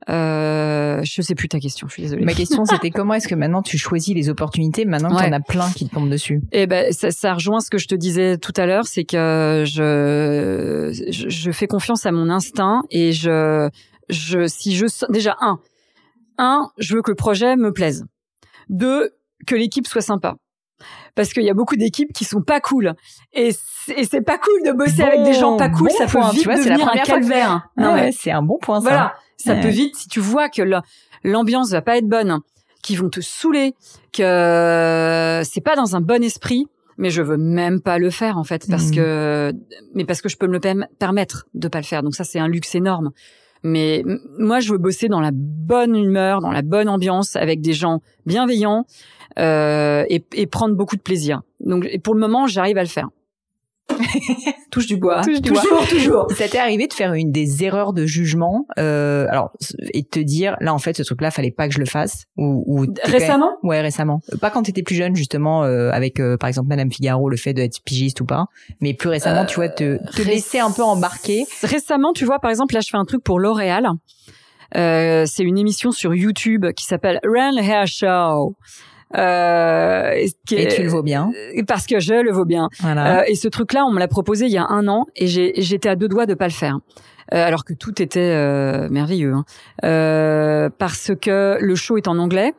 Euh, 0.10 1.02
je 1.04 1.22
sais 1.22 1.36
plus 1.36 1.50
ta 1.50 1.60
question, 1.60 1.88
je 1.88 1.94
suis 1.94 2.04
désolée. 2.04 2.24
Ma 2.24 2.34
question 2.34 2.66
c'était 2.70 2.92
comment 2.92 3.14
est-ce 3.16 3.28
que 3.28 3.36
maintenant 3.36 3.62
tu 3.62 3.78
choisis 3.78 4.16
les 4.16 4.30
opportunités 4.30 4.86
maintenant 4.86 5.16
qu'il 5.16 5.26
y 5.26 5.30
en 5.30 5.34
a 5.34 5.40
plein 5.40 5.70
qui 5.72 5.88
te 5.88 5.94
tombent 5.94 6.10
dessus? 6.10 6.42
Eh 6.52 6.66
ben 6.66 6.94
ça, 6.94 7.12
ça, 7.12 7.34
rejoint 7.34 7.60
ce 7.60 7.70
que 7.70 7.78
je 7.78 7.88
te 7.88 7.96
disais 7.96 8.38
tout 8.38 8.54
à 8.56 8.66
l'heure, 8.66 8.86
c'est 8.86 9.04
que 9.04 9.64
je, 9.66 10.92
je, 11.10 11.52
fais 11.52 11.68
confiance 11.68 12.06
à 12.06 12.12
mon 12.12 12.30
instinct 12.30 12.84
et 12.90 13.12
je 13.12 13.70
je 14.10 14.48
si 14.48 14.76
je 14.76 14.86
déjà 15.10 15.36
un 15.42 15.60
un 16.38 16.70
je 16.78 16.96
veux 16.96 17.02
que 17.02 17.12
le 17.12 17.16
projet 17.16 17.56
me 17.58 17.74
plaise. 17.74 18.06
Deux 18.70 19.12
que 19.46 19.56
l'équipe 19.56 19.88
soit 19.88 20.02
sympa 20.02 20.36
parce 21.16 21.34
qu'il 21.34 21.44
y 21.44 21.50
a 21.50 21.54
beaucoup 21.54 21.76
d'équipes 21.76 22.14
qui 22.14 22.26
sont 22.26 22.42
pas 22.42 22.60
cool. 22.60 22.94
Et 23.34 23.52
c'est 23.86 24.22
pas 24.22 24.38
cool 24.38 24.68
de 24.68 24.72
bosser 24.72 25.04
avec 25.04 25.24
des 25.24 25.34
gens 25.34 25.58
pas 25.58 25.70
cool 25.70 25.90
ça 25.92 26.06
peut 26.06 26.20
vite 26.32 26.42
tu 26.42 26.46
vois, 26.46 26.58
devenir 26.58 26.90
un 26.90 26.98
calvaire. 26.98 27.70
non 27.78 27.94
ouais, 27.94 28.12
c'est 28.12 28.32
un 28.32 28.42
bon 28.42 28.58
point 28.62 28.82
ça. 28.82 28.90
voilà 28.90 29.16
ça 29.38 29.56
peut 29.56 29.70
vite 29.70 29.96
si 29.96 30.08
tu 30.08 30.20
vois 30.20 30.50
que 30.50 30.62
l'ambiance 31.24 31.72
va 31.72 31.82
pas 31.82 31.98
être 31.98 32.08
bonne 32.08 32.40
qu'ils 32.82 33.00
vont 33.00 33.10
te 33.10 33.22
saouler 33.22 33.76
que 34.12 35.42
c'est 35.46 35.62
pas 35.62 35.76
dans 35.76 35.96
un 35.96 36.02
bon 36.02 36.24
esprit 36.24 36.68
mais 36.98 37.10
je 37.10 37.22
veux 37.22 37.38
même 37.38 37.82
pas 37.82 38.00
le 38.00 38.10
faire 38.10 38.38
en 38.38 38.44
fait 38.44 38.68
parce 38.70 38.90
mmh. 38.90 38.96
que 38.96 39.54
mais 39.94 40.06
parce 40.06 40.22
que 40.22 40.30
je 40.30 40.38
peux 40.38 40.48
me 40.48 40.60
le 40.60 40.86
permettre 41.00 41.48
de 41.54 41.68
pas 41.68 41.80
le 41.80 41.86
faire. 41.86 42.04
Donc 42.04 42.16
ça 42.16 42.24
c'est 42.24 42.40
un 42.40 42.48
luxe 42.48 42.74
énorme. 42.76 43.12
Mais 43.64 44.04
moi 44.38 44.60
je 44.60 44.72
veux 44.72 44.78
bosser 44.78 45.08
dans 45.08 45.20
la 45.20 45.32
bonne 45.34 45.96
humeur 45.96 46.42
dans 46.42 46.52
la 46.52 46.62
bonne 46.62 46.90
ambiance 46.90 47.36
avec 47.36 47.62
des 47.62 47.74
gens 47.74 48.02
bienveillants 48.26 48.86
et, 49.38 50.26
et, 50.34 50.48
prendre 50.48 50.76
beaucoup 50.76 50.96
de 50.96 51.02
plaisir. 51.02 51.42
Donc 51.60 51.88
et 51.90 52.00
pour 52.00 52.14
le 52.14 52.20
moment, 52.20 52.48
j'arrive 52.48 52.78
à 52.78 52.84
le 52.84 52.90
faire. 52.90 53.10
Touche 54.72 54.86
du 54.88 54.98
bois. 54.98 55.22
Touche 55.22 55.42
du 55.42 55.50
toujours, 55.50 55.78
bois. 55.78 55.88
toujours. 55.88 56.28
Ça 56.32 56.48
t'est 56.48 56.58
arrivé 56.58 56.88
de 56.88 56.94
faire 56.94 57.14
une 57.14 57.32
des 57.32 57.64
erreurs 57.64 57.94
de 57.94 58.06
jugement, 58.06 58.66
euh, 58.78 59.26
alors 59.30 59.52
et 59.94 60.02
de 60.02 60.08
te 60.08 60.20
dire 60.20 60.56
là 60.60 60.74
en 60.74 60.78
fait 60.78 60.98
ce 60.98 61.04
truc-là 61.04 61.32
fallait 61.32 61.52
pas 61.52 61.68
que 61.68 61.74
je 61.74 61.80
le 61.80 61.86
fasse 61.86 62.26
ou, 62.38 62.64
ou 62.68 62.86
récemment? 63.04 63.52
Ouais 63.64 63.82
récemment. 63.82 64.22
Pas 64.42 64.50
quand 64.50 64.64
t'étais 64.64 64.84
plus 64.84 64.96
jeune 64.96 65.16
justement 65.16 65.64
euh, 65.64 65.90
avec 65.92 66.20
euh, 66.20 66.38
par 66.38 66.48
exemple 66.48 66.68
Madame 66.68 66.92
Figaro 66.92 67.30
le 67.30 67.38
fait 67.38 67.54
d'être 67.54 67.82
pigiste 67.84 68.22
ou 68.22 68.26
pas, 68.26 68.46
mais 68.82 68.94
plus 68.94 69.10
récemment 69.10 69.46
tu 69.46 69.56
vois 69.56 69.70
te, 69.70 69.98
te 70.16 70.22
laisser 70.22 70.60
un 70.60 70.72
peu 70.72 70.84
embarquer. 70.84 71.46
Récemment 71.64 72.14
tu 72.14 72.26
vois 72.26 72.40
par 72.40 72.52
exemple 72.52 72.74
là 72.74 72.82
je 72.82 72.90
fais 72.90 72.98
un 72.98 73.06
truc 73.06 73.24
pour 73.24 73.40
L'Oréal. 73.40 73.88
c'est 74.74 75.44
une 75.44 75.58
émission 75.58 75.92
sur 75.92 76.14
YouTube 76.14 76.66
qui 76.76 76.86
s'appelle 76.86 77.20
Run 77.24 77.58
Hair 77.58 77.88
Show. 77.88 78.56
Euh, 79.16 80.12
et 80.12 80.30
tu 80.46 80.84
le 80.84 80.90
vaux 80.90 81.04
bien. 81.04 81.32
Parce 81.68 81.86
que 81.86 82.00
je 82.00 82.14
le 82.14 82.32
vaux 82.32 82.46
bien. 82.46 82.70
Voilà. 82.82 83.20
Euh, 83.20 83.24
et 83.28 83.36
ce 83.36 83.48
truc-là, 83.48 83.86
on 83.86 83.92
me 83.92 84.00
l'a 84.00 84.08
proposé 84.08 84.46
il 84.46 84.52
y 84.52 84.58
a 84.58 84.68
un 84.68 84.88
an 84.88 85.06
et 85.16 85.28
j'étais 85.28 85.90
à 85.90 85.96
deux 85.96 86.08
doigts 86.08 86.26
de 86.26 86.34
pas 86.34 86.48
le 86.48 86.54
faire. 86.54 86.80
Euh, 87.34 87.46
alors 87.46 87.66
que 87.66 87.74
tout 87.74 88.02
était 88.02 88.20
euh, 88.20 88.88
merveilleux, 88.90 89.34
hein. 89.34 89.44
Euh, 89.84 90.70
parce 90.78 91.12
que 91.20 91.58
le 91.60 91.76
show 91.76 91.98
est 91.98 92.08
en 92.08 92.18
anglais. 92.20 92.54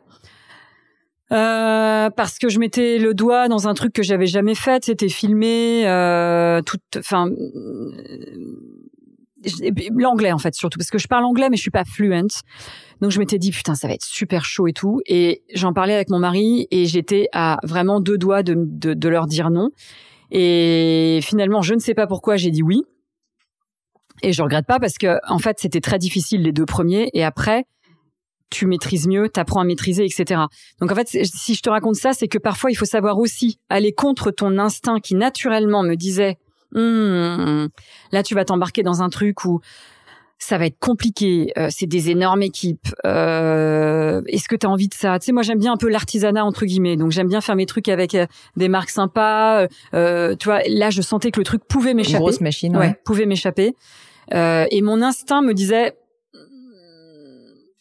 parce 1.29 2.37
que 2.37 2.49
je 2.49 2.59
mettais 2.59 2.99
le 2.99 3.13
doigt 3.13 3.47
dans 3.47 3.67
un 3.67 3.73
truc 3.73 3.93
que 3.93 4.03
j'avais 4.03 4.27
jamais 4.27 4.55
fait, 4.55 4.85
c'était 4.85 5.09
filmé, 5.09 5.83
tout, 6.65 6.77
enfin, 6.97 7.29
l'anglais 9.95 10.31
en 10.31 10.37
fait 10.37 10.53
surtout 10.53 10.77
parce 10.77 10.89
que 10.89 10.97
je 10.97 11.07
parle 11.07 11.25
anglais 11.25 11.49
mais 11.49 11.57
je 11.57 11.61
suis 11.61 11.71
pas 11.71 11.85
fluent. 11.85 12.27
Donc 13.01 13.11
je 13.11 13.19
m'étais 13.19 13.37
dit 13.37 13.51
putain 13.51 13.75
ça 13.75 13.87
va 13.87 13.93
être 13.93 14.03
super 14.03 14.45
chaud 14.45 14.67
et 14.67 14.73
tout 14.73 15.01
et 15.05 15.43
j'en 15.53 15.73
parlais 15.73 15.93
avec 15.93 16.09
mon 16.09 16.19
mari 16.19 16.67
et 16.71 16.85
j'étais 16.85 17.27
à 17.33 17.59
vraiment 17.63 17.99
deux 17.99 18.17
doigts 18.17 18.43
de, 18.43 18.55
de, 18.57 18.93
de 18.93 19.09
leur 19.09 19.27
dire 19.27 19.49
non 19.49 19.69
et 20.31 21.19
finalement 21.23 21.61
je 21.61 21.73
ne 21.73 21.79
sais 21.79 21.93
pas 21.93 22.07
pourquoi 22.07 22.35
j'ai 22.35 22.51
dit 22.51 22.61
oui 22.61 22.81
et 24.21 24.33
je 24.33 24.41
regrette 24.41 24.65
pas 24.65 24.79
parce 24.79 24.97
que 24.97 25.17
en 25.27 25.39
fait 25.39 25.59
c'était 25.59 25.81
très 25.81 25.97
difficile 25.97 26.41
les 26.41 26.51
deux 26.51 26.65
premiers 26.65 27.09
et 27.13 27.23
après 27.23 27.65
tu 28.49 28.65
maîtrises 28.65 29.07
mieux, 29.07 29.29
t'apprends 29.29 29.61
à 29.61 29.63
maîtriser, 29.63 30.05
etc. 30.05 30.41
Donc 30.81 30.91
en 30.91 30.95
fait, 30.95 31.07
si 31.23 31.55
je 31.55 31.61
te 31.61 31.69
raconte 31.69 31.95
ça, 31.95 32.13
c'est 32.13 32.27
que 32.27 32.37
parfois 32.37 32.71
il 32.71 32.75
faut 32.75 32.85
savoir 32.85 33.19
aussi 33.19 33.59
aller 33.69 33.93
contre 33.93 34.31
ton 34.31 34.57
instinct 34.57 34.99
qui 34.99 35.15
naturellement 35.15 35.83
me 35.83 35.95
disait 35.95 36.37
hum, 36.75 37.69
là 38.11 38.23
tu 38.23 38.35
vas 38.35 38.45
t'embarquer 38.45 38.83
dans 38.83 39.01
un 39.01 39.09
truc 39.09 39.45
où 39.45 39.59
ça 40.41 40.57
va 40.57 40.67
être 40.67 40.79
compliqué, 40.79 41.51
euh, 41.57 41.67
c'est 41.69 41.85
des 41.85 42.09
énormes 42.09 42.41
équipes. 42.41 42.87
Euh, 43.05 44.21
Est-ce 44.27 44.47
que 44.47 44.55
tu 44.55 44.65
as 44.65 44.69
envie 44.69 44.87
de 44.87 44.93
ça? 44.93 45.19
Tu 45.19 45.25
sais, 45.25 45.31
moi 45.33 45.43
j'aime 45.43 45.59
bien 45.59 45.73
un 45.73 45.77
peu 45.77 45.89
l'artisanat 45.89 46.45
entre 46.45 46.65
guillemets, 46.65 46.95
donc 46.95 47.11
j'aime 47.11 47.27
bien 47.27 47.41
faire 47.41 47.57
mes 47.57 47.65
trucs 47.65 47.89
avec 47.89 48.15
euh, 48.15 48.25
des 48.55 48.69
marques 48.69 48.89
sympas. 48.89 49.67
Euh, 49.93 50.35
tu 50.37 50.45
vois, 50.47 50.61
là 50.67 50.89
je 50.91 51.01
sentais 51.01 51.31
que 51.31 51.39
le 51.39 51.43
truc 51.43 51.63
pouvait 51.67 51.93
m'échapper. 51.93 52.19
Grosse 52.19 52.39
machine, 52.39 52.75
ouais. 52.77 52.97
pouvait 53.03 53.25
m'échapper. 53.25 53.75
Euh, 54.33 54.65
et 54.71 54.81
mon 54.81 55.01
instinct 55.01 55.41
me 55.41 55.53
disait. 55.53 55.93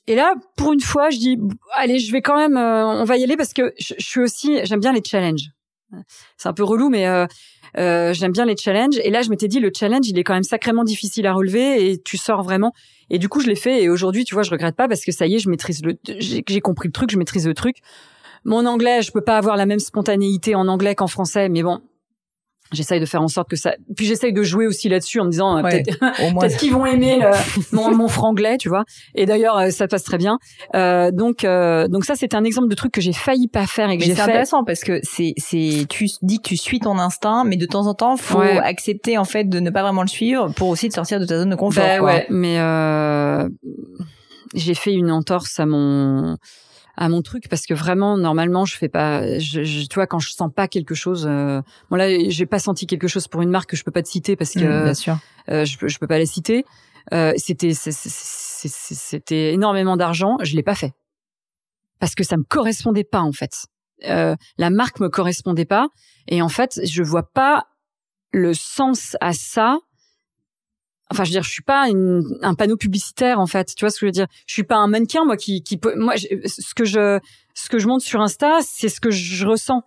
Et 0.09 0.15
là, 0.15 0.33
pour 0.57 0.73
une 0.73 0.81
fois, 0.81 1.11
je 1.11 1.19
dis, 1.19 1.39
allez, 1.77 1.99
je 1.99 2.11
vais 2.11 2.23
quand 2.23 2.39
même, 2.39 2.57
on 2.57 3.05
va 3.05 3.19
y 3.19 3.23
aller 3.25 3.37
parce 3.37 3.53
que 3.53 3.75
je, 3.79 3.93
je 3.99 4.05
suis 4.05 4.21
aussi, 4.21 4.59
j'aime 4.65 4.81
bien 4.81 4.95
les 4.95 5.03
challenges. 5.05 5.51
C'est 6.37 6.49
un 6.49 6.53
peu 6.53 6.65
relou, 6.65 6.89
mais 6.89 7.07
euh, 7.07 7.27
euh, 7.79 8.13
j'aime 8.13 8.33
bien 8.33 8.45
les 8.45 8.57
challenges. 8.57 8.99
Et 9.03 9.11
là, 9.11 9.23
je 9.23 9.31
m'étais 9.31 9.49
dit, 9.49 9.61
le 9.61 9.71
challenge, 9.75 10.09
il 10.09 10.19
est 10.19 10.25
quand 10.25 10.35
même 10.35 10.43
sacrément 10.43 10.85
difficile 10.85 11.27
à 11.27 11.33
relever 11.33 11.91
et 11.91 11.99
tu 12.03 12.17
sors 12.17 12.43
vraiment. 12.43 12.73
Et 13.11 13.19
du 13.19 13.29
coup, 13.29 13.41
je 13.41 13.47
l'ai 13.47 13.57
fait. 13.57 13.83
Et 13.83 13.89
aujourd'hui, 13.89 14.25
tu 14.25 14.35
vois, 14.35 14.43
je 14.43 14.51
regrette 14.51 14.77
pas 14.77 14.89
parce 14.89 15.05
que 15.05 15.13
ça 15.13 15.27
y 15.27 15.35
est, 15.35 15.39
je 15.39 15.49
maîtrise 15.49 15.83
le, 15.83 15.99
j'ai 16.05 16.61
compris 16.61 16.89
le 16.89 16.93
truc, 16.93 17.11
je 17.11 17.19
maîtrise 17.19 17.47
le 17.47 17.55
truc. 17.55 17.79
Mon 18.45 18.67
anglais, 18.67 19.03
je 19.03 19.13
peux 19.13 19.21
pas 19.21 19.37
avoir 19.37 19.57
la 19.57 19.67
même 19.67 19.81
spontanéité 19.81 20.55
en 20.55 20.69
anglais 20.69 20.95
qu'en 20.95 21.09
français, 21.09 21.49
mais 21.49 21.63
bon, 21.63 21.81
J'essaye 22.73 23.01
de 23.01 23.07
faire 23.07 23.23
en 23.23 23.29
sorte 23.29 23.49
que 23.49 23.57
ça. 23.57 23.75
Puis 23.97 24.07
j'essaye 24.07 24.33
de 24.33 24.43
jouer 24.43 24.67
aussi 24.67 24.89
là-dessus 24.89 25.21
en 25.21 25.25
me 25.25 25.31
disant 25.31 25.59
euh, 25.59 25.63
peut-être 25.63 26.57
qu'ils 26.59 26.73
vont 26.73 26.87
aimer 26.87 27.21
mon, 27.73 27.95
mon 27.95 28.09
franglais, 28.09 28.59
tu 28.59 28.69
vois. 28.69 28.85
Et 29.15 29.27
d'ailleurs, 29.27 29.57
euh, 29.59 29.71
ça 29.71 29.89
passe 29.89 30.05
très 30.05 30.19
bien. 30.19 30.39
Euh, 30.75 31.11
donc, 31.11 31.45
euh, 31.45 31.89
donc 31.89 32.05
ça, 32.05 32.15
c'est 32.15 32.35
un 32.35 32.45
exemple 32.45 32.69
de 32.69 32.75
truc 32.75 32.93
que 32.93 33.01
j'ai 33.01 33.13
failli 33.13 33.49
pas 33.49 33.67
faire 33.67 33.91
et 33.91 33.99
que 33.99 34.05
j'ai 34.05 34.11
fait. 34.11 34.17
C'est 34.17 34.23
intéressant 34.23 34.65
parce 34.65 34.81
que 34.81 35.01
c'est, 35.03 35.35
c'est, 35.37 35.87
tu 35.89 36.07
dis 36.23 36.39
que 36.39 36.49
tu 36.49 36.57
suis 36.57 36.81
ton 36.81 36.99
instinct, 36.99 37.45
mais 37.45 37.57
de 37.57 37.67
temps 37.67 37.87
en 37.87 37.95
temps, 37.95 38.17
faut 38.17 38.41
accepter 38.41 39.19
en 39.19 39.25
fait 39.25 39.45
de 39.45 39.61
ne 39.61 39.71
pas 39.71 39.83
vraiment 39.83 40.03
le 40.03 40.09
suivre 40.09 40.53
pour 40.55 40.69
aussi 40.69 40.89
de 40.89 40.93
sortir 40.95 41.21
de 41.21 41.25
ta 41.25 41.39
zone 41.39 41.51
de 41.51 41.57
confort. 41.57 41.85
Bah, 41.85 42.03
Ouais, 42.03 42.27
mais 42.31 42.59
euh, 42.59 43.49
j'ai 44.55 44.75
fait 44.75 44.93
une 44.93 45.11
entorse 45.11 45.59
à 45.61 45.67
mon 45.67 46.37
à 47.01 47.09
mon 47.09 47.23
truc 47.23 47.49
parce 47.49 47.65
que 47.65 47.75
vraiment 47.75 48.17
normalement 48.17 48.65
je 48.65 48.77
fais 48.77 48.89
pas 48.89 49.39
je, 49.39 49.63
je 49.63 49.87
tu 49.87 49.95
vois 49.95 50.09
quand 50.09 50.19
je 50.19 50.31
sens 50.31 50.51
pas 50.53 50.67
quelque 50.67 50.97
chose 50.97 51.27
euh, 51.31 51.63
bon 51.91 51.97
là 51.97 52.09
j'ai 52.29 52.45
pas 52.45 52.59
senti 52.59 52.89
quelque 52.89 53.07
chose 53.07 53.29
pour 53.29 53.41
une 53.41 53.51
marque 53.51 53.71
que 53.71 53.77
je 53.77 53.85
peux 53.85 53.93
pas 53.93 54.03
te 54.03 54.09
citer 54.09 54.35
parce 54.35 54.53
que 54.53 54.65
mmh, 54.65 54.85
bien 54.85 54.95
sûr. 54.95 55.17
Euh, 55.49 55.65
je 55.65 55.79
je 55.87 55.99
peux 55.99 56.09
pas 56.09 56.19
la 56.19 56.27
citer. 56.27 56.65
Euh, 57.15 57.33
c'était 57.37 57.73
c'était 57.73 59.55
énormément 59.55 59.97
d'argent 59.97 60.39
je 60.43 60.57
l'ai 60.57 60.65
pas 60.65 60.75
fait. 60.75 60.93
Parce 62.01 62.17
que 62.17 62.25
ça 62.25 62.37
me 62.37 62.43
correspondait 62.43 63.05
pas 63.05 63.21
en 63.21 63.33
fait. 63.33 63.53
Euh, 64.05 64.35
la 64.59 64.71
marque 64.71 64.99
me 65.01 65.09
correspondait 65.09 65.65
pas 65.65 65.89
et 66.27 66.43
en 66.43 66.49
fait 66.49 66.81
je 66.85 67.03
vois 67.05 67.33
pas 67.33 67.65
le 68.33 68.55
sens 68.55 69.17
à 69.21 69.33
ça 69.33 69.79
enfin 71.11 71.25
je 71.25 71.31
veux 71.31 71.33
dire 71.33 71.43
je 71.43 71.51
suis 71.51 71.63
pas 71.63 71.89
une, 71.89 72.23
un 72.43 72.55
panneau 72.55 72.77
publicitaire 72.77 73.41
en 73.41 73.47
fait 73.47 73.75
tu 73.75 73.85
vois 73.85 73.91
ce 73.91 73.97
que 73.97 74.01
je 74.01 74.07
veux 74.07 74.13
dire? 74.13 74.27
Je 74.47 74.53
suis 74.53 74.65
pas 74.65 74.77
un 74.77 74.89
mannequin 74.89 75.25
moi 75.25 75.37
qui 75.37 75.63
qui 75.63 75.81
moi 75.97 76.15
ce 76.17 76.75
que 76.75 76.85
je 76.85 77.19
ce 77.55 77.69
que 77.69 77.79
je 77.79 77.87
monte 77.87 78.03
sur 78.03 78.21
Insta 78.21 78.59
c'est 78.63 78.89
ce 78.89 79.01
que 79.01 79.11
je 79.11 79.47
ressens 79.47 79.83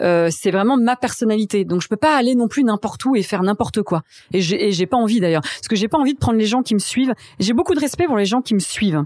euh, 0.00 0.28
c'est 0.30 0.50
vraiment 0.50 0.76
ma 0.76 0.96
personnalité 0.96 1.64
donc 1.64 1.82
je 1.82 1.88
peux 1.88 1.96
pas 1.96 2.16
aller 2.16 2.34
non 2.34 2.48
plus 2.48 2.64
n'importe 2.64 3.04
où 3.04 3.14
et 3.14 3.22
faire 3.22 3.42
n'importe 3.42 3.82
quoi 3.82 4.02
et 4.32 4.40
j'ai 4.40 4.86
pas 4.86 4.96
envie 4.96 5.20
d'ailleurs 5.20 5.42
parce 5.42 5.68
que 5.68 5.76
j'ai 5.76 5.88
pas 5.88 5.98
envie 5.98 6.14
de 6.14 6.18
prendre 6.18 6.38
les 6.38 6.46
gens 6.46 6.62
qui 6.62 6.74
me 6.74 6.80
suivent 6.80 7.14
j'ai 7.38 7.52
beaucoup 7.52 7.74
de 7.74 7.80
respect 7.80 8.06
pour 8.06 8.16
les 8.16 8.24
gens 8.24 8.40
qui 8.40 8.54
me 8.54 8.60
suivent 8.60 9.04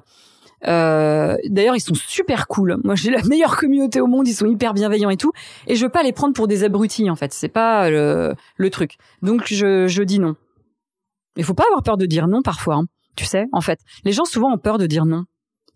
euh, 0.67 1.37
D'ailleurs, 1.45 1.77
ils 1.77 1.81
sont 1.81 1.95
super 1.95 2.47
cool. 2.49 2.79
Moi, 2.83 2.95
j'ai 2.95 3.11
la 3.11 3.23
meilleure 3.29 3.57
communauté 3.57 4.01
au 4.01 4.07
monde. 4.07 4.27
Ils 4.27 4.35
sont 4.35 4.47
hyper 4.47 4.75
bienveillants 4.75 5.11
et 5.11 5.17
tout. 5.17 5.33
Et 5.67 5.77
je 5.77 5.85
veux 5.85 5.91
pas 5.91 6.03
les 6.03 6.13
prendre 6.13 6.35
pour 6.35 6.49
des 6.49 6.65
abrutis, 6.65 7.11
en 7.11 7.17
fait. 7.17 7.33
C'est 7.33 7.49
pas 7.49 7.91
le, 7.91 8.35
le 8.57 8.71
truc. 8.71 8.97
Donc, 9.23 9.45
je, 9.47 9.87
je 9.87 10.03
dis 10.03 10.19
non. 10.19 10.35
Il 11.37 11.45
faut 11.45 11.55
pas 11.55 11.65
avoir 11.69 11.83
peur 11.83 11.97
de 11.97 12.07
dire 12.07 12.29
non 12.29 12.43
parfois. 12.43 12.77
Hein. 12.77 12.85
Tu 13.17 13.25
sais, 13.25 13.47
en 13.53 13.61
fait, 13.61 13.79
les 14.05 14.13
gens 14.13 14.25
souvent 14.25 14.53
ont 14.53 14.59
peur 14.59 14.79
de 14.79 14.87
dire 14.87 15.07
non. 15.07 15.25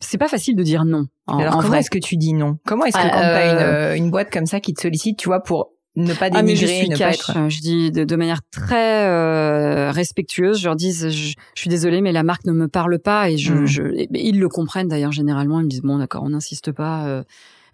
C'est 0.01 0.19
pas 0.19 0.29
facile 0.29 0.57
de 0.57 0.63
dire 0.63 0.85
non. 0.85 1.07
Alors 1.27 1.59
comment 1.59 1.75
est-ce 1.75 1.91
que 1.91 1.99
tu 1.99 2.17
dis 2.17 2.33
non? 2.33 2.57
Comment 2.67 2.87
est-ce 2.87 2.97
que 2.97 3.03
quand 3.03 3.09
t'as 3.11 3.53
une, 3.53 3.59
euh, 3.59 3.97
une 3.97 4.11
boîte 4.11 4.31
comme 4.31 4.47
ça 4.47 4.61
qui 4.61 4.73
te 4.73 4.81
sollicite, 4.81 5.19
tu 5.19 5.29
vois, 5.29 5.41
pour 5.41 5.73
ne 5.97 6.15
pas 6.15 6.31
dénigrer, 6.31 6.39
ah 6.39 6.43
mais 6.43 6.57
je 6.57 6.67
suis 6.67 6.89
ne 6.89 6.97
cash. 6.97 7.27
pas 7.27 7.33
être... 7.33 7.49
Je 7.51 7.61
dis 7.61 7.91
de, 7.91 8.17
manière 8.17 8.41
très 8.51 9.07
euh, 9.07 9.91
respectueuse. 9.91 10.59
Je 10.59 10.67
leur 10.67 10.77
dis, 10.77 10.93
je, 10.93 11.09
je, 11.09 11.35
suis 11.55 11.69
désolée, 11.69 12.01
mais 12.01 12.13
la 12.13 12.23
marque 12.23 12.45
ne 12.47 12.53
me 12.53 12.69
parle 12.69 12.99
pas 12.99 13.31
et 13.31 13.37
je, 13.37 13.53
hmm. 13.53 13.67
je 13.67 14.07
ils 14.15 14.39
le 14.39 14.49
comprennent 14.49 14.89
d'ailleurs 14.89 15.13
généralement. 15.13 15.61
Ils 15.61 15.65
me 15.65 15.69
disent 15.69 15.83
bon, 15.83 15.99
d'accord, 15.99 16.23
on 16.23 16.31
n'insiste 16.31 16.73
pas. 16.73 17.07
Euh, 17.07 17.23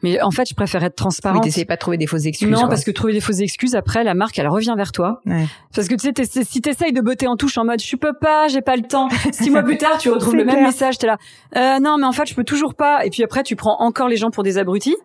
mais 0.07 0.23
en 0.23 0.31
fait, 0.31 0.49
je 0.49 0.55
préfère 0.55 0.85
être 0.85 0.95
transparente. 0.95 1.43
Oui, 1.43 1.51
t'essayes 1.51 1.65
pas 1.65 1.75
de 1.75 1.81
trouver 1.81 1.97
des 1.97 2.07
fausses 2.07 2.27
excuses. 2.27 2.49
Non, 2.49 2.69
parce 2.69 2.85
que 2.85 2.93
trouver 2.93 3.13
des 3.13 3.21
fausses 3.21 3.41
excuses, 3.41 3.75
après, 3.75 4.05
la 4.05 4.15
marque, 4.15 4.39
elle 4.39 4.47
revient 4.47 4.75
vers 4.77 4.93
toi. 4.93 5.21
Ouais. 5.27 5.47
Parce 5.75 5.89
que 5.89 5.97
tu 5.97 6.13
sais, 6.25 6.45
si 6.45 6.61
t'essayes 6.61 6.93
de 6.93 7.01
botter 7.01 7.27
en 7.27 7.37
touche 7.37 7.59
en 7.59 7.65
mode, 7.65 7.83
je 7.83 7.97
peux 7.97 8.13
pas, 8.13 8.47
j'ai 8.47 8.61
pas 8.61 8.77
le 8.77 8.83
temps. 8.83 9.09
Six 9.33 9.51
mois 9.51 9.65
plus 9.65 9.79
tard, 9.79 9.99
tu 9.99 10.09
retrouves 10.09 10.37
le 10.37 10.45
même 10.45 10.63
message, 10.63 10.99
t'es 10.99 11.09
là. 11.09 11.19
Euh, 11.57 11.81
non, 11.81 11.99
mais 11.99 12.07
en 12.07 12.13
fait, 12.13 12.27
je 12.29 12.35
peux 12.35 12.45
toujours 12.45 12.75
pas. 12.75 13.05
Et 13.05 13.11
puis 13.11 13.25
après, 13.25 13.43
tu 13.43 13.57
prends 13.57 13.81
encore 13.81 14.09
les 14.09 14.17
gens 14.17 14.31
pour 14.31 14.45
des 14.45 14.59
abrutis. 14.59 14.97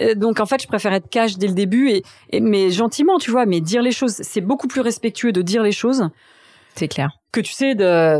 Euh, 0.00 0.14
donc 0.14 0.40
en 0.40 0.46
fait, 0.46 0.62
je 0.62 0.66
préfère 0.66 0.94
être 0.94 1.10
cash 1.10 1.36
dès 1.36 1.48
le 1.48 1.54
début 1.54 1.90
et, 1.90 2.02
et 2.30 2.40
mais 2.40 2.70
gentiment, 2.70 3.18
tu 3.18 3.30
vois. 3.30 3.44
Mais 3.44 3.60
dire 3.60 3.82
les 3.82 3.92
choses, 3.92 4.16
c'est 4.22 4.40
beaucoup 4.40 4.68
plus 4.68 4.80
respectueux 4.80 5.32
de 5.32 5.42
dire 5.42 5.62
les 5.62 5.72
choses. 5.72 6.08
C'est 6.74 6.88
clair. 6.88 7.10
Que 7.30 7.40
tu 7.40 7.52
sais 7.52 7.74
de 7.74 8.18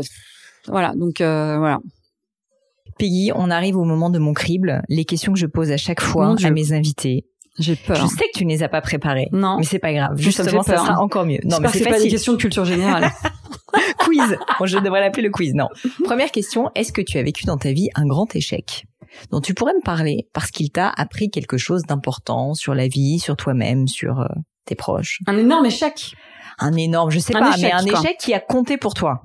voilà. 0.67 0.93
Donc 0.95 1.21
euh, 1.21 1.57
voilà. 1.57 1.79
Peggy, 2.97 3.31
on 3.35 3.49
arrive 3.49 3.77
au 3.77 3.83
moment 3.83 4.09
de 4.09 4.19
mon 4.19 4.33
crible, 4.33 4.81
les 4.89 5.05
questions 5.05 5.33
que 5.33 5.39
je 5.39 5.45
pose 5.45 5.71
à 5.71 5.77
chaque 5.77 6.01
fois 6.01 6.35
à 6.43 6.51
mes 6.51 6.73
invités. 6.73 7.25
J'ai 7.59 7.75
peur. 7.75 7.95
Je 7.95 8.05
sais 8.05 8.25
que 8.31 8.37
tu 8.37 8.45
ne 8.45 8.51
les 8.51 8.61
as 8.61 8.69
pas 8.69 8.81
préparées. 8.81 9.29
Non. 9.31 9.57
Mais 9.57 9.63
c'est 9.63 9.79
pas 9.79 9.91
grave. 9.91 10.11
Justement, 10.17 10.61
ça, 10.61 10.77
sera 10.77 10.99
encore 10.99 11.25
mieux. 11.25 11.39
Non, 11.43 11.57
mais 11.59 11.69
c'est 11.69 11.89
pas 11.89 11.99
des 11.99 12.07
questions 12.07 12.33
de 12.33 12.37
culture 12.37 12.65
générale. 12.65 13.09
quiz. 13.97 14.37
Bon, 14.59 14.65
je 14.65 14.77
devrais 14.77 15.01
l'appeler 15.01 15.23
le 15.23 15.29
quiz. 15.29 15.53
Non. 15.53 15.67
Première 16.03 16.31
question. 16.31 16.69
Est-ce 16.75 16.91
que 16.91 17.01
tu 17.01 17.17
as 17.17 17.23
vécu 17.23 17.45
dans 17.45 17.57
ta 17.57 17.71
vie 17.71 17.89
un 17.95 18.05
grand 18.05 18.33
échec 18.35 18.85
dont 19.31 19.41
tu 19.41 19.53
pourrais 19.53 19.73
me 19.73 19.83
parler 19.83 20.27
parce 20.33 20.51
qu'il 20.51 20.69
t'a 20.69 20.89
appris 20.89 21.29
quelque 21.29 21.57
chose 21.57 21.83
d'important 21.83 22.53
sur 22.53 22.75
la 22.75 22.87
vie, 22.87 23.19
sur 23.19 23.35
toi-même, 23.35 23.87
sur 23.87 24.21
euh, 24.21 24.27
tes 24.65 24.75
proches? 24.75 25.19
Un 25.27 25.37
énorme 25.37 25.65
échec. 25.65 26.13
Un 26.59 26.73
énorme, 26.73 27.11
je 27.11 27.19
sais 27.19 27.33
pas, 27.33 27.55
mais 27.57 27.71
un 27.71 27.85
échec 27.85 28.17
qui 28.19 28.33
a 28.33 28.39
compté 28.39 28.77
pour 28.77 28.93
toi. 28.93 29.21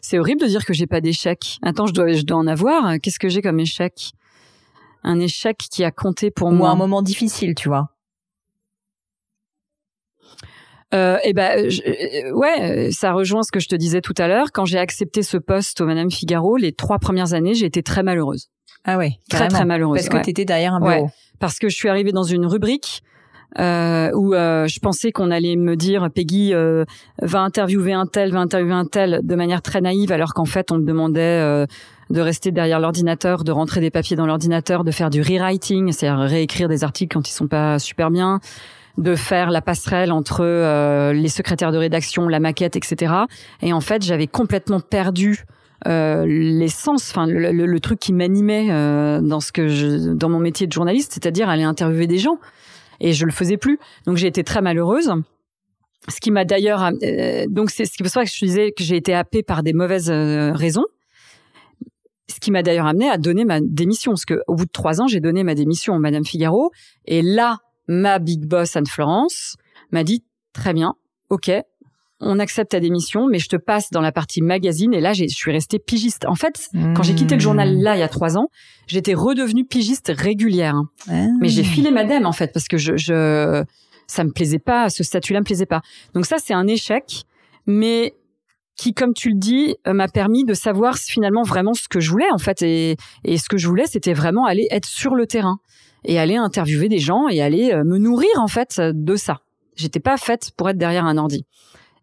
C'est 0.00 0.18
horrible 0.18 0.40
de 0.40 0.46
dire 0.46 0.64
que 0.64 0.72
j'ai 0.72 0.86
pas 0.86 1.00
d'échec. 1.00 1.58
Attends, 1.62 1.86
je 1.86 1.92
dois, 1.92 2.12
je 2.12 2.22
dois 2.22 2.38
en 2.38 2.46
avoir. 2.46 2.94
Qu'est-ce 3.02 3.18
que 3.18 3.28
j'ai 3.28 3.42
comme 3.42 3.60
échec? 3.60 4.12
Un 5.04 5.18
échec 5.18 5.58
qui 5.58 5.84
a 5.84 5.90
compté 5.90 6.30
pour 6.30 6.48
Ou 6.48 6.52
moi. 6.52 6.70
un 6.70 6.76
moment 6.76 7.02
difficile, 7.02 7.54
tu 7.54 7.68
vois. 7.68 7.88
Euh, 10.94 11.16
eh 11.24 11.32
ben, 11.32 11.58
euh, 11.66 12.32
ouais, 12.32 12.90
ça 12.92 13.12
rejoint 13.12 13.42
ce 13.42 13.50
que 13.50 13.60
je 13.60 13.68
te 13.68 13.74
disais 13.74 14.02
tout 14.02 14.14
à 14.18 14.28
l'heure. 14.28 14.52
Quand 14.52 14.66
j'ai 14.66 14.78
accepté 14.78 15.22
ce 15.22 15.38
poste 15.38 15.80
au 15.80 15.86
Madame 15.86 16.10
Figaro, 16.10 16.56
les 16.58 16.72
trois 16.72 16.98
premières 16.98 17.32
années, 17.32 17.54
j'ai 17.54 17.64
été 17.66 17.82
très 17.82 18.02
malheureuse. 18.02 18.48
Ah 18.84 18.98
ouais, 18.98 19.12
très 19.30 19.48
très 19.48 19.64
malheureuse. 19.64 19.96
Parce 19.96 20.08
que 20.08 20.16
tu 20.18 20.24
t'étais 20.24 20.44
derrière 20.44 20.74
un 20.74 20.80
bureau. 20.80 21.08
parce 21.38 21.58
que 21.58 21.68
je 21.68 21.76
suis 21.76 21.88
arrivée 21.88 22.12
dans 22.12 22.24
une 22.24 22.46
rubrique 22.46 23.02
euh, 23.58 24.10
où 24.14 24.34
euh, 24.34 24.66
je 24.66 24.80
pensais 24.80 25.12
qu'on 25.12 25.30
allait 25.30 25.56
me 25.56 25.76
dire 25.76 26.08
Peggy 26.14 26.54
euh, 26.54 26.84
va 27.20 27.40
interviewer 27.40 27.92
un 27.92 28.06
tel, 28.06 28.32
va 28.32 28.40
interviewer 28.40 28.74
un 28.74 28.86
tel 28.86 29.20
de 29.22 29.34
manière 29.34 29.62
très 29.62 29.80
naïve, 29.80 30.12
alors 30.12 30.34
qu'en 30.34 30.44
fait 30.44 30.70
on 30.72 30.78
me 30.78 30.86
demandait 30.86 31.20
euh, 31.20 31.66
de 32.10 32.20
rester 32.20 32.50
derrière 32.50 32.80
l'ordinateur, 32.80 33.44
de 33.44 33.52
rentrer 33.52 33.80
des 33.80 33.90
papiers 33.90 34.16
dans 34.16 34.26
l'ordinateur, 34.26 34.84
de 34.84 34.90
faire 34.90 35.10
du 35.10 35.22
rewriting, 35.22 35.92
c'est-à-dire 35.92 36.20
réécrire 36.20 36.68
des 36.68 36.84
articles 36.84 37.14
quand 37.14 37.28
ils 37.28 37.32
sont 37.32 37.48
pas 37.48 37.78
super 37.78 38.10
bien, 38.10 38.40
de 38.98 39.14
faire 39.14 39.50
la 39.50 39.62
passerelle 39.62 40.12
entre 40.12 40.42
les 41.12 41.28
secrétaires 41.28 41.72
de 41.72 41.78
rédaction, 41.78 42.28
la 42.28 42.40
maquette, 42.40 42.76
etc. 42.76 43.12
Et 43.62 43.72
en 43.72 43.80
fait 43.80 44.02
j'avais 44.02 44.26
complètement 44.26 44.80
perdu 44.80 45.46
euh, 45.88 46.24
l'essence, 46.26 47.10
enfin 47.10 47.26
le, 47.26 47.50
le, 47.50 47.80
truc 47.80 47.98
qui 47.98 48.12
m'animait 48.12 48.68
euh, 48.70 49.20
dans 49.20 49.40
ce 49.40 49.50
que 49.50 49.66
je, 49.66 50.12
dans 50.12 50.28
mon 50.28 50.38
métier 50.38 50.68
de 50.68 50.72
journaliste, 50.72 51.12
c'est-à-dire 51.12 51.48
aller 51.48 51.64
interviewer 51.64 52.06
des 52.06 52.18
gens. 52.18 52.38
Et 53.00 53.12
je 53.12 53.24
le 53.24 53.32
faisais 53.32 53.56
plus. 53.56 53.78
Donc 54.06 54.16
j'ai 54.16 54.26
été 54.26 54.44
très 54.44 54.62
malheureuse. 54.62 55.12
Ce 56.08 56.20
qui 56.20 56.30
m'a 56.30 56.44
d'ailleurs, 56.44 56.90
euh, 57.02 57.46
donc 57.48 57.70
c'est 57.70 57.84
ce 57.84 57.92
qui 57.92 58.02
pour 58.02 58.10
ça 58.10 58.24
que 58.24 58.30
je 58.30 58.44
disais 58.44 58.72
que 58.72 58.82
j'ai 58.82 58.96
été 58.96 59.14
happée 59.14 59.42
par 59.42 59.62
des 59.62 59.72
mauvaises 59.72 60.10
euh, 60.10 60.52
raisons. 60.52 60.84
Ce 62.28 62.40
qui 62.40 62.50
m'a 62.50 62.62
d'ailleurs 62.62 62.86
amené 62.86 63.08
à 63.08 63.18
donner 63.18 63.44
ma 63.44 63.60
démission, 63.60 64.12
parce 64.12 64.24
que 64.24 64.42
au 64.48 64.54
bout 64.54 64.64
de 64.64 64.70
trois 64.70 65.00
ans, 65.00 65.06
j'ai 65.06 65.20
donné 65.20 65.44
ma 65.44 65.54
démission 65.54 65.94
à 65.94 65.98
Madame 65.98 66.24
Figaro. 66.24 66.72
Et 67.04 67.22
là, 67.22 67.58
ma 67.86 68.18
big 68.18 68.46
boss 68.46 68.74
Anne 68.74 68.86
Florence 68.86 69.56
m'a 69.90 70.02
dit 70.02 70.24
très 70.52 70.72
bien, 70.72 70.94
ok, 71.30 71.50
on 72.22 72.38
accepte 72.38 72.70
ta 72.70 72.80
démission, 72.80 73.26
mais 73.26 73.38
je 73.38 73.48
te 73.48 73.56
passe 73.56 73.90
dans 73.90 74.00
la 74.00 74.12
partie 74.12 74.40
magazine. 74.40 74.94
Et 74.94 75.00
là, 75.00 75.12
je 75.12 75.26
suis 75.26 75.50
restée 75.50 75.78
pigiste. 75.78 76.24
En 76.26 76.34
fait, 76.34 76.68
quand 76.94 77.02
j'ai 77.02 77.14
quitté 77.14 77.34
le 77.34 77.40
journal 77.40 77.76
là 77.80 77.96
il 77.96 78.00
y 78.00 78.02
a 78.02 78.08
trois 78.08 78.38
ans, 78.38 78.46
j'étais 78.86 79.14
redevenue 79.14 79.64
pigiste 79.64 80.12
régulière. 80.14 80.76
Ah. 81.08 81.26
Mais 81.40 81.48
j'ai 81.48 81.64
filé 81.64 81.90
madame 81.90 82.24
en 82.24 82.32
fait 82.32 82.52
parce 82.52 82.68
que 82.68 82.78
je, 82.78 82.96
je 82.96 83.64
ça 84.06 84.24
me 84.24 84.30
plaisait 84.30 84.58
pas, 84.58 84.88
ce 84.88 85.02
statut-là 85.02 85.40
me 85.40 85.44
plaisait 85.44 85.66
pas. 85.66 85.82
Donc 86.14 86.26
ça, 86.26 86.36
c'est 86.38 86.54
un 86.54 86.66
échec, 86.66 87.24
mais 87.66 88.14
qui, 88.76 88.94
comme 88.94 89.14
tu 89.14 89.30
le 89.30 89.38
dis, 89.38 89.76
euh, 89.86 89.92
m'a 89.92 90.08
permis 90.08 90.44
de 90.44 90.54
savoir 90.54 90.96
finalement 90.96 91.42
vraiment 91.42 91.74
ce 91.74 91.88
que 91.88 92.00
je 92.00 92.10
voulais 92.10 92.30
en 92.32 92.38
fait. 92.38 92.62
Et, 92.62 92.96
et 93.24 93.38
ce 93.38 93.48
que 93.48 93.56
je 93.56 93.66
voulais, 93.68 93.86
c'était 93.86 94.14
vraiment 94.14 94.46
aller 94.46 94.66
être 94.70 94.86
sur 94.86 95.14
le 95.14 95.26
terrain 95.26 95.58
et 96.04 96.18
aller 96.18 96.36
interviewer 96.36 96.88
des 96.88 96.98
gens 96.98 97.28
et 97.28 97.42
aller 97.42 97.72
euh, 97.72 97.84
me 97.84 97.98
nourrir 97.98 98.30
en 98.38 98.48
fait 98.48 98.80
de 98.80 99.16
ça. 99.16 99.40
J'étais 99.76 100.00
pas 100.00 100.16
faite 100.16 100.50
pour 100.56 100.68
être 100.68 100.78
derrière 100.78 101.04
un 101.04 101.16
ordi. 101.16 101.46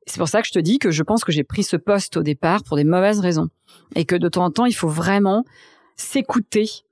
C'est 0.10 0.18
pour 0.18 0.28
ça 0.28 0.41
que 0.41 0.47
je 0.47 0.53
te 0.53 0.60
dis 0.60 0.80
que 0.80 0.89
je 0.89 1.03
pense 1.03 1.24
que 1.24 1.32
j'ai 1.32 1.43
pris 1.43 1.62
ce 1.62 1.78
poste 1.78 2.18
au 2.18 2.24
départ 2.24 2.64
pour 2.64 2.78
des 2.78 2.84
mauvaises 2.84 3.20
raisons 3.20 3.49
et 3.95 4.05
que 4.05 4.16
de 4.16 4.28
temps 4.28 4.45
en 4.45 4.49
temps, 4.49 4.66
il 4.66 4.74
faut 4.74 4.88
vraiment 4.88 5.45
s'écouter 5.97 6.84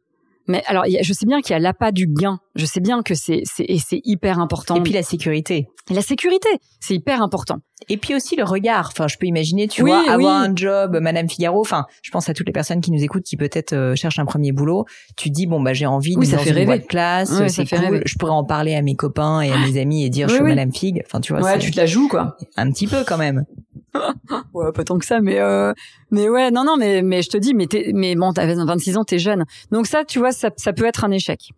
mais 0.47 0.63
alors, 0.65 0.85
je 0.87 1.13
sais 1.13 1.25
bien 1.25 1.41
qu'il 1.41 1.51
y 1.51 1.55
a 1.55 1.59
l'appât 1.59 1.91
du 1.91 2.07
gain. 2.07 2.39
Je 2.57 2.65
sais 2.65 2.79
bien 2.79 3.03
que 3.03 3.13
c'est 3.13 3.43
c'est 3.45 3.65
et 3.67 3.79
c'est 3.79 4.01
hyper 4.03 4.39
important. 4.39 4.75
Et 4.75 4.81
puis 4.81 4.93
la 4.93 5.03
sécurité. 5.03 5.69
Et 5.89 5.93
la 5.93 6.01
sécurité, 6.01 6.49
c'est 6.81 6.95
hyper 6.95 7.21
important. 7.21 7.59
Et 7.87 7.97
puis 7.97 8.15
aussi 8.15 8.35
le 8.35 8.43
regard. 8.43 8.89
Enfin, 8.91 9.07
je 9.07 9.17
peux 9.17 9.27
imaginer, 9.27 9.67
tu 9.67 9.83
vois, 9.83 10.11
avoir 10.11 10.41
un 10.41 10.53
job, 10.55 10.97
Madame 10.99 11.29
Figaro. 11.29 11.61
Enfin, 11.61 11.85
je 12.01 12.11
pense 12.11 12.27
à 12.27 12.33
toutes 12.33 12.47
les 12.47 12.53
personnes 12.53 12.81
qui 12.81 12.91
nous 12.91 13.03
écoutent, 13.03 13.23
qui 13.23 13.37
peut-être 13.37 13.73
euh, 13.73 13.95
cherchent 13.95 14.19
un 14.19 14.25
premier 14.25 14.51
boulot. 14.51 14.85
Tu 15.15 15.29
dis 15.29 15.47
bon 15.47 15.61
bah 15.61 15.73
j'ai 15.73 15.85
envie 15.85 16.15
de 16.15 16.25
ça 16.25 16.37
dans 16.37 16.43
fait 16.43 16.49
une 16.49 16.55
rêver. 16.55 16.79
de 16.79 16.85
classe, 16.85 17.31
c'est 17.47 17.69
cool. 17.69 18.01
Je 18.05 18.15
pourrais 18.15 18.31
en 18.31 18.43
parler 18.43 18.75
à 18.75 18.81
mes 18.81 18.95
copains 18.95 19.41
et 19.41 19.51
à 19.51 19.57
mes 19.59 19.79
amis 19.79 20.03
et 20.03 20.09
dire 20.09 20.27
je 20.27 20.35
suis 20.35 20.43
Madame 20.43 20.73
Fig. 20.73 21.03
Enfin, 21.05 21.21
tu 21.21 21.33
vois. 21.33 21.41
Ouais, 21.41 21.59
tu 21.59 21.71
te 21.71 21.77
la 21.77 21.85
joues 21.85 22.07
quoi. 22.07 22.35
Un 22.57 22.71
petit 22.71 22.87
peu 22.87 23.03
quand 23.05 23.17
même. 23.17 23.45
ouais, 24.53 24.71
pas 24.71 24.83
tant 24.83 24.97
que 24.97 25.05
ça, 25.05 25.21
mais 25.21 25.39
euh, 25.39 25.73
mais 26.11 26.29
ouais, 26.29 26.51
non, 26.51 26.63
non, 26.63 26.77
mais 26.77 27.01
mais 27.01 27.21
je 27.21 27.29
te 27.29 27.37
dis, 27.37 27.53
mais 27.53 27.67
mais 27.93 28.15
bon, 28.15 28.33
t'avais 28.33 28.55
26 28.55 28.97
ans, 28.97 29.03
t'es 29.03 29.19
jeune, 29.19 29.45
donc 29.71 29.87
ça, 29.87 30.03
tu 30.05 30.19
vois, 30.19 30.31
ça, 30.31 30.49
ça 30.57 30.73
peut 30.73 30.85
être 30.85 31.03
un 31.03 31.11
échec. 31.11 31.51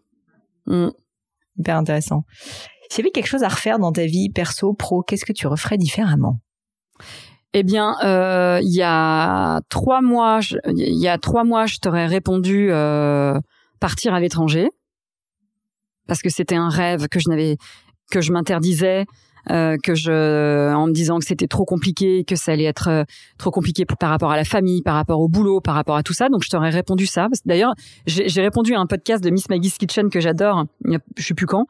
Mm. 0.69 0.89
Hyper 1.57 1.75
intéressant. 1.75 2.23
S'il 2.89 2.99
y 2.99 3.07
avait 3.07 3.11
quelque 3.11 3.27
chose 3.27 3.43
à 3.43 3.49
refaire 3.49 3.79
dans 3.79 3.91
ta 3.91 4.05
vie 4.05 4.29
perso, 4.29 4.73
pro, 4.73 5.03
qu'est-ce 5.03 5.25
que 5.25 5.33
tu 5.33 5.47
referais 5.47 5.77
différemment? 5.77 6.39
Eh 7.53 7.63
bien, 7.63 7.95
euh, 8.03 8.59
il 8.61 8.73
y 8.73 8.83
a 8.83 9.61
trois 9.69 10.01
mois, 10.01 10.39
il 10.67 10.99
y 10.99 11.07
a 11.07 11.17
trois 11.17 11.43
mois, 11.43 11.65
je 11.65 11.77
t'aurais 11.77 12.05
répondu 12.05 12.69
euh, 12.71 13.39
partir 13.79 14.13
à 14.13 14.19
l'étranger 14.19 14.69
parce 16.07 16.21
que 16.21 16.29
c'était 16.29 16.55
un 16.55 16.69
rêve 16.69 17.07
que 17.07 17.19
je 17.19 17.29
n'avais 17.29 17.57
que 18.11 18.21
je 18.21 18.31
m'interdisais 18.31 19.05
euh, 19.51 19.77
que 19.81 19.95
je, 19.95 20.73
en 20.73 20.87
me 20.87 20.91
disant 20.91 21.19
que 21.19 21.25
c'était 21.25 21.47
trop 21.47 21.65
compliqué, 21.65 22.23
que 22.23 22.35
ça 22.35 22.51
allait 22.51 22.65
être 22.65 22.89
euh, 22.89 23.03
trop 23.37 23.51
compliqué 23.51 23.85
par 23.85 24.09
rapport 24.09 24.31
à 24.31 24.37
la 24.37 24.43
famille, 24.43 24.81
par 24.81 24.95
rapport 24.95 25.19
au 25.19 25.27
boulot, 25.27 25.61
par 25.61 25.75
rapport 25.75 25.95
à 25.95 26.03
tout 26.03 26.13
ça. 26.13 26.29
Donc 26.29 26.43
je 26.43 26.49
t'aurais 26.49 26.69
répondu 26.69 27.05
ça. 27.05 27.27
D'ailleurs, 27.45 27.73
j'ai 28.05 28.41
répondu 28.41 28.75
à 28.75 28.79
un 28.79 28.85
podcast 28.85 29.23
de 29.23 29.29
Miss 29.29 29.49
Maggie's 29.49 29.77
Kitchen 29.77 30.09
que 30.09 30.19
j'adore. 30.19 30.65
Je 30.85 31.23
sais 31.23 31.33
plus 31.33 31.45
quand. 31.45 31.65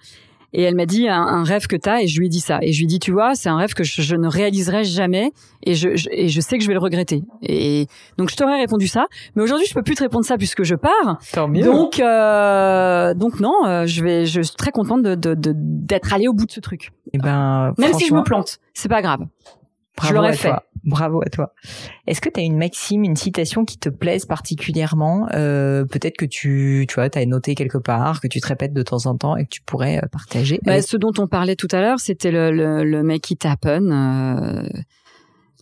Et 0.54 0.64
elle 0.64 0.76
m'a 0.76 0.86
dit 0.86 1.08
un, 1.08 1.44
rêve 1.44 1.68
que 1.68 1.76
t'as 1.76 2.02
et 2.02 2.08
je 2.08 2.20
lui 2.20 2.26
ai 2.26 2.30
dit 2.30 2.40
ça. 2.40 2.60
Et 2.62 2.72
je 2.72 2.80
lui 2.80 2.86
ai 2.86 2.88
dit, 2.88 3.00
tu 3.00 3.12
vois, 3.12 3.36
c'est 3.36 3.50
un 3.50 3.58
rêve 3.58 3.74
que 3.74 3.84
je, 3.84 4.16
ne 4.16 4.28
réaliserai 4.28 4.84
jamais 4.84 5.32
et 5.64 5.76
je, 5.76 5.90
et 6.12 6.28
je 6.28 6.42
sais 6.42 6.58
que 6.58 6.64
je 6.64 6.68
vais 6.68 6.74
le 6.74 6.80
regretter. 6.80 7.24
Et 7.44 7.88
donc 8.18 8.30
je 8.30 8.36
t'aurais 8.36 8.60
répondu 8.60 8.88
ça. 8.88 9.08
Mais 9.36 9.44
aujourd'hui, 9.44 9.68
je 9.68 9.74
peux 9.74 9.84
plus 9.84 9.96
te 9.96 10.04
répondre 10.04 10.26
ça 10.26 10.38
puisque 10.38 10.64
je 10.64 10.76
pars. 10.76 11.20
Tant 11.34 11.48
mieux. 11.48 11.64
Donc, 11.64 12.00
euh, 12.00 13.14
donc 13.14 13.40
non, 13.40 13.54
euh, 13.66 13.86
je 13.86 14.04
vais, 14.04 14.26
je 14.26 14.42
suis 14.42 14.56
très 14.56 14.72
contente 14.72 15.04
de, 15.04 15.16
d'être 15.16 16.10
de, 16.10 16.14
allée 16.14 16.28
au 16.28 16.34
bout 16.34 16.46
de 16.46 16.52
ce 16.52 16.60
truc. 16.60 16.92
Et 17.08 17.12
eh 17.14 17.18
ben, 17.20 17.74
même 17.78 17.94
si 17.94 18.08
je 18.08 18.14
me 18.14 18.24
plante, 18.24 18.60
c'est 18.74 18.90
pas 18.90 19.02
grave. 19.02 19.22
je 20.04 20.14
l'aurais 20.14 20.34
fait. 20.34 20.54
Bravo 20.84 21.22
à 21.22 21.30
toi. 21.30 21.54
Est-ce 22.08 22.22
que 22.22 22.30
tu 22.30 22.40
as 22.40 22.44
une 22.44 22.58
maxime, 22.58 23.04
une 23.04 23.16
citation 23.16 23.66
qui 23.66 23.78
te 23.78 23.90
plaise 23.90 24.26
particulièrement 24.26 25.28
euh, 25.34 25.86
Peut-être 25.86 26.18
que 26.18 26.26
tu, 26.26 26.86
tu 26.88 26.96
vois, 26.96 27.10
as 27.14 27.26
noté 27.26 27.56
quelque 27.56 27.78
part, 27.78 28.22
que 28.22 28.28
tu 28.28 28.40
te 28.40 28.48
répètes 28.48 28.74
de 28.74 28.84
temps 28.84 29.06
en 29.06 29.16
temps 29.16 29.36
et 29.36 29.44
que 29.44 29.50
tu 29.50 29.62
pourrais 29.62 29.98
euh, 29.98 30.08
partager? 30.12 30.60
Bah, 30.64 30.82
Ce 30.82 30.98
dont 30.98 31.14
on 31.18 31.28
parlait 31.28 31.56
tout 31.56 31.68
à 31.72 31.82
l'heure, 31.82 32.00
c'était 32.00 32.32
le, 32.32 32.52
le, 32.52 32.84
le 32.84 33.04
make 33.04 33.32
it 33.32 33.46
happen. 33.46 33.92
Euh, 33.92 34.68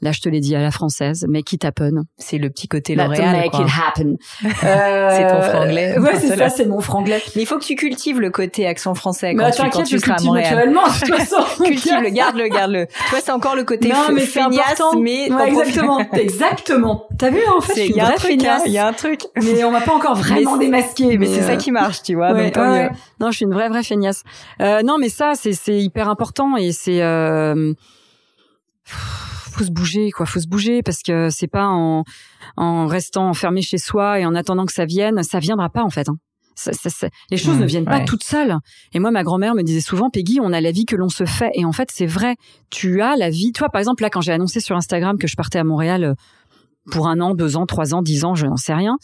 Là, 0.02 0.12
je 0.12 0.22
te 0.22 0.30
l'ai 0.30 0.39
dit 0.39 0.56
à 0.56 0.62
la 0.62 0.70
française, 0.70 1.26
make 1.28 1.52
it 1.54 1.66
happen. 1.66 2.04
C'est 2.18 2.38
le 2.38 2.50
petit 2.50 2.68
côté 2.68 2.93
L'Oréal. 2.93 3.36
Make 3.36 3.54
it 3.54 3.68
happen. 3.68 4.16
Euh, 4.64 5.10
c'est 5.12 5.28
ton 5.28 5.41
franglais. 5.41 5.98
Ouais, 6.00 6.20
c'est 6.20 6.36
ça, 6.36 6.50
c'est 6.50 6.66
mon 6.66 6.80
franglais. 6.80 7.22
Mais 7.36 7.43
il 7.43 7.45
faut 7.45 7.58
que 7.58 7.64
tu 7.64 7.76
cultives 7.76 8.20
le 8.20 8.30
côté 8.30 8.68
accent 8.68 8.95
français 8.95 9.34
quand 9.34 9.43
bah, 9.43 9.52
tu, 9.52 9.62
quand 9.70 9.84
tu 9.84 10.00
seras 10.00 10.16
à 10.16 10.24
Montréal. 10.24 10.70
de 10.70 10.74
toute 11.06 11.16
façon. 11.16 11.64
Cultive-le, 11.64 12.10
garde-le, 12.12 12.48
garde-le. 12.48 12.88
Toi, 13.10 13.20
c'est 13.24 13.32
encore 13.32 13.56
le 13.56 13.64
côté 13.64 13.89
non, 13.89 13.95
mais 14.14 14.22
feignasse, 14.22 14.82
mais 15.00 15.32
ouais, 15.32 15.48
exactement, 15.50 16.00
exactement. 16.14 17.08
T'as 17.18 17.30
vu, 17.30 17.41
en 17.56 17.62
fait, 17.62 17.88
il 17.88 17.95
y 17.95 18.00
a 18.00 18.08
un 18.08 18.12
truc, 18.12 18.32
il 18.66 18.72
y 18.72 18.78
a 18.78 18.88
un 18.88 18.93
truc. 18.93 19.22
Mais 19.41 19.64
on 19.64 19.72
m'a 19.72 19.82
pas 19.82 19.93
encore 19.93 20.16
vraiment 20.16 20.58
démasqué. 20.58 21.18
Mais, 21.18 21.28
c'est 21.28 21.41
ça 21.41 21.54
euh, 21.54 21.56
qui 21.56 21.72
marche, 21.72 22.02
tu 22.04 22.16
vois. 22.16 22.34
donc, 22.34 22.56
non, 23.20 23.32
je 23.32 23.38
suis 23.38 23.45
une 23.45 23.54
vraie, 23.54 23.70
vraie 23.70 23.84
feignasse. 23.84 24.24
Euh, 24.62 24.82
non, 24.84 24.98
mais 25.00 25.10
ça, 25.10 25.34
c'est, 25.36 25.54
c'est 25.54 25.78
hyper 25.78 26.10
important 26.10 26.58
et 26.58 26.72
c'est, 26.72 27.02
euh 27.02 27.74
faut 29.58 29.66
se 29.66 29.72
bouger, 29.72 30.12
quoi. 30.12 30.26
Faut 30.26 30.39
se 30.39 30.47
bouger 30.47 30.82
parce 30.84 31.01
que 31.01 31.30
c'est 31.30 31.47
pas 31.47 31.68
en, 31.68 32.03
en 32.55 32.88
restant 32.88 33.30
enfermé 33.30 33.62
chez 33.62 33.78
soi 33.78 34.20
et 34.20 34.26
en 34.26 34.36
attendant 34.36 34.66
que 34.66 34.74
ça 34.74 34.86
vienne, 34.86 35.24
ça 35.24 35.39
viendra 35.39 35.70
pas 35.70 35.84
en 35.84 35.89
fait. 35.89 36.10
Hein. 36.10 36.18
Ça, 36.55 36.72
ça, 36.74 37.08
les 37.30 37.38
choses 37.38 37.60
ne 37.60 37.68
viennent 37.68 37.86
pas 37.86 37.99
toutes 37.99 38.24
seules. 38.24 38.55
Et 38.91 38.99
moi, 38.99 39.12
ma 39.12 39.24
grand-mère 39.24 39.53
me 39.53 39.62
disait 39.62 39.80
souvent, 39.80 40.10
Peggy, 40.10 40.39
on 40.41 40.51
a 40.51 40.60
la 40.60 40.72
vie 40.72 40.86
que 40.86 40.95
l'on 40.95 41.08
se 41.08 41.24
fait. 41.26 41.51
Et 41.53 41.66
en 41.66 41.72
fait, 41.72 41.89
c'est 41.93 42.08
vrai. 42.08 42.36
Tu 42.72 42.99
as 43.01 43.16
la 43.16 43.30
vie. 43.30 43.51
Toi, 43.51 43.70
par 43.70 43.78
exemple, 43.78 44.01
là, 44.01 44.10
quand 44.10 44.22
j'ai 44.22 44.32
annoncé 44.32 44.60
sur 44.60 44.76
Instagram 44.76 45.20
que 45.20 45.28
je 45.28 45.36
partais 45.36 45.60
à 45.60 45.64
Montréal 45.64 46.03
euh, 46.03 46.14
pour 46.89 47.08
un 47.08 47.22
an, 47.22 47.36
deux 47.36 47.58
ans, 47.58 47.68
trois 47.68 47.93
ans, 47.93 48.01
dix 48.01 48.26
ans, 48.26 48.34
je 48.34 48.47
n'en 48.47 48.58
sais 48.58 48.74
rien, 48.74 48.97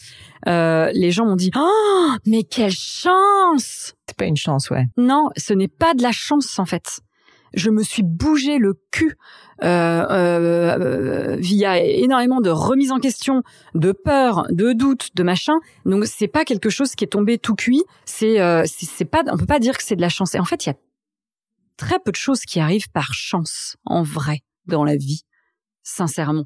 euh, 0.47 0.89
les 0.95 1.11
gens 1.11 1.27
m'ont 1.27 1.35
dit, 1.35 1.51
oh, 1.55 2.11
mais 2.25 2.41
quelle 2.41 2.71
chance 2.71 3.93
C'est 4.07 4.17
pas 4.17 4.25
une 4.25 4.35
chance, 4.35 4.71
ouais. 4.71 4.85
Non, 4.97 5.29
ce 5.37 5.53
n'est 5.53 5.67
pas 5.67 5.93
de 5.93 6.01
la 6.01 6.11
chance 6.11 6.57
en 6.57 6.65
fait 6.65 7.01
je 7.53 7.69
me 7.69 7.83
suis 7.83 8.03
bougé 8.03 8.57
le 8.57 8.73
cul 8.91 9.15
euh, 9.63 10.05
euh, 10.09 11.35
via 11.37 11.81
énormément 11.81 12.41
de 12.41 12.49
remises 12.49 12.91
en 12.91 12.99
question, 12.99 13.43
de 13.75 13.91
peur, 13.91 14.45
de 14.49 14.73
doute, 14.73 15.09
de 15.15 15.23
machin. 15.23 15.53
Donc 15.85 16.05
c'est 16.05 16.27
pas 16.27 16.45
quelque 16.45 16.69
chose 16.69 16.95
qui 16.95 17.03
est 17.03 17.07
tombé 17.07 17.37
tout 17.37 17.55
cuit. 17.55 17.83
C'est 18.05 18.41
euh, 18.41 18.63
c'est 18.65 19.05
pas, 19.05 19.23
on 19.31 19.37
peut 19.37 19.45
pas 19.45 19.59
dire 19.59 19.77
que 19.77 19.83
c'est 19.83 19.95
de 19.95 20.01
la 20.01 20.09
chance. 20.09 20.35
Et 20.35 20.39
en 20.39 20.45
fait, 20.45 20.65
il 20.65 20.69
y 20.69 20.71
a 20.71 20.77
très 21.77 21.99
peu 21.99 22.11
de 22.11 22.17
choses 22.17 22.41
qui 22.41 22.59
arrivent 22.59 22.89
par 22.91 23.13
chance 23.13 23.77
en 23.85 24.03
vrai 24.03 24.39
dans 24.65 24.83
la 24.83 24.95
vie, 24.95 25.23
sincèrement. 25.83 26.45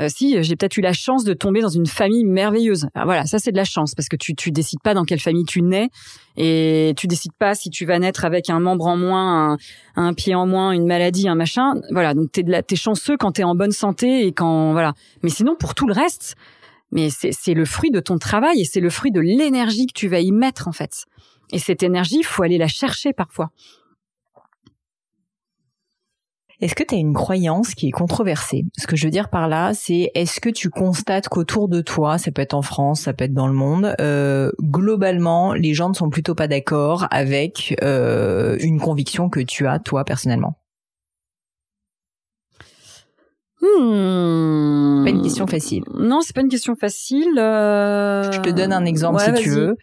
Euh, 0.00 0.08
si 0.08 0.42
j'ai 0.42 0.56
peut-être 0.56 0.76
eu 0.76 0.80
la 0.80 0.92
chance 0.92 1.24
de 1.24 1.34
tomber 1.34 1.60
dans 1.60 1.68
une 1.68 1.86
famille 1.86 2.24
merveilleuse. 2.24 2.86
voilà, 2.94 3.26
ça 3.26 3.38
c'est 3.38 3.50
de 3.50 3.56
la 3.56 3.64
chance 3.64 3.94
parce 3.94 4.08
que 4.08 4.16
tu 4.16 4.34
tu 4.34 4.50
décides 4.50 4.80
pas 4.82 4.94
dans 4.94 5.04
quelle 5.04 5.20
famille 5.20 5.44
tu 5.44 5.62
nais 5.62 5.88
et 6.36 6.94
tu 6.96 7.06
décides 7.06 7.32
pas 7.38 7.54
si 7.54 7.70
tu 7.70 7.84
vas 7.84 7.98
naître 7.98 8.24
avec 8.24 8.48
un 8.48 8.60
membre 8.60 8.86
en 8.86 8.96
moins, 8.96 9.56
un, 9.96 10.14
pied 10.14 10.34
en 10.34 10.46
moins, 10.46 10.70
une 10.72 10.86
maladie, 10.86 11.28
un 11.28 11.34
machin. 11.34 11.74
Voilà, 11.90 12.14
donc 12.14 12.30
t'es 12.30 12.42
de 12.42 12.50
la, 12.50 12.62
t'es 12.62 12.76
chanceux 12.76 13.16
quand 13.16 13.32
t'es 13.32 13.44
en 13.44 13.54
bonne 13.54 13.72
santé 13.72 14.26
et 14.26 14.32
quand 14.32 14.72
voilà. 14.72 14.94
Mais 15.22 15.30
sinon 15.30 15.56
pour 15.56 15.74
tout 15.74 15.86
le 15.86 15.94
reste, 15.94 16.36
mais 16.92 17.10
c'est 17.10 17.32
c'est 17.32 17.54
le 17.54 17.64
fruit 17.64 17.90
de 17.90 18.00
ton 18.00 18.18
travail 18.18 18.60
et 18.60 18.64
c'est 18.64 18.80
le 18.80 18.90
fruit 18.90 19.10
de 19.10 19.20
l'énergie 19.20 19.86
que 19.86 19.94
tu 19.94 20.08
vas 20.08 20.20
y 20.20 20.30
mettre 20.30 20.68
en 20.68 20.72
fait. 20.72 21.06
Et 21.52 21.58
cette 21.58 21.82
énergie, 21.82 22.22
faut 22.22 22.42
aller 22.42 22.58
la 22.58 22.68
chercher 22.68 23.12
parfois. 23.12 23.50
Est-ce 26.60 26.74
que 26.74 26.82
tu 26.82 26.96
as 26.96 26.98
une 26.98 27.14
croyance 27.14 27.74
qui 27.76 27.86
est 27.86 27.92
controversée? 27.92 28.64
Ce 28.76 28.88
que 28.88 28.96
je 28.96 29.04
veux 29.04 29.12
dire 29.12 29.30
par 29.30 29.46
là, 29.46 29.74
c'est 29.74 30.10
est-ce 30.14 30.40
que 30.40 30.48
tu 30.48 30.70
constates 30.70 31.28
qu'autour 31.28 31.68
de 31.68 31.80
toi, 31.80 32.18
ça 32.18 32.32
peut 32.32 32.42
être 32.42 32.54
en 32.54 32.62
France, 32.62 33.02
ça 33.02 33.12
peut 33.12 33.26
être 33.26 33.34
dans 33.34 33.46
le 33.46 33.52
monde, 33.52 33.94
euh, 34.00 34.50
globalement, 34.60 35.52
les 35.52 35.72
gens 35.72 35.88
ne 35.88 35.94
sont 35.94 36.10
plutôt 36.10 36.34
pas 36.34 36.48
d'accord 36.48 37.06
avec 37.12 37.76
euh, 37.84 38.56
une 38.60 38.80
conviction 38.80 39.28
que 39.28 39.38
tu 39.38 39.68
as 39.68 39.78
toi 39.78 40.04
personnellement? 40.04 40.58
Hmm. 43.60 45.04
Pas 45.04 45.10
une 45.10 45.22
question 45.22 45.46
facile. 45.46 45.84
Non, 45.94 46.20
c'est 46.22 46.34
pas 46.34 46.40
une 46.40 46.48
question 46.48 46.74
facile. 46.74 47.38
Euh... 47.38 48.32
Je 48.32 48.40
te 48.40 48.50
donne 48.50 48.72
un 48.72 48.84
exemple 48.84 49.20
si 49.20 49.42
tu 49.42 49.50
veux. 49.50 49.76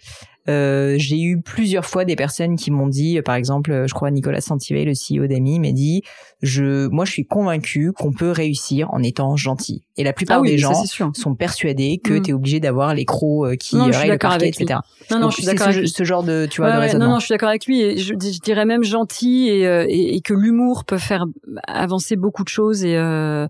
Euh, 0.47 0.95
j'ai 0.97 1.21
eu 1.21 1.41
plusieurs 1.41 1.85
fois 1.85 2.05
des 2.05 2.15
personnes 2.15 2.55
qui 2.55 2.69
m'ont 2.71 2.87
dit, 2.87 3.19
par 3.23 3.35
exemple, 3.35 3.85
je 3.87 3.93
crois 3.93 4.11
Nicolas 4.11 4.41
Santivet, 4.41 4.85
le 4.85 4.91
CEO 4.93 5.25
d'Ami, 5.27 5.59
m'a 5.59 5.71
dit, 5.71 6.03
je, 6.41 6.87
moi, 6.87 7.03
je 7.05 7.11
suis 7.11 7.25
convaincu 7.25 7.91
qu'on 7.93 8.11
peut 8.11 8.29
réussir 8.31 8.93
en 8.93 9.01
étant 9.01 9.35
gentil. 9.35 9.83
Et 9.97 10.03
la 10.03 10.13
plupart 10.13 10.41
Ah 10.43 10.47
des 10.47 10.57
gens 10.57 10.73
sont 11.13 11.35
persuadés 11.35 11.99
que 12.03 12.13
Mm. 12.13 12.21
tu 12.21 12.29
es 12.29 12.33
obligé 12.33 12.59
d'avoir 12.59 12.93
les 12.93 13.05
crocs 13.05 13.45
euh, 13.47 13.55
qui 13.55 13.75
Non, 13.77 13.85
règlent 13.85 14.11
le 14.13 14.17
parquet, 14.17 14.45
lui. 14.45 14.49
etc. 14.49 14.79
Non, 15.09 15.17
non, 15.17 15.21
Donc, 15.23 15.31
je 15.31 15.37
suis 15.37 15.45
d'accord 15.45 15.71
ce, 15.71 15.77
avec 15.77 15.87
ce 15.87 16.03
genre 16.03 16.23
de, 16.23 16.47
tu 16.49 16.61
vois, 16.61 16.69
Ouais, 16.69 16.75
de 16.75 16.81
raisonnement. 16.81 17.05
non, 17.05 17.11
non, 17.13 17.19
je 17.19 17.25
suis 17.25 17.33
d'accord 17.33 17.49
avec 17.49 17.65
lui. 17.65 17.81
Et 17.81 17.97
je, 17.97 18.13
je 18.13 18.39
dirais 18.41 18.65
même 18.65 18.83
gentil 18.83 19.47
et, 19.49 19.65
euh, 19.67 19.85
et, 19.87 20.15
et 20.15 20.21
que 20.21 20.33
l'humour 20.33 20.83
peut 20.85 20.97
faire 20.97 21.25
avancer 21.67 22.15
beaucoup 22.17 22.43
de 22.43 22.49
choses. 22.49 22.83
Et, 22.85 22.95
euh, 22.97 23.47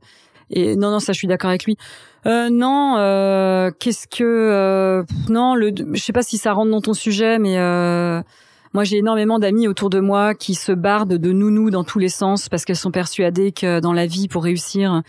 et 0.50 0.76
non, 0.76 0.92
non, 0.92 1.00
ça, 1.00 1.14
je 1.14 1.18
suis 1.18 1.28
d'accord 1.28 1.50
avec 1.50 1.66
lui. 1.66 1.78
Euh, 2.26 2.50
non, 2.50 2.96
euh, 2.98 3.72
qu'est-ce 3.80 4.08
que 4.08 4.24
euh, 4.24 5.04
non, 5.30 5.56
le, 5.56 5.72
je 5.94 6.02
sais 6.02 6.14
pas 6.14 6.24
si 6.24 6.38
ça 6.38 6.54
rentre 6.54 6.72
dans 6.72 6.82
ton 6.82 6.94
sujet, 6.94 7.38
mais 7.40 7.58
euh, 7.60 8.22
moi, 8.74 8.84
j'ai 8.84 8.98
énormément 8.98 9.40
d'amis 9.40 9.68
autour 9.68 9.90
de 9.90 10.00
moi 10.00 10.34
qui 10.34 10.56
se 10.56 10.72
bardent 10.72 11.14
de 11.18 11.32
nounou 11.32 11.70
dans 11.70 11.84
tous 11.84 12.00
les 12.00 12.10
sens 12.10 12.50
parce 12.50 12.66
qu'elles 12.66 12.76
sont 12.76 12.92
persuadées 12.92 13.52
que 13.52 13.80
dans 13.80 13.94
la 13.94 14.06
vie, 14.06 14.28
pour 14.28 14.44
réussir, 14.44 15.02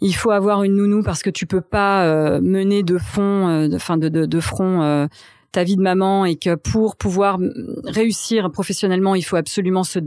il 0.00 0.14
faut 0.14 0.30
avoir 0.30 0.62
une 0.64 0.74
nounou 0.74 1.02
parce 1.02 1.22
que 1.22 1.30
tu 1.30 1.46
peux 1.46 1.60
pas 1.60 2.04
euh, 2.04 2.40
mener 2.40 2.82
de 2.82 2.98
fond, 2.98 3.48
euh, 3.48 3.68
de, 3.68 3.76
enfin 3.76 3.96
de, 3.96 4.08
de, 4.08 4.26
de 4.26 4.40
front. 4.40 4.82
euh, 4.82 5.06
ta 5.52 5.62
vie 5.62 5.76
de 5.76 5.82
maman 5.82 6.24
et 6.24 6.34
que 6.34 6.56
pour 6.56 6.96
pouvoir 6.96 7.38
réussir 7.84 8.50
professionnellement, 8.50 9.14
il 9.14 9.22
faut 9.22 9.36
absolument 9.36 9.84
se 9.84 10.00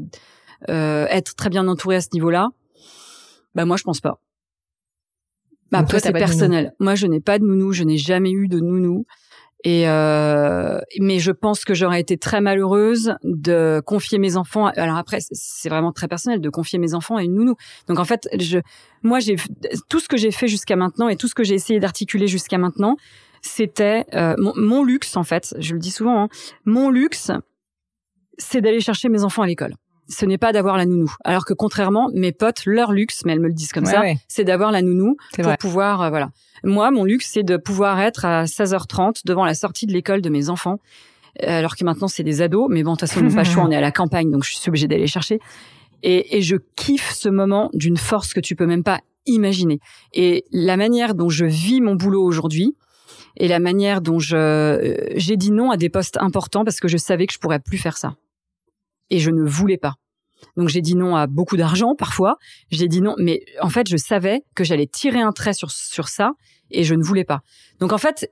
être 0.68 1.36
très 1.36 1.50
bien 1.50 1.66
entouré 1.70 1.96
à 1.96 2.02
ce 2.02 2.10
niveau-là. 2.12 2.50
Bah 3.56 3.64
moi 3.64 3.78
je 3.78 3.84
pense 3.84 4.02
pas. 4.02 4.20
Bah 5.72 5.80
après 5.80 5.97
c'est 5.99 6.13
personnel. 6.28 6.74
Moi 6.80 6.95
je 6.95 7.07
n'ai 7.07 7.20
pas 7.20 7.39
de 7.39 7.43
nounou, 7.45 7.72
je 7.74 7.84
n'ai 7.84 7.97
jamais 7.97 8.32
eu 8.32 8.47
de 8.47 8.59
nounou. 8.59 9.05
Et 9.63 9.89
euh, 9.89 10.80
mais 10.99 11.18
je 11.20 11.32
pense 11.32 11.65
que 11.65 11.74
j'aurais 11.74 11.99
été 11.99 12.18
très 12.18 12.41
malheureuse 12.41 13.15
de 13.24 13.82
confier 13.86 14.20
mes 14.20 14.38
enfants. 14.38 14.68
à- 14.68 14.70
Alors 14.80 14.97
après, 14.97 15.20
c'est- 15.20 15.34
c'est 15.34 15.68
vraiment 15.68 15.91
très 15.91 16.07
personnel 16.07 16.39
de 16.41 16.49
confier 16.49 16.78
mes 16.80 16.93
enfants 16.93 17.15
à 17.18 17.24
une 17.24 17.34
nounou. 17.34 17.55
Donc 17.88 17.97
en 17.99 18.05
fait, 18.05 18.30
je, 18.39 18.59
moi 19.01 19.20
j'ai 19.20 19.36
tout 19.89 19.99
ce 19.99 20.07
que 20.07 20.15
j'ai 20.15 20.32
fait 20.32 20.47
jusqu'à 20.47 20.76
maintenant 20.76 21.09
et 21.09 21.15
tout 21.18 21.28
ce 21.28 21.34
que 21.36 21.43
j'ai 21.43 21.55
essayé 21.55 21.80
d'articuler 21.80 22.28
jusqu'à 22.28 22.59
maintenant, 22.59 22.97
c'était 23.41 24.05
euh, 24.13 24.36
mon, 24.38 24.53
mon 24.55 24.84
luxe 24.84 25.18
en 25.18 25.24
fait. 25.24 25.55
Je 25.59 25.74
le 25.74 25.80
dis 25.80 25.91
souvent. 25.91 26.24
hein, 26.24 26.30
mon 26.65 26.89
luxe, 26.91 27.32
c'est 28.38 28.61
d'aller 28.61 28.80
chercher 28.80 29.09
mes 29.09 29.24
enfants 29.24 29.41
à 29.41 29.47
l'école. 29.47 29.74
Ce 30.10 30.26
n'est 30.26 30.38
pas 30.38 30.53
d'avoir 30.53 30.78
la 30.78 30.86
nounou. 30.86 31.12
Alors 31.24 31.45
que 31.45 31.53
contrairement, 31.53 32.10
mes 32.14 32.32
potes, 32.32 32.66
leur 32.66 32.91
luxe, 32.91 33.24
mais 33.26 33.34
elles 33.34 33.39
me 33.39 33.47
le 33.47 33.53
disent 33.53 33.72
comme 33.72 33.84
Ouais, 33.86 33.91
ça, 33.91 34.01
ouais. 34.01 34.18
c'est 34.28 34.43
d'avoir 34.43 34.72
la 34.72 34.82
nounou 34.82 35.18
pour 35.36 35.43
vrai. 35.43 35.58
pouvoir, 35.60 36.01
euh, 36.01 36.10
voilà. 36.10 36.30
Moi, 36.64 36.89
mon 36.91 37.03
luxe, 37.03 37.30
c'est 37.32 37.43
de 37.43 37.58
pouvoir 37.58 37.99
être 37.99 38.26
à 38.26 38.45
16h30 38.45 39.22
devant 39.26 39.45
la 39.45 39.53
sortie 39.53 39.86
de 39.86 39.93
l'école 39.93 40.22
de 40.22 40.30
mes 40.30 40.49
enfants, 40.49 40.80
euh, 41.43 41.60
alors 41.60 41.76
que 41.76 41.84
maintenant 41.84 42.08
c'est 42.08 42.24
des 42.24 42.41
ados. 42.41 42.68
Mais 42.70 42.84
bon, 42.84 42.93
de 42.93 42.97
toute 42.97 43.10
façon, 43.10 43.20
on 43.22 43.30
n'a 43.30 43.36
pas 43.36 43.43
choix, 43.43 43.64
on 43.68 43.72
est 43.72 43.76
à 43.76 43.82
la 43.82 43.91
campagne, 43.91 44.32
donc 44.32 44.43
je 44.43 44.55
suis 44.55 44.70
obligée 44.70 44.88
d'aller 44.88 45.08
chercher. 45.08 45.39
Et, 46.03 46.38
et 46.38 46.41
je 46.41 46.55
kiffe 46.76 47.12
ce 47.14 47.28
moment 47.30 47.70
d'une 47.74 47.97
force 47.97 48.34
que 48.34 48.39
tu 48.39 48.55
peux 48.55 48.66
même 48.68 48.84
pas 48.84 49.01
imaginer. 49.26 49.80
Et 50.14 50.45
la 50.51 50.78
manière 50.78 51.16
dont 51.16 51.30
je 51.30 51.45
vis 51.45 51.82
mon 51.82 51.95
boulot 51.95 52.24
aujourd'hui, 52.24 52.76
et 53.36 53.47
la 53.47 53.60
manière 53.60 54.01
dont 54.01 54.20
je 54.20 54.36
euh, 54.36 54.95
j'ai 55.16 55.38
dit 55.38 55.51
non 55.51 55.70
à 55.70 55.78
des 55.78 55.89
postes 55.89 56.18
importants 56.18 56.64
parce 56.64 56.80
que 56.80 56.88
je 56.88 56.97
savais 56.97 57.28
que 57.28 57.34
je 57.34 57.39
pourrais 57.39 57.60
plus 57.60 57.78
faire 57.78 57.97
ça. 57.97 58.16
Et 59.10 59.20
je 59.20 59.32
ne 59.32 59.43
voulais 59.43 59.78
pas. 59.78 59.95
Donc 60.55 60.70
j'ai 60.70 60.82
dit 60.82 60.95
non 60.95 61.16
à 61.16 61.28
beaucoup 61.28 61.58
d'argent 61.58 61.95
parfois. 61.95 62.38
J'ai 62.70 62.88
dit 62.88 63.01
non, 63.01 63.16
mais 63.18 63.41
en 63.62 63.70
fait 63.70 63.89
je 63.89 63.97
savais 63.97 64.43
que 64.55 64.64
j'allais 64.64 64.88
tirer 64.88 65.22
un 65.22 65.32
trait 65.32 65.53
sur 65.53 65.72
sur 65.72 66.10
ça 66.10 66.34
et 66.70 66.84
je 66.84 66.95
ne 66.95 67.03
voulais 67.03 67.24
pas. 67.24 67.41
Donc 67.80 67.93
en 67.93 67.97
fait, 67.97 68.30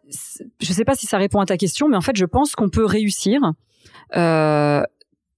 je 0.60 0.74
sais 0.74 0.86
pas 0.86 0.96
si 0.96 1.06
ça 1.08 1.18
répond 1.18 1.40
à 1.40 1.46
ta 1.46 1.58
question, 1.58 1.88
mais 1.88 1.98
en 1.98 2.02
fait 2.02 2.16
je 2.16 2.26
pense 2.26 2.54
qu'on 2.54 2.70
peut 2.70 2.86
réussir 2.86 3.40
euh, 4.16 4.84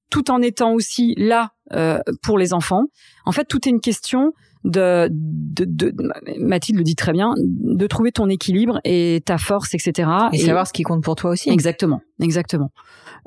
tout 0.10 0.32
en 0.32 0.42
étant 0.42 0.74
aussi 0.74 1.14
là 1.18 1.52
euh, 1.74 2.00
pour 2.22 2.38
les 2.38 2.54
enfants. 2.54 2.84
En 3.26 3.32
fait, 3.32 3.46
tout 3.46 3.68
est 3.68 3.72
une 3.72 3.82
question 3.82 4.34
de, 4.68 5.10
de, 5.12 5.66
de, 5.66 5.94
Mathilde 6.40 6.78
le 6.78 6.84
dit 6.84 6.96
très 6.96 7.14
bien, 7.14 7.34
de 7.38 7.88
trouver 7.88 8.12
ton 8.12 8.28
équilibre 8.30 8.80
et 8.84 9.22
ta 9.26 9.38
force, 9.38 9.74
etc. 9.74 10.10
Et, 10.34 10.40
savoir 10.40 10.68
ce 10.68 10.74
qui 10.74 10.84
compte 10.84 11.04
pour 11.04 11.16
toi 11.16 11.32
aussi. 11.32 11.50
Exactement, 11.50 12.02
exactement. 12.22 12.72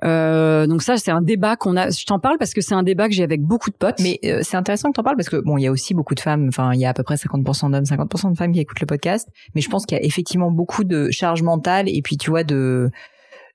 Euh, 0.04 0.66
donc 0.66 0.82
ça, 0.82 0.96
c'est 0.96 1.10
un 1.10 1.22
débat 1.22 1.56
qu'on 1.56 1.76
a. 1.76 1.90
Je 1.90 2.04
t'en 2.04 2.18
parle 2.18 2.38
parce 2.38 2.54
que 2.54 2.60
c'est 2.60 2.74
un 2.74 2.82
débat 2.82 3.08
que 3.08 3.14
j'ai 3.14 3.22
avec 3.22 3.42
beaucoup 3.42 3.70
de 3.70 3.76
potes. 3.76 4.00
Mais 4.00 4.18
euh, 4.24 4.40
c'est 4.42 4.56
intéressant 4.56 4.90
que 4.90 4.94
t'en 4.94 5.02
parles 5.02 5.16
parce 5.16 5.28
que 5.28 5.36
bon, 5.36 5.58
il 5.58 5.62
y 5.62 5.66
a 5.66 5.70
aussi 5.72 5.94
beaucoup 5.94 6.14
de 6.14 6.20
femmes. 6.20 6.46
Enfin, 6.48 6.72
il 6.74 6.80
y 6.80 6.84
a 6.84 6.90
à 6.90 6.94
peu 6.94 7.02
près 7.02 7.16
50% 7.16 7.70
d'hommes, 7.70 7.84
50% 7.84 8.32
de 8.32 8.36
femmes 8.36 8.52
qui 8.52 8.60
écoutent 8.60 8.80
le 8.80 8.86
podcast. 8.86 9.28
Mais 9.54 9.60
je 9.60 9.68
pense 9.68 9.86
qu'il 9.86 9.98
y 9.98 10.00
a 10.00 10.04
effectivement 10.04 10.50
beaucoup 10.50 10.84
de 10.84 11.10
charge 11.10 11.42
mentale 11.42 11.88
et 11.88 12.00
puis 12.02 12.16
tu 12.16 12.30
vois 12.30 12.44
de 12.44 12.90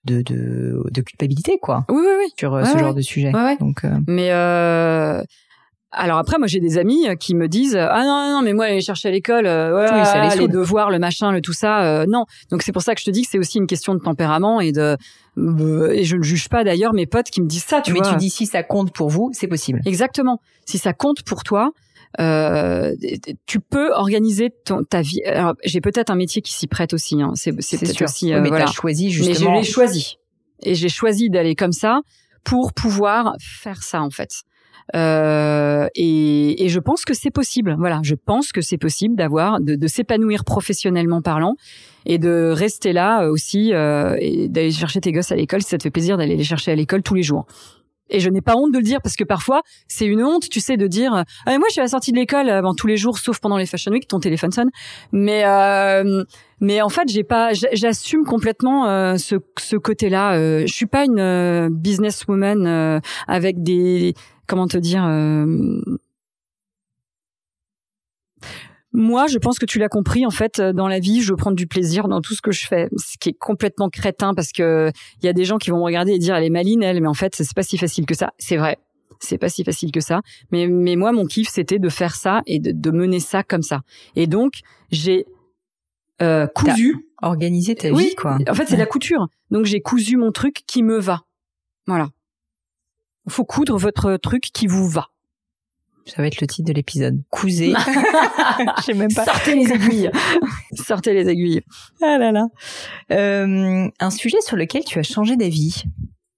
de 0.05 0.21
de, 0.21 0.83
de 0.91 1.01
culpabilité 1.01 1.57
quoi 1.59 1.85
oui, 1.89 1.97
oui, 1.99 2.13
oui. 2.19 2.33
sur 2.37 2.53
euh, 2.53 2.61
Ouais, 2.61 2.67
ce 2.67 2.73
ouais. 2.73 2.79
genre 2.79 2.93
de 2.93 3.01
sujet. 3.01 3.33
Ouais, 3.33 3.43
ouais. 3.43 3.57
Donc 3.57 3.83
euh, 3.83 3.97
Mais 4.07 4.31
euh, 4.31 5.23
alors 5.95 6.17
après, 6.17 6.37
moi 6.37 6.47
j'ai 6.47 6.59
des 6.59 6.77
amis 6.77 7.07
qui 7.19 7.35
me 7.35 7.47
disent 7.47 7.75
ah 7.75 8.03
non 8.03 8.31
non, 8.31 8.41
mais 8.41 8.53
moi 8.53 8.65
aller 8.65 8.81
chercher 8.81 9.09
à 9.09 9.11
l'école, 9.11 9.45
euh, 9.45 9.81
Oui, 9.81 10.05
ça 10.05 10.35
les 10.35 10.47
devoirs, 10.47 10.89
le 10.89 10.99
machin, 10.99 11.31
le 11.31 11.41
tout 11.41 11.53
ça, 11.53 11.83
euh, 11.83 12.05
non. 12.07 12.25
Donc 12.51 12.61
c'est 12.61 12.71
pour 12.71 12.81
ça 12.81 12.95
que 12.95 13.01
je 13.01 13.05
te 13.05 13.11
dis 13.11 13.23
que 13.23 13.29
c'est 13.31 13.39
aussi 13.39 13.57
une 13.57 13.67
question 13.67 13.95
de 13.95 13.99
tempérament 13.99 14.59
et 14.61 14.71
de 14.71 14.97
euh, 15.37 15.89
et 15.89 16.03
je 16.03 16.15
ne 16.15 16.23
juge 16.23 16.49
pas 16.49 16.63
d'ailleurs 16.63 16.93
mes 16.93 17.05
potes 17.05 17.29
qui 17.29 17.41
me 17.41 17.47
disent 17.47 17.65
ça. 17.65 17.81
Tu 17.81 17.93
mais 17.93 17.99
vois. 17.99 18.11
tu 18.11 18.17
dis 18.17 18.29
si 18.29 18.45
ça 18.45 18.63
compte 18.63 18.93
pour 18.93 19.09
vous, 19.09 19.31
c'est 19.33 19.47
possible. 19.47 19.81
Exactement. 19.85 20.39
Si 20.65 20.77
ça 20.77 20.93
compte 20.93 21.23
pour 21.23 21.43
toi, 21.43 21.71
euh, 22.19 22.95
tu 23.45 23.59
peux 23.59 23.91
organiser 23.91 24.51
ton, 24.65 24.83
ta 24.83 25.01
vie. 25.01 25.21
Alors, 25.23 25.53
j'ai 25.63 25.81
peut-être 25.81 26.09
un 26.09 26.15
métier 26.15 26.41
qui 26.41 26.53
s'y 26.53 26.67
prête 26.67 26.93
aussi. 26.93 27.21
Hein. 27.21 27.31
C'est, 27.35 27.53
c'est, 27.61 27.77
peut-être 27.77 27.95
sûr. 27.95 28.05
aussi. 28.05 28.27
Oui, 28.27 28.33
euh, 28.33 28.41
mais 28.41 28.49
voilà. 28.49 28.65
t'as 28.65 28.71
choisi 28.71 29.05
Mais 29.05 29.11
justement. 29.11 29.55
je 29.55 29.59
l'ai 29.59 29.63
choisi. 29.63 30.17
Et 30.63 30.75
j'ai 30.75 30.89
choisi 30.89 31.29
d'aller 31.29 31.55
comme 31.55 31.73
ça 31.73 32.01
pour 32.43 32.73
pouvoir 32.73 33.35
faire 33.39 33.83
ça 33.83 34.01
en 34.01 34.09
fait. 34.09 34.43
Euh, 34.93 35.87
et, 35.95 36.65
et 36.65 36.69
je 36.69 36.79
pense 36.79 37.05
que 37.05 37.13
c'est 37.13 37.31
possible. 37.31 37.75
Voilà, 37.77 38.01
je 38.03 38.15
pense 38.15 38.51
que 38.51 38.61
c'est 38.61 38.77
possible 38.77 39.15
d'avoir, 39.15 39.59
de, 39.59 39.75
de 39.75 39.87
s'épanouir 39.87 40.43
professionnellement 40.43 41.21
parlant 41.21 41.55
et 42.05 42.17
de 42.17 42.51
rester 42.53 42.93
là 42.93 43.23
euh, 43.23 43.31
aussi 43.31 43.73
euh, 43.73 44.15
et 44.19 44.47
d'aller 44.47 44.71
chercher 44.71 45.01
tes 45.01 45.11
gosses 45.11 45.31
à 45.31 45.35
l'école 45.35 45.63
si 45.63 45.69
ça 45.69 45.77
te 45.77 45.83
fait 45.83 45.91
plaisir 45.91 46.17
d'aller 46.17 46.35
les 46.35 46.43
chercher 46.43 46.71
à 46.71 46.75
l'école 46.75 47.01
tous 47.01 47.15
les 47.15 47.23
jours. 47.23 47.45
Et 48.11 48.19
je 48.19 48.29
n'ai 48.29 48.41
pas 48.41 48.55
honte 48.55 48.71
de 48.71 48.77
le 48.77 48.83
dire 48.83 49.01
parce 49.01 49.15
que 49.15 49.23
parfois 49.23 49.63
c'est 49.87 50.05
une 50.05 50.23
honte, 50.23 50.47
tu 50.47 50.59
sais, 50.59 50.77
de 50.77 50.85
dire 50.85 51.23
ah, 51.47 51.57
moi 51.57 51.65
je 51.69 51.71
suis 51.71 51.81
à 51.81 51.85
la 51.85 51.89
sortie 51.89 52.11
de 52.11 52.17
l'école 52.17 52.49
avant 52.49 52.75
tous 52.75 52.85
les 52.85 52.97
jours 52.97 53.17
sauf 53.17 53.39
pendant 53.39 53.57
les 53.57 53.65
fashion 53.65 53.91
week, 53.91 54.07
ton 54.07 54.19
téléphone 54.19 54.51
sonne. 54.51 54.69
Mais 55.11 55.43
euh, 55.45 56.23
mais 56.59 56.83
en 56.83 56.89
fait 56.89 57.09
j'ai 57.09 57.23
pas, 57.23 57.53
j'assume 57.53 58.23
complètement 58.23 58.87
euh, 58.87 59.17
ce 59.17 59.37
ce 59.57 59.75
côté-là. 59.75 60.35
Euh, 60.35 60.67
je 60.67 60.73
suis 60.73 60.85
pas 60.85 61.03
une 61.05 61.19
euh, 61.19 61.69
businesswoman 61.71 62.67
euh, 62.67 62.99
avec 63.27 63.63
des 63.63 64.13
comment 64.47 64.67
te 64.67 64.77
dire. 64.77 65.05
euh, 65.05 65.79
moi, 68.91 69.27
je 69.27 69.37
pense 69.39 69.59
que 69.59 69.65
tu 69.65 69.77
l'as 69.77 69.89
compris. 69.89 70.25
En 70.25 70.29
fait, 70.31 70.59
euh, 70.59 70.71
dans 70.71 70.87
la 70.87 70.99
vie, 70.99 71.21
je 71.21 71.31
veux 71.31 71.35
prendre 71.35 71.57
du 71.57 71.67
plaisir 71.67 72.07
dans 72.07 72.21
tout 72.21 72.33
ce 72.33 72.41
que 72.41 72.51
je 72.51 72.65
fais, 72.65 72.87
ce 72.95 73.17
qui 73.19 73.29
est 73.29 73.33
complètement 73.37 73.89
crétin 73.89 74.33
parce 74.33 74.53
que 74.53 74.89
il 75.21 75.25
y 75.25 75.29
a 75.29 75.33
des 75.33 75.43
gens 75.43 75.57
qui 75.57 75.69
vont 75.69 75.77
me 75.79 75.83
regarder 75.83 76.13
et 76.13 76.17
dire 76.19 76.33
elle 76.35 76.45
est 76.45 76.49
maline 76.49 76.81
elle, 76.81 77.01
mais 77.01 77.07
en 77.07 77.13
fait 77.13 77.35
c'est 77.35 77.53
pas 77.53 77.63
si 77.63 77.77
facile 77.77 78.05
que 78.05 78.13
ça. 78.15 78.31
C'est 78.37 78.55
vrai, 78.55 78.77
c'est 79.19 79.37
pas 79.37 79.49
si 79.49 79.65
facile 79.65 79.91
que 79.91 79.99
ça. 79.99 80.21
Mais 80.51 80.67
mais 80.67 80.95
moi 80.95 81.11
mon 81.11 81.25
kiff 81.25 81.49
c'était 81.49 81.77
de 81.79 81.89
faire 81.89 82.15
ça 82.15 82.41
et 82.45 82.59
de, 82.59 82.71
de 82.71 82.91
mener 82.91 83.19
ça 83.19 83.43
comme 83.43 83.63
ça. 83.63 83.81
Et 84.15 84.27
donc 84.27 84.59
j'ai 84.91 85.25
euh, 86.21 86.47
cousu. 86.47 87.09
Organiser 87.21 87.75
ta 87.75 87.89
Oui, 87.91 88.09
vie 88.09 88.15
quoi. 88.15 88.37
En 88.47 88.53
fait 88.53 88.65
c'est 88.67 88.77
la 88.77 88.85
couture. 88.85 89.27
Donc 89.51 89.65
j'ai 89.65 89.81
cousu 89.81 90.15
mon 90.15 90.31
truc 90.31 90.61
qui 90.67 90.83
me 90.83 90.99
va. 90.99 91.23
Voilà. 91.85 92.07
Faut 93.27 93.45
coudre 93.45 93.77
votre 93.77 94.17
truc 94.17 94.43
qui 94.53 94.67
vous 94.67 94.87
va. 94.87 95.07
Ça 96.05 96.21
va 96.21 96.27
être 96.27 96.39
le 96.39 96.45
titre 96.45 96.67
de 96.67 96.73
l'épisode. 96.73 97.19
Couser. 97.31 97.73
Je 98.77 98.83
sais 98.83 98.93
même 98.93 99.11
pas. 99.13 99.25
Sortez 99.25 99.55
les 99.55 99.71
aiguilles. 99.71 100.11
Sortez 100.73 101.13
les 101.13 101.27
aiguilles. 101.29 101.61
Ah 102.01 102.17
là 102.19 102.31
là. 102.31 102.45
Euh, 103.11 103.87
un 103.99 104.09
sujet 104.11 104.39
sur 104.41 104.55
lequel 104.55 104.83
tu 104.85 104.99
as 104.99 105.03
changé 105.03 105.35
d'avis 105.35 105.83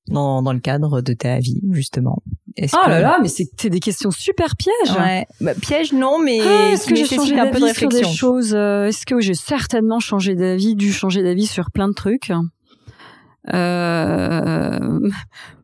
dans, 0.08 0.42
dans 0.42 0.54
le 0.54 0.60
cadre 0.60 1.02
de 1.02 1.12
ta 1.14 1.40
vie, 1.40 1.60
justement. 1.72 2.24
Est-ce 2.56 2.76
Oh 2.78 2.86
que- 2.86 2.90
là 2.90 3.02
là, 3.02 3.20
mais 3.22 3.28
c'est 3.28 3.70
des 3.70 3.82
questions 3.82 4.10
super 4.10 4.56
pièges. 4.56 4.96
Ouais. 4.98 5.28
Bah, 5.42 5.54
piège 5.54 5.92
non, 5.92 6.18
mais 6.18 6.40
Ah, 6.42 6.70
Est-ce 6.72 6.88
que 6.88 6.96
j'ai 6.96 7.06
changé 7.06 7.38
un 7.38 7.48
peu 7.48 7.60
de 7.60 7.66
d'avis 7.66 7.78
sur 7.78 7.90
des 7.90 8.04
choses 8.06 8.56
euh, 8.56 8.86
Est-ce 8.88 9.06
que 9.06 9.20
j'ai 9.20 9.34
certainement 9.36 10.00
changé 10.00 10.34
d'avis, 10.34 10.76
dû 10.76 10.94
changer 10.94 11.22
d'avis 11.24 11.46
sur 11.46 11.72
plein 11.72 11.90
de 11.90 11.94
trucs? 11.94 12.32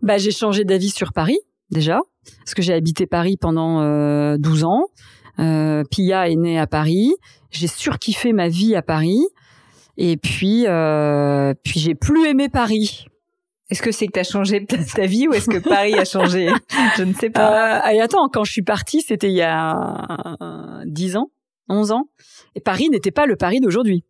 Bah, 0.02 0.18
j'ai 0.18 0.32
changé 0.32 0.64
d'avis 0.64 0.90
sur 0.90 1.14
Paris 1.14 1.40
déjà, 1.72 2.00
parce 2.40 2.54
que 2.54 2.62
j'ai 2.62 2.74
habité 2.74 3.08
Paris 3.08 3.38
pendant 3.38 3.82
euh, 3.82 4.38
12 4.38 4.64
ans. 4.64 4.86
Euh, 5.40 5.84
Pia 5.90 6.30
est 6.30 6.36
née 6.36 6.60
à 6.60 6.68
Paris. 6.68 7.14
J'ai 7.52 7.68
surkiffé 7.68 8.34
ma 8.34 8.48
vie 8.48 8.76
à 8.76 8.82
Paris. 8.82 9.26
Et 9.98 10.18
puis, 10.18 10.66
euh, 10.68 11.54
puis 11.64 11.80
j'ai 11.80 11.96
plus 11.96 12.28
aimé 12.28 12.50
Paris. 12.50 13.06
Est-ce 13.70 13.82
que 13.82 13.92
c'est 13.92 14.08
que 14.08 14.12
tu 14.12 14.20
as 14.20 14.24
changé 14.24 14.66
ta 14.66 15.06
vie 15.06 15.28
ou 15.28 15.34
est-ce 15.34 15.50
que 15.50 15.58
Paris 15.58 15.96
a 15.96 16.06
changé? 16.06 16.50
Je 16.98 17.04
ne 17.04 17.14
sais 17.14 17.30
pas. 17.30 17.88
Euh, 17.88 17.92
et 17.92 18.02
attends, 18.02 18.28
quand 18.30 18.44
je 18.44 18.52
suis 18.52 18.62
partie, 18.62 19.02
c'était 19.02 19.30
il 19.30 19.36
y 19.36 19.42
a 19.42 20.38
euh, 20.42 20.84
10 20.86 21.18
ans, 21.18 21.32
11 21.70 21.92
ans. 21.92 22.10
Et 22.56 22.60
Paris 22.60 22.90
n'était 22.90 23.12
pas 23.12 23.26
le 23.26 23.36
Paris 23.36 23.60
d'aujourd'hui. 23.62 24.04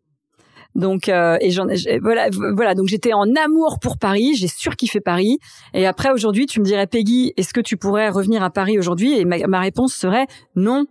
Donc 0.74 1.08
euh, 1.08 1.36
et 1.40 1.50
j'en 1.50 1.66
voilà 2.02 2.28
voilà 2.54 2.74
donc 2.74 2.88
j'étais 2.88 3.12
en 3.12 3.26
amour 3.36 3.78
pour 3.80 3.96
Paris, 3.96 4.34
j'ai 4.34 4.48
surkiffé 4.48 5.00
Paris 5.00 5.38
et 5.72 5.86
après 5.86 6.10
aujourd'hui 6.10 6.46
tu 6.46 6.58
me 6.60 6.64
dirais 6.64 6.86
Peggy, 6.86 7.32
est-ce 7.36 7.54
que 7.54 7.60
tu 7.60 7.76
pourrais 7.76 8.08
revenir 8.08 8.42
à 8.42 8.50
Paris 8.50 8.78
aujourd'hui? 8.78 9.16
Et 9.18 9.24
ma, 9.24 9.60
réponse 9.60 9.94
serait 9.94 10.26
non, 10.56 10.86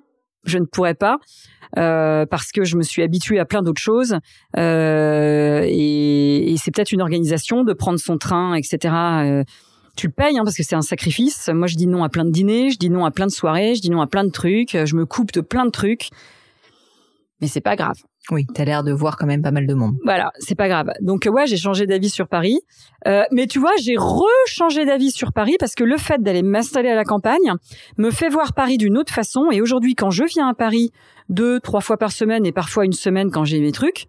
je 0.45 0.57
ne 0.57 0.65
pourrais 0.65 0.95
pas. 0.95 1.17
Euh, 1.79 2.27
parce 2.27 2.51
que 2.51 2.63
je 2.63 2.77
me 2.77 2.83
suis 2.83 3.01
habituée 3.01 3.39
à 3.39 3.45
plein 3.45 3.63
d'autres 3.63 3.81
choses 3.81 4.19
euh, 4.57 5.63
et, 5.65 6.51
et 6.53 6.57
c'est 6.57 6.69
peut-être 6.69 6.91
une 6.91 7.01
organisation 7.01 7.63
de 7.63 7.73
prendre 7.73 7.97
son 7.97 8.19
train, 8.19 8.53
etc. 8.53 8.93
Euh, 8.93 9.43
tu 9.95 10.09
payes 10.09 10.37
hein, 10.37 10.43
parce 10.43 10.55
que 10.55 10.61
c'est 10.61 10.75
un 10.75 10.83
sacrifice. 10.83 11.49
Moi, 11.51 11.65
je 11.65 11.75
dis 11.75 11.87
non 11.87 12.03
à 12.03 12.09
plein 12.09 12.25
de 12.25 12.29
dîners, 12.29 12.69
je 12.69 12.77
dis 12.77 12.91
non 12.91 13.05
à 13.05 13.11
plein 13.11 13.25
de 13.25 13.31
soirées, 13.31 13.73
je 13.73 13.81
dis 13.81 13.89
non 13.89 14.01
à 14.01 14.07
plein 14.07 14.23
de 14.23 14.29
trucs, 14.29 14.77
je 14.85 14.95
me 14.95 15.07
coupe 15.07 15.31
de 15.31 15.41
plein 15.41 15.65
de 15.65 15.71
trucs, 15.71 16.09
mais 17.41 17.47
c'est 17.47 17.61
pas 17.61 17.75
grave. 17.75 17.97
Oui, 18.31 18.45
t'as 18.53 18.63
l'air 18.63 18.83
de 18.83 18.93
voir 18.93 19.17
quand 19.17 19.25
même 19.25 19.41
pas 19.41 19.51
mal 19.51 19.67
de 19.67 19.73
monde. 19.73 19.95
Voilà, 20.03 20.31
c'est 20.39 20.55
pas 20.55 20.69
grave. 20.69 20.91
Donc 21.01 21.27
ouais, 21.29 21.45
j'ai 21.45 21.57
changé 21.57 21.85
d'avis 21.85 22.09
sur 22.09 22.27
Paris. 22.29 22.61
Euh, 23.05 23.23
mais 23.31 23.47
tu 23.47 23.59
vois, 23.59 23.73
j'ai 23.81 23.95
rechangé 23.97 24.85
d'avis 24.85 25.11
sur 25.11 25.33
Paris 25.33 25.57
parce 25.59 25.75
que 25.75 25.83
le 25.83 25.97
fait 25.97 26.21
d'aller 26.21 26.41
m'installer 26.41 26.89
à 26.89 26.95
la 26.95 27.03
campagne 27.03 27.53
me 27.97 28.11
fait 28.11 28.29
voir 28.29 28.53
Paris 28.53 28.77
d'une 28.77 28.97
autre 28.97 29.13
façon. 29.13 29.51
Et 29.51 29.61
aujourd'hui, 29.61 29.93
quand 29.93 30.09
je 30.09 30.23
viens 30.23 30.47
à 30.47 30.53
Paris 30.53 30.91
deux, 31.27 31.59
trois 31.59 31.81
fois 31.81 31.97
par 31.97 32.11
semaine 32.11 32.45
et 32.45 32.53
parfois 32.53 32.85
une 32.85 32.93
semaine 32.93 33.29
quand 33.29 33.43
j'ai 33.43 33.59
mes 33.59 33.73
trucs, 33.73 34.07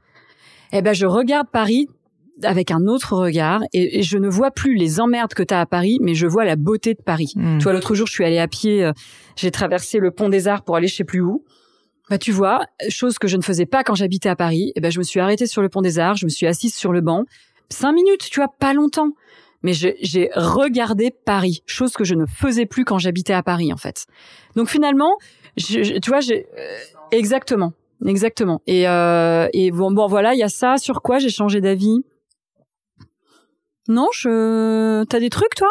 eh 0.72 0.80
ben 0.80 0.94
je 0.94 1.06
regarde 1.06 1.48
Paris 1.52 1.88
avec 2.42 2.70
un 2.70 2.86
autre 2.86 3.16
regard 3.16 3.62
et, 3.72 4.02
je 4.02 4.18
ne 4.18 4.28
vois 4.28 4.50
plus 4.50 4.74
les 4.74 5.00
emmerdes 5.00 5.34
que 5.34 5.42
tu 5.42 5.54
as 5.54 5.60
à 5.60 5.66
Paris, 5.66 5.98
mais 6.00 6.14
je 6.14 6.26
vois 6.26 6.44
la 6.44 6.56
beauté 6.56 6.94
de 6.94 7.02
Paris. 7.02 7.32
Tu 7.34 7.64
vois, 7.64 7.72
l'autre 7.72 7.94
jour, 7.94 8.06
je 8.06 8.12
suis 8.12 8.24
allée 8.24 8.38
à 8.38 8.48
pied, 8.48 8.84
euh, 8.84 8.92
j'ai 9.36 9.50
traversé 9.50 9.98
le 9.98 10.10
pont 10.10 10.28
des 10.28 10.48
Arts 10.48 10.62
pour 10.62 10.76
aller 10.76 10.88
je 10.88 10.96
sais 10.96 11.04
plus 11.04 11.20
où. 11.20 11.44
Bah 12.10 12.18
tu 12.18 12.32
vois, 12.32 12.66
chose 12.88 13.18
que 13.18 13.26
je 13.26 13.36
ne 13.36 13.42
faisais 13.42 13.66
pas 13.66 13.82
quand 13.82 13.94
j'habitais 13.94 14.28
à 14.28 14.36
Paris. 14.36 14.72
Eh 14.76 14.80
ben 14.80 14.90
je 14.90 14.98
me 14.98 15.04
suis 15.04 15.20
arrêtée 15.20 15.46
sur 15.46 15.62
le 15.62 15.68
pont 15.68 15.80
des 15.80 15.98
Arts, 15.98 16.16
je 16.16 16.26
me 16.26 16.30
suis 16.30 16.46
assise 16.46 16.74
sur 16.74 16.92
le 16.92 17.00
banc, 17.00 17.24
cinq 17.70 17.92
minutes, 17.92 18.28
tu 18.30 18.40
vois, 18.40 18.48
pas 18.48 18.74
longtemps. 18.74 19.10
Mais 19.62 19.72
j'ai 19.72 20.30
regardé 20.34 21.10
Paris, 21.10 21.62
chose 21.64 21.94
que 21.94 22.04
je 22.04 22.14
ne 22.14 22.26
faisais 22.26 22.66
plus 22.66 22.84
quand 22.84 22.98
j'habitais 22.98 23.32
à 23.32 23.42
Paris 23.42 23.72
en 23.72 23.78
fait. 23.78 24.06
Donc 24.56 24.68
finalement, 24.68 25.16
je, 25.56 25.98
tu 25.98 26.10
vois, 26.10 26.20
j'ai 26.20 26.46
euh, 26.58 26.78
exactement, 27.10 27.72
exactement. 28.04 28.60
Et, 28.66 28.86
euh, 28.86 29.48
et 29.54 29.70
bon, 29.70 29.90
bon 29.90 30.06
voilà, 30.06 30.34
il 30.34 30.38
y 30.38 30.42
a 30.42 30.50
ça. 30.50 30.76
Sur 30.76 31.00
quoi 31.00 31.18
j'ai 31.18 31.30
changé 31.30 31.62
d'avis? 31.62 32.04
Non, 33.88 34.08
je. 34.12 35.04
T'as 35.04 35.20
des 35.20 35.30
trucs 35.30 35.54
toi? 35.54 35.68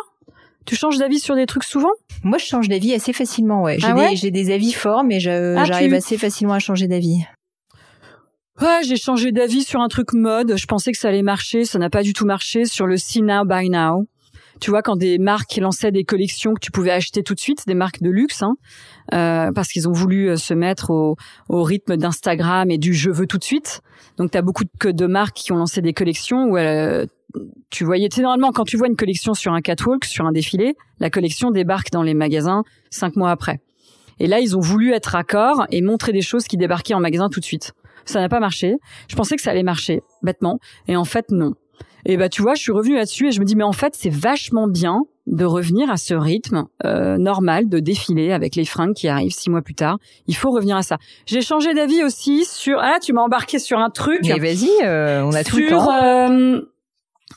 Tu 0.65 0.75
changes 0.75 0.97
d'avis 0.97 1.19
sur 1.19 1.35
des 1.35 1.45
trucs 1.45 1.63
souvent? 1.63 1.91
Moi, 2.23 2.37
je 2.37 2.45
change 2.45 2.69
d'avis 2.69 2.93
assez 2.93 3.13
facilement, 3.13 3.61
ouais. 3.61 3.77
J'ai 3.79 3.87
ah 3.87 4.09
des, 4.21 4.31
des, 4.31 4.53
avis 4.53 4.71
forts, 4.71 5.03
mais 5.03 5.17
ah, 5.27 5.65
j'arrive 5.65 5.93
assez 5.93 6.17
facilement 6.17 6.53
à 6.53 6.59
changer 6.59 6.87
d'avis. 6.87 7.19
Ouais, 8.61 8.81
j'ai 8.83 8.97
changé 8.97 9.31
d'avis 9.31 9.63
sur 9.63 9.81
un 9.81 9.87
truc 9.87 10.13
mode. 10.13 10.55
Je 10.57 10.65
pensais 10.67 10.91
que 10.91 10.97
ça 10.97 11.09
allait 11.09 11.23
marcher, 11.23 11.65
ça 11.65 11.79
n'a 11.79 11.89
pas 11.89 12.03
du 12.03 12.13
tout 12.13 12.25
marché 12.25 12.65
sur 12.65 12.85
le 12.85 12.97
See 12.97 13.21
Now 13.21 13.45
Buy 13.45 13.69
Now. 13.69 14.05
Tu 14.61 14.69
vois, 14.69 14.81
quand 14.81 14.95
des 14.95 15.17
marques 15.17 15.57
lançaient 15.57 15.91
des 15.91 16.03
collections 16.03 16.53
que 16.53 16.59
tu 16.59 16.71
pouvais 16.71 16.91
acheter 16.91 17.23
tout 17.23 17.33
de 17.33 17.39
suite, 17.39 17.63
des 17.65 17.73
marques 17.73 18.01
de 18.01 18.09
luxe, 18.09 18.43
hein, 18.43 18.53
euh, 19.13 19.51
parce 19.53 19.69
qu'ils 19.69 19.89
ont 19.89 19.91
voulu 19.91 20.29
euh, 20.29 20.35
se 20.37 20.53
mettre 20.53 20.91
au, 20.91 21.15
au 21.49 21.63
rythme 21.63 21.97
d'Instagram 21.97 22.69
et 22.69 22.77
du 22.77 22.93
je 22.93 23.09
veux 23.09 23.25
tout 23.25 23.39
de 23.39 23.43
suite. 23.43 23.81
Donc, 24.17 24.31
tu 24.31 24.37
as 24.37 24.41
beaucoup 24.41 24.63
de, 24.63 24.91
de 24.91 25.05
marques 25.07 25.35
qui 25.35 25.51
ont 25.51 25.57
lancé 25.57 25.81
des 25.81 25.93
collections 25.93 26.45
où 26.45 26.57
euh, 26.57 27.05
tu 27.69 27.83
voyais, 27.83 28.09
tu 28.09 28.21
normalement, 28.21 28.51
quand 28.51 28.65
tu 28.65 28.77
vois 28.77 28.87
une 28.87 28.95
collection 28.95 29.33
sur 29.33 29.53
un 29.53 29.61
catwalk, 29.61 30.05
sur 30.05 30.25
un 30.25 30.31
défilé, 30.31 30.75
la 30.99 31.09
collection 31.09 31.51
débarque 31.51 31.91
dans 31.91 32.03
les 32.03 32.13
magasins 32.13 32.63
cinq 32.89 33.15
mois 33.15 33.31
après. 33.31 33.59
Et 34.19 34.27
là, 34.27 34.39
ils 34.39 34.55
ont 34.55 34.59
voulu 34.59 34.91
être 34.93 35.15
accord 35.15 35.65
et 35.71 35.81
montrer 35.81 36.11
des 36.11 36.21
choses 36.21 36.45
qui 36.45 36.57
débarquaient 36.57 36.93
en 36.93 36.99
magasin 36.99 37.29
tout 37.29 37.39
de 37.39 37.45
suite. 37.45 37.73
Ça 38.05 38.19
n'a 38.19 38.29
pas 38.29 38.39
marché. 38.39 38.75
Je 39.07 39.15
pensais 39.15 39.35
que 39.35 39.41
ça 39.41 39.51
allait 39.51 39.63
marcher, 39.63 40.01
bêtement. 40.21 40.59
Et 40.87 40.95
en 40.95 41.05
fait, 41.05 41.31
non. 41.31 41.53
Et 42.05 42.17
bah, 42.17 42.29
tu 42.29 42.41
vois, 42.41 42.53
je 42.53 42.61
suis 42.61 42.71
revenue 42.71 42.95
là-dessus 42.95 43.27
et 43.29 43.31
je 43.31 43.39
me 43.39 43.45
dis, 43.45 43.55
mais 43.55 43.63
en 43.63 43.71
fait, 43.71 43.95
c'est 43.97 44.09
vachement 44.09 44.67
bien 44.67 45.03
de 45.25 45.45
revenir 45.45 45.89
à 45.89 45.95
ce 45.95 46.13
rythme 46.13 46.65
euh, 46.83 47.17
normal 47.17 47.69
de 47.69 47.79
défiler 47.79 48.33
avec 48.33 48.57
les 48.57 48.65
fringues 48.65 48.93
qui 48.93 49.07
arrivent 49.07 49.31
six 49.31 49.49
mois 49.49 49.61
plus 49.61 49.73
tard. 49.73 49.99
Il 50.27 50.35
faut 50.35 50.51
revenir 50.51 50.75
à 50.75 50.83
ça. 50.83 50.97
J'ai 51.25 51.41
changé 51.41 51.73
d'avis 51.73 52.03
aussi 52.03 52.43
sur. 52.43 52.77
Ah, 52.81 52.97
tu 53.01 53.13
m'as 53.13 53.21
embarqué 53.21 53.57
sur 53.57 53.79
un 53.79 53.89
truc. 53.89 54.19
Mais 54.23 54.37
vas-y, 54.37 54.69
euh, 54.83 55.23
on 55.23 55.31
a 55.31 55.45
tout 55.45 55.57
le 55.57 55.69
temps. 55.69 55.89
Euh, 55.93 56.61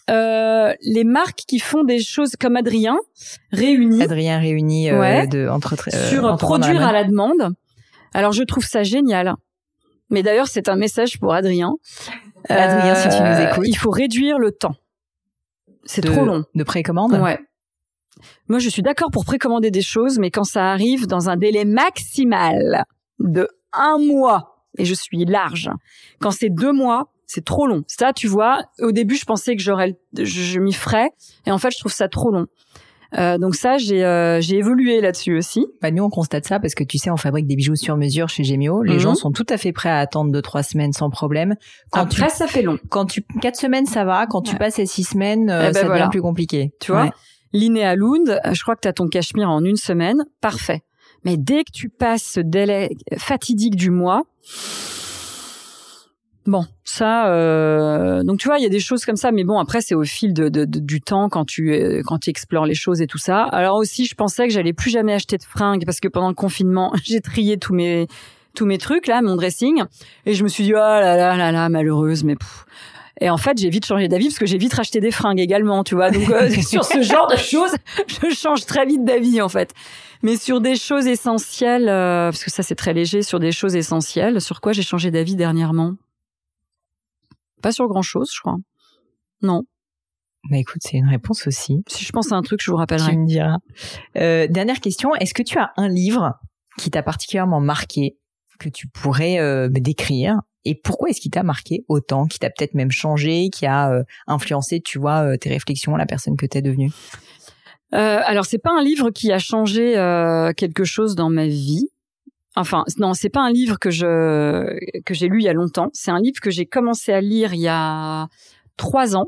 euh, 0.08 0.72
les 0.82 1.04
marques 1.04 1.42
qui 1.48 1.58
font 1.58 1.82
des 1.82 1.98
choses 1.98 2.36
comme 2.38 2.56
Adrien 2.56 2.96
réunis. 3.50 4.02
Adrien 4.02 4.38
réuni 4.38 4.90
euh, 4.90 5.26
de 5.26 5.48
entre 5.48 5.74
euh, 5.74 6.08
sur 6.08 6.36
produire 6.36 6.86
à 6.86 6.92
la 6.92 7.04
demande. 7.04 7.54
Alors 8.14 8.32
je 8.32 8.44
trouve 8.44 8.64
ça 8.64 8.84
génial. 8.84 9.34
Mais 10.10 10.22
d'ailleurs 10.22 10.46
c'est 10.46 10.68
un 10.68 10.76
message 10.76 11.18
pour 11.18 11.34
Adrien. 11.34 11.72
Adrien, 12.48 12.94
si 12.94 13.08
tu 13.08 13.22
nous 13.22 13.50
écoutes, 13.50 13.66
il 13.66 13.76
faut 13.76 13.90
réduire 13.90 14.38
le 14.38 14.52
temps. 14.52 14.76
C'est 15.84 16.02
trop 16.02 16.24
long. 16.24 16.44
De 16.54 16.62
précommande? 16.62 17.14
Ouais. 17.14 17.40
Moi 18.48 18.60
je 18.60 18.68
suis 18.68 18.82
d'accord 18.82 19.10
pour 19.10 19.24
précommander 19.24 19.72
des 19.72 19.82
choses, 19.82 20.20
mais 20.20 20.30
quand 20.30 20.44
ça 20.44 20.70
arrive 20.70 21.08
dans 21.08 21.28
un 21.28 21.36
délai 21.36 21.64
maximal 21.64 22.84
de 23.18 23.48
un 23.72 23.98
mois 23.98 24.62
et 24.78 24.84
je 24.84 24.94
suis 24.94 25.24
large, 25.24 25.70
quand 26.20 26.30
c'est 26.30 26.50
deux 26.50 26.72
mois, 26.72 27.12
c'est 27.26 27.44
trop 27.44 27.66
long. 27.66 27.82
Ça, 27.86 28.12
tu 28.12 28.28
vois, 28.28 28.62
au 28.80 28.92
début, 28.92 29.16
je 29.16 29.24
pensais 29.24 29.56
que 29.56 29.62
j'aurais, 29.62 29.96
je, 30.18 30.60
m'y 30.60 30.72
ferais, 30.72 31.10
et 31.46 31.50
en 31.50 31.58
fait, 31.58 31.70
je 31.72 31.78
trouve 31.78 31.92
ça 31.92 32.08
trop 32.08 32.30
long. 32.30 32.46
Euh, 33.16 33.38
donc 33.38 33.54
ça, 33.54 33.78
j'ai 33.78 34.04
euh, 34.04 34.40
j'ai 34.40 34.56
évolué 34.56 35.00
là-dessus 35.00 35.36
aussi. 35.36 35.66
Bah 35.80 35.90
nous, 35.90 36.02
on 36.02 36.10
constate 36.10 36.44
ça 36.44 36.58
parce 36.58 36.74
que 36.74 36.82
tu 36.82 36.98
sais, 36.98 37.08
on 37.10 37.16
fabrique 37.16 37.46
des 37.46 37.54
bijoux 37.54 37.76
sur 37.76 37.96
mesure 37.96 38.28
chez 38.28 38.42
Gemio. 38.42 38.82
Les 38.82 38.94
mhm. 38.94 38.98
gens 38.98 39.14
sont 39.14 39.30
tout 39.30 39.46
à 39.48 39.56
fait 39.56 39.72
prêts 39.72 39.88
à 39.88 40.00
attendre 40.00 40.32
deux 40.32 40.42
trois 40.42 40.64
semaines 40.64 40.92
sans 40.92 41.08
problème. 41.08 41.54
Quand 41.90 42.00
Après, 42.00 42.28
ça 42.28 42.48
fait 42.48 42.62
long. 42.62 42.78
Quand 42.90 43.06
tu 43.06 43.22
quatre 43.40 43.56
semaines, 43.56 43.86
ça 43.86 44.04
va. 44.04 44.26
Quand 44.26 44.42
tu 44.42 44.56
passes 44.56 44.80
à 44.80 44.86
six 44.86 45.04
semaines, 45.04 45.48
euh, 45.50 45.68
eh 45.68 45.72
ben 45.72 45.82
ça 45.82 45.88
devient 45.88 46.08
plus 46.10 46.20
compliqué. 46.20 46.72
Tu 46.80 46.90
vois, 46.90 47.10
Linéa 47.52 47.94
Lund, 47.94 48.40
je 48.52 48.62
crois 48.62 48.74
que 48.74 48.82
tu 48.82 48.88
as 48.88 48.92
ton 48.92 49.06
cachemire 49.06 49.50
en 49.50 49.64
une 49.64 49.76
semaine, 49.76 50.24
parfait. 50.40 50.82
Mais 51.24 51.36
dès 51.36 51.64
que 51.64 51.72
tu 51.72 51.88
passes 51.88 52.24
ce 52.24 52.40
délai 52.40 52.90
fatidique 53.16 53.76
du 53.76 53.90
mois, 53.90 54.22
Bon, 56.46 56.64
ça, 56.84 57.28
euh, 57.28 58.22
donc 58.22 58.38
tu 58.38 58.46
vois, 58.46 58.58
il 58.58 58.62
y 58.62 58.66
a 58.66 58.70
des 58.70 58.78
choses 58.78 59.04
comme 59.04 59.16
ça, 59.16 59.32
mais 59.32 59.42
bon, 59.42 59.58
après 59.58 59.80
c'est 59.80 59.96
au 59.96 60.04
fil 60.04 60.32
de, 60.32 60.48
du 60.64 61.00
temps 61.00 61.28
quand 61.28 61.44
tu 61.44 61.72
euh, 61.72 62.02
quand 62.04 62.18
tu 62.18 62.30
explores 62.30 62.66
les 62.66 62.74
choses 62.74 63.02
et 63.02 63.08
tout 63.08 63.18
ça. 63.18 63.42
Alors 63.42 63.76
aussi, 63.76 64.06
je 64.06 64.14
pensais 64.14 64.46
que 64.46 64.52
j'allais 64.52 64.72
plus 64.72 64.90
jamais 64.90 65.12
acheter 65.12 65.38
de 65.38 65.42
fringues 65.42 65.84
parce 65.84 65.98
que 65.98 66.06
pendant 66.06 66.28
le 66.28 66.34
confinement, 66.34 66.92
j'ai 67.04 67.20
trié 67.20 67.58
tous 67.58 67.74
mes 67.74 68.06
tous 68.54 68.64
mes 68.64 68.78
trucs 68.78 69.08
là, 69.08 69.22
mon 69.22 69.34
dressing, 69.34 69.82
et 70.24 70.34
je 70.34 70.44
me 70.44 70.48
suis 70.48 70.62
dit 70.62 70.72
oh 70.72 70.76
là 70.78 71.16
là 71.16 71.36
là 71.36 71.50
là 71.50 71.68
malheureuse, 71.68 72.22
mais 72.22 72.36
et 73.20 73.30
en 73.30 73.38
fait, 73.38 73.58
j'ai 73.58 73.70
vite 73.70 73.86
changé 73.86 74.08
d'avis 74.08 74.26
parce 74.26 74.38
que 74.38 74.46
j'ai 74.46 74.58
vite 74.58 74.74
racheté 74.74 75.00
des 75.00 75.10
fringues 75.10 75.40
également, 75.40 75.82
tu 75.82 75.94
vois. 75.94 76.10
Donc 76.10 76.28
euh, 76.30 76.50
sur 76.62 76.84
ce 76.84 77.02
genre 77.02 77.26
de 77.28 77.36
choses, 77.36 77.74
je 78.08 78.34
change 78.34 78.66
très 78.66 78.86
vite 78.86 79.04
d'avis 79.04 79.42
en 79.42 79.48
fait. 79.48 79.72
Mais 80.22 80.36
sur 80.36 80.60
des 80.60 80.76
choses 80.76 81.08
essentielles, 81.08 81.86
parce 81.86 82.44
que 82.44 82.50
ça 82.50 82.62
c'est 82.62 82.76
très 82.76 82.92
léger, 82.92 83.22
sur 83.22 83.40
des 83.40 83.52
choses 83.52 83.74
essentielles, 83.74 84.40
sur 84.40 84.60
quoi 84.60 84.72
j'ai 84.72 84.82
changé 84.82 85.10
d'avis 85.10 85.34
dernièrement? 85.34 85.94
Pas 87.62 87.72
sur 87.72 87.88
grand 87.88 88.02
chose, 88.02 88.30
je 88.34 88.40
crois. 88.40 88.56
Non. 89.42 89.62
Bah 90.50 90.58
écoute, 90.58 90.80
c'est 90.80 90.96
une 90.96 91.08
réponse 91.08 91.46
aussi. 91.46 91.82
Si 91.88 92.04
je 92.04 92.12
pense 92.12 92.30
à 92.32 92.36
un 92.36 92.42
truc, 92.42 92.60
je 92.62 92.70
vous 92.70 92.76
rappellerai. 92.76 93.12
Tu 93.12 93.18
me 93.18 93.26
diras. 93.26 93.58
Euh, 94.16 94.46
dernière 94.48 94.80
question, 94.80 95.14
est-ce 95.16 95.34
que 95.34 95.42
tu 95.42 95.58
as 95.58 95.72
un 95.76 95.88
livre 95.88 96.34
qui 96.78 96.90
t'a 96.90 97.02
particulièrement 97.02 97.60
marqué, 97.60 98.16
que 98.60 98.68
tu 98.68 98.86
pourrais 98.86 99.40
euh, 99.40 99.68
me 99.68 99.80
décrire? 99.80 100.40
Et 100.64 100.74
pourquoi 100.74 101.10
est-ce 101.10 101.20
qu'il 101.20 101.30
t'a 101.30 101.44
marqué 101.44 101.84
autant, 101.88 102.26
qui 102.26 102.40
t'a 102.40 102.50
peut-être 102.50 102.74
même 102.74 102.90
changé, 102.90 103.50
qui 103.50 103.66
a 103.66 103.92
euh, 103.92 104.02
influencé, 104.26 104.80
tu 104.80 104.98
vois, 104.98 105.22
euh, 105.22 105.36
tes 105.36 105.48
réflexions, 105.48 105.94
la 105.94 106.06
personne 106.06 106.36
que 106.36 106.44
t'es 106.44 106.60
devenue? 106.60 106.90
Euh, 107.94 108.20
Alors 108.24 108.46
c'est 108.46 108.58
pas 108.58 108.72
un 108.76 108.82
livre 108.82 109.10
qui 109.10 109.30
a 109.30 109.38
changé 109.38 109.92
quelque 110.56 110.84
chose 110.84 111.14
dans 111.14 111.30
ma 111.30 111.46
vie, 111.46 111.88
Enfin, 112.56 112.84
non, 112.98 113.12
c'est 113.12 113.28
pas 113.28 113.42
un 113.42 113.52
livre 113.52 113.78
que 113.78 113.90
je 113.90 115.02
que 115.02 115.12
j'ai 115.12 115.28
lu 115.28 115.40
il 115.40 115.44
y 115.44 115.48
a 115.48 115.52
longtemps. 115.52 115.90
C'est 115.92 116.10
un 116.10 116.20
livre 116.20 116.40
que 116.40 116.50
j'ai 116.50 116.64
commencé 116.64 117.12
à 117.12 117.20
lire 117.20 117.52
il 117.52 117.60
y 117.60 117.68
a 117.68 118.28
trois 118.78 119.14
ans 119.14 119.26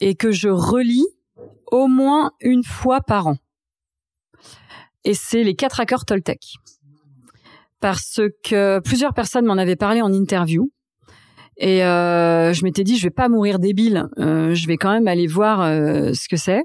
et 0.00 0.14
que 0.14 0.30
je 0.30 0.50
relis 0.50 1.06
au 1.72 1.86
moins 1.86 2.32
une 2.40 2.62
fois 2.62 3.00
par 3.00 3.28
an. 3.28 3.36
Et 5.04 5.14
c'est 5.14 5.42
les 5.42 5.54
quatre 5.54 5.80
accords 5.80 6.04
Toltec. 6.04 6.56
Parce 7.80 8.20
que 8.42 8.80
plusieurs 8.80 9.14
personnes 9.14 9.46
m'en 9.46 9.58
avaient 9.58 9.76
parlé 9.76 10.02
en 10.02 10.12
interview 10.12 10.70
et 11.56 11.84
euh, 11.84 12.52
je 12.52 12.64
m'étais 12.64 12.82
dit, 12.82 12.96
je 12.96 13.04
vais 13.04 13.10
pas 13.10 13.28
mourir 13.28 13.58
débile. 13.58 14.06
Euh, 14.18 14.54
je 14.54 14.66
vais 14.66 14.76
quand 14.76 14.92
même 14.92 15.06
aller 15.06 15.26
voir 15.26 15.62
euh, 15.62 16.12
ce 16.12 16.28
que 16.28 16.36
c'est. 16.36 16.64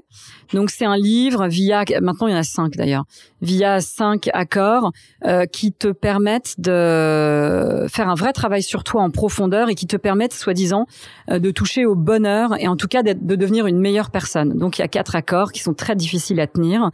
Donc 0.52 0.70
c'est 0.70 0.84
un 0.84 0.96
livre 0.96 1.46
via, 1.46 1.84
maintenant 2.00 2.26
il 2.26 2.32
y 2.32 2.34
en 2.34 2.38
a 2.38 2.42
cinq 2.42 2.72
d'ailleurs, 2.76 3.04
via 3.40 3.80
cinq 3.80 4.28
accords 4.32 4.90
euh, 5.24 5.46
qui 5.46 5.72
te 5.72 5.88
permettent 5.88 6.56
de 6.58 7.86
faire 7.88 8.08
un 8.08 8.14
vrai 8.14 8.32
travail 8.32 8.62
sur 8.62 8.82
toi 8.82 9.02
en 9.02 9.10
profondeur 9.10 9.68
et 9.68 9.74
qui 9.74 9.86
te 9.86 9.96
permettent, 9.96 10.34
soi-disant, 10.34 10.86
euh, 11.30 11.38
de 11.38 11.50
toucher 11.50 11.86
au 11.86 11.94
bonheur 11.94 12.60
et 12.60 12.66
en 12.66 12.76
tout 12.76 12.88
cas 12.88 13.02
de 13.02 13.36
devenir 13.36 13.66
une 13.66 13.78
meilleure 13.78 14.10
personne. 14.10 14.58
Donc 14.58 14.78
il 14.78 14.82
y 14.82 14.84
a 14.84 14.88
quatre 14.88 15.14
accords 15.14 15.52
qui 15.52 15.60
sont 15.60 15.74
très 15.74 15.94
difficiles 15.94 16.40
à 16.40 16.46
tenir, 16.46 16.90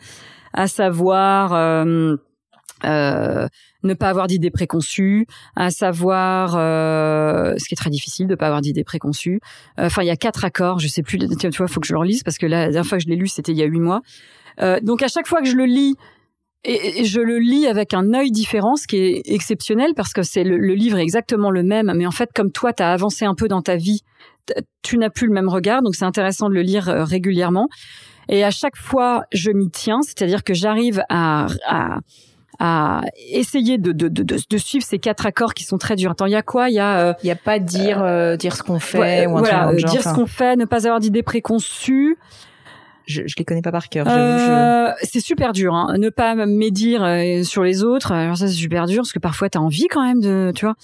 à 0.52 0.68
savoir 0.68 1.52
euh, 2.84 3.48
ne 3.82 3.94
pas 3.94 4.08
avoir 4.08 4.26
d'idées 4.26 4.50
préconçues, 4.50 5.26
à 5.54 5.70
savoir, 5.70 6.56
euh, 6.56 7.54
ce 7.56 7.68
qui 7.68 7.74
est 7.74 7.76
très 7.76 7.90
difficile 7.90 8.26
de 8.26 8.34
pas 8.34 8.46
avoir 8.46 8.60
d'idées 8.60 8.84
préconçues. 8.84 9.40
Enfin, 9.78 10.02
il 10.02 10.06
y 10.06 10.10
a 10.10 10.16
quatre 10.16 10.44
accords, 10.44 10.78
je 10.78 10.88
sais 10.88 11.02
plus. 11.02 11.18
Tu 11.18 11.48
vois, 11.48 11.68
faut 11.68 11.80
que 11.80 11.86
je 11.86 11.92
le 11.92 11.98
relise 11.98 12.22
parce 12.22 12.38
que 12.38 12.46
la 12.46 12.64
dernière 12.64 12.86
fois 12.86 12.98
que 12.98 13.04
je 13.04 13.08
l'ai 13.08 13.16
lu, 13.16 13.28
c'était 13.28 13.52
il 13.52 13.58
y 13.58 13.62
a 13.62 13.66
huit 13.66 13.80
mois. 13.80 14.00
Euh, 14.60 14.80
donc 14.80 15.02
à 15.02 15.08
chaque 15.08 15.26
fois 15.26 15.40
que 15.40 15.48
je 15.48 15.56
le 15.56 15.64
lis, 15.64 15.94
et, 16.64 17.04
je 17.04 17.20
le 17.20 17.38
lis 17.38 17.66
avec 17.66 17.94
un 17.94 18.12
œil 18.14 18.30
différent, 18.30 18.76
ce 18.76 18.86
qui 18.86 18.96
est 18.96 19.22
exceptionnel 19.26 19.92
parce 19.94 20.12
que 20.12 20.22
c'est 20.22 20.44
le, 20.44 20.56
livre 20.74 20.98
est 20.98 21.02
exactement 21.02 21.50
le 21.50 21.62
même, 21.62 21.92
mais 21.94 22.06
en 22.06 22.10
fait, 22.10 22.30
comme 22.34 22.50
toi, 22.50 22.72
tu 22.72 22.82
as 22.82 22.90
avancé 22.90 23.24
un 23.24 23.34
peu 23.34 23.48
dans 23.48 23.62
ta 23.62 23.76
vie, 23.76 24.00
tu 24.82 24.98
n'as 24.98 25.10
plus 25.10 25.26
le 25.26 25.32
même 25.32 25.48
regard, 25.48 25.82
donc 25.82 25.94
c'est 25.94 26.04
intéressant 26.04 26.48
de 26.48 26.54
le 26.54 26.62
lire 26.62 26.84
régulièrement. 26.84 27.68
Et 28.28 28.42
à 28.42 28.50
chaque 28.50 28.76
fois, 28.76 29.24
je 29.32 29.50
m'y 29.50 29.70
tiens, 29.70 30.00
c'est-à-dire 30.02 30.42
que 30.42 30.54
j'arrive 30.54 31.02
à, 31.08 31.46
à 31.66 31.98
à 32.58 33.02
essayer 33.30 33.78
de, 33.78 33.92
de, 33.92 34.08
de, 34.08 34.22
de, 34.22 34.58
suivre 34.58 34.84
ces 34.84 34.98
quatre 34.98 35.26
accords 35.26 35.54
qui 35.54 35.64
sont 35.64 35.78
très 35.78 35.96
durs. 35.96 36.12
Attends, 36.12 36.26
il 36.26 36.32
y 36.32 36.36
a 36.36 36.42
quoi? 36.42 36.70
Il 36.70 36.74
y 36.74 36.80
a 36.80 36.98
euh, 36.98 37.14
il 37.22 37.26
y 37.26 37.30
a 37.30 37.36
pas 37.36 37.58
dire 37.58 38.02
euh, 38.02 38.36
dire 38.36 38.56
ce 38.56 38.62
qu'on 38.62 38.78
fait 38.78 39.26
ou 39.26 39.36
un 39.36 39.40
voilà, 39.40 39.66
truc 39.66 39.84
dire 39.84 40.02
ce 40.02 40.14
qu'on 40.14 40.26
fait, 40.26 40.56
ne 40.56 40.64
pas 40.64 40.86
avoir 40.86 41.00
d'idées 41.00 41.22
préconçues. 41.22 42.16
Je, 43.06 43.22
je 43.24 43.34
les 43.38 43.44
connais 43.44 43.62
pas 43.62 43.70
par 43.70 43.88
cœur. 43.88 44.06
Euh, 44.08 44.90
C'est 45.02 45.20
super 45.20 45.52
dur. 45.52 45.74
Hein. 45.74 45.96
Ne 45.98 46.10
pas 46.10 46.34
médire 46.34 47.04
euh, 47.04 47.44
sur 47.44 47.62
les 47.62 47.84
autres. 47.84 48.10
Alors 48.12 48.36
ça 48.36 48.48
c'est 48.48 48.54
super 48.54 48.86
dur 48.86 48.98
parce 48.98 49.12
que 49.12 49.20
parfois 49.20 49.48
t'as 49.48 49.60
envie 49.60 49.86
quand 49.86 50.04
même 50.04 50.20
de, 50.20 50.52
tu 50.54 50.64
vois. 50.64 50.74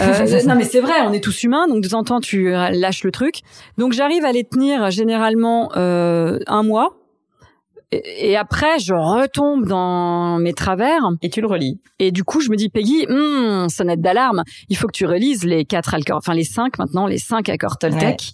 Euh, 0.00 0.42
non 0.46 0.54
mais 0.54 0.64
c'est 0.64 0.80
vrai, 0.80 0.94
on 1.06 1.12
est 1.12 1.22
tous 1.22 1.42
humains, 1.42 1.68
donc 1.68 1.82
de 1.82 1.88
temps 1.88 1.98
en 1.98 2.04
temps 2.04 2.20
tu 2.20 2.50
lâches 2.50 3.04
le 3.04 3.10
truc. 3.10 3.40
Donc 3.76 3.92
j'arrive 3.92 4.24
à 4.24 4.32
les 4.32 4.44
tenir 4.44 4.90
généralement 4.90 5.70
euh, 5.76 6.38
un 6.46 6.62
mois 6.62 6.96
et, 7.90 8.36
après, 8.36 8.78
je 8.78 8.92
retombe 8.92 9.66
dans 9.66 10.38
mes 10.38 10.52
travers. 10.52 11.00
Et 11.22 11.30
tu 11.30 11.40
le 11.40 11.46
relis. 11.46 11.80
Et 11.98 12.12
du 12.12 12.22
coup, 12.22 12.40
je 12.40 12.50
me 12.50 12.56
dis, 12.56 12.68
Peggy, 12.68 13.06
hmm, 13.08 13.68
sonnette 13.68 14.00
d'alarme. 14.00 14.42
Il 14.68 14.76
faut 14.76 14.86
que 14.86 14.92
tu 14.92 15.06
relises 15.06 15.44
les 15.44 15.64
quatre 15.64 15.94
accords, 15.94 16.18
enfin 16.18 16.34
les 16.34 16.44
cinq 16.44 16.78
maintenant, 16.78 17.06
les 17.06 17.18
cinq 17.18 17.48
accords 17.48 17.78
Toltec. 17.78 18.32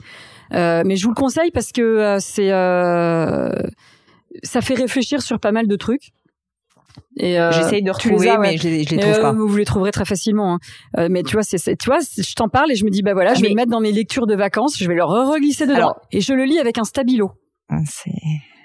Euh, 0.52 0.82
mais 0.84 0.96
je 0.96 1.04
vous 1.04 1.10
le 1.10 1.14
conseille 1.14 1.50
parce 1.52 1.72
que 1.72 1.82
euh, 1.82 2.18
c'est, 2.20 2.52
euh, 2.52 3.50
ça 4.42 4.60
fait 4.60 4.74
réfléchir 4.74 5.22
sur 5.22 5.38
pas 5.38 5.52
mal 5.52 5.68
de 5.68 5.76
trucs. 5.76 6.12
Et 7.16 7.40
euh, 7.40 7.50
j'essaye 7.52 7.82
de 7.82 7.90
retrouver, 7.90 8.36
mais 8.38 8.56
je, 8.56 8.68
les, 8.68 8.84
je 8.84 8.90
les 8.90 8.98
trouve 8.98 9.20
pas. 9.20 9.32
Vous 9.32 9.56
les 9.56 9.64
trouverez 9.64 9.90
très 9.92 10.04
facilement. 10.04 10.58
Hein. 10.96 11.08
mais 11.08 11.22
tu 11.22 11.34
vois, 11.34 11.42
c'est, 11.42 11.58
tu 11.76 11.86
vois, 11.86 11.98
je 12.00 12.34
t'en 12.34 12.48
parle 12.48 12.72
et 12.72 12.74
je 12.74 12.84
me 12.84 12.90
dis, 12.90 13.02
bah 13.02 13.14
voilà, 13.14 13.34
je 13.34 13.40
vais 13.40 13.48
le 13.48 13.54
mettre 13.54 13.70
dans 13.70 13.80
mes 13.80 13.92
lectures 13.92 14.26
de 14.26 14.34
vacances, 14.34 14.76
je 14.78 14.86
vais 14.86 14.94
le 14.94 15.04
re-reglisser 15.04 15.66
dedans. 15.66 15.94
et 16.10 16.20
je 16.20 16.32
le 16.34 16.44
lis 16.44 16.58
avec 16.58 16.78
un 16.78 16.84
stabilo. 16.84 17.30
Ah, 17.68 17.78
c'est 17.86 18.10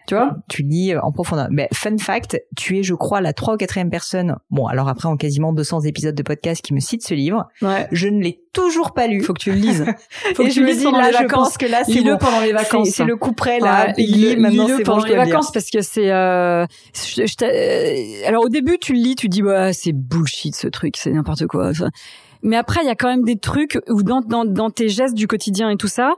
tu 0.09 0.15
vois 0.15 0.37
Tu 0.49 0.63
lis 0.63 0.97
en 0.97 1.11
profondeur. 1.11 1.49
Mais 1.51 1.67
fun 1.71 1.95
fact, 1.99 2.41
tu 2.57 2.79
es, 2.79 2.83
je 2.83 2.95
crois, 2.95 3.21
la 3.21 3.31
trois 3.31 3.53
ou 3.53 3.57
quatrième 3.57 3.91
personne. 3.91 4.37
Bon, 4.49 4.65
alors 4.65 4.89
après, 4.89 5.07
en 5.07 5.17
quasiment 5.17 5.53
200 5.53 5.81
épisodes 5.81 6.15
de 6.15 6.23
podcast 6.23 6.63
qui 6.63 6.73
me 6.73 6.79
cite 6.79 7.05
ce 7.05 7.13
livre. 7.13 7.47
Ouais. 7.61 7.87
Je 7.91 8.07
ne 8.07 8.19
l'ai 8.19 8.41
toujours 8.51 8.95
pas 8.95 9.05
lu. 9.05 9.21
Faut 9.21 9.33
que 9.33 9.39
tu 9.39 9.51
le 9.51 9.57
lises. 9.57 9.85
Faut 10.35 10.45
que 10.45 10.49
tu 10.49 10.61
le 10.61 10.65
lises 10.65 10.83
pendant 10.83 11.01
les 11.01 11.11
vacances. 11.11 11.59
que 11.59 11.67
là, 11.67 11.83
c'est 11.85 12.01
bon. 12.01 12.17
pendant 12.17 12.39
les 12.39 12.53
vacances. 12.53 12.89
C'est 12.89 13.05
le 13.05 13.17
coup 13.17 13.33
près 13.33 13.59
là. 13.59 13.85
Ouais, 13.85 13.93
lis 13.97 14.35
maintenant. 14.35 14.65
C'est 14.75 14.83
pendant 14.83 15.05
les 15.05 15.15
vacances 15.15 15.51
parce 15.51 15.69
que 15.69 15.81
c'est. 15.81 16.11
Euh, 16.11 16.65
euh, 17.43 17.95
alors 18.25 18.45
au 18.45 18.49
début, 18.49 18.79
tu 18.79 18.93
le 18.93 18.99
lis, 18.99 19.15
tu 19.15 19.29
dis 19.29 19.43
ouais, 19.43 19.73
c'est 19.73 19.93
bullshit 19.93 20.55
ce 20.55 20.67
truc, 20.67 20.97
c'est 20.97 21.11
n'importe 21.11 21.45
quoi. 21.45 21.71
Mais 22.41 22.55
après, 22.55 22.81
il 22.81 22.87
y 22.87 22.91
a 22.91 22.95
quand 22.95 23.09
même 23.09 23.25
des 23.25 23.37
trucs 23.37 23.79
où 23.87 24.01
dans, 24.01 24.21
dans, 24.21 24.45
dans 24.45 24.71
tes 24.71 24.89
gestes 24.89 25.13
du 25.13 25.27
quotidien 25.27 25.69
et 25.69 25.77
tout 25.77 25.87
ça. 25.87 26.15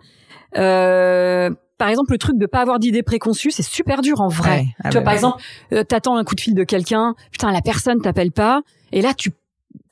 Euh, 0.57 1.49
par 1.81 1.89
exemple, 1.89 2.11
le 2.11 2.19
truc 2.19 2.37
de 2.37 2.45
pas 2.45 2.59
avoir 2.59 2.77
d'idées 2.77 3.01
préconçues, 3.01 3.49
c'est 3.49 3.63
super 3.63 4.03
dur 4.03 4.21
en 4.21 4.27
vrai. 4.27 4.65
Ah 4.83 4.89
tu 4.89 4.97
vois, 4.97 5.01
par 5.01 5.13
exemple, 5.13 5.41
euh, 5.73 5.83
t'attends 5.83 6.15
un 6.15 6.23
coup 6.23 6.35
de 6.35 6.39
fil 6.39 6.53
de 6.53 6.63
quelqu'un, 6.63 7.15
putain, 7.31 7.51
la 7.51 7.61
personne 7.61 7.99
t'appelle 7.99 8.31
pas, 8.31 8.61
et 8.91 9.01
là, 9.01 9.15
tu 9.15 9.31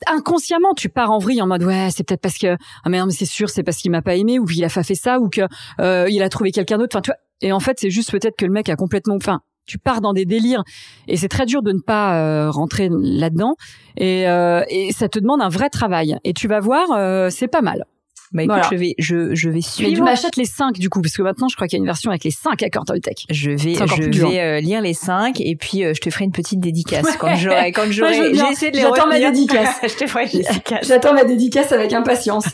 inconsciemment 0.06 0.74
tu 0.76 0.88
pars 0.88 1.10
en 1.10 1.18
vrille 1.18 1.40
en 1.40 1.46
mode 1.46 1.62
ouais 1.62 1.88
c'est 1.90 2.04
peut-être 2.04 2.20
parce 2.20 2.36
que 2.36 2.54
ah 2.84 2.88
mais 2.90 2.98
non 2.98 3.06
mais 3.06 3.12
c'est 3.12 3.24
sûr 3.24 3.48
c'est 3.48 3.62
parce 3.62 3.78
qu'il 3.78 3.90
m'a 3.90 4.02
pas 4.02 4.14
aimé 4.14 4.38
ou 4.38 4.44
qu'il 4.44 4.62
a 4.62 4.68
pas 4.68 4.82
fait 4.82 4.94
ça 4.94 5.18
ou 5.20 5.30
que 5.30 5.40
euh, 5.80 6.06
il 6.10 6.22
a 6.22 6.28
trouvé 6.28 6.52
quelqu'un 6.52 6.76
d'autre. 6.76 6.96
Enfin 6.96 7.00
tu 7.00 7.10
vois 7.10 7.16
et 7.40 7.50
en 7.52 7.60
fait 7.60 7.78
c'est 7.80 7.90
juste 7.90 8.10
peut-être 8.10 8.36
que 8.36 8.44
le 8.44 8.52
mec 8.52 8.68
a 8.68 8.76
complètement 8.76 9.16
enfin 9.16 9.40
tu 9.66 9.78
pars 9.78 10.00
dans 10.00 10.12
des 10.12 10.26
délires. 10.26 10.62
Et 11.08 11.16
c'est 11.16 11.28
très 11.28 11.46
dur 11.46 11.62
de 11.62 11.72
ne 11.72 11.80
pas 11.80 12.16
euh, 12.16 12.50
rentrer 12.50 12.88
là-dedans. 12.90 13.54
Et, 13.96 14.28
euh, 14.28 14.62
et 14.68 14.92
ça 14.92 15.08
te 15.08 15.18
demande 15.18 15.40
un 15.40 15.48
vrai 15.48 15.70
travail. 15.70 16.18
Et 16.24 16.32
tu 16.32 16.48
vas 16.48 16.60
voir 16.60 16.90
euh, 16.92 17.30
c'est 17.30 17.48
pas 17.48 17.62
mal 17.62 17.84
bah 18.32 18.44
écoute, 18.44 18.62
je 18.70 18.76
vais, 18.76 18.94
je, 18.98 19.34
je 19.34 19.50
vais 19.50 19.60
suivre. 19.60 19.90
Mais 19.90 19.96
tu 19.96 20.02
m'achètes 20.02 20.36
les 20.36 20.44
5 20.44 20.78
du 20.78 20.88
coup, 20.88 21.00
parce 21.02 21.16
que 21.16 21.22
maintenant 21.22 21.48
je 21.48 21.56
crois 21.56 21.66
qu'il 21.66 21.78
y 21.78 21.80
a 21.80 21.82
une 21.82 21.86
version 21.86 22.10
avec 22.10 22.22
les 22.22 22.30
5 22.30 22.62
accords 22.62 22.84
Toltec. 22.84 23.26
Je 23.28 23.50
vais, 23.50 23.74
je 23.74 24.24
vais 24.24 24.40
euh, 24.40 24.60
lire 24.60 24.80
les 24.82 24.94
5 24.94 25.40
et 25.40 25.56
puis 25.56 25.84
euh, 25.84 25.94
je 25.94 26.00
te 26.00 26.10
ferai 26.10 26.26
une 26.26 26.30
petite 26.30 26.60
dédicace 26.60 27.16
quand 27.18 27.34
j'aurai, 27.34 27.72
quand 27.72 27.90
j'aurai, 27.90 28.32
j'ai 28.32 28.46
essayé 28.52 28.70
de 28.70 28.76
les 28.76 28.82
J'attends 28.82 29.08
ma 29.08 29.18
dédicace. 29.18 29.80
je 29.82 29.96
te 29.96 30.06
ferai 30.06 30.24
une 30.26 30.42
dédicace. 30.42 30.86
J'attends 30.86 31.12
ma 31.12 31.24
dédicace 31.24 31.72
avec 31.72 31.92
impatience. 31.92 32.46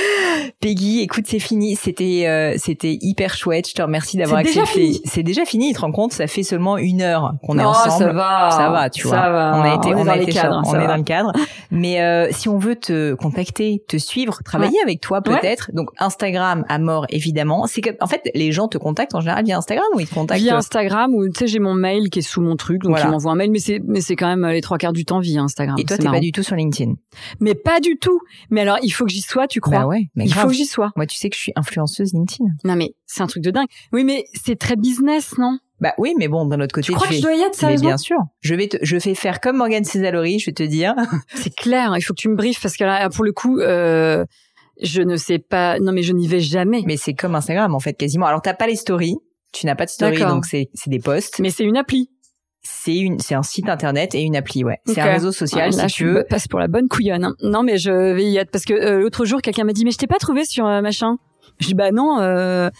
Peggy, 0.60 1.00
écoute, 1.00 1.24
c'est 1.26 1.38
fini. 1.38 1.74
C'était, 1.74 2.24
euh, 2.26 2.56
c'était 2.58 2.98
hyper 3.00 3.34
chouette. 3.34 3.68
Je 3.68 3.74
te 3.74 3.82
remercie 3.82 4.18
d'avoir 4.18 4.40
accepté. 4.40 5.00
C'est 5.06 5.22
déjà 5.22 5.46
fini. 5.46 5.68
Tu 5.68 5.74
te 5.74 5.80
rends 5.80 5.92
compte, 5.92 6.12
ça 6.12 6.26
fait 6.26 6.42
seulement 6.42 6.76
une 6.76 7.00
heure 7.00 7.32
qu'on 7.46 7.58
est 7.58 7.64
oh, 7.64 7.68
ensemble. 7.68 8.04
Ça 8.04 8.12
va. 8.12 8.50
Ça 8.50 8.70
va, 8.70 8.90
tu 8.90 9.06
vois. 9.06 9.16
Va. 9.30 9.52
On 9.56 9.62
a 9.62 9.74
été, 9.76 9.94
on, 9.94 10.00
on 10.00 10.06
est 10.06 10.10
a 10.10 10.16
été, 10.18 10.32
cadres, 10.32 10.62
on 10.66 10.78
est 10.78 10.86
dans 10.86 10.96
le 10.96 11.02
cadre. 11.02 11.32
Mais 11.70 12.30
si 12.32 12.50
on 12.50 12.58
veut 12.58 12.76
te 12.76 13.14
contacter, 13.14 13.82
te 13.88 13.96
suivre, 13.96 14.42
travailler 14.44 14.78
avec 14.82 15.00
toi 15.00 15.13
peut-être, 15.22 15.70
donc 15.72 15.90
Instagram 15.98 16.64
à 16.68 16.78
mort 16.78 17.06
évidemment. 17.08 17.66
C'est 17.66 17.80
que 17.80 17.90
en 18.00 18.06
fait 18.06 18.30
les 18.34 18.52
gens 18.52 18.68
te 18.68 18.78
contactent 18.78 19.14
en 19.14 19.20
général 19.20 19.44
via 19.44 19.56
Instagram 19.56 19.86
ou 19.94 20.00
ils 20.00 20.08
te 20.08 20.14
contactent 20.14 20.40
via 20.40 20.56
Instagram 20.56 21.14
ou 21.14 21.28
tu 21.28 21.40
sais 21.40 21.46
j'ai 21.46 21.58
mon 21.58 21.74
mail 21.74 22.10
qui 22.10 22.20
est 22.20 22.22
sous 22.22 22.40
mon 22.40 22.56
truc 22.56 22.82
donc 22.82 22.90
voilà. 22.90 23.06
ils 23.06 23.10
m'envoient 23.10 23.32
un 23.32 23.36
mail 23.36 23.50
mais 23.50 23.58
c'est 23.58 23.80
mais 23.86 24.00
c'est 24.00 24.16
quand 24.16 24.28
même 24.28 24.46
les 24.46 24.60
trois 24.60 24.78
quarts 24.78 24.92
du 24.92 25.04
temps 25.04 25.20
via 25.20 25.42
Instagram. 25.42 25.76
Et 25.78 25.84
toi 25.84 25.96
t'es 25.96 26.04
pas 26.04 26.20
du 26.20 26.32
tout 26.32 26.42
sur 26.42 26.56
LinkedIn. 26.56 26.94
Mais 27.40 27.54
pas 27.54 27.80
du 27.80 27.96
tout. 27.96 28.20
Mais 28.50 28.62
alors 28.62 28.78
il 28.82 28.90
faut 28.90 29.04
que 29.04 29.12
j'y 29.12 29.22
sois 29.22 29.46
tu 29.46 29.60
crois? 29.60 29.80
Bah 29.80 29.86
ouais, 29.86 30.08
mais 30.14 30.24
Il 30.24 30.34
faut 30.34 30.48
que 30.48 30.54
j'y 30.54 30.66
sois. 30.66 30.90
Moi 30.96 31.06
tu 31.06 31.16
sais 31.16 31.30
que 31.30 31.36
je 31.36 31.42
suis 31.42 31.52
influenceuse 31.56 32.12
LinkedIn. 32.12 32.44
Non 32.64 32.76
mais 32.76 32.94
c'est 33.06 33.22
un 33.22 33.26
truc 33.26 33.42
de 33.42 33.50
dingue. 33.50 33.68
Oui 33.92 34.04
mais 34.04 34.24
c'est 34.34 34.58
très 34.58 34.76
business 34.76 35.38
non? 35.38 35.58
Bah 35.80 35.92
oui, 35.98 36.14
mais 36.16 36.28
bon, 36.28 36.46
d'un 36.46 36.60
autre 36.60 36.74
côté, 36.74 36.86
tu 36.86 36.92
crois 36.92 37.08
que 37.08 37.14
je 37.14 37.20
dois 37.20 37.34
y 37.34 37.42
être 37.42 37.60
Mais 37.66 37.76
bien 37.76 37.98
sûr, 37.98 38.16
je 38.40 38.54
vais 38.54 38.68
te, 38.68 38.76
je 38.80 38.96
vais 38.96 39.14
faire 39.14 39.40
comme 39.40 39.56
Morgane 39.56 39.84
Césalori, 39.84 40.38
je 40.38 40.46
vais 40.46 40.54
te 40.54 40.62
dire. 40.62 40.94
C'est 41.34 41.54
clair, 41.54 41.92
il 41.96 42.00
faut 42.00 42.14
que 42.14 42.20
tu 42.20 42.28
me 42.28 42.36
briefes 42.36 42.62
parce 42.62 42.76
que 42.76 42.84
là, 42.84 43.08
pour 43.10 43.24
le 43.24 43.32
coup, 43.32 43.58
euh, 43.58 44.24
je 44.82 45.02
ne 45.02 45.16
sais 45.16 45.38
pas. 45.38 45.78
Non, 45.78 45.92
mais 45.92 46.02
je 46.02 46.12
n'y 46.12 46.26
vais 46.26 46.40
jamais. 46.40 46.82
Mais 46.86 46.96
c'est 46.96 47.14
comme 47.14 47.34
Instagram 47.34 47.74
en 47.74 47.80
fait, 47.80 47.94
quasiment. 47.94 48.26
Alors 48.26 48.42
t'as 48.42 48.54
pas 48.54 48.66
les 48.66 48.76
stories, 48.76 49.16
tu 49.52 49.66
n'as 49.66 49.74
pas 49.74 49.84
de 49.84 49.90
stories, 49.90 50.20
donc 50.20 50.44
c'est 50.46 50.68
des 50.86 50.98
posts. 50.98 51.38
Mais 51.40 51.50
c'est 51.50 51.64
une 51.64 51.76
appli. 51.76 52.10
C'est 52.66 52.96
une, 52.96 53.18
c'est 53.18 53.34
un 53.34 53.42
site 53.42 53.68
internet 53.68 54.14
et 54.14 54.22
une 54.22 54.36
appli, 54.36 54.64
ouais. 54.64 54.78
C'est 54.86 55.00
un 55.00 55.12
réseau 55.12 55.32
social, 55.32 55.72
si 55.72 55.86
tu 55.86 56.06
veux. 56.06 56.24
Passe 56.28 56.48
pour 56.48 56.58
la 56.60 56.66
bonne 56.66 56.88
couillonne. 56.88 57.24
Hein. 57.24 57.34
Non, 57.42 57.62
mais 57.62 57.76
je 57.76 57.90
vais 57.90 58.24
y 58.24 58.38
être 58.38 58.50
parce 58.50 58.64
que 58.64 58.72
euh, 58.72 59.00
l'autre 59.00 59.26
jour, 59.26 59.42
quelqu'un 59.42 59.64
m'a 59.64 59.74
dit, 59.74 59.84
mais 59.84 59.90
je 59.90 59.98
t'ai 59.98 60.06
pas 60.06 60.18
trouvé 60.18 60.46
sur 60.46 60.66
euh, 60.66 60.80
machin. 60.80 61.16
Je 61.58 61.66
dis, 61.66 61.74
bah 61.74 61.90
non. 61.90 62.20
Euh... 62.20 62.70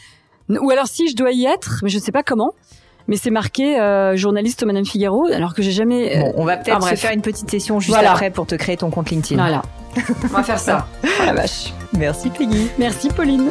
Ou 0.48 0.70
alors 0.70 0.86
si 0.86 1.08
je 1.08 1.16
dois 1.16 1.32
y 1.32 1.44
être, 1.44 1.80
mais 1.82 1.90
je 1.90 1.98
ne 1.98 2.02
sais 2.02 2.12
pas 2.12 2.22
comment 2.22 2.52
mais 3.08 3.16
c'est 3.16 3.30
marqué 3.30 3.78
euh, 3.78 4.16
journaliste 4.16 4.62
au 4.62 4.66
Madame 4.66 4.84
Figaro, 4.84 5.26
alors 5.26 5.54
que 5.54 5.62
j'ai 5.62 5.72
jamais. 5.72 6.18
Bon, 6.18 6.32
on 6.36 6.44
va 6.44 6.56
peut-être 6.56 6.86
se 6.88 6.94
faire 6.94 7.12
une 7.12 7.22
petite 7.22 7.50
session 7.50 7.80
juste 7.80 7.96
après 7.96 8.30
pour 8.30 8.46
te 8.46 8.54
créer 8.54 8.76
ton 8.76 8.90
compte 8.90 9.10
LinkedIn. 9.10 9.40
Voilà. 9.40 9.62
on 10.24 10.28
va 10.28 10.42
faire 10.42 10.58
ça. 10.58 10.86
oh 11.04 11.08
la 11.24 11.32
vache. 11.32 11.72
Merci 11.96 12.30
Peggy. 12.30 12.68
Merci 12.78 13.08
Pauline. 13.08 13.50